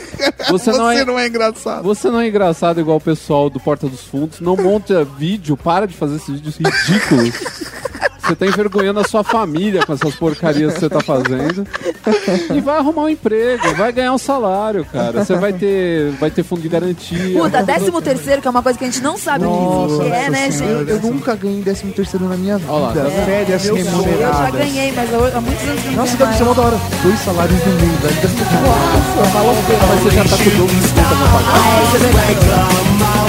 Você, 0.50 0.72
Você 0.72 0.72
não 0.72 0.92
é. 0.92 1.06
não 1.06 1.20
é 1.20 1.28
engraçado. 1.28 1.84
Você 1.84 2.10
não 2.10 2.20
é 2.20 2.28
engraçado 2.28 2.80
igual 2.80 2.98
o 2.98 3.02
pessoal 3.02 3.50
do 3.50 3.60
Porta 3.60 3.88
dos 3.88 4.02
Fundos. 4.02 4.40
Não 4.40 4.56
monta 4.56 5.04
vídeo, 5.04 5.58
para 5.58 5.86
de 5.88 5.96
fazer 5.96 6.16
esses 6.18 6.40
vídeos 6.40 6.58
ridículos. 6.58 7.59
Você 8.30 8.36
tá 8.36 8.46
envergonhando 8.46 9.00
a 9.00 9.04
sua 9.04 9.24
família 9.24 9.84
com 9.84 9.92
essas 9.92 10.14
porcarias 10.14 10.76
que 10.76 10.82
você 10.82 10.88
tá 10.90 11.00
fazendo. 11.00 11.66
E 12.56 12.62
vai 12.62 12.78
arrumar 12.78 13.02
um 13.06 13.10
emprego, 13.10 13.74
vai 13.76 13.92
ganhar 13.92 14.14
um 14.14 14.20
salário, 14.20 14.86
cara. 14.86 15.26
Você 15.26 15.36
vai 15.36 15.52
ter, 15.52 16.12
vai 16.20 16.30
ter 16.30 16.44
fundo 16.44 16.62
de 16.62 16.70
garantia. 16.70 17.40
Puta, 17.42 17.64
décimo 17.64 18.00
terceiro, 18.04 18.40
que 18.40 18.48
é 18.48 18.52
uma 18.52 18.62
coisa 18.62 18.78
que 18.78 18.86
a 18.86 18.88
gente 18.88 19.02
não 19.02 19.18
sabe 19.18 19.46
o 19.46 20.00
que. 20.00 20.12
É, 20.12 20.30
né, 20.30 20.52
gente? 20.52 20.64
Eu 20.64 21.00
nunca 21.02 21.34
ganhei 21.36 21.64
13 21.64 21.86
terceiro 21.88 22.30
na 22.30 22.38
minha 22.38 22.60
vida. 22.60 22.72
Olha 22.72 22.84
lá, 22.86 22.94
tá? 22.94 23.10
Férias 23.26 23.66
Eu 23.66 23.78
já 23.78 23.84
remuneradas. 23.90 24.52
ganhei, 24.52 24.92
mas 24.92 25.12
eu, 25.12 25.26
há 25.26 25.42
muitos 25.42 25.68
anos 25.68 25.82
que 25.82 25.88
eu 25.88 25.92
não 25.94 25.98
Nossa, 26.06 26.26
mais. 26.26 26.42
uma 26.42 26.54
da 26.54 26.62
hora. 26.62 26.78
Dois 27.02 27.20
salários 27.22 27.60
no 27.66 27.74
meio, 27.74 27.98
velho. 27.98 28.16
Nossa, 29.18 29.40
Mas 29.90 30.04
você 30.04 30.10
já 30.12 30.24
tá 30.24 30.38
com 30.38 30.50
o 30.50 30.58
dobro 30.58 30.76
de 30.76 30.88
conta 30.88 31.16
pra 31.16 31.28
pagar. 31.34 31.56
Ah, 31.56 31.84
isso 31.84 31.96
é 31.96 32.00
verdade. 32.00 33.29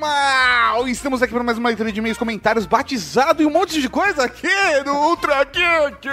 mal! 0.00 0.88
Estamos 0.88 1.22
aqui 1.22 1.32
para 1.32 1.44
mais 1.44 1.58
uma 1.58 1.68
leitura 1.68 1.92
de 1.92 1.98
e-mails, 1.98 2.16
comentários, 2.16 2.64
batizado 2.64 3.42
e 3.42 3.46
um 3.46 3.50
monte 3.50 3.80
de 3.82 3.88
coisa 3.88 4.24
aqui 4.24 4.48
no 4.86 4.94
Ultra 4.94 5.44
Geek! 5.44 6.08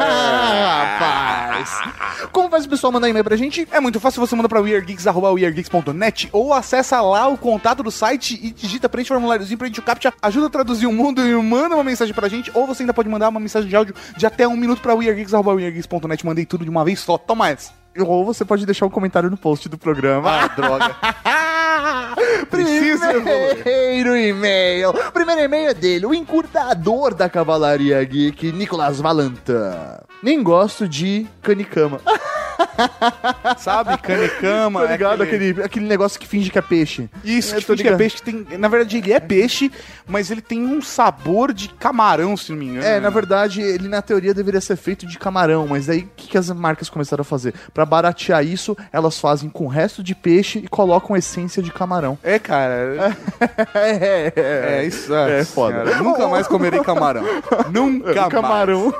Ah, 0.00 0.98
rapaz. 0.98 2.30
Como 2.32 2.50
faz 2.50 2.66
o 2.66 2.68
pessoal 2.68 2.92
mandar 2.92 3.08
e-mail 3.08 3.24
pra 3.24 3.36
gente? 3.36 3.66
É 3.70 3.78
muito 3.78 4.00
fácil, 4.00 4.20
você 4.20 4.34
manda 4.34 4.48
para 4.48 4.60
weirdgeeks.weirdgeeks.net 4.60 6.28
ou 6.32 6.52
acessa 6.52 7.00
lá 7.00 7.28
o 7.28 7.38
contato 7.38 7.80
do 7.82 7.92
site 7.92 8.38
e 8.42 8.50
digita 8.50 8.88
preenche 8.88 9.12
o 9.12 9.14
formuláriozinho, 9.14 9.56
preenche 9.56 9.78
o 9.78 9.84
captcha, 9.84 10.12
ajuda 10.20 10.48
a 10.48 10.50
traduzir 10.50 10.86
o 10.86 10.92
mundo 10.92 11.24
e 11.24 11.32
manda 11.40 11.76
uma 11.76 11.84
mensagem 11.84 12.12
pra 12.12 12.28
gente, 12.28 12.50
ou 12.52 12.66
você 12.66 12.82
ainda 12.82 12.92
pode 12.92 13.08
mandar 13.08 13.28
uma 13.28 13.38
mensagem 13.38 13.68
de 13.68 13.76
áudio 13.76 13.94
de 14.16 14.26
até 14.26 14.48
um 14.48 14.56
minuto 14.56 14.82
para 14.82 14.94
weirdgeeks.weirdgeeks.net. 14.94 16.26
Mandei 16.26 16.44
tudo 16.44 16.64
de 16.64 16.70
uma 16.70 16.84
vez 16.84 16.98
só, 16.98 17.16
toma 17.16 17.50
essa. 17.50 17.72
Ou 17.96 18.24
você 18.24 18.44
pode 18.44 18.66
deixar 18.66 18.86
um 18.86 18.90
comentário 18.90 19.30
no 19.30 19.36
post 19.36 19.68
do 19.68 19.78
programa. 19.78 20.28
Ah, 20.28 20.48
droga. 20.48 20.96
Primeiro 22.50 24.16
e-mail. 24.16 24.92
Primeiro 25.12 25.40
e-mail 25.42 25.70
é 25.70 25.74
dele, 25.74 26.06
o 26.06 26.14
encurtador 26.14 27.14
da 27.14 27.28
Cavalaria 27.28 28.02
Geek, 28.04 28.52
Nicolas 28.52 29.00
Valantan. 29.00 30.00
Nem 30.22 30.42
gosto 30.42 30.88
de 30.88 31.26
canicama. 31.42 32.00
Sabe? 33.58 33.96
Canecama. 33.98 34.80
Tô 34.80 34.86
ligado, 34.86 35.22
é 35.22 35.26
aquele- 35.26 35.50
aquele, 35.50 35.62
aquele 35.66 35.86
negócio 35.86 36.18
que 36.18 36.26
finge 36.26 36.50
que 36.50 36.58
é 36.58 36.62
peixe. 36.62 37.08
Isso, 37.24 37.54
É, 37.54 37.58
que 37.58 37.64
finge 37.64 37.82
que 37.82 37.88
é 37.88 37.96
peixe. 37.96 38.16
que 38.16 38.22
Tem, 38.22 38.58
na 38.58 38.68
verdade, 38.68 38.98
ele 38.98 39.12
é 39.12 39.20
peixe, 39.20 39.70
mas 40.06 40.30
ele 40.30 40.40
tem 40.40 40.64
um 40.64 40.80
sabor 40.82 41.52
de 41.52 41.68
camarão, 41.68 42.36
se 42.36 42.50
não 42.52 42.58
me 42.58 42.66
engano. 42.66 42.84
É, 42.86 43.00
na 43.00 43.10
verdade, 43.10 43.60
ele 43.60 43.88
na 43.88 44.02
teoria 44.02 44.32
deveria 44.34 44.60
ser 44.60 44.76
feito 44.76 45.06
de 45.06 45.18
camarão, 45.18 45.66
mas 45.66 45.88
aí 45.88 46.00
o 46.00 46.10
que, 46.16 46.28
que 46.28 46.38
as 46.38 46.50
marcas 46.50 46.88
começaram 46.88 47.22
a 47.22 47.24
fazer? 47.24 47.54
Pra 47.72 47.84
baratear 47.84 48.44
isso, 48.44 48.76
elas 48.92 49.18
fazem 49.18 49.48
com 49.48 49.64
o 49.64 49.68
resto 49.68 50.02
de 50.02 50.14
peixe 50.14 50.58
e 50.58 50.68
colocam 50.68 51.16
essência 51.16 51.62
de 51.62 51.70
camarão. 51.72 52.18
É, 52.22 52.38
cara. 52.38 53.16
É, 53.74 54.32
É, 54.80 54.84
isso 54.84 55.14
é, 55.14 55.40
É 55.40 55.44
foda. 55.44 55.84
cara, 55.84 56.02
nunca 56.02 56.26
mais 56.28 56.46
comerei 56.46 56.80
camarão. 56.82 57.22
Nunca 57.72 58.14
mais. 58.14 58.28
camarão. 58.32 58.92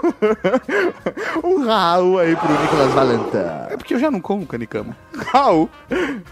um 1.44 1.64
Raul 1.66 2.18
aí 2.18 2.36
pro 2.36 2.48
Nicolas 2.60 2.92
Valenta. 2.92 3.47
É 3.70 3.76
porque 3.76 3.94
eu 3.94 3.98
já 3.98 4.10
não 4.10 4.20
como 4.20 4.46
canicama. 4.46 4.96
Raul. 5.14 5.68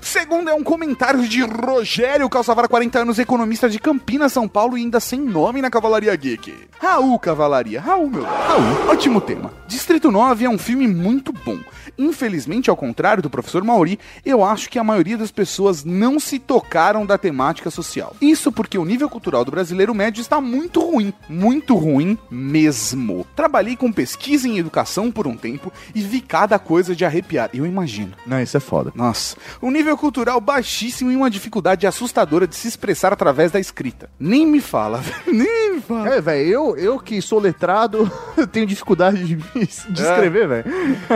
Segundo 0.01 0.49
é 0.49 0.55
um 0.55 0.63
comentário 0.63 1.27
de 1.27 1.43
Rogério 1.43 2.29
Calçavara, 2.29 2.69
40 2.69 3.01
anos, 3.01 3.19
economista 3.19 3.69
de 3.69 3.79
Campinas, 3.79 4.33
São 4.33 4.49
Paulo 4.49 4.77
e 4.77 4.83
ainda 4.83 5.01
sem 5.01 5.21
nome 5.21 5.61
na 5.61 5.71
Cavalaria 5.71 6.15
Geek. 6.15 6.55
Raul 6.79 7.19
Cavalaria. 7.19 7.81
Raul, 7.81 8.11
meu. 8.11 8.25
Raul. 8.25 8.91
Ótimo 8.91 9.21
tema. 9.21 9.53
Distrito 9.67 10.11
9 10.11 10.45
é 10.45 10.51
um 10.51 10.59
filme 10.59 10.87
muito 10.87 11.33
bom. 11.33 11.59
Infelizmente, 11.99 12.69
ao 12.69 12.77
contrário 12.77 13.23
do 13.23 13.31
professor 13.31 13.65
Mauri, 13.65 13.99
eu 14.25 14.45
acho 14.45 14.69
que 14.69 14.79
a 14.79 14.85
maioria 14.85 15.17
das 15.17 15.31
pessoas 15.31 15.85
não 15.85 16.21
se 16.21 16.39
tocaram 16.39 17.07
da 17.07 17.17
temática 17.17 17.71
social. 17.71 18.15
Isso 18.21 18.53
porque 18.53 18.79
o 18.79 18.85
nível 18.85 19.09
cultural 19.09 19.45
do 19.45 19.51
brasileiro 19.51 19.95
médio 19.95 20.21
está 20.21 20.41
muito 20.41 20.81
ruim. 20.81 21.13
Muito 21.29 21.75
ruim 21.75 22.19
mesmo. 22.31 23.27
Trabalhei 23.35 23.77
com 23.77 23.91
pesquisa 23.91 24.47
em 24.47 24.59
educação 24.59 25.11
por 25.11 25.27
um 25.27 25.37
tempo 25.37 25.73
e 25.95 26.03
vi 26.03 26.21
cada 26.21 26.59
coisa 26.59 26.95
de 26.95 27.05
arrepiar. 27.07 27.51
Eu 27.55 27.65
imagino. 27.65 28.13
Não, 28.27 28.41
isso 28.41 28.57
é 28.57 28.61
foda. 28.61 28.93
Nossa, 28.95 29.37
um 29.63 29.71
nível 29.71 29.97
cultural 29.97 30.41
baixíssimo 30.41 31.11
e 31.11 31.17
uma 31.17 31.31
dificuldade 31.31 31.87
assustadora 31.87 32.47
de 32.47 32.55
se 32.57 32.69
expressar 32.69 33.13
através 33.13 33.51
da 33.53 33.59
escrita. 33.61 34.09
Nem 34.19 34.47
me 34.47 34.61
fala, 34.61 34.99
velho, 35.03 35.39
nem 35.39 35.75
me 35.75 35.81
fala. 35.81 36.15
É, 36.15 36.21
velho, 36.21 36.49
eu, 36.49 36.77
eu 36.77 36.99
que 36.99 37.21
sou 37.23 37.39
letrado, 37.39 38.11
tenho 38.53 38.67
dificuldade 38.67 39.25
de, 39.25 39.37
de 39.37 40.03
É. 40.03 40.11
escrever, 40.11 40.49
velho. 40.49 40.65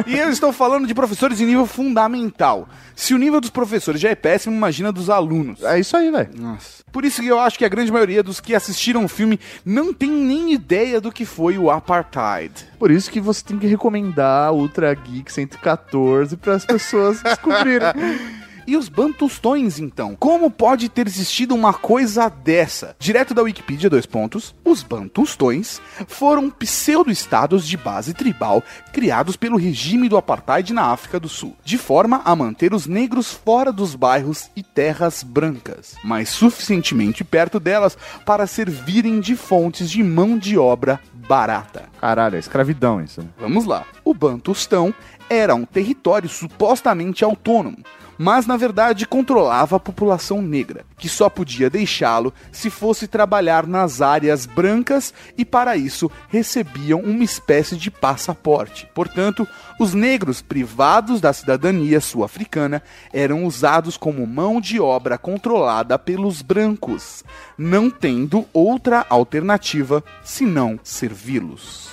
E 0.07 0.19
eu 0.19 0.31
estou 0.31 0.53
falando 0.53 0.87
de 0.87 0.95
professores 0.95 1.39
de 1.39 1.45
nível 1.45 1.67
fundamental. 1.67 2.69
Se 2.95 3.15
o 3.15 3.19
nível 3.19 3.41
dos 3.41 3.51
professores 3.51 4.01
já 4.01 4.11
é 4.11 4.15
péssimo, 4.15 4.55
imagina 4.55 4.93
dos 4.93 5.09
alunos. 5.11 5.63
É 5.63 5.79
isso 5.81 5.97
aí, 5.97 6.11
velho. 6.11 6.31
Nossa. 6.37 6.80
Por 6.93 7.05
isso 7.05 7.23
que 7.23 7.29
eu 7.29 7.39
acho 7.39 7.59
que 7.59 7.65
a 7.65 7.69
grande 7.69 7.93
maioria 7.93 8.23
dos 8.23 8.41
que 8.41 8.55
assistiram 8.55 9.05
o 9.05 9.09
filme 9.09 9.39
não 9.65 9.93
tem 9.93 10.11
nem 10.11 10.53
ideia 10.53 11.01
do 11.01 11.13
que 11.13 11.25
foi 11.25 11.59
o 11.59 11.71
apartheid. 11.71 12.53
Por 12.79 12.91
isso 12.91 13.11
que 13.11 13.21
você 13.21 13.45
tem 13.45 13.59
que 13.59 13.67
recomendar 13.67 14.53
Ultra 14.53 14.93
Geek 14.95 15.33
114 15.33 16.37
para 16.37 16.55
as 16.55 16.65
pessoas 16.65 17.23
descobrirem. 17.23 17.89
E 18.67 18.77
os 18.77 18.89
bantustões, 18.89 19.79
então? 19.79 20.17
Como 20.17 20.51
pode 20.51 20.89
ter 20.89 21.07
existido 21.07 21.55
uma 21.55 21.73
coisa 21.73 22.29
dessa? 22.29 22.95
Direto 22.99 23.35
da 23.35 23.43
Wikipedia, 23.43 23.91
dois 23.91 24.07
pontos. 24.07 24.55
Os 24.65 24.83
bantustões 24.83 25.81
foram 26.07 26.51
pseudo-estados 26.51 27.67
de 27.67 27.77
base 27.77 28.15
tribal 28.15 28.63
criados 28.93 29.37
pelo 29.37 29.57
regime 29.57 30.09
do 30.09 30.17
apartheid 30.17 30.73
na 30.73 30.87
África 30.87 31.19
do 31.19 31.29
Sul, 31.29 31.57
de 31.65 31.79
forma 31.79 32.23
a 32.25 32.35
manter 32.37 32.75
os 32.75 32.87
negros 32.87 33.33
fora 33.33 33.73
dos 33.73 33.95
bairros 33.95 34.51
e 34.55 34.63
terras 34.63 35.23
brancas, 35.23 35.97
mas 36.05 36.29
suficientemente 36.29 37.25
perto 37.25 37.59
delas 37.59 37.97
para 38.25 38.47
servirem 38.47 39.21
de 39.21 39.37
fontes 39.37 39.91
de 39.91 40.03
mão 40.03 40.39
de 40.39 40.59
obra 40.59 41.01
barata. 41.13 41.85
Caralho, 42.01 42.37
é 42.37 42.39
escravidão 42.39 43.03
isso. 43.03 43.27
Vamos 43.39 43.65
lá. 43.65 43.85
O 44.05 44.13
Bantustão 44.13 44.93
era 45.29 45.55
um 45.55 45.65
território 45.65 46.29
supostamente 46.29 47.25
autônomo, 47.25 47.79
mas 48.23 48.45
na 48.45 48.55
verdade 48.59 49.07
controlava 49.07 49.77
a 49.77 49.81
população 49.81 50.43
negra, 50.43 50.85
que 50.99 51.09
só 51.09 51.31
podia 51.31 51.71
deixá-lo 51.71 52.35
se 52.53 52.69
fosse 52.69 53.09
trabalhar 53.09 53.67
nas 53.67 54.03
áreas 54.03 54.45
brancas 54.45 55.15
e 55.39 55.43
para 55.43 55.75
isso 55.75 56.11
recebiam 56.29 57.01
uma 57.01 57.25
espécie 57.25 57.79
de 57.79 57.91
passaporte. 57.91 58.87
Portanto, 58.95 59.49
os 59.79 59.95
negros 59.95 60.43
privados 60.43 61.19
da 61.19 61.33
cidadania 61.33 61.99
sul-africana 61.99 62.83
eram 63.11 63.47
usados 63.47 63.97
como 63.97 64.27
mão 64.27 64.61
de 64.61 64.79
obra 64.79 65.17
controlada 65.17 65.99
pelos 65.99 66.43
brancos, 66.43 67.25
não 67.57 67.89
tendo 67.89 68.47
outra 68.53 69.07
alternativa 69.09 70.05
senão 70.23 70.79
servi-los. 70.83 71.89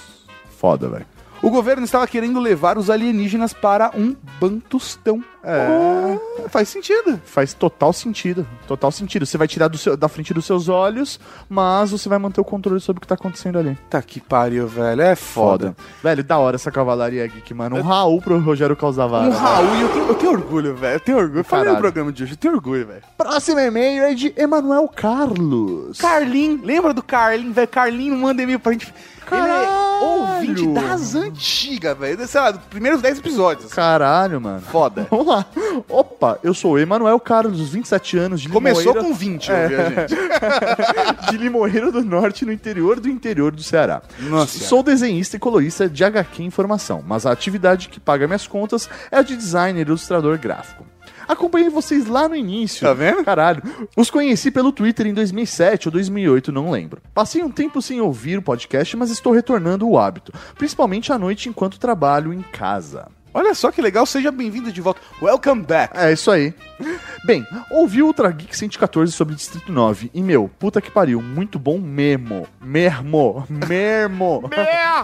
Foda, 0.60 0.90
velho. 0.90 1.17
O 1.42 1.50
governo 1.50 1.84
estava 1.84 2.08
querendo 2.08 2.40
levar 2.40 2.78
os 2.78 2.90
alienígenas 2.90 3.54
para 3.54 3.92
um 3.96 4.16
Bantustão. 4.40 5.24
É. 5.44 6.48
Faz 6.50 6.68
sentido. 6.68 7.22
Faz 7.24 7.54
total 7.54 7.94
sentido. 7.94 8.46
Total 8.68 8.92
sentido. 8.92 9.26
Você 9.26 9.38
vai 9.38 9.48
tirar 9.48 9.68
do 9.70 9.78
seu- 9.78 9.96
da 9.96 10.10
frente 10.10 10.34
dos 10.34 10.46
seus 10.46 10.68
olhos, 10.68 11.20
mas 11.48 11.92
você 11.92 12.10
vai 12.10 12.18
manter 12.18 12.42
o 12.42 12.44
controle 12.44 12.80
sobre 12.82 12.98
o 12.98 13.02
que 13.02 13.08
tá 13.08 13.16
acontecendo 13.16 13.58
ali. 13.60 13.78
Tá 13.90 14.02
que 14.02 14.20
pariu, 14.20 14.68
velho. 14.68 15.02
É 15.02 15.16
foda. 15.16 15.76
Velho, 16.04 16.24
da 16.24 16.38
hora 16.38 16.56
essa 16.56 16.70
cavalaria 16.72 17.26
geek, 17.28 17.54
mano. 17.54 17.78
Um 17.78 17.82
Raul 17.82 18.22
pro 18.22 18.40
Rogério 18.40 18.76
Calzavara. 18.76 19.28
Um 19.28 19.32
Raul, 19.32 19.76
e 19.76 19.82
eu 19.82 19.90
tenho, 19.90 20.08
eu 20.08 20.16
tenho 20.16 20.32
orgulho, 20.34 20.76
velho. 20.76 20.96
Eu 20.96 21.00
tenho 21.00 21.18
orgulho. 21.18 21.40
Eu 21.40 21.44
Falei 21.46 21.66
no 21.66 21.70
Caralho. 21.72 21.82
programa 21.84 22.12
de 22.12 22.24
hoje, 22.24 22.34
eu 22.34 22.38
tenho 22.38 22.54
orgulho, 22.56 22.88
velho. 22.88 23.02
Próximo 23.18 23.60
e-mail 23.60 24.04
é 24.04 24.14
de 24.14 24.34
Emanuel 24.36 24.90
Carlos. 24.94 25.98
Carlin, 25.98 26.60
lembra 26.64 26.94
do 26.94 27.02
Carlin, 27.04 27.52
velho? 27.52 27.68
Carlin 27.68 28.12
manda 28.12 28.42
e-mail 28.42 28.60
pra 28.60 28.74
gente. 28.74 28.94
Ele 29.32 29.42
é 29.42 29.66
Caralho. 29.66 30.04
ouvinte 30.04 30.68
das 30.68 31.16
antigas, 31.16 31.98
velho. 31.98 32.28
Sei 32.28 32.40
lá, 32.40 32.52
dos 32.52 32.64
primeiros 32.64 33.02
10 33.02 33.20
episódios. 33.20 33.74
Caralho, 33.74 34.40
mano. 34.40 34.62
Foda. 34.62 35.08
Vamos 35.12 35.28
lá. 35.28 35.46
Opa, 35.90 36.40
eu 36.44 36.54
sou 36.54 36.74
o 36.74 36.80
Emanuel 36.80 37.20
Carlos, 37.20 37.70
27 37.70 38.18
anos, 38.18 38.42
de 38.42 38.50
Começou 38.50 38.94
Limoeiro, 38.94 39.08
com 39.08 39.14
20, 39.14 39.52
eu 39.52 39.70
vi 39.70 39.76
a 39.76 39.90
gente. 39.90 40.16
de 41.32 41.38
Limoeiro 41.38 41.92
do 41.92 42.04
Norte, 42.04 42.46
no 42.46 42.52
interior 42.52 43.00
do 43.00 43.10
interior 43.10 43.52
do 43.52 43.64
Ceará. 43.64 44.02
Nossa. 44.20 44.60
Sou 44.60 44.82
desenhista 44.82 45.36
e 45.36 45.40
colorista 45.40 45.90
de 45.90 46.04
HQ 46.04 46.44
Informação, 46.44 47.04
mas 47.06 47.26
a 47.26 47.32
atividade 47.32 47.90
que 47.90 48.00
paga 48.00 48.28
minhas 48.28 48.48
contas 48.48 48.90
é 49.12 49.18
a 49.18 49.22
de 49.22 49.36
designer 49.36 49.80
e 49.80 49.82
ilustrador 49.82 50.38
gráfico. 50.38 50.86
Acompanhei 51.28 51.70
vocês 51.70 52.08
lá 52.08 52.28
no 52.28 52.36
início. 52.36 52.88
Tá 52.88 52.94
vendo? 52.94 53.24
Caralho. 53.24 53.62
Os 53.96 54.10
conheci 54.10 54.50
pelo 54.50 54.72
Twitter 54.72 55.08
em 55.08 55.14
2007 55.14 55.88
ou 55.88 55.92
2008, 55.92 56.52
não 56.52 56.72
lembro. 56.72 57.02
Passei 57.14 57.44
um 57.44 57.52
tempo 57.52 57.82
sem 57.82 58.00
ouvir 58.00 58.38
o 58.38 58.42
podcast, 58.42 58.96
mas 58.96 59.12
estou 59.12 59.34
retornando 59.34 59.88
o 59.88 59.98
hábito, 59.98 60.32
principalmente 60.56 61.12
à 61.12 61.18
noite 61.18 61.50
enquanto 61.50 61.80
trabalho 61.80 62.34
em 62.34 62.42
casa. 62.42 63.08
Olha 63.34 63.54
só 63.54 63.72
que 63.72 63.82
legal, 63.82 64.06
seja 64.06 64.32
bem-vindo 64.32 64.72
de 64.72 64.82
volta. 64.82 65.02
Welcome 65.22 65.64
back. 65.64 65.96
É 65.96 66.12
isso 66.12 66.32
aí. 66.32 66.54
Bem, 67.26 67.46
ouvi 67.72 68.02
o 68.02 68.08
Ultra 68.08 68.30
Geek 68.32 68.56
114 68.56 69.12
sobre 69.12 69.36
Distrito 69.36 69.72
9 69.72 70.12
e, 70.14 70.22
meu, 70.22 70.50
puta 70.60 70.82
que 70.82 70.92
pariu, 70.92 71.22
muito 71.22 71.58
bom 71.58 71.80
mesmo. 71.80 72.48
Mermo. 72.62 73.46
Mermo. 73.50 74.50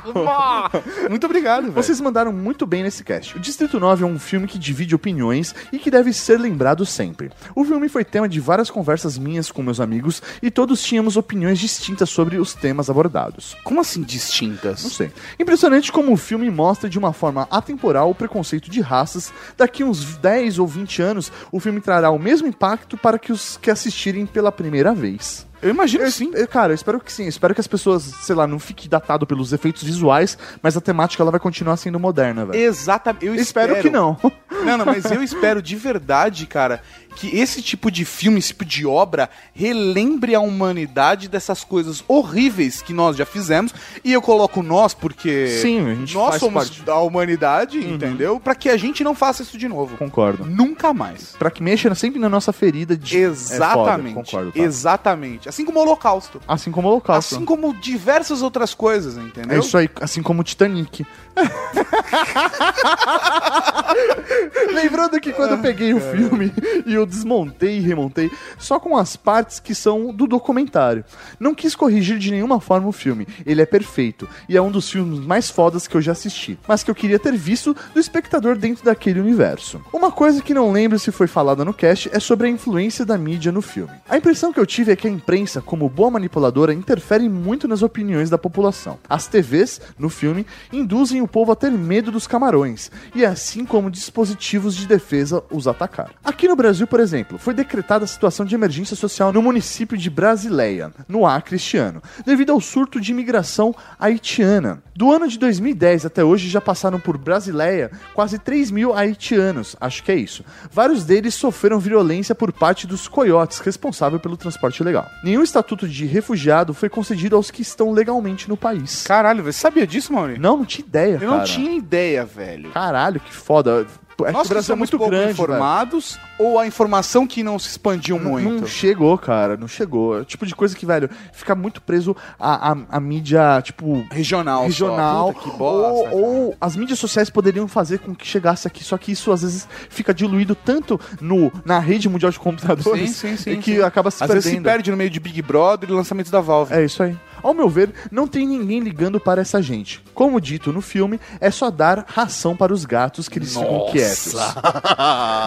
Muito 1.09 1.25
obrigado, 1.25 1.63
velho. 1.63 1.73
Vocês 1.73 1.99
mandaram 1.99 2.31
muito 2.31 2.65
bem 2.65 2.83
nesse 2.83 3.03
cast. 3.03 3.35
O 3.35 3.39
Distrito 3.39 3.79
9 3.79 4.03
é 4.03 4.07
um 4.07 4.19
filme 4.19 4.47
que 4.47 4.57
divide 4.57 4.95
opiniões 4.95 5.53
e 5.71 5.79
que 5.79 5.91
deve 5.91 6.13
ser 6.13 6.39
lembrado 6.39 6.85
sempre. 6.85 7.31
O 7.55 7.63
filme 7.63 7.89
foi 7.89 8.03
tema 8.03 8.27
de 8.27 8.39
várias 8.39 8.69
conversas 8.69 9.17
minhas 9.17 9.51
com 9.51 9.61
meus 9.61 9.79
amigos 9.79 10.21
e 10.41 10.49
todos 10.49 10.81
tínhamos 10.81 11.17
opiniões 11.17 11.59
distintas 11.59 12.09
sobre 12.09 12.37
os 12.37 12.53
temas 12.53 12.89
abordados. 12.89 13.55
Como 13.63 13.81
assim 13.81 14.01
distintas? 14.01 14.83
Não 14.83 14.89
sei. 14.89 15.11
Impressionante 15.39 15.91
como 15.91 16.13
o 16.13 16.17
filme 16.17 16.49
mostra 16.49 16.89
de 16.89 16.97
uma 16.97 17.13
forma 17.13 17.47
atemporal 17.49 18.09
o 18.09 18.15
preconceito 18.15 18.69
de 18.69 18.81
raças. 18.81 19.33
Daqui 19.57 19.83
uns 19.83 20.15
10 20.17 20.59
ou 20.59 20.67
20 20.67 21.01
anos, 21.01 21.31
o 21.51 21.59
filme 21.64 21.81
trará 21.81 22.10
o 22.11 22.19
mesmo 22.19 22.48
impacto 22.48 22.98
para 22.98 23.18
que 23.18 23.31
os 23.31 23.57
que 23.57 23.72
assistirem 23.72 24.26
pela 24.26 24.52
primeira 24.52 24.94
vez. 24.94 25.48
Eu 25.61 25.69
imagino 25.69 26.10
sim. 26.11 26.30
Eu- 26.34 26.45
Cara, 26.45 26.73
eu 26.73 26.76
espero 26.76 26.99
que 26.99 27.11
sim. 27.11 27.23
Eu 27.23 27.30
espero 27.30 27.53
que 27.56 27.61
as 27.61 27.68
pessoas, 27.68 28.03
sei 28.03 28.35
lá, 28.35 28.45
não 28.45 28.60
fiquem 28.60 28.90
datado 28.90 29.26
pelos 29.26 29.53
efeitos 29.53 29.81
visuais, 29.81 30.38
mas 30.61 30.76
a 30.76 30.81
temática 30.81 31.23
ela 31.23 31.31
vai 31.31 31.40
continuar 31.40 31.77
sendo 31.77 31.98
moderna, 31.98 32.45
velho. 32.45 32.60
Exatamente. 32.61 33.26
Eu 33.26 33.34
Espero 33.34 33.81
que 33.81 33.90
não. 33.90 34.18
Não, 34.65 34.77
não, 34.77 34.85
mas 34.85 35.06
eu 35.10 35.23
espero 35.23 35.61
de 35.61 35.76
verdade, 35.77 36.45
cara, 36.48 36.81
que 37.15 37.35
esse 37.38 37.61
tipo 37.61 37.91
de 37.91 38.06
filme, 38.06 38.40
esse 38.40 38.49
tipo 38.49 38.65
de 38.65 38.85
obra, 38.85 39.30
relembre 39.53 40.35
a 40.35 40.40
humanidade 40.40 41.27
dessas 41.27 41.64
coisas 41.64 42.03
horríveis 42.07 42.81
que 42.81 42.94
nós 42.94 43.15
já 43.15 43.26
fizemos. 43.26 43.73
E 44.03 44.11
eu 44.11 44.22
coloco 44.22 44.61
nós 44.61 44.94
porque 44.94 45.48
Sim, 45.61 46.06
nós 46.14 46.35
somos 46.35 46.65
parte. 46.69 46.81
da 46.81 46.98
humanidade, 46.98 47.77
entendeu? 47.80 48.40
Pra 48.40 48.56
que 48.56 48.69
a 48.69 48.77
gente 48.77 49.03
não 49.03 49.15
faça 49.15 49.44
isso 49.44 49.57
de 49.57 49.68
novo. 49.68 49.98
Concordo. 49.98 50.45
Nunca 50.45 50.94
mais. 50.94 51.35
Pra 51.38 51.49
que 51.52 51.61
mexa 51.64 51.94
sempre 51.95 52.19
na 52.19 52.30
nossa 52.30 52.52
ferida 52.52 52.98
de. 52.98 53.18
Exatamente. 53.18 54.10
É 54.10 54.14
foda, 54.14 54.26
concordo. 54.26 54.52
tá? 54.52 54.60
Exatamente. 54.60 55.49
Assim 55.49 55.65
como 55.65 55.80
o 55.80 55.81
Holocausto. 55.84 56.41
Assim 56.48 56.72
como 56.72 56.88
o 56.88 56.91
Holocausto. 56.91 57.35
Assim 57.35 57.45
como 57.45 57.73
diversas 57.76 58.41
outras 58.41 58.73
coisas, 58.73 59.18
entendeu? 59.18 59.57
É 59.57 59.60
isso 59.60 59.77
aí, 59.77 59.90
assim 60.02 60.22
como 60.22 60.41
o 60.41 60.44
Titanic. 60.44 61.06
Lembrando 64.73 65.19
que 65.19 65.31
quando 65.34 65.52
eu 65.52 65.57
peguei 65.60 65.94
o 65.94 65.99
filme 65.99 66.52
e 66.85 66.98
o 66.98 67.02
eu 67.03 67.07
desmontei 67.07 67.77
e 67.77 67.81
remontei 67.81 68.31
só 68.57 68.80
com 68.80 68.97
as 68.97 69.15
partes 69.15 69.59
que 69.59 69.75
são 69.75 70.13
do 70.13 70.25
documentário. 70.25 71.03
Não 71.39 71.53
quis 71.53 71.75
corrigir 71.75 72.17
de 72.17 72.31
nenhuma 72.31 72.59
forma 72.59 72.88
o 72.88 72.91
filme, 72.91 73.27
ele 73.45 73.61
é 73.61 73.65
perfeito 73.65 74.27
e 74.47 74.57
é 74.57 74.61
um 74.61 74.71
dos 74.71 74.89
filmes 74.89 75.19
mais 75.19 75.49
fodas 75.49 75.88
que 75.88 75.95
eu 75.95 76.01
já 76.01 76.13
assisti, 76.13 76.57
mas 76.67 76.84
que 76.84 76.89
eu 76.89 76.95
queria 76.95 77.19
ter 77.19 77.35
visto 77.35 77.75
do 77.93 77.99
espectador 77.99 78.57
dentro 78.57 78.85
daquele 78.85 79.19
universo. 79.19 79.81
Uma 79.91 80.11
coisa 80.11 80.41
que 80.41 80.53
não 80.53 80.71
lembro 80.71 80.97
se 80.97 81.11
foi 81.11 81.27
falada 81.27 81.65
no 81.65 81.73
cast 81.73 82.09
é 82.13 82.19
sobre 82.19 82.47
a 82.47 82.49
influência 82.49 83.05
da 83.05 83.17
mídia 83.17 83.51
no 83.51 83.61
filme. 83.61 83.93
A 84.07 84.17
impressão 84.17 84.53
que 84.53 84.59
eu 84.59 84.65
tive 84.65 84.91
é 84.91 84.95
que 84.95 85.07
a 85.07 85.11
imprensa, 85.11 85.61
como 85.61 85.89
boa 85.89 86.11
manipuladora, 86.11 86.73
interfere 86.73 87.27
muito 87.27 87.67
nas 87.67 87.81
opiniões 87.81 88.30
da 88.30 88.38
população. 88.38 88.97
As 89.09 89.27
TVs, 89.27 89.81
no 89.97 90.09
filme, 90.09 90.45
induzem 90.71 91.21
o 91.21 91.27
povo 91.27 91.51
a 91.51 91.55
ter 91.55 91.71
medo 91.71 92.11
dos 92.11 92.27
camarões, 92.27 92.91
e 93.13 93.25
assim 93.25 93.65
como 93.65 93.91
dispositivos 93.91 94.75
de 94.75 94.88
defesa 94.88 95.43
os 95.51 95.67
atacar. 95.67 96.11
Aqui 96.23 96.47
no 96.47 96.55
Brasil, 96.55 96.88
por 96.94 96.99
exemplo, 96.99 97.40
foi 97.40 97.56
decretada 97.56 98.06
a 98.06 98.07
situação 98.07 98.45
de 98.45 98.53
emergência 98.53 98.95
social 98.95 99.34
no 99.34 99.41
município 99.41 99.98
de 99.98 100.11
Brasileia, 100.11 100.94
no 101.07 101.26
Acre 101.26 101.56
este 101.56 101.76
ano, 101.76 102.03
devido 102.24 102.52
ao 102.52 102.61
surto 102.61 103.02
de 103.02 103.11
imigração 103.11 103.74
haitiana. 103.99 104.84
Do 104.95 105.11
ano 105.11 105.28
de 105.28 105.40
2010 105.40 106.06
até 106.06 106.24
hoje 106.24 106.48
já 106.48 106.61
passaram 106.61 106.99
por 106.99 107.18
Brasileia 107.18 107.90
quase 108.14 108.38
3 108.38 108.70
mil 108.70 108.94
haitianos, 108.94 109.76
acho 109.82 110.03
que 110.03 110.11
é 110.11 110.15
isso. 110.15 110.45
Vários 110.72 111.03
deles 111.03 111.34
sofreram 111.34 111.80
violência 111.80 112.36
por 112.36 112.53
parte 112.53 112.86
dos 112.86 113.07
coiotes, 113.07 113.57
responsável 113.57 114.20
pelo 114.20 114.38
transporte 114.38 114.82
ilegal. 114.82 115.10
Nenhum 115.24 115.41
estatuto 115.41 115.88
de 115.88 116.06
refugiado 116.06 116.76
foi 116.76 116.90
concedido 116.90 117.36
aos 117.36 117.49
que 117.49 117.64
estão 117.64 117.91
legalmente 117.91 118.48
no 118.48 118.56
país. 118.56 119.02
Caralho, 119.02 119.44
você 119.44 119.57
sabia 119.57 119.88
disso, 119.88 120.14
Mauri? 120.14 120.38
Não, 120.38 120.57
não 120.57 120.65
tinha 120.65 120.86
ideia, 120.86 121.14
Eu 121.15 121.22
cara. 121.22 121.38
não 121.38 121.44
tinha 121.44 121.72
ideia, 121.76 122.24
velho. 122.24 122.70
Caralho, 122.72 123.20
que 123.20 123.34
foda. 123.34 123.88
É 124.23 124.27
que 124.27 124.33
Nós 124.33 124.47
que 124.47 124.53
é 124.53 124.61
somos 124.61 124.79
muito 124.79 124.97
pouco 124.97 125.11
grande, 125.11 125.31
informados 125.31 126.19
ou 126.39 126.57
a 126.59 126.65
informação 126.67 127.25
que 127.27 127.43
não 127.43 127.57
se 127.59 127.69
expandiu 127.69 128.19
Não, 128.19 128.31
muito? 128.31 128.61
não 128.61 128.67
chegou, 128.67 129.17
cara, 129.17 129.55
não 129.57 129.67
chegou. 129.67 130.17
É 130.17 130.21
o 130.21 130.25
tipo 130.25 130.45
de 130.45 130.55
coisa 130.55 130.75
que, 130.75 130.85
velho, 130.85 131.09
fica 131.31 131.55
muito 131.55 131.81
preso 131.81 132.15
à, 132.39 132.71
à, 132.71 132.77
à 132.89 132.99
mídia, 132.99 133.61
tipo, 133.63 134.05
Regional. 134.11 134.63
regional. 134.63 135.33
Puta, 135.33 135.57
bosta, 135.57 136.15
ou, 136.15 136.21
ou 136.47 136.55
as 136.59 136.75
mídias 136.75 136.99
sociais 136.99 137.29
poderiam 137.29 137.67
fazer 137.67 137.99
com 137.99 138.13
que 138.15 138.25
chegasse 138.25 138.67
aqui, 138.67 138.83
só 138.83 138.97
que 138.97 139.11
isso 139.11 139.31
às 139.31 139.41
vezes 139.41 139.67
fica 139.89 140.13
diluído 140.13 140.55
tanto 140.55 140.99
no, 141.21 141.51
na 141.65 141.79
rede 141.79 142.07
mundial 142.09 142.31
de 142.31 142.39
computadores 142.39 143.11
Sim, 143.11 143.35
sim, 143.35 143.55
sim, 143.55 143.59
que 143.61 143.81
acaba 143.81 144.09
se 144.11 144.23
Às 144.23 144.27
perdendo. 144.27 144.43
vezes 144.43 144.57
se 144.57 144.63
perde 144.63 144.91
no 144.91 144.97
meio 144.97 145.09
de 145.09 145.19
Big 145.19 145.41
Brother 145.41 145.89
e 145.89 145.93
lançamentos 145.93 146.31
da 146.31 146.41
Valve. 146.41 146.73
É 146.73 146.83
isso 146.83 147.01
aí. 147.03 147.15
Ao 147.44 147.53
meu 147.53 147.70
ver, 147.70 147.94
não 148.11 148.28
tem 148.28 148.48
ninguém 148.48 148.80
ligando 148.80 149.20
para 149.20 149.41
essa 149.41 149.61
gente. 149.61 150.03
Como 150.14 150.41
dito 150.41 150.72
no 150.72 150.82
filme, 150.82 151.20
é 151.40 151.52
só 151.52 151.70
dar 151.70 152.06
ração 152.07 152.56
para 152.56 152.74
os 152.74 152.86
gatos 152.86 153.30
que 153.30 153.38
eles 153.38 153.53
ficam 153.53 153.88
quietos. 153.91 154.34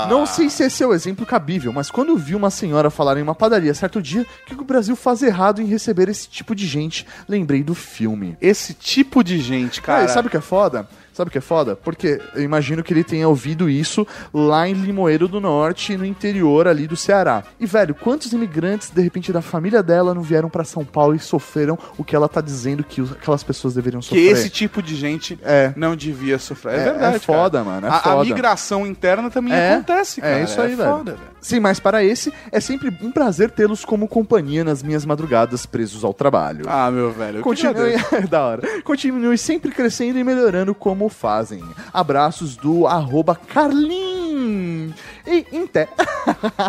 Não 0.09 0.27
sei 0.27 0.49
se 0.49 0.63
esse 0.63 0.83
é 0.83 0.87
o 0.87 0.95
exemplo 0.95 1.27
cabível, 1.27 1.73
mas 1.73 1.91
quando 1.91 2.17
vi 2.17 2.35
uma 2.35 2.51
senhora 2.51 2.91
falar 2.91 3.17
em 3.19 3.23
uma 3.23 3.35
padaria 3.35 3.75
certo 3.75 4.01
dia 4.01 4.27
que 4.47 4.55
o 4.55 4.65
Brasil 4.65 4.95
faz 4.95 5.23
errado 5.23 5.61
em 5.61 5.67
receber 5.67 6.09
esse 6.09 6.29
tipo 6.29 6.55
de 6.55 6.67
gente, 6.67 7.07
lembrei 7.29 7.63
do 7.63 7.75
filme. 7.75 8.37
Esse 8.41 8.75
tipo 8.75 9.25
de 9.25 9.41
gente, 9.41 9.83
cara. 9.83 9.97
Cara, 10.01 10.13
sabe 10.13 10.29
o 10.29 10.31
que 10.31 10.37
é 10.37 10.41
foda? 10.41 10.87
Sabe 11.17 11.29
o 11.29 11.33
que 11.33 11.39
é 11.39 11.41
foda? 11.41 11.75
Porque 11.75 12.21
eu 12.35 12.43
imagino 12.43 12.83
que 12.83 12.93
ele 12.93 13.03
tenha 13.03 13.27
ouvido 13.27 13.71
isso 13.71 14.07
lá 14.35 14.69
em 14.69 14.75
Limoeiro 14.75 15.27
do 15.27 15.41
Norte, 15.41 15.97
no 15.97 16.05
interior 16.05 16.69
ali 16.69 16.87
do 16.87 16.95
Ceará. 16.95 17.43
E, 17.59 17.65
velho, 17.65 17.95
quantos 17.95 18.35
imigrantes, 18.35 18.91
de 18.91 19.01
repente, 19.01 19.33
da 19.33 19.41
família 19.41 19.83
dela 19.83 20.13
não 20.13 20.21
vieram 20.21 20.51
pra 20.51 20.63
São 20.63 20.85
Paulo 20.85 21.15
e 21.15 21.19
sofreram 21.19 21.79
o 21.97 22.05
que 22.05 22.15
ela 22.15 22.29
tá 22.29 22.43
dizendo 22.43 22.85
que 22.85 23.01
aquelas 23.01 23.43
pessoas 23.43 23.73
deveriam 23.73 24.01
que 24.01 24.09
sofrer? 24.09 24.31
esse 24.31 24.51
tipo 24.51 24.83
de 24.83 24.95
gente 24.95 25.39
É. 25.43 25.73
não 25.75 25.97
devia 25.97 26.39
sofrer. 26.39 26.75
É, 26.75 26.81
É- 26.81 26.85
verdade. 26.85 27.17
é 27.17 27.19
foda, 27.19 27.59
cara. 27.63 27.65
mano, 27.71 27.87
é 27.87 27.91
a, 27.91 27.95
a 27.97 28.01
foda. 28.03 28.25
migração 28.25 28.87
interna 28.87 29.31
também 29.31 29.55
É, 29.55 29.73
acontece, 29.77 30.21
cara. 30.21 30.39
é 30.41 30.45
isso 30.45 30.61
aí, 30.61 30.75
velho. 30.75 30.91
Foda, 30.91 31.13
velho. 31.13 31.37
Sim, 31.41 31.61
mas 31.61 31.79
para 31.81 32.05
esse, 32.05 32.31
é 32.53 32.61
sempre 32.61 32.93
um 33.01 33.11
prazer 33.11 33.51
tê-los 33.53 33.85
como 33.85 34.07
companhia 34.09 34.65
nas 34.65 34.83
minhas 34.83 35.07
madrugadas 35.07 35.65
presos 35.65 36.05
ao 36.05 36.13
trabalho. 36.13 36.65
Ah, 36.69 36.91
meu 36.91 37.11
velho. 37.13 37.37
que 37.39 37.43
Continue, 37.43 37.95
agradeço. 37.95 38.27
da 38.29 38.43
hora. 38.45 38.83
Continue 38.83 39.39
sempre 39.39 39.71
crescendo 39.71 40.19
e 40.19 40.25
melhorando 40.25 40.75
como 40.75 41.06
fazem. 41.09 41.63
Abraços 41.93 42.57
do 42.57 42.87
arroba 42.87 43.35
Carlin 43.35 44.95
e 45.27 45.47
Inté. 45.53 45.89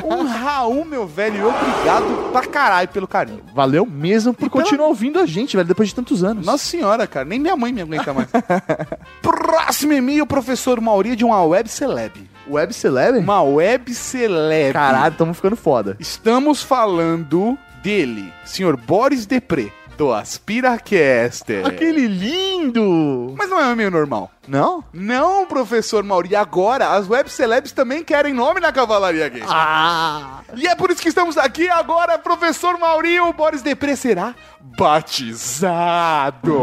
Um 0.05 0.23
Raul, 0.27 0.85
meu 0.85 1.07
velho, 1.07 1.38
e 1.38 1.43
obrigado 1.43 2.31
pra 2.31 2.45
caralho 2.45 2.88
pelo 2.89 3.07
carinho. 3.07 3.41
Valeu 3.55 3.85
mesmo 3.85 4.34
por 4.34 4.49
continuar 4.49 4.88
ouvindo 4.88 5.18
a 5.19 5.26
gente, 5.26 5.55
velho, 5.55 5.68
depois 5.68 5.89
de 5.89 5.95
tantos 5.95 6.23
anos. 6.23 6.45
Nossa 6.45 6.64
senhora, 6.64 7.07
cara, 7.07 7.26
nem 7.26 7.39
minha 7.39 7.55
mãe 7.55 7.73
me 7.73 7.81
aguenta 7.81 8.14
mais. 8.14 8.30
Próximo 9.22 9.93
e-mail, 9.93 10.27
professor 10.27 10.80
Mauri 10.80 11.15
de 11.15 11.26
uma 11.26 11.43
web 11.43 11.68
celeb. 11.68 12.30
Web 12.49 12.73
Celeb? 12.73 13.18
Uma 13.18 13.41
web 13.41 13.93
celeb. 13.93 14.73
Caralho, 14.73 15.15
tamo 15.15 15.34
ficando 15.34 15.55
foda. 15.55 15.97
Estamos 15.99 16.61
falando 16.61 17.57
dele, 17.84 18.31
senhor 18.45 18.77
Boris 18.77 19.26
Depré, 19.26 19.72
do 19.98 20.14
AspiraCaster. 20.14 21.65
Aquele 21.65 22.07
lindo! 22.07 23.34
Mas 23.36 23.49
não 23.49 23.60
é 23.60 23.65
um 23.65 23.72
e-mail 23.72 23.90
normal. 23.90 24.32
Não? 24.48 24.84
Não, 24.94 25.45
professor 25.48 26.03
Mauri. 26.03 26.36
Agora, 26.36 26.90
as 26.91 27.10
web 27.10 27.30
celebs 27.30 27.72
também 27.72 28.03
querem 28.03 28.34
nome 28.34 28.60
na 28.61 28.72
Cavalaria 28.72 29.28
Gay. 29.28 29.44
Ah! 29.48 30.41
E 30.56 30.68
é 30.68 30.76
por 30.76 30.91
isso 30.91 31.02
que 31.02 31.10
estamos 31.10 31.38
aqui 31.38 31.68
agora, 31.68 32.18
professor 32.18 32.78
Mauri. 32.78 33.19
O 33.19 33.34
Boris 33.34 33.61
Depré 33.64 33.95
será 33.95 34.36
batizado. 34.78 36.53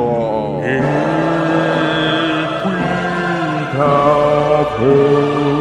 Vamos 3.76 5.53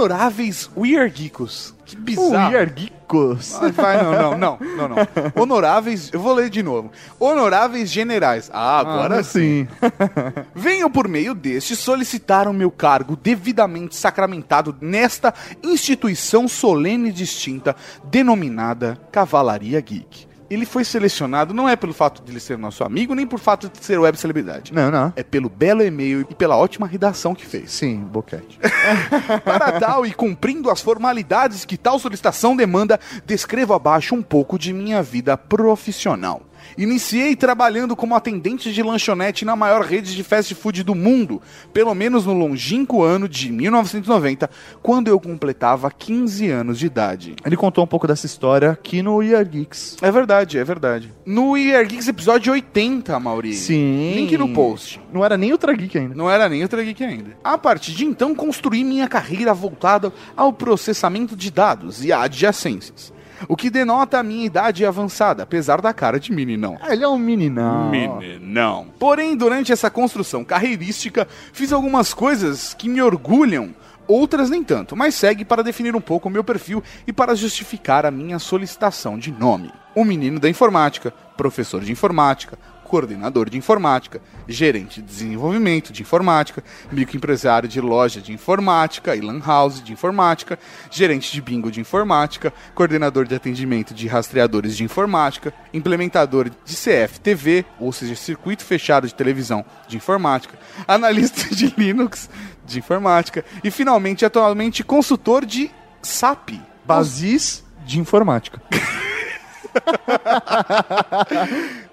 Honoráveis 0.00 0.70
Weird 0.74 1.14
Geekos. 1.14 1.74
Que 1.84 1.94
bizarro. 1.94 2.54
Uiarguicos. 2.54 3.54
Ai, 3.60 3.70
vai, 3.70 4.02
não, 4.02 4.12
não, 4.12 4.38
não, 4.38 4.58
não, 4.58 4.88
não. 4.88 4.96
Honoráveis, 5.34 6.10
eu 6.10 6.18
vou 6.18 6.32
ler 6.32 6.48
de 6.48 6.62
novo. 6.62 6.90
Honoráveis 7.18 7.90
generais. 7.90 8.50
Ah, 8.50 8.78
agora 8.78 9.22
sim. 9.22 9.68
Venho 10.54 10.88
por 10.88 11.06
meio 11.06 11.34
deste 11.34 11.76
solicitar 11.76 12.48
o 12.48 12.54
meu 12.54 12.70
cargo 12.70 13.14
devidamente 13.14 13.94
sacramentado 13.94 14.74
nesta 14.80 15.34
instituição 15.62 16.48
solene 16.48 17.10
e 17.10 17.12
distinta 17.12 17.76
denominada 18.04 18.98
Cavalaria 19.12 19.80
Geek. 19.82 20.29
Ele 20.50 20.66
foi 20.66 20.84
selecionado 20.84 21.54
não 21.54 21.68
é 21.68 21.76
pelo 21.76 21.94
fato 21.94 22.22
de 22.22 22.32
ele 22.32 22.40
ser 22.40 22.58
nosso 22.58 22.82
amigo, 22.82 23.14
nem 23.14 23.26
por 23.26 23.38
fato 23.38 23.68
de 23.68 23.84
ser 23.84 23.98
web 23.98 24.18
celebridade. 24.18 24.74
Não, 24.74 24.90
não. 24.90 25.12
É 25.14 25.22
pelo 25.22 25.48
belo 25.48 25.82
e-mail 25.82 26.26
e 26.28 26.34
pela 26.34 26.56
ótima 26.56 26.86
redação 26.86 27.34
que 27.34 27.46
fez. 27.46 27.70
Sim, 27.70 27.98
boquete. 27.98 28.58
Para 29.44 29.78
tal 29.78 30.04
e 30.04 30.12
cumprindo 30.12 30.68
as 30.68 30.80
formalidades 30.80 31.64
que 31.64 31.76
tal 31.76 31.98
solicitação 31.98 32.56
demanda, 32.56 32.98
descrevo 33.24 33.74
abaixo 33.74 34.14
um 34.14 34.22
pouco 34.22 34.58
de 34.58 34.72
minha 34.72 35.02
vida 35.02 35.36
profissional. 35.36 36.42
Iniciei 36.76 37.36
trabalhando 37.36 37.96
como 37.96 38.14
atendente 38.14 38.72
de 38.72 38.82
lanchonete 38.82 39.44
na 39.44 39.54
maior 39.56 39.82
rede 39.82 40.14
de 40.14 40.22
fast 40.24 40.54
food 40.54 40.82
do 40.82 40.94
mundo, 40.94 41.40
pelo 41.72 41.94
menos 41.94 42.26
no 42.26 42.32
longínquo 42.32 43.02
ano 43.02 43.28
de 43.28 43.50
1990, 43.52 44.50
quando 44.82 45.08
eu 45.08 45.20
completava 45.20 45.90
15 45.90 46.48
anos 46.48 46.78
de 46.78 46.86
idade. 46.86 47.34
Ele 47.44 47.56
contou 47.56 47.84
um 47.84 47.86
pouco 47.86 48.06
dessa 48.06 48.26
história 48.26 48.70
aqui 48.70 49.02
no 49.02 49.22
Year 49.22 49.46
Geeks. 49.46 49.96
É 50.00 50.10
verdade, 50.10 50.58
é 50.58 50.64
verdade. 50.64 51.12
No 51.24 51.56
Year 51.56 51.86
Geeks 51.86 52.08
episódio 52.08 52.52
80, 52.52 53.18
Mauri. 53.18 53.54
Sim. 53.54 54.14
Link 54.14 54.36
no 54.36 54.48
post. 54.50 55.00
Não 55.12 55.24
era 55.24 55.36
nem 55.36 55.52
Ultra 55.52 55.72
Geek 55.72 55.98
ainda. 55.98 56.14
Não 56.14 56.30
era 56.30 56.48
nem 56.48 56.62
Ultra 56.62 56.82
Geek 56.82 57.04
ainda. 57.04 57.36
A 57.42 57.58
partir 57.58 57.92
de 57.92 58.04
então, 58.04 58.34
construí 58.34 58.84
minha 58.84 59.08
carreira 59.08 59.52
voltada 59.52 60.12
ao 60.36 60.52
processamento 60.52 61.36
de 61.36 61.50
dados 61.50 62.04
e 62.04 62.12
adjacências. 62.12 63.12
O 63.48 63.56
que 63.56 63.70
denota 63.70 64.18
a 64.18 64.22
minha 64.22 64.44
idade 64.44 64.84
avançada, 64.84 65.42
apesar 65.42 65.80
da 65.80 65.92
cara 65.92 66.20
de 66.20 66.32
meninão. 66.32 66.78
Ah, 66.80 66.92
ele 66.92 67.04
é 67.04 67.08
um 67.08 67.18
meninão. 67.18 67.90
Meninão. 67.90 68.88
Porém, 68.98 69.36
durante 69.36 69.72
essa 69.72 69.90
construção 69.90 70.44
carreirística, 70.44 71.26
fiz 71.52 71.72
algumas 71.72 72.12
coisas 72.12 72.74
que 72.74 72.88
me 72.88 73.00
orgulham, 73.00 73.74
outras 74.06 74.50
nem 74.50 74.62
tanto, 74.62 74.96
mas 74.96 75.14
segue 75.14 75.44
para 75.44 75.62
definir 75.62 75.94
um 75.94 76.00
pouco 76.00 76.28
o 76.28 76.32
meu 76.32 76.42
perfil 76.42 76.82
e 77.06 77.12
para 77.12 77.34
justificar 77.34 78.04
a 78.04 78.10
minha 78.10 78.38
solicitação 78.38 79.18
de 79.18 79.30
nome. 79.30 79.72
O 79.94 80.04
menino 80.04 80.38
da 80.38 80.48
informática, 80.48 81.12
professor 81.36 81.80
de 81.80 81.92
informática, 81.92 82.58
coordenador 82.90 83.48
de 83.48 83.56
informática, 83.56 84.20
gerente 84.48 85.00
de 85.00 85.06
desenvolvimento 85.06 85.92
de 85.92 86.02
informática, 86.02 86.64
microempresário 86.90 87.68
de 87.68 87.80
loja 87.80 88.20
de 88.20 88.32
informática 88.32 89.14
e 89.14 89.20
lan 89.20 89.38
house 89.38 89.80
de 89.80 89.92
informática, 89.92 90.58
gerente 90.90 91.32
de 91.32 91.40
bingo 91.40 91.70
de 91.70 91.78
informática, 91.78 92.52
coordenador 92.74 93.28
de 93.28 93.36
atendimento 93.36 93.94
de 93.94 94.08
rastreadores 94.08 94.76
de 94.76 94.82
informática, 94.82 95.54
implementador 95.72 96.50
de 96.50 96.74
CFTV, 96.74 97.64
ou 97.78 97.92
seja, 97.92 98.16
circuito 98.16 98.64
fechado 98.64 99.06
de 99.06 99.14
televisão 99.14 99.64
de 99.86 99.96
informática, 99.96 100.58
analista 100.88 101.54
de 101.54 101.72
Linux, 101.78 102.28
de 102.66 102.80
informática. 102.80 103.44
E 103.62 103.70
finalmente, 103.70 104.24
atualmente, 104.24 104.82
consultor 104.82 105.46
de 105.46 105.70
SAP. 106.02 106.54
Basis 106.84 107.62
de 107.86 108.00
informática. 108.00 108.60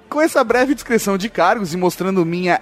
Com 0.09 0.21
essa 0.21 0.43
breve 0.43 0.73
descrição 0.73 1.17
de 1.17 1.29
cargos 1.29 1.73
e 1.73 1.77
mostrando 1.77 2.25
minha 2.25 2.61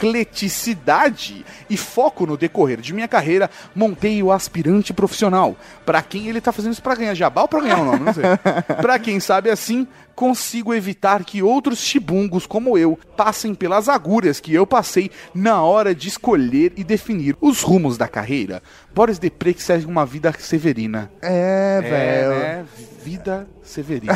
ecleticidade 0.00 1.44
e 1.68 1.76
foco 1.76 2.26
no 2.26 2.36
decorrer 2.36 2.80
de 2.80 2.92
minha 2.94 3.08
carreira, 3.08 3.50
montei 3.74 4.22
o 4.22 4.32
aspirante 4.32 4.92
profissional. 4.92 5.56
Pra 5.84 6.02
quem 6.02 6.28
ele 6.28 6.40
tá 6.40 6.52
fazendo 6.52 6.72
isso 6.72 6.82
pra 6.82 6.94
ganhar 6.94 7.14
jabá 7.14 7.42
ou 7.42 7.48
pra 7.48 7.60
ganhar 7.60 7.78
o 7.80 7.84
nome, 7.84 8.04
não 8.04 8.14
sei. 8.14 8.24
pra 8.80 8.98
quem 8.98 9.20
sabe 9.20 9.50
assim, 9.50 9.86
consigo 10.14 10.74
evitar 10.74 11.24
que 11.24 11.42
outros 11.42 11.78
chibungos 11.78 12.46
como 12.46 12.76
eu 12.76 12.98
passem 13.16 13.54
pelas 13.54 13.88
agulhas 13.88 14.40
que 14.40 14.52
eu 14.54 14.66
passei 14.66 15.10
na 15.34 15.62
hora 15.62 15.94
de 15.94 16.08
escolher 16.08 16.72
e 16.76 16.84
definir 16.84 17.36
os 17.40 17.62
rumos 17.62 17.96
da 17.96 18.08
carreira. 18.08 18.62
Boris 18.94 19.18
Depre 19.18 19.54
que 19.54 19.62
segue 19.62 19.86
uma 19.86 20.04
vida 20.04 20.34
severina. 20.38 21.10
É, 21.22 21.80
velho. 21.80 22.30
né? 22.30 22.66
Vida 23.02 23.48
severina. 23.62 24.12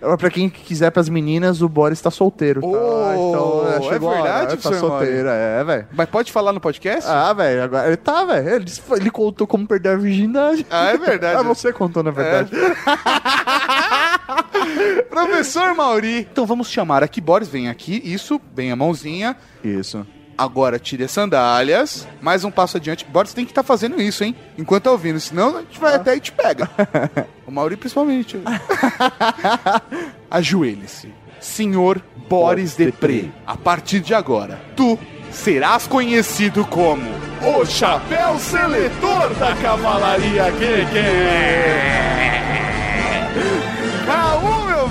É, 0.00 0.16
pra 0.16 0.30
quem 0.30 0.48
quiser 0.48 0.90
pras 0.90 1.08
meninas, 1.08 1.62
o 1.62 1.68
Boris 1.68 2.00
tá 2.00 2.10
solteiro. 2.10 2.60
tá? 2.60 2.66
Oh, 2.68 3.32
é 3.44 3.76
a 3.76 3.80
hora, 3.80 3.98
verdade, 3.98 4.56
né? 4.56 4.60
Tá 4.62 4.72
solteiro, 4.72 5.28
é, 5.28 5.64
velho. 5.64 5.86
Mas 5.92 6.08
pode 6.08 6.32
falar 6.32 6.52
no 6.52 6.60
podcast? 6.60 7.08
Ah, 7.10 7.32
velho, 7.32 7.62
agora 7.62 7.86
ele 7.86 7.96
tá, 7.96 8.24
velho. 8.24 8.48
Ele, 8.48 8.64
ele 8.96 9.10
contou 9.10 9.46
como 9.46 9.66
perder 9.66 9.90
a 9.90 9.96
virgindade. 9.96 10.66
Ah, 10.70 10.86
é 10.86 10.98
verdade. 10.98 11.34
Ah, 11.34 11.42
você 11.42 11.72
contou, 11.72 12.02
na 12.02 12.10
verdade. 12.10 12.50
Professor 15.10 15.74
Mauri. 15.74 16.28
Então 16.30 16.46
vamos 16.46 16.68
chamar 16.68 17.02
aqui, 17.02 17.20
Boris, 17.20 17.48
vem 17.48 17.68
aqui. 17.68 18.00
Isso, 18.04 18.40
bem 18.54 18.70
a 18.70 18.76
mãozinha. 18.76 19.36
Isso. 19.62 20.06
Agora 20.36 20.78
tire 20.78 21.04
as 21.04 21.10
sandálias. 21.10 22.08
Mais 22.20 22.44
um 22.44 22.50
passo 22.50 22.76
adiante. 22.76 23.04
Boris 23.04 23.32
tem 23.32 23.44
que 23.44 23.52
estar 23.52 23.62
fazendo 23.62 24.00
isso, 24.00 24.24
hein? 24.24 24.34
Enquanto 24.58 24.84
tá 24.84 24.90
ouvindo. 24.90 25.20
Senão 25.20 25.56
a 25.56 25.60
gente 25.60 25.78
vai 25.78 25.94
até 25.94 26.16
e 26.16 26.20
te 26.20 26.32
pega. 26.32 26.68
o 27.46 27.52
Mauri 27.52 27.76
principalmente. 27.76 28.40
Ajoelhe-se. 30.30 31.12
Senhor 31.44 32.00
Boris 32.28 32.74
Depré. 32.74 33.30
A 33.46 33.54
partir 33.56 34.00
de 34.00 34.14
agora, 34.14 34.58
tu 34.74 34.98
serás 35.30 35.86
conhecido 35.86 36.64
como 36.64 37.02
o 37.42 37.64
Chapéu 37.66 38.38
Seletor 38.38 39.34
da 39.34 39.54
Cavalaria 39.56 40.50
Gege. 40.52 41.84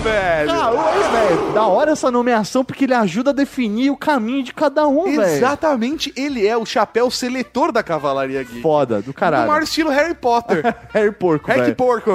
Raul, 0.03 0.11
velho! 0.11 0.51
Ah, 0.51 0.71
oi, 0.71 1.03
velho. 1.11 1.53
Da 1.53 1.65
hora 1.65 1.91
essa 1.91 2.11
nomeação, 2.11 2.63
porque 2.63 2.83
ele 2.83 2.93
ajuda 2.93 3.29
a 3.29 3.33
definir 3.33 3.89
o 3.89 3.97
caminho 3.97 4.43
de 4.43 4.53
cada 4.53 4.87
um, 4.87 5.03
velho. 5.05 5.21
Exatamente, 5.21 6.13
ele 6.15 6.45
é 6.45 6.57
o 6.57 6.65
chapéu 6.65 7.09
seletor 7.09 7.71
da 7.71 7.81
Cavalaria 7.81 8.43
Geek. 8.43 8.61
Foda, 8.61 9.01
do 9.01 9.13
caralho. 9.13 9.47
maior 9.47 9.63
estilo 9.63 9.89
Harry 9.89 10.13
Potter. 10.13 10.75
Harry 10.93 11.11
Porco, 11.11 11.47
Harry. 11.47 11.73
Porco. 11.73 12.11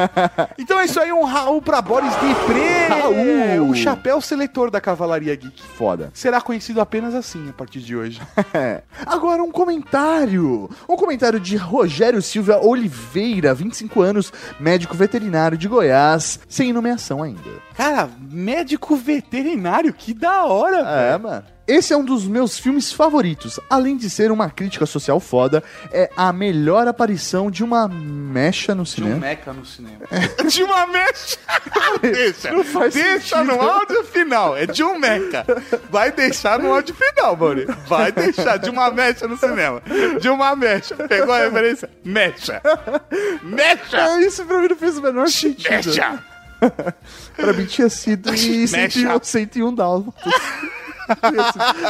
então 0.58 0.80
é 0.80 0.86
isso 0.86 0.98
aí, 0.98 1.12
um 1.12 1.24
Raul 1.24 1.60
pra 1.60 1.82
Boris 1.82 2.14
Depré. 2.16 2.88
Raul. 2.88 3.70
O 3.70 3.74
chapéu 3.74 4.20
seletor 4.20 4.70
da 4.70 4.80
Cavalaria 4.80 5.34
Geek. 5.34 5.62
Foda. 5.62 6.10
Será 6.14 6.40
conhecido 6.40 6.80
apenas 6.80 7.14
assim 7.14 7.48
a 7.48 7.52
partir 7.52 7.80
de 7.80 7.96
hoje. 7.96 8.20
Agora 9.06 9.42
um 9.42 9.50
comentário. 9.50 10.70
Um 10.88 10.96
comentário 10.96 11.38
de 11.38 11.56
Rogério 11.56 12.22
Silva 12.22 12.58
Oliveira, 12.64 13.54
25 13.54 14.00
anos, 14.00 14.32
médico 14.58 14.96
veterinário 14.96 15.58
de 15.58 15.68
Goiás, 15.68 16.40
sem 16.48 16.72
nomeação 16.72 17.17
ainda. 17.22 17.40
Cara, 17.76 18.08
médico 18.30 18.96
veterinário, 18.96 19.92
que 19.92 20.12
da 20.14 20.44
hora, 20.44 20.78
É, 20.78 21.10
velho. 21.10 21.22
mano. 21.22 21.44
Esse 21.66 21.92
é 21.92 21.96
um 21.98 22.02
dos 22.04 22.26
meus 22.26 22.58
filmes 22.58 22.90
favoritos. 22.90 23.60
Além 23.68 23.94
de 23.94 24.08
ser 24.08 24.32
uma 24.32 24.48
crítica 24.48 24.86
social 24.86 25.20
foda, 25.20 25.62
é 25.92 26.08
a 26.16 26.32
melhor 26.32 26.88
aparição 26.88 27.50
de 27.50 27.62
uma 27.62 27.86
mecha 27.86 28.74
no 28.74 28.84
De 28.84 28.88
um 28.90 28.94
cinema. 28.94 29.16
meca 29.16 29.52
no 29.52 29.66
cinema. 29.66 29.98
De 30.48 30.62
uma 30.62 30.86
mecha. 30.86 31.36
deixa. 32.00 32.52
Não 32.52 32.64
faz 32.64 32.94
deixa 32.94 33.36
sentido. 33.44 33.54
no 33.54 33.60
áudio 33.60 34.02
final. 34.04 34.56
É 34.56 34.64
de 34.64 34.82
um 34.82 34.98
meca. 34.98 35.44
Vai 35.90 36.10
deixar 36.10 36.58
no 36.58 36.72
áudio 36.72 36.94
final, 36.94 37.36
Mauri. 37.36 37.66
Vai 37.86 38.12
deixar 38.12 38.56
de 38.56 38.70
uma 38.70 38.90
mecha 38.90 39.28
no 39.28 39.36
cinema. 39.36 39.82
De 40.18 40.30
uma 40.30 40.56
mecha. 40.56 40.94
Pegou 40.94 41.34
a 41.34 41.40
referência? 41.40 41.90
Mecha. 42.02 42.62
Mecha. 43.44 43.96
É, 43.98 44.20
isso 44.22 44.42
pra 44.46 44.58
mim 44.58 44.68
não 44.68 44.76
fez 44.76 44.96
o 44.96 45.02
menor 45.02 45.28
sentido. 45.28 45.70
Mecha. 45.70 46.24
Pra 47.36 47.52
mim 47.52 47.66
tinha 47.66 47.88
sido 47.88 48.34
em 48.34 48.66
Mecha. 48.66 49.18
101, 49.18 49.20
101 49.22 49.74
dálmatas. 49.74 50.32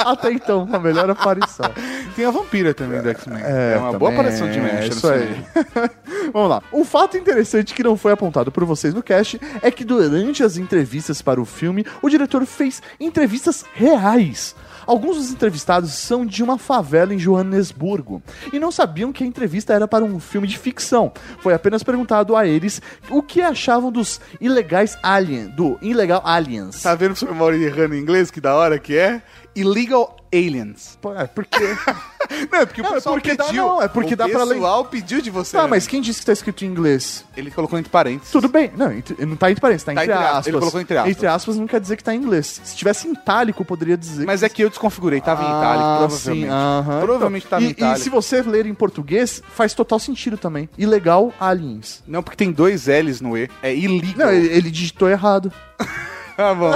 Até 0.07 0.33
então, 0.33 0.69
a 0.73 0.79
melhor 0.79 1.11
aparição. 1.11 1.67
Tem 2.15 2.25
a 2.25 2.31
vampira 2.31 2.73
também 2.73 3.01
do 3.03 3.09
X-Men. 3.11 3.43
É, 3.43 3.77
uma 3.79 3.99
boa 3.99 4.13
aparição 4.13 4.49
de 4.49 4.59
é 4.59 4.63
no 4.63 4.87
isso 4.87 5.09
aí. 5.09 5.45
Vamos 6.33 6.51
lá. 6.51 6.63
Um 6.73 6.85
fato 6.85 7.17
interessante 7.17 7.75
que 7.75 7.83
não 7.83 7.97
foi 7.97 8.13
apontado 8.13 8.53
por 8.53 8.65
vocês 8.65 8.95
no 8.95 9.03
cast 9.03 9.41
é 9.63 9.71
que 9.71 9.85
durante 9.85 10.43
as 10.43 10.57
entrevistas 10.57 11.21
para 11.21 11.41
o 11.41 11.45
filme, 11.45 11.85
o 12.01 12.09
diretor 12.09 12.45
fez 12.47 12.81
entrevistas 13.01 13.65
reais. 13.75 14.55
Alguns 14.89 15.19
dos 15.19 15.31
entrevistados 15.31 15.93
são 15.93 16.25
de 16.25 16.43
uma 16.43 16.57
favela 16.57 17.13
em 17.13 17.19
Joanesburgo 17.19 18.23
e 18.51 18.59
não 18.59 18.73
sabiam 18.73 19.13
que 19.13 19.23
a 19.23 19.27
entrevista 19.27 19.75
era 19.75 19.87
para 19.87 20.03
um 20.03 20.19
filme 20.19 20.49
de 20.49 20.57
ficção. 20.57 21.13
Foi 21.41 21.53
apenas 21.53 21.83
perguntado 21.83 22.35
a 22.35 22.47
eles 22.47 22.81
o 23.11 23.23
que 23.23 23.43
achavam 23.43 23.93
dos 23.93 24.19
ilegais 24.41 24.97
aliens, 25.03 25.55
do 25.55 25.79
Illegal 25.83 26.23
Aliens. 26.25 26.81
Tá 26.81 26.95
vendo 26.95 27.15
Sr. 27.15 27.35
Mauri 27.35 27.63
errando 27.63 27.97
em 27.97 28.01
inglês? 28.01 28.31
Que 28.31 28.41
da 28.41 28.55
hora 28.55 28.79
que 28.79 28.97
é? 28.97 29.21
Illegal 29.57 30.17
Aliens. 30.33 30.99
Pô, 31.01 31.13
É 31.15 31.27
porque 31.27 31.59
Não, 32.53 32.59
é 32.61 32.67
porque 32.67 32.81
o 32.83 32.85
Não, 32.85 32.91
é 32.91 32.95
pessoal 32.95 33.15
porque 33.15 33.35
dá- 33.35 33.45
pediu. 33.47 33.65
não, 33.67 33.83
é 33.83 33.89
porque 33.89 34.13
o 34.13 34.17
dá 34.17 34.29
pra 34.29 34.45
ler- 34.45 34.55
pessoal 34.57 34.85
pediu 34.85 35.23
de 35.23 35.31
você. 35.31 35.57
Ah, 35.57 35.63
né? 35.63 35.69
mas 35.69 35.87
quem 35.87 36.03
disse 36.03 36.21
que 36.21 36.27
tá 36.27 36.33
escrito 36.35 36.63
em 36.65 36.69
inglês? 36.69 37.25
Ele 37.35 37.51
colocou 37.51 37.79
entre 37.79 37.91
parênteses. 37.91 38.31
Tudo 38.31 38.47
bem. 38.49 38.71
Não, 38.77 38.93
entre- 38.93 39.25
não 39.25 39.35
tá 39.37 39.51
entre 39.51 39.61
parênteses, 39.63 39.85
tá, 39.85 39.95
Tá 39.95 40.03
entre 40.05 40.13
entre 40.15 40.25
aspas. 40.27 40.47
Ele 40.47 40.59
colocou 40.59 40.81
entre 40.81 40.97
aspas. 40.99 41.11
Entre 41.11 41.27
aspas 41.27 41.57
não 41.57 41.67
quer 41.67 41.81
dizer 41.81 41.97
que 41.97 42.05
tá 42.05 42.15
em 42.15 42.19
inglês. 42.19 42.61
Se 42.63 42.77
tivesse 42.77 43.09
em 43.09 43.13
itálico, 43.13 43.65
poderia 43.65 43.97
dizer. 43.97 44.27
Mas 44.27 44.43
é 44.43 44.49
que 44.51 44.63
eu 44.63 44.69
desconfigurei, 44.69 45.21
tava 45.23 45.43
em 45.43 45.47
itálico, 45.47 45.85
Ah, 45.85 45.97
provavelmente. 46.07 46.47
sim, 46.47 46.49
aham. 46.53 47.01
Provavelmente 47.01 47.47
Então, 47.47 47.59
tava 47.59 47.65
em 47.65 47.69
e, 47.69 47.71
itálico. 47.73 47.99
E 47.99 48.03
se 48.03 48.11
você 48.11 48.43
ler 48.43 48.67
em 48.67 48.75
português, 48.75 49.43
faz 49.55 49.73
total 49.73 49.99
sentido 49.99 50.37
também. 50.37 50.69
Ilegal 50.77 51.33
aliens. 51.41 52.03
Não, 52.07 52.23
porque 52.23 52.37
tem 52.37 52.53
dois 52.53 52.87
L's 52.87 53.23
no 53.23 53.37
E. 53.39 53.49
É 53.63 53.75
illegal. 53.75 54.27
Não, 54.27 54.33
ele, 54.35 54.49
ele 54.49 54.71
digitou 54.71 55.09
errado. 55.09 55.51
Tá 56.39 56.55
bom. 56.55 56.71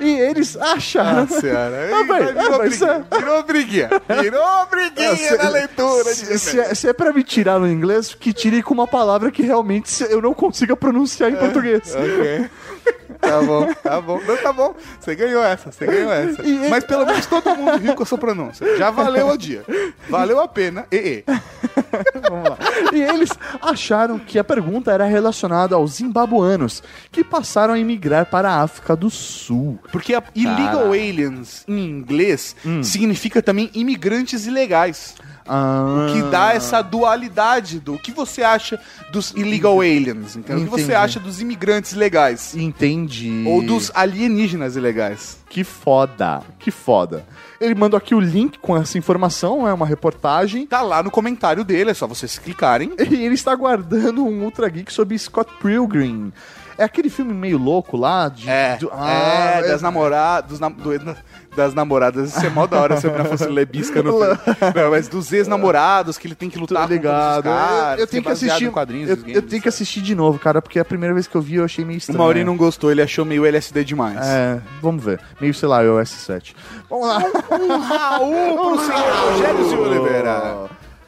E 0.00 0.18
eles 0.18 0.56
acharam. 0.56 1.20
Nossa 1.26 1.38
senhora. 1.38 1.90
Ah, 1.92 2.02
velho, 2.04 2.26
virou, 2.28 2.54
ah, 2.54 2.58
mas 2.58 2.78
briguinha, 2.78 3.06
virou 3.18 3.42
briguinha. 3.44 3.90
Virou 4.22 4.66
briguinha 4.70 5.12
Ah, 5.12 5.16
se- 5.16 5.36
na 5.36 5.48
leitura. 5.50 6.14
Se, 6.14 6.38
se 6.38 6.58
é, 6.58 6.74
se 6.74 6.88
é 6.88 6.92
pra 6.94 7.12
me 7.12 7.22
tirar 7.22 7.58
no 7.60 7.68
inglês, 7.70 8.14
que 8.14 8.32
tire 8.32 8.62
com 8.62 8.72
uma 8.72 8.86
palavra 8.88 9.30
que 9.30 9.42
realmente 9.42 10.02
eu 10.08 10.22
não 10.22 10.32
consiga 10.32 10.74
pronunciar 10.74 11.30
em 11.30 11.36
português. 11.36 11.94
Ok. 11.94 12.50
Tá 13.20 13.40
bom, 13.42 13.72
tá 13.82 14.00
bom. 14.00 14.20
Não, 14.26 14.36
tá 14.36 14.52
bom. 14.52 14.74
Você 15.00 15.14
ganhou 15.14 15.42
essa, 15.42 15.70
você 15.72 15.86
ganhou 15.86 16.12
essa. 16.12 16.42
E- 16.42 16.68
Mas 16.70 16.84
pelo 16.84 17.06
menos 17.06 17.26
todo 17.26 17.54
mundo 17.56 17.76
riu 17.78 17.94
com 17.94 18.02
a 18.02 18.06
sua 18.06 18.18
pronúncia. 18.18 18.76
Já 18.76 18.90
valeu 18.90 19.28
o 19.28 19.36
dia. 19.36 19.64
Valeu 20.08 20.40
a 20.40 20.48
pena. 20.48 20.86
E, 20.92 20.96
e. 20.96 21.24
Vamos 22.28 22.48
lá. 22.50 22.58
E 22.92 23.00
eles 23.00 23.30
acharam 23.62 24.18
que 24.18 24.38
a 24.38 24.44
pergunta 24.44 24.90
era 24.92 25.04
relacionada 25.04 25.74
aos 25.76 25.94
zimbabuanos, 25.96 26.82
que 27.12 27.22
passaram 27.22 27.74
a 27.74 27.78
emigrar 27.78 28.26
para 28.26 28.50
a 28.50 28.62
África 28.62 28.94
do 28.96 29.10
Sul. 29.10 29.78
Porque 29.92 30.14
a 30.14 30.22
illegal 30.34 30.88
aliens 30.92 31.64
em 31.68 31.78
inglês 31.84 32.56
Hum. 32.64 32.82
significa 32.82 33.42
também 33.42 33.70
imigrantes 33.74 34.46
ilegais. 34.46 35.14
Ah, 35.46 36.06
que 36.12 36.22
dá 36.30 36.54
essa 36.54 36.80
dualidade 36.82 37.78
do 37.80 37.94
o 37.94 37.98
que 37.98 38.10
você 38.10 38.42
acha 38.42 38.80
dos 39.12 39.30
illegal 39.32 39.80
aliens, 39.80 40.36
entendeu? 40.36 40.62
O 40.64 40.68
que 40.68 40.68
Entendi. 40.74 40.86
você 40.86 40.94
acha 40.94 41.20
dos 41.20 41.40
imigrantes 41.40 41.92
legais 41.92 42.54
Entendi. 42.56 43.44
ou 43.46 43.62
dos 43.62 43.90
alienígenas 43.94 44.76
ilegais. 44.76 45.38
Que 45.48 45.62
foda, 45.62 46.42
que 46.58 46.70
foda. 46.70 47.24
Ele 47.60 47.74
mandou 47.74 47.96
aqui 47.96 48.14
o 48.14 48.20
link 48.20 48.58
com 48.58 48.76
essa 48.76 48.98
informação, 48.98 49.66
é 49.68 49.72
uma 49.72 49.86
reportagem. 49.86 50.66
Tá 50.66 50.82
lá 50.82 51.02
no 51.02 51.10
comentário 51.10 51.62
dele, 51.64 51.90
é 51.90 51.94
só 51.94 52.06
vocês 52.06 52.38
clicarem. 52.38 52.92
E 53.10 53.24
ele 53.24 53.34
está 53.34 53.54
guardando 53.54 54.24
um 54.24 54.42
Ultra 54.44 54.68
Geek 54.68 54.92
sobre 54.92 55.16
Scott 55.18 55.50
Pilgrim. 55.62 56.32
É 56.76 56.82
aquele 56.82 57.08
filme 57.08 57.32
meio 57.32 57.56
louco 57.56 57.96
lá? 57.96 58.28
De, 58.28 58.50
É, 58.50 58.76
do- 58.78 58.90
ah, 58.92 59.60
é, 59.62 59.68
das 59.68 59.80
namoradas, 59.80 60.58
nam- 60.58 60.72
do- 60.72 61.16
das 61.56 61.72
namoradas, 61.74 62.36
isso 62.36 62.44
é 62.44 62.50
mó 62.50 62.66
da 62.66 62.80
hora 62.80 62.96
se 62.96 63.06
a 63.06 63.10
menina 63.10 63.28
fosse 63.28 63.46
lebisca 63.46 64.02
no 64.02 64.12
filme. 64.18 64.38
Não, 64.74 64.90
mas 64.90 65.08
dos 65.08 65.32
ex-namorados 65.32 66.18
que 66.18 66.26
ele 66.26 66.34
tem 66.34 66.48
que 66.50 66.56
Tô 66.56 66.62
lutar 66.62 66.88
ligado. 66.88 67.44
contra 67.44 67.50
os 67.52 67.68
caras, 67.70 67.98
eu, 67.98 68.04
eu 68.04 68.06
tenho 68.06 68.20
é 68.20 68.22
que 68.22 68.28
baseado 68.28 68.50
assistir. 68.56 68.70
quadrinhos 68.72 69.10
eu, 69.10 69.16
dos 69.16 69.24
eu 69.26 69.32
games. 69.34 69.50
tenho 69.50 69.62
que 69.62 69.68
assistir 69.68 70.00
de 70.02 70.14
novo, 70.14 70.38
cara, 70.38 70.60
porque 70.60 70.78
a 70.78 70.84
primeira 70.84 71.14
vez 71.14 71.26
que 71.26 71.34
eu 71.36 71.40
vi 71.40 71.56
eu 71.56 71.64
achei 71.64 71.84
meio 71.84 71.96
O 71.96 71.98
estranho. 71.98 72.18
Mauri 72.18 72.44
não 72.44 72.56
gostou, 72.56 72.90
ele 72.90 73.02
achou 73.02 73.24
meio 73.24 73.44
LSD 73.46 73.84
demais. 73.84 74.18
É, 74.20 74.60
vamos 74.82 75.04
ver. 75.04 75.20
Meio, 75.40 75.54
sei 75.54 75.68
lá, 75.68 75.82
iOS 75.82 76.08
7. 76.10 76.56
Vamos 76.90 77.06
lá. 77.08 77.22
Um 77.52 77.78
Raul 77.78 78.58
pro 78.58 78.78
senhor 78.84 79.32
Rogério 79.32 79.68
Silva 79.68 79.88
Oliveira. 79.88 80.56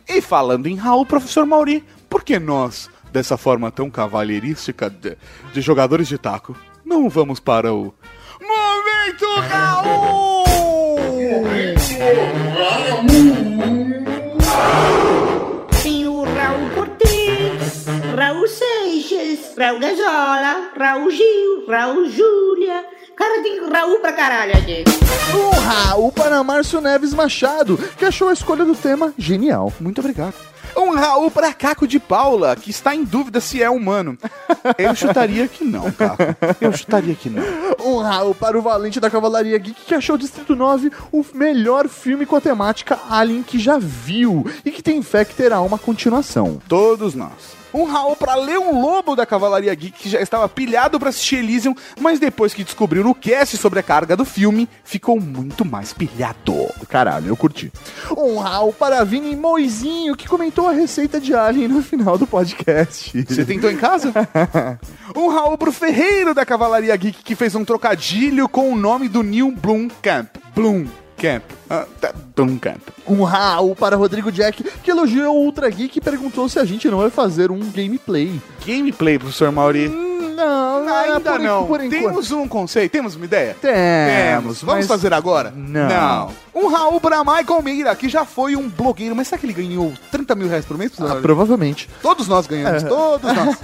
E 0.08 0.20
falando 0.20 0.66
em 0.66 0.76
Raul, 0.76 1.04
professor 1.04 1.44
Mauri, 1.44 1.84
por 2.08 2.22
que 2.22 2.38
nós, 2.38 2.88
dessa 3.12 3.36
forma 3.36 3.70
tão 3.70 3.90
cavalheirística 3.90 4.88
de, 4.88 5.16
de 5.52 5.60
jogadores 5.60 6.06
de 6.06 6.16
taco, 6.16 6.56
não 6.84 7.08
vamos 7.08 7.40
para 7.40 7.72
o 7.74 7.92
Perfeito, 9.06 9.26
Raul! 9.48 10.44
Tem 15.80 16.08
o 16.08 16.24
Raul 16.24 16.70
Cortez, 16.74 17.86
Raul 18.16 18.48
Seixas, 18.48 19.54
Raul 19.56 19.78
Gazola, 19.78 20.70
Raul 20.76 21.10
Gil, 21.12 21.66
Raul 21.68 22.08
Júlia. 22.08 22.84
Cara, 23.16 23.42
tem 23.44 23.70
Raul 23.70 24.00
pra 24.00 24.12
caralho 24.12 24.56
aqui. 24.58 24.82
O 25.32 25.50
Raul 25.50 26.10
para 26.10 26.42
Márcio 26.42 26.80
Neves 26.80 27.14
Machado, 27.14 27.78
que 27.96 28.04
achou 28.04 28.28
a 28.28 28.32
escolha 28.32 28.64
do 28.64 28.74
tema 28.74 29.14
genial. 29.16 29.72
Muito 29.78 30.00
obrigado. 30.00 30.34
Um 30.76 30.90
Raul 30.90 31.30
pra 31.30 31.52
Caco 31.52 31.86
de 31.86 31.98
Paula, 31.98 32.54
que 32.54 32.70
está 32.70 32.94
em 32.94 33.02
dúvida 33.02 33.40
se 33.40 33.62
é 33.62 33.70
humano. 33.70 34.18
Eu 34.76 34.94
chutaria 34.94 35.48
que 35.48 35.64
não, 35.64 35.90
Caco. 35.90 36.22
Eu 36.60 36.72
chutaria 36.76 37.14
que 37.14 37.30
não. 37.30 37.42
Um 37.84 37.98
Raul 37.98 38.34
para 38.34 38.58
o 38.58 38.62
Valente 38.62 39.00
da 39.00 39.10
Cavalaria 39.10 39.56
Geek, 39.58 39.84
que 39.86 39.94
achou 39.94 40.18
Distrito 40.18 40.54
9 40.54 40.90
o 41.10 41.24
melhor 41.34 41.88
filme 41.88 42.26
com 42.26 42.36
a 42.36 42.40
temática 42.40 42.98
Alien 43.08 43.42
que 43.42 43.58
já 43.58 43.78
viu 43.78 44.44
e 44.64 44.70
que 44.70 44.82
tem 44.82 45.02
fé 45.02 45.24
que 45.24 45.34
terá 45.34 45.60
uma 45.60 45.78
continuação. 45.78 46.60
Todos 46.68 47.14
nós. 47.14 47.56
Um 47.76 47.84
Raul 47.84 48.16
pra 48.16 48.34
Leon 48.36 48.80
Lobo 48.80 49.14
da 49.14 49.26
Cavalaria 49.26 49.74
Geek, 49.74 49.98
que 50.04 50.08
já 50.08 50.18
estava 50.18 50.48
pilhado 50.48 50.98
pra 50.98 51.10
assistir 51.10 51.36
Elysium, 51.36 51.74
mas 52.00 52.18
depois 52.18 52.54
que 52.54 52.64
descobriu 52.64 53.04
no 53.04 53.14
cast 53.14 53.58
sobre 53.58 53.78
a 53.78 53.82
carga 53.82 54.16
do 54.16 54.24
filme, 54.24 54.66
ficou 54.82 55.20
muito 55.20 55.62
mais 55.62 55.92
pilhado. 55.92 56.54
Caralho, 56.88 57.28
eu 57.28 57.36
curti. 57.36 57.70
Um 58.16 58.38
Raul 58.38 58.72
para 58.72 59.04
Vini 59.04 59.36
Moizinho, 59.36 60.16
que 60.16 60.26
comentou 60.26 60.66
a 60.66 60.72
receita 60.72 61.20
de 61.20 61.34
Alien 61.34 61.68
no 61.68 61.82
final 61.82 62.16
do 62.16 62.26
podcast. 62.26 63.12
Você 63.28 63.44
tentou 63.44 63.70
em 63.70 63.76
casa? 63.76 64.10
um 65.14 65.28
Raul 65.28 65.58
pro 65.58 65.70
Ferreiro 65.70 66.32
da 66.32 66.46
Cavalaria 66.46 66.96
Geek, 66.96 67.22
que 67.22 67.36
fez 67.36 67.54
um 67.54 67.62
trocadilho 67.62 68.48
com 68.48 68.72
o 68.72 68.76
nome 68.76 69.06
do 69.06 69.22
Neil 69.22 69.50
Blomkamp. 69.50 70.28
Blum. 70.54 70.86
Camp. 71.16 71.42
Tá, 72.00 72.12
Blomkamp. 72.36 72.80
Um 73.06 73.22
Raul 73.24 73.74
para 73.74 73.96
Rodrigo 73.96 74.30
Jack, 74.30 74.62
que 74.62 74.90
elogiou 74.90 75.34
o 75.36 75.44
Ultra 75.44 75.68
Geek 75.70 75.98
e 75.98 76.00
perguntou 76.00 76.48
se 76.48 76.58
a 76.58 76.64
gente 76.64 76.88
não 76.88 76.98
vai 76.98 77.10
fazer 77.10 77.50
um 77.50 77.58
gameplay. 77.70 78.40
Gameplay, 78.64 79.18
professor 79.18 79.50
Mauri. 79.50 79.88
Hum, 79.88 80.34
Não, 80.36 80.86
Ainda 80.86 81.20
por, 81.32 81.38
não. 81.40 81.66
Por. 81.66 81.78
Temos 81.88 82.30
um 82.30 82.46
conceito, 82.46 82.92
temos 82.92 83.16
uma 83.16 83.24
ideia? 83.24 83.56
Temos. 83.60 84.60
Vamos 84.62 84.80
mas- 84.80 84.86
fazer 84.86 85.12
agora? 85.14 85.50
Não. 85.56 86.30
Um 86.54 86.68
Raul 86.68 87.00
pra 87.00 87.24
Michael 87.24 87.62
Meira, 87.62 87.94
que 87.96 88.08
já 88.08 88.24
foi 88.24 88.54
um 88.54 88.68
blogueiro, 88.68 89.16
mas 89.16 89.28
será 89.28 89.38
que 89.38 89.46
ele 89.46 89.52
ganhou 89.54 89.92
30 90.12 90.34
mil 90.34 90.48
reais 90.48 90.64
por 90.66 90.76
mês? 90.76 90.92
Ah, 91.00 91.16
provavelmente. 91.22 91.88
Todos 92.02 92.28
nós 92.28 92.46
ganhamos, 92.46 92.82
todos 92.88 93.32
nós. 93.32 93.56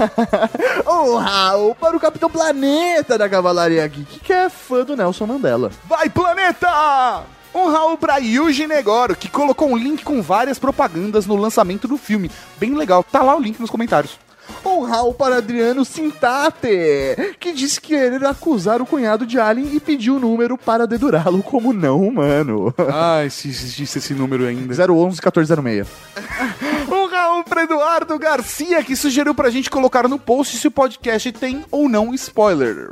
Um 0.87 1.17
Raul 1.17 1.75
para 1.75 1.97
o 1.97 2.01
Capitão 2.01 2.31
Planeta 2.31 3.17
da 3.19 3.29
Cavalaria 3.29 3.87
Geek, 3.87 4.21
que 4.21 4.33
é 4.33 4.49
fã 4.49 4.83
do 4.85 4.97
Nelson 4.97 5.27
Mandela. 5.27 5.71
Vai, 5.89 6.09
planeta! 6.09 7.23
Um 7.55 7.69
Raul 7.69 7.99
pra 7.99 8.17
Yuji 8.17 8.67
Negoro, 8.67 9.15
que 9.15 9.29
colocou 9.29 9.69
um 9.69 9.77
link 9.77 10.03
com 10.03 10.23
várias 10.23 10.59
propagandas 10.59 11.27
no 11.27 11.37
lançamento 11.37 11.87
do 11.87 11.99
filme. 11.99 12.31
Bem 12.59 12.75
legal, 12.75 13.05
tá 13.05 13.23
lá 13.23 13.37
o 13.37 13.41
link 13.41 13.61
nos 13.61 13.71
comentários. 13.71 14.19
Um 14.65 14.83
Raul 14.83 15.15
para 15.15 15.37
Adriano 15.37 15.85
Sintate, 15.85 17.37
que 17.39 17.53
disse 17.53 17.81
querer 17.81 18.25
acusar 18.25 18.81
o 18.81 18.87
cunhado 18.87 19.27
de 19.27 19.39
Alien 19.39 19.75
e 19.75 19.81
pediu 19.81 20.17
o 20.17 20.21
número 20.21 20.57
para 20.57 20.87
dedurá-lo 20.87 21.43
como 21.43 21.73
não 21.73 22.01
humano. 22.01 22.75
Ai, 22.93 23.31
se 23.31 23.49
existisse 23.49 23.99
esse 23.99 24.15
número 24.15 24.47
ainda. 24.47 24.73
011 24.75 25.21
1406. 25.21 25.87
Um 26.91 27.07
Raul 27.07 27.45
pra 27.45 27.63
Eduardo 27.63 28.19
Garcia, 28.19 28.83
que 28.83 28.97
sugeriu 28.97 29.35
pra 29.35 29.51
gente 29.51 29.71
colocar 29.71 30.09
no 30.09 30.19
post 30.19 30.57
se 30.59 30.67
o 30.67 30.71
podcast 30.71 31.31
tem 31.33 31.65
ou 31.71 31.89
não 31.89 32.13
spoiler. 32.15 32.89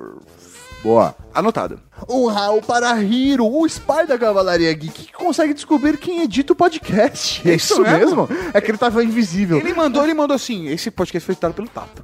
Boa. 0.82 1.14
Anotado. 1.34 1.80
Um 2.08 2.26
Raul 2.26 2.60
para 2.62 3.00
Hiro, 3.02 3.46
o 3.46 3.66
spy 3.66 4.06
da 4.06 4.18
Cavalaria 4.18 4.72
Geek, 4.72 5.04
que 5.06 5.12
consegue 5.12 5.54
descobrir 5.54 5.96
quem 5.98 6.22
edita 6.22 6.52
o 6.52 6.56
podcast. 6.56 7.46
É 7.48 7.54
isso 7.54 7.74
Isso 7.74 7.82
mesmo? 7.82 8.26
mesmo? 8.26 8.28
É 8.52 8.60
que 8.60 8.70
ele 8.70 8.78
tava 8.78 9.02
invisível. 9.04 9.58
Ele 9.58 9.72
mandou, 9.74 10.02
ele 10.02 10.14
mandou 10.14 10.34
assim, 10.34 10.66
esse 10.68 10.90
podcast 10.90 11.24
foi 11.26 11.32
editado 11.34 11.54
pelo 11.54 11.68
Tata. 11.68 12.02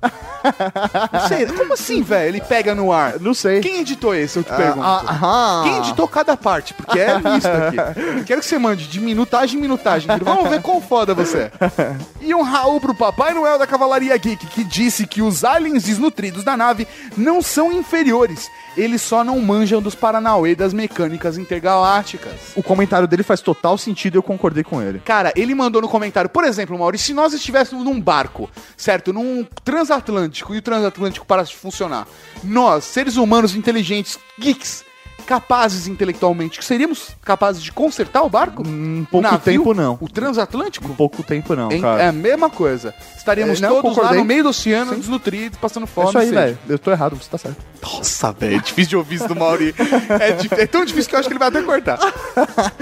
Não 1.12 1.28
sei, 1.28 1.47
como 1.47 1.73
assim, 1.74 2.02
velho? 2.02 2.28
Ele 2.28 2.40
pega 2.40 2.74
no 2.74 2.93
ar. 2.93 3.18
Não 3.20 3.35
sei. 3.35 3.60
Quem 3.60 3.81
editou 3.81 4.14
esse, 4.14 4.39
eu 4.39 4.44
te 4.44 4.52
Ah, 4.52 4.56
pergunto? 4.56 4.86
ah, 4.86 5.60
Quem 5.64 5.78
editou 5.78 6.06
cada 6.09 6.36
parte? 6.36 6.74
Porque 6.74 6.98
é 6.98 7.18
lista 7.18 7.68
aqui. 7.68 8.24
Quero 8.24 8.40
que 8.40 8.47
você 8.47 8.59
mande 8.59 8.86
de 8.86 9.01
minutagem 9.01 9.59
em 9.59 9.60
minutagem. 9.62 10.09
Vamos 10.23 10.48
ver 10.48 10.62
quão 10.62 10.81
foda 10.81 11.14
você 11.14 11.51
é. 11.78 11.97
E 12.20 12.35
um 12.35 12.43
Raul 12.43 12.81
pro 12.81 12.94
Papai 12.94 13.35
Noel 13.35 13.59
da 13.59 13.66
Cavalaria 13.66 14.16
Geek, 14.16 14.47
que 14.47 14.64
disse 14.64 15.06
que 15.06 15.23
os 15.23 15.44
aliens 15.44 15.85
desnutridos 15.85 16.44
da 16.44 16.56
nave 16.56 16.86
não 17.16 17.40
são 17.43 17.73
inferiores. 17.73 18.48
Eles 18.77 19.01
só 19.02 19.24
não 19.24 19.40
manjam 19.40 19.81
dos 19.86 19.94
Paranauê 19.94 20.56
das 20.56 20.74
mecânicas 20.74 21.38
intergalácticas. 21.38 22.32
O 22.56 22.62
comentário 22.62 23.06
dele 23.06 23.22
faz 23.22 23.40
total 23.40 23.78
sentido 23.78 24.16
e 24.16 24.18
eu 24.18 24.22
concordei 24.22 24.64
com 24.64 24.82
ele. 24.82 24.98
Cara, 24.98 25.32
ele 25.36 25.54
mandou 25.54 25.80
no 25.80 25.88
comentário, 25.88 26.28
por 26.28 26.42
exemplo, 26.42 26.76
Maurício, 26.76 27.06
se 27.06 27.14
nós 27.14 27.32
estivéssemos 27.32 27.84
num 27.84 28.00
barco, 28.00 28.50
certo? 28.76 29.12
Num 29.12 29.46
transatlântico 29.64 30.54
e 30.54 30.58
o 30.58 30.62
transatlântico 30.62 31.24
parasse 31.24 31.50
de 31.52 31.56
funcionar, 31.56 32.08
nós, 32.42 32.82
seres 32.82 33.16
humanos 33.16 33.54
inteligentes, 33.54 34.18
geeks, 34.38 34.84
capazes 35.24 35.86
intelectualmente, 35.88 36.64
seríamos 36.64 37.10
capazes 37.24 37.62
de 37.62 37.72
consertar 37.72 38.22
o 38.22 38.28
barco? 38.28 38.62
Um 38.66 39.05
pouco 39.10 39.38
tempo 39.38 39.74
não. 39.74 39.98
O 40.01 40.09
transatlântico? 40.09 40.86
Um 40.90 40.94
pouco 40.94 41.22
tempo 41.22 41.55
não, 41.56 41.70
Em- 41.72 41.80
cara. 41.80 42.02
é 42.02 42.09
a 42.09 42.12
mesma 42.12 42.48
coisa. 42.51 42.94
Estaríamos 43.16 43.60
É, 43.62 43.66
todos 43.68 43.97
lá 43.97 44.12
no 44.14 44.24
meio 44.24 44.44
do 44.44 44.51
oceano, 44.51 44.93
Sim. 44.94 45.01
desnutridos, 45.01 45.59
passando 45.59 45.84
É 45.84 45.86
fome. 45.86 46.09
isso 46.09 46.18
aí, 46.18 46.30
velho. 46.30 46.59
Eu 46.68 46.78
tô 46.78 46.90
errado, 46.90 47.16
você 47.16 47.28
tá 47.30 47.38
certo. 47.38 47.56
Nossa, 47.82 48.32
velho, 48.32 48.56
é 48.56 48.60
difícil 48.60 48.90
de 48.90 48.97
ouvir 48.97 49.16
isso 49.16 49.28
do 49.28 49.34
Mauri. 49.36 49.74
É, 50.20 50.62
é 50.62 50.66
tão 50.66 50.84
difícil 50.84 51.09
que 51.10 51.14
eu 51.16 51.20
acho 51.20 51.28
que 51.28 51.32
ele 51.32 51.38
vai 51.38 51.48
até 51.48 51.62
cortar. 51.62 51.98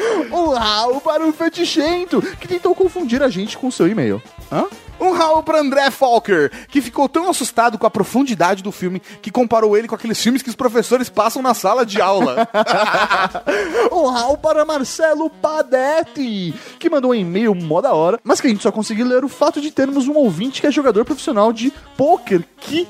Para 1.05 1.27
o 1.27 1.33
Fetichento, 1.33 2.21
que 2.41 2.49
tentou 2.49 2.75
confundir 2.75 3.23
a 3.23 3.29
gente 3.29 3.57
com 3.57 3.69
o 3.69 3.73
seu 3.73 3.87
e-mail. 3.87 4.23
Hã? 4.51 4.65
Um 5.01 5.13
Raul 5.13 5.43
pra 5.43 5.61
André 5.61 5.91
Falker, 5.91 6.51
que 6.69 6.81
ficou 6.81 7.09
tão 7.09 7.29
assustado 7.29 7.79
com 7.79 7.87
a 7.87 7.91
profundidade 7.91 8.63
do 8.63 8.73
filme 8.73 9.01
que 9.21 9.31
comparou 9.31 9.77
ele 9.77 9.89
com 9.89 9.95
aqueles 9.95 10.21
filmes 10.21 10.43
que 10.43 10.49
os 10.49 10.57
professores 10.57 11.09
passam 11.09 11.43
na 11.43 11.55
sala 11.55 11.85
de 11.85 12.01
aula. 12.01 12.49
Um 13.93 14.07
Raul 14.07 14.37
para 14.37 14.65
Marcelo 14.65 15.31
Padetti, 15.31 16.55
que 16.79 16.91
mandou 16.91 17.13
um 17.13 17.15
e-mail 17.15 17.55
mó 17.55 17.81
da 17.81 17.93
hora, 17.93 18.19
mas 18.25 18.41
que 18.41 18.47
a 18.47 18.51
gente 18.51 18.63
só 18.63 18.73
conseguiu 18.73 19.07
ler 19.07 19.25
o 19.25 19.29
fato 19.29 19.61
de 19.61 19.71
termos 19.71 20.09
um 20.09 20.15
ouvinte 20.15 20.61
que 20.61 20.67
é 20.67 20.71
jogador 20.71 21.05
profissional 21.05 21.53
de 21.53 21.73
pôquer. 21.97 22.43
Que. 22.59 22.89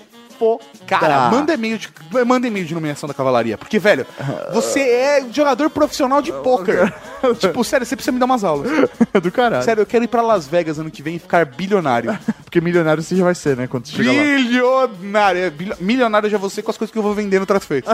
Cara, 0.86 1.30
manda 1.30 1.54
e-mail 1.54 1.78
de, 1.78 1.88
manda 2.26 2.46
e-mail 2.46 2.64
de 2.66 2.74
nomeação 2.74 3.06
da 3.08 3.14
cavalaria. 3.14 3.56
Porque, 3.58 3.78
velho, 3.78 4.06
você 4.52 4.80
é 4.80 5.24
jogador 5.32 5.70
profissional 5.70 6.20
de 6.20 6.32
pôquer. 6.32 6.92
tipo, 7.38 7.62
sério, 7.64 7.86
você 7.86 7.96
precisa 7.96 8.12
me 8.12 8.18
dar 8.18 8.26
umas 8.26 8.44
aulas. 8.44 8.70
do 9.22 9.30
caralho. 9.32 9.62
Sério, 9.64 9.82
eu 9.82 9.86
quero 9.86 10.04
ir 10.04 10.08
pra 10.08 10.22
Las 10.22 10.46
Vegas 10.46 10.78
ano 10.78 10.90
que 10.90 11.02
vem 11.02 11.16
e 11.16 11.18
ficar 11.18 11.44
bilionário. 11.46 12.16
Porque 12.44 12.60
milionário 12.60 13.02
você 13.02 13.16
já 13.16 13.24
vai 13.24 13.34
ser, 13.34 13.56
né? 13.56 13.66
Quando 13.66 13.86
você 13.86 13.96
chegar 13.96 14.12
lá. 14.12 14.22
Bilionário. 14.22 15.40
É, 15.40 15.50
bilio- 15.50 15.76
Milionário 15.80 16.26
eu 16.26 16.30
já 16.30 16.38
vou 16.38 16.50
ser 16.50 16.62
com 16.62 16.70
as 16.70 16.76
coisas 16.76 16.92
que 16.92 16.98
eu 16.98 17.02
vou 17.02 17.14
vender 17.14 17.38
no 17.40 17.46
trato 17.46 17.64
feito. 17.66 17.90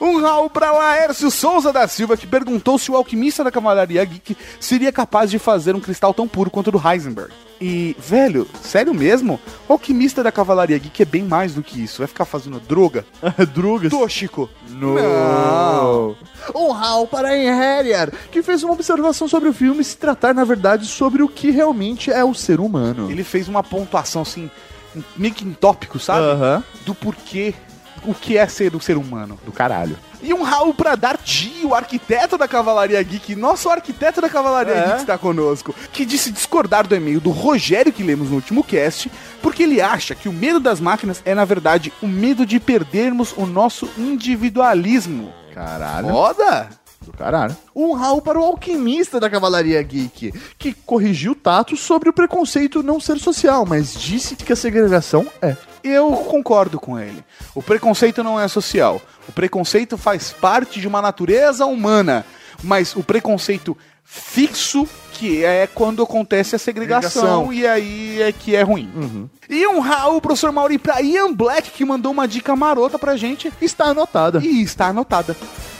um 0.00 0.20
Raul 0.20 0.50
pra 0.50 0.72
Laércio 0.72 1.30
Souza 1.30 1.72
da 1.72 1.86
Silva, 1.88 2.16
que 2.16 2.26
perguntou 2.26 2.78
se 2.78 2.90
o 2.90 2.96
alquimista 2.96 3.44
da 3.44 3.50
Cavalaria 3.50 4.04
Geek 4.04 4.36
seria 4.60 4.90
capaz 4.92 5.30
de 5.30 5.38
fazer 5.38 5.74
um 5.74 5.80
cristal 5.80 6.12
tão 6.14 6.26
puro 6.26 6.50
quanto 6.50 6.68
o 6.68 6.72
do 6.72 6.82
Heisenberg. 6.88 7.32
E, 7.60 7.96
velho, 7.98 8.46
sério 8.60 8.92
mesmo? 8.92 9.40
O 9.68 9.72
alquimista 9.72 10.22
da 10.22 10.30
Cavalaria 10.30 10.78
Geek 10.78 11.02
é 11.02 11.06
bem 11.06 11.22
mais 11.22 11.54
do 11.54 11.62
que 11.62 11.82
isso. 11.82 11.98
Vai 11.98 12.06
ficar 12.06 12.24
fazendo 12.24 12.60
droga? 12.60 13.04
Drogas. 13.54 13.90
Tóxico. 13.90 14.48
Não. 14.68 16.14
Um 16.54 16.70
Raul 16.72 17.06
para 17.06 17.36
Henrier, 17.36 18.12
que 18.30 18.42
fez 18.42 18.62
uma 18.62 18.74
observação 18.74 19.26
sobre 19.26 19.48
o 19.48 19.52
filme 19.52 19.82
se 19.82 19.96
tratar, 19.96 20.34
na 20.34 20.44
verdade, 20.44 20.86
sobre 20.86 21.22
o 21.22 21.28
que 21.28 21.50
realmente 21.50 22.10
é 22.10 22.24
o 22.24 22.34
ser 22.34 22.60
humano. 22.60 23.10
Ele 23.10 23.24
fez 23.24 23.48
uma 23.48 23.62
pontuação, 23.62 24.22
assim, 24.22 24.50
meio 25.16 25.32
que 25.34 25.44
em 25.44 25.52
tópico, 25.52 25.98
sabe? 25.98 26.26
Aham. 26.26 26.62
Do 26.84 26.94
porquê, 26.94 27.54
o 28.06 28.14
que 28.14 28.36
é 28.38 28.46
ser 28.46 28.74
o 28.74 28.80
ser 28.80 28.96
humano. 28.96 29.38
Do 29.44 29.52
caralho. 29.52 29.98
E 30.22 30.32
um 30.32 30.42
Raul 30.42 30.72
pra 30.72 30.96
Darty, 30.96 31.60
o 31.64 31.74
arquiteto 31.74 32.38
da 32.38 32.48
Cavalaria 32.48 33.02
Geek, 33.02 33.36
nosso 33.36 33.68
arquiteto 33.68 34.20
da 34.20 34.28
Cavalaria 34.28 34.72
É. 34.74 34.86
Geek 34.86 35.00
está 35.00 35.18
conosco, 35.18 35.74
que 35.92 36.04
disse 36.06 36.30
discordar 36.30 36.86
do 36.86 36.94
e-mail 36.94 37.20
do 37.20 37.30
Rogério 37.30 37.92
que 37.92 38.02
lemos 38.02 38.30
no 38.30 38.36
último 38.36 38.64
cast, 38.64 39.10
porque 39.42 39.62
ele 39.62 39.80
acha 39.80 40.14
que 40.14 40.28
o 40.28 40.32
medo 40.32 40.58
das 40.58 40.80
máquinas 40.80 41.20
é, 41.24 41.34
na 41.34 41.44
verdade, 41.44 41.92
o 42.02 42.06
medo 42.06 42.46
de 42.46 42.58
perdermos 42.58 43.34
o 43.36 43.44
nosso 43.46 43.88
individualismo. 43.96 45.32
Caralho. 45.54 46.08
Foda! 46.08 46.68
Do 47.02 47.12
caralho. 47.12 47.56
Um 47.74 47.92
Raul 47.92 48.20
para 48.20 48.40
o 48.40 48.44
alquimista 48.44 49.20
da 49.20 49.30
Cavalaria 49.30 49.80
Geek, 49.82 50.32
que 50.58 50.72
corrigiu 50.72 51.32
o 51.32 51.36
Tato 51.36 51.76
sobre 51.76 52.08
o 52.08 52.12
preconceito 52.12 52.82
não 52.82 52.98
ser 52.98 53.18
social, 53.18 53.64
mas 53.66 53.94
disse 53.94 54.34
que 54.34 54.52
a 54.52 54.56
segregação 54.56 55.26
é. 55.40 55.56
Eu 55.88 56.10
concordo 56.12 56.78
com 56.80 56.98
ele. 56.98 57.24
O 57.54 57.62
preconceito 57.62 58.22
não 58.24 58.40
é 58.40 58.48
social. 58.48 59.00
O 59.28 59.32
preconceito 59.32 59.96
faz 59.96 60.32
parte 60.32 60.80
de 60.80 60.88
uma 60.88 61.00
natureza 61.00 61.64
humana. 61.66 62.24
Mas 62.62 62.96
o 62.96 63.02
preconceito 63.02 63.76
fixo, 64.04 64.88
que 65.12 65.44
é 65.44 65.66
quando 65.66 66.02
acontece 66.02 66.54
a 66.56 66.58
segregação, 66.58 67.46
Segregação. 67.48 67.52
e 67.52 67.66
aí 67.66 68.22
é 68.22 68.32
que 68.32 68.54
é 68.54 68.62
ruim. 68.62 69.28
E 69.48 69.66
um 69.66 69.80
Raul, 69.80 70.20
professor 70.20 70.52
Mauri, 70.52 70.78
pra 70.78 71.00
Ian 71.02 71.32
Black, 71.32 71.70
que 71.70 71.84
mandou 71.84 72.12
uma 72.12 72.26
dica 72.26 72.54
marota 72.56 72.98
pra 72.98 73.16
gente. 73.16 73.52
Está 73.60 73.86
anotada. 73.86 74.40
E 74.42 74.62
está 74.62 74.86
anotada. 74.86 75.36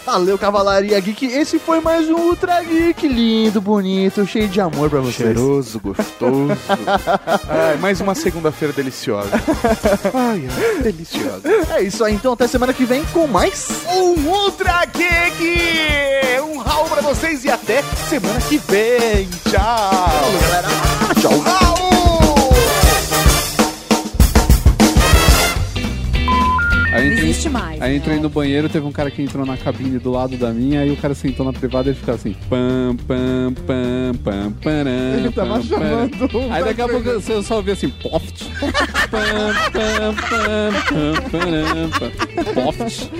Valeu, 0.07 0.39
Cavalaria 0.39 1.01
Geek. 1.01 1.27
Esse 1.27 1.59
foi 1.59 1.81
mais 1.81 2.09
um 2.09 2.15
Ultra 2.15 2.63
Geek 2.63 3.09
lindo, 3.09 3.61
bonito, 3.61 4.25
cheio 4.25 4.49
de 4.49 4.61
amor 4.61 4.89
pra 4.89 5.01
vocês. 5.01 5.17
Cheiroso, 5.17 5.81
gostoso. 5.81 6.57
Ai, 7.51 7.77
mais 7.79 8.01
uma 8.01 8.15
segunda-feira 8.15 8.73
deliciosa. 8.73 9.31
Ai, 10.15 10.47
ai, 10.49 10.83
deliciosa. 10.83 11.43
É 11.75 11.83
isso 11.83 12.05
aí, 12.05 12.15
então 12.15 12.35
até 12.35 12.47
semana 12.47 12.73
que 12.73 12.85
vem 12.85 13.05
com 13.07 13.27
mais. 13.27 13.69
Um 13.89 14.29
Ultra 14.29 14.85
Geek! 14.85 16.41
Um 16.41 16.59
Raul 16.59 16.89
pra 16.89 17.03
vocês 17.03 17.45
e 17.45 17.51
até 17.51 17.83
semana 18.09 18.41
que 18.43 18.59
vem. 18.59 19.29
Tchau! 19.51 20.07
galera. 20.41 20.69
Tchau. 21.21 21.39
Raul! 21.41 22.36
Aí 26.97 27.07
Não 27.07 27.13
entrei, 27.13 27.29
existe 27.31 27.49
mais. 27.51 27.83
aí 27.83 27.91
né? 27.91 27.97
entrei 27.97 28.19
no 28.21 28.29
banheiro, 28.29 28.69
teve 28.69 28.87
um 28.87 28.93
cara 28.93 29.11
que 29.11 29.21
entrou 29.23 29.45
na 29.45 29.57
cabine 29.57 29.99
do 29.99 30.11
lado 30.11 30.37
da 30.37 30.51
minha, 30.51 30.81
aí 30.81 30.91
o 30.91 30.97
cara 30.97 31.15
sentou 31.15 31.45
na 31.45 31.53
privada 31.53 31.89
e 31.89 31.93
ele 31.93 31.99
ficava 31.99 32.17
assim, 32.17 32.35
pam, 32.49 32.97
pam, 33.07 33.53
pam, 33.67 34.15
pam, 34.25 34.53
param, 34.63 34.91
Ele 35.19 35.31
tava 35.31 35.55
pam, 35.55 35.63
chamando 35.63 36.29
param. 36.29 36.49
o 36.49 36.53
Aí 36.53 36.65
daqui 36.65 36.81
a 36.81 36.89
pouco 36.89 37.05
você 37.13 37.43
só 37.43 37.57
ouvia 37.57 37.75
assim, 37.75 37.89
poft. 37.91 38.45
Pam, 39.11 39.55
pam, 39.73 40.15
pam, 40.29 40.73
pam, 40.89 41.31
param, 41.31 41.91
pam, 41.91 42.55
poft. 42.55 43.11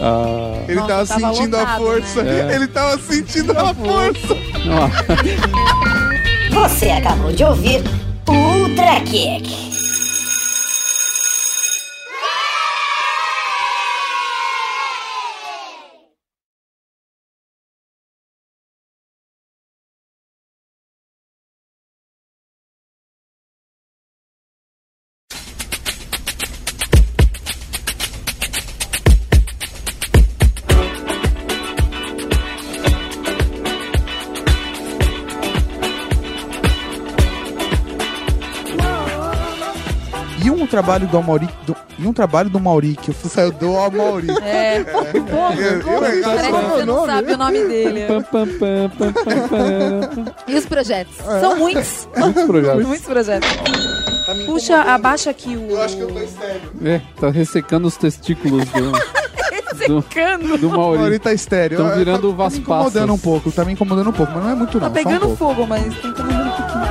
Ah, 0.00 0.64
Ele 0.68 0.80
Nossa, 0.80 0.88
tava, 0.88 1.06
tava 1.06 1.34
sentindo 1.34 1.56
a 1.56 1.60
lotado, 1.60 1.78
força. 1.84 2.22
né? 2.22 2.52
É. 2.52 2.54
Ele 2.56 2.66
tava 2.66 2.98
sentindo 2.98 3.52
a 3.52 3.74
força. 3.74 4.36
ó. 4.70 6.60
Você 6.68 6.90
acabou 6.90 7.32
de 7.32 7.44
ouvir 7.44 7.80
o 8.28 8.32
Ultra 8.32 9.00
Kick. 9.02 9.69
Trabalho 40.70 41.06
do 41.06 41.18
Amauri. 41.18 41.48
Do, 41.66 41.76
e 41.98 42.06
um 42.06 42.12
trabalho 42.12 42.48
do 42.48 42.58
Mauri, 42.58 42.96
que 42.96 43.10
eu 43.10 43.14
fui 43.14 43.28
saiu 43.28 43.52
do 43.52 43.76
Amauri. 43.78 44.28
É. 44.42 44.82
Pô, 44.84 44.98
eu- 45.02 45.24
pô, 45.24 45.36
eu- 45.56 46.22
parece 46.22 46.22
que 46.52 46.52
você 46.70 46.84
não 46.86 47.06
sabe 47.06 47.32
o 47.32 47.36
nome 47.36 47.64
dele. 47.64 48.00
E 50.46 50.54
os 50.54 50.66
projetos? 50.66 51.14
São 51.16 51.56
muitos. 51.56 52.08
Muitos 52.16 52.44
projetos. 52.44 52.86
Muitos 52.86 53.06
projetos. 53.06 53.48
Puxa, 54.46 54.80
abaixa 54.82 55.30
aqui 55.30 55.56
o. 55.56 55.70
Eu 55.70 55.82
acho 55.82 55.96
que 55.96 56.02
eu 56.02 56.08
tô 56.08 56.20
estéreo. 56.20 56.72
É, 56.84 57.00
tá 57.20 57.30
ressecando 57.30 57.88
os 57.88 57.96
testículos 57.96 58.64
do, 58.68 58.92
secando. 59.76 60.56
do 60.58 60.68
O 60.68 60.70
Mauri 60.70 60.98
Mauri. 60.98 61.18
tá 61.18 61.32
estéreo. 61.32 61.78
Tão 61.78 61.88
Eu- 61.88 61.96
virando 61.96 62.32
tá, 62.32 62.44
tá 62.44 62.50
me 62.50 62.58
incomodando 62.58 63.12
um 63.12 63.18
pouco, 63.18 63.50
tá 63.52 63.64
me 63.64 63.72
incomodando 63.72 64.10
um 64.10 64.12
pouco, 64.12 64.32
mas 64.32 64.44
não 64.44 64.50
é 64.50 64.54
muito 64.54 64.78
não. 64.80 64.80
Tá 64.80 64.86
só 64.86 64.90
um 65.00 65.04
pegando 65.04 65.20
pouco. 65.20 65.36
fogo, 65.36 65.66
mas 65.66 65.82
tem 65.82 66.12
que 66.12 66.22
um 66.22 66.24
pouquinho. 66.24 66.89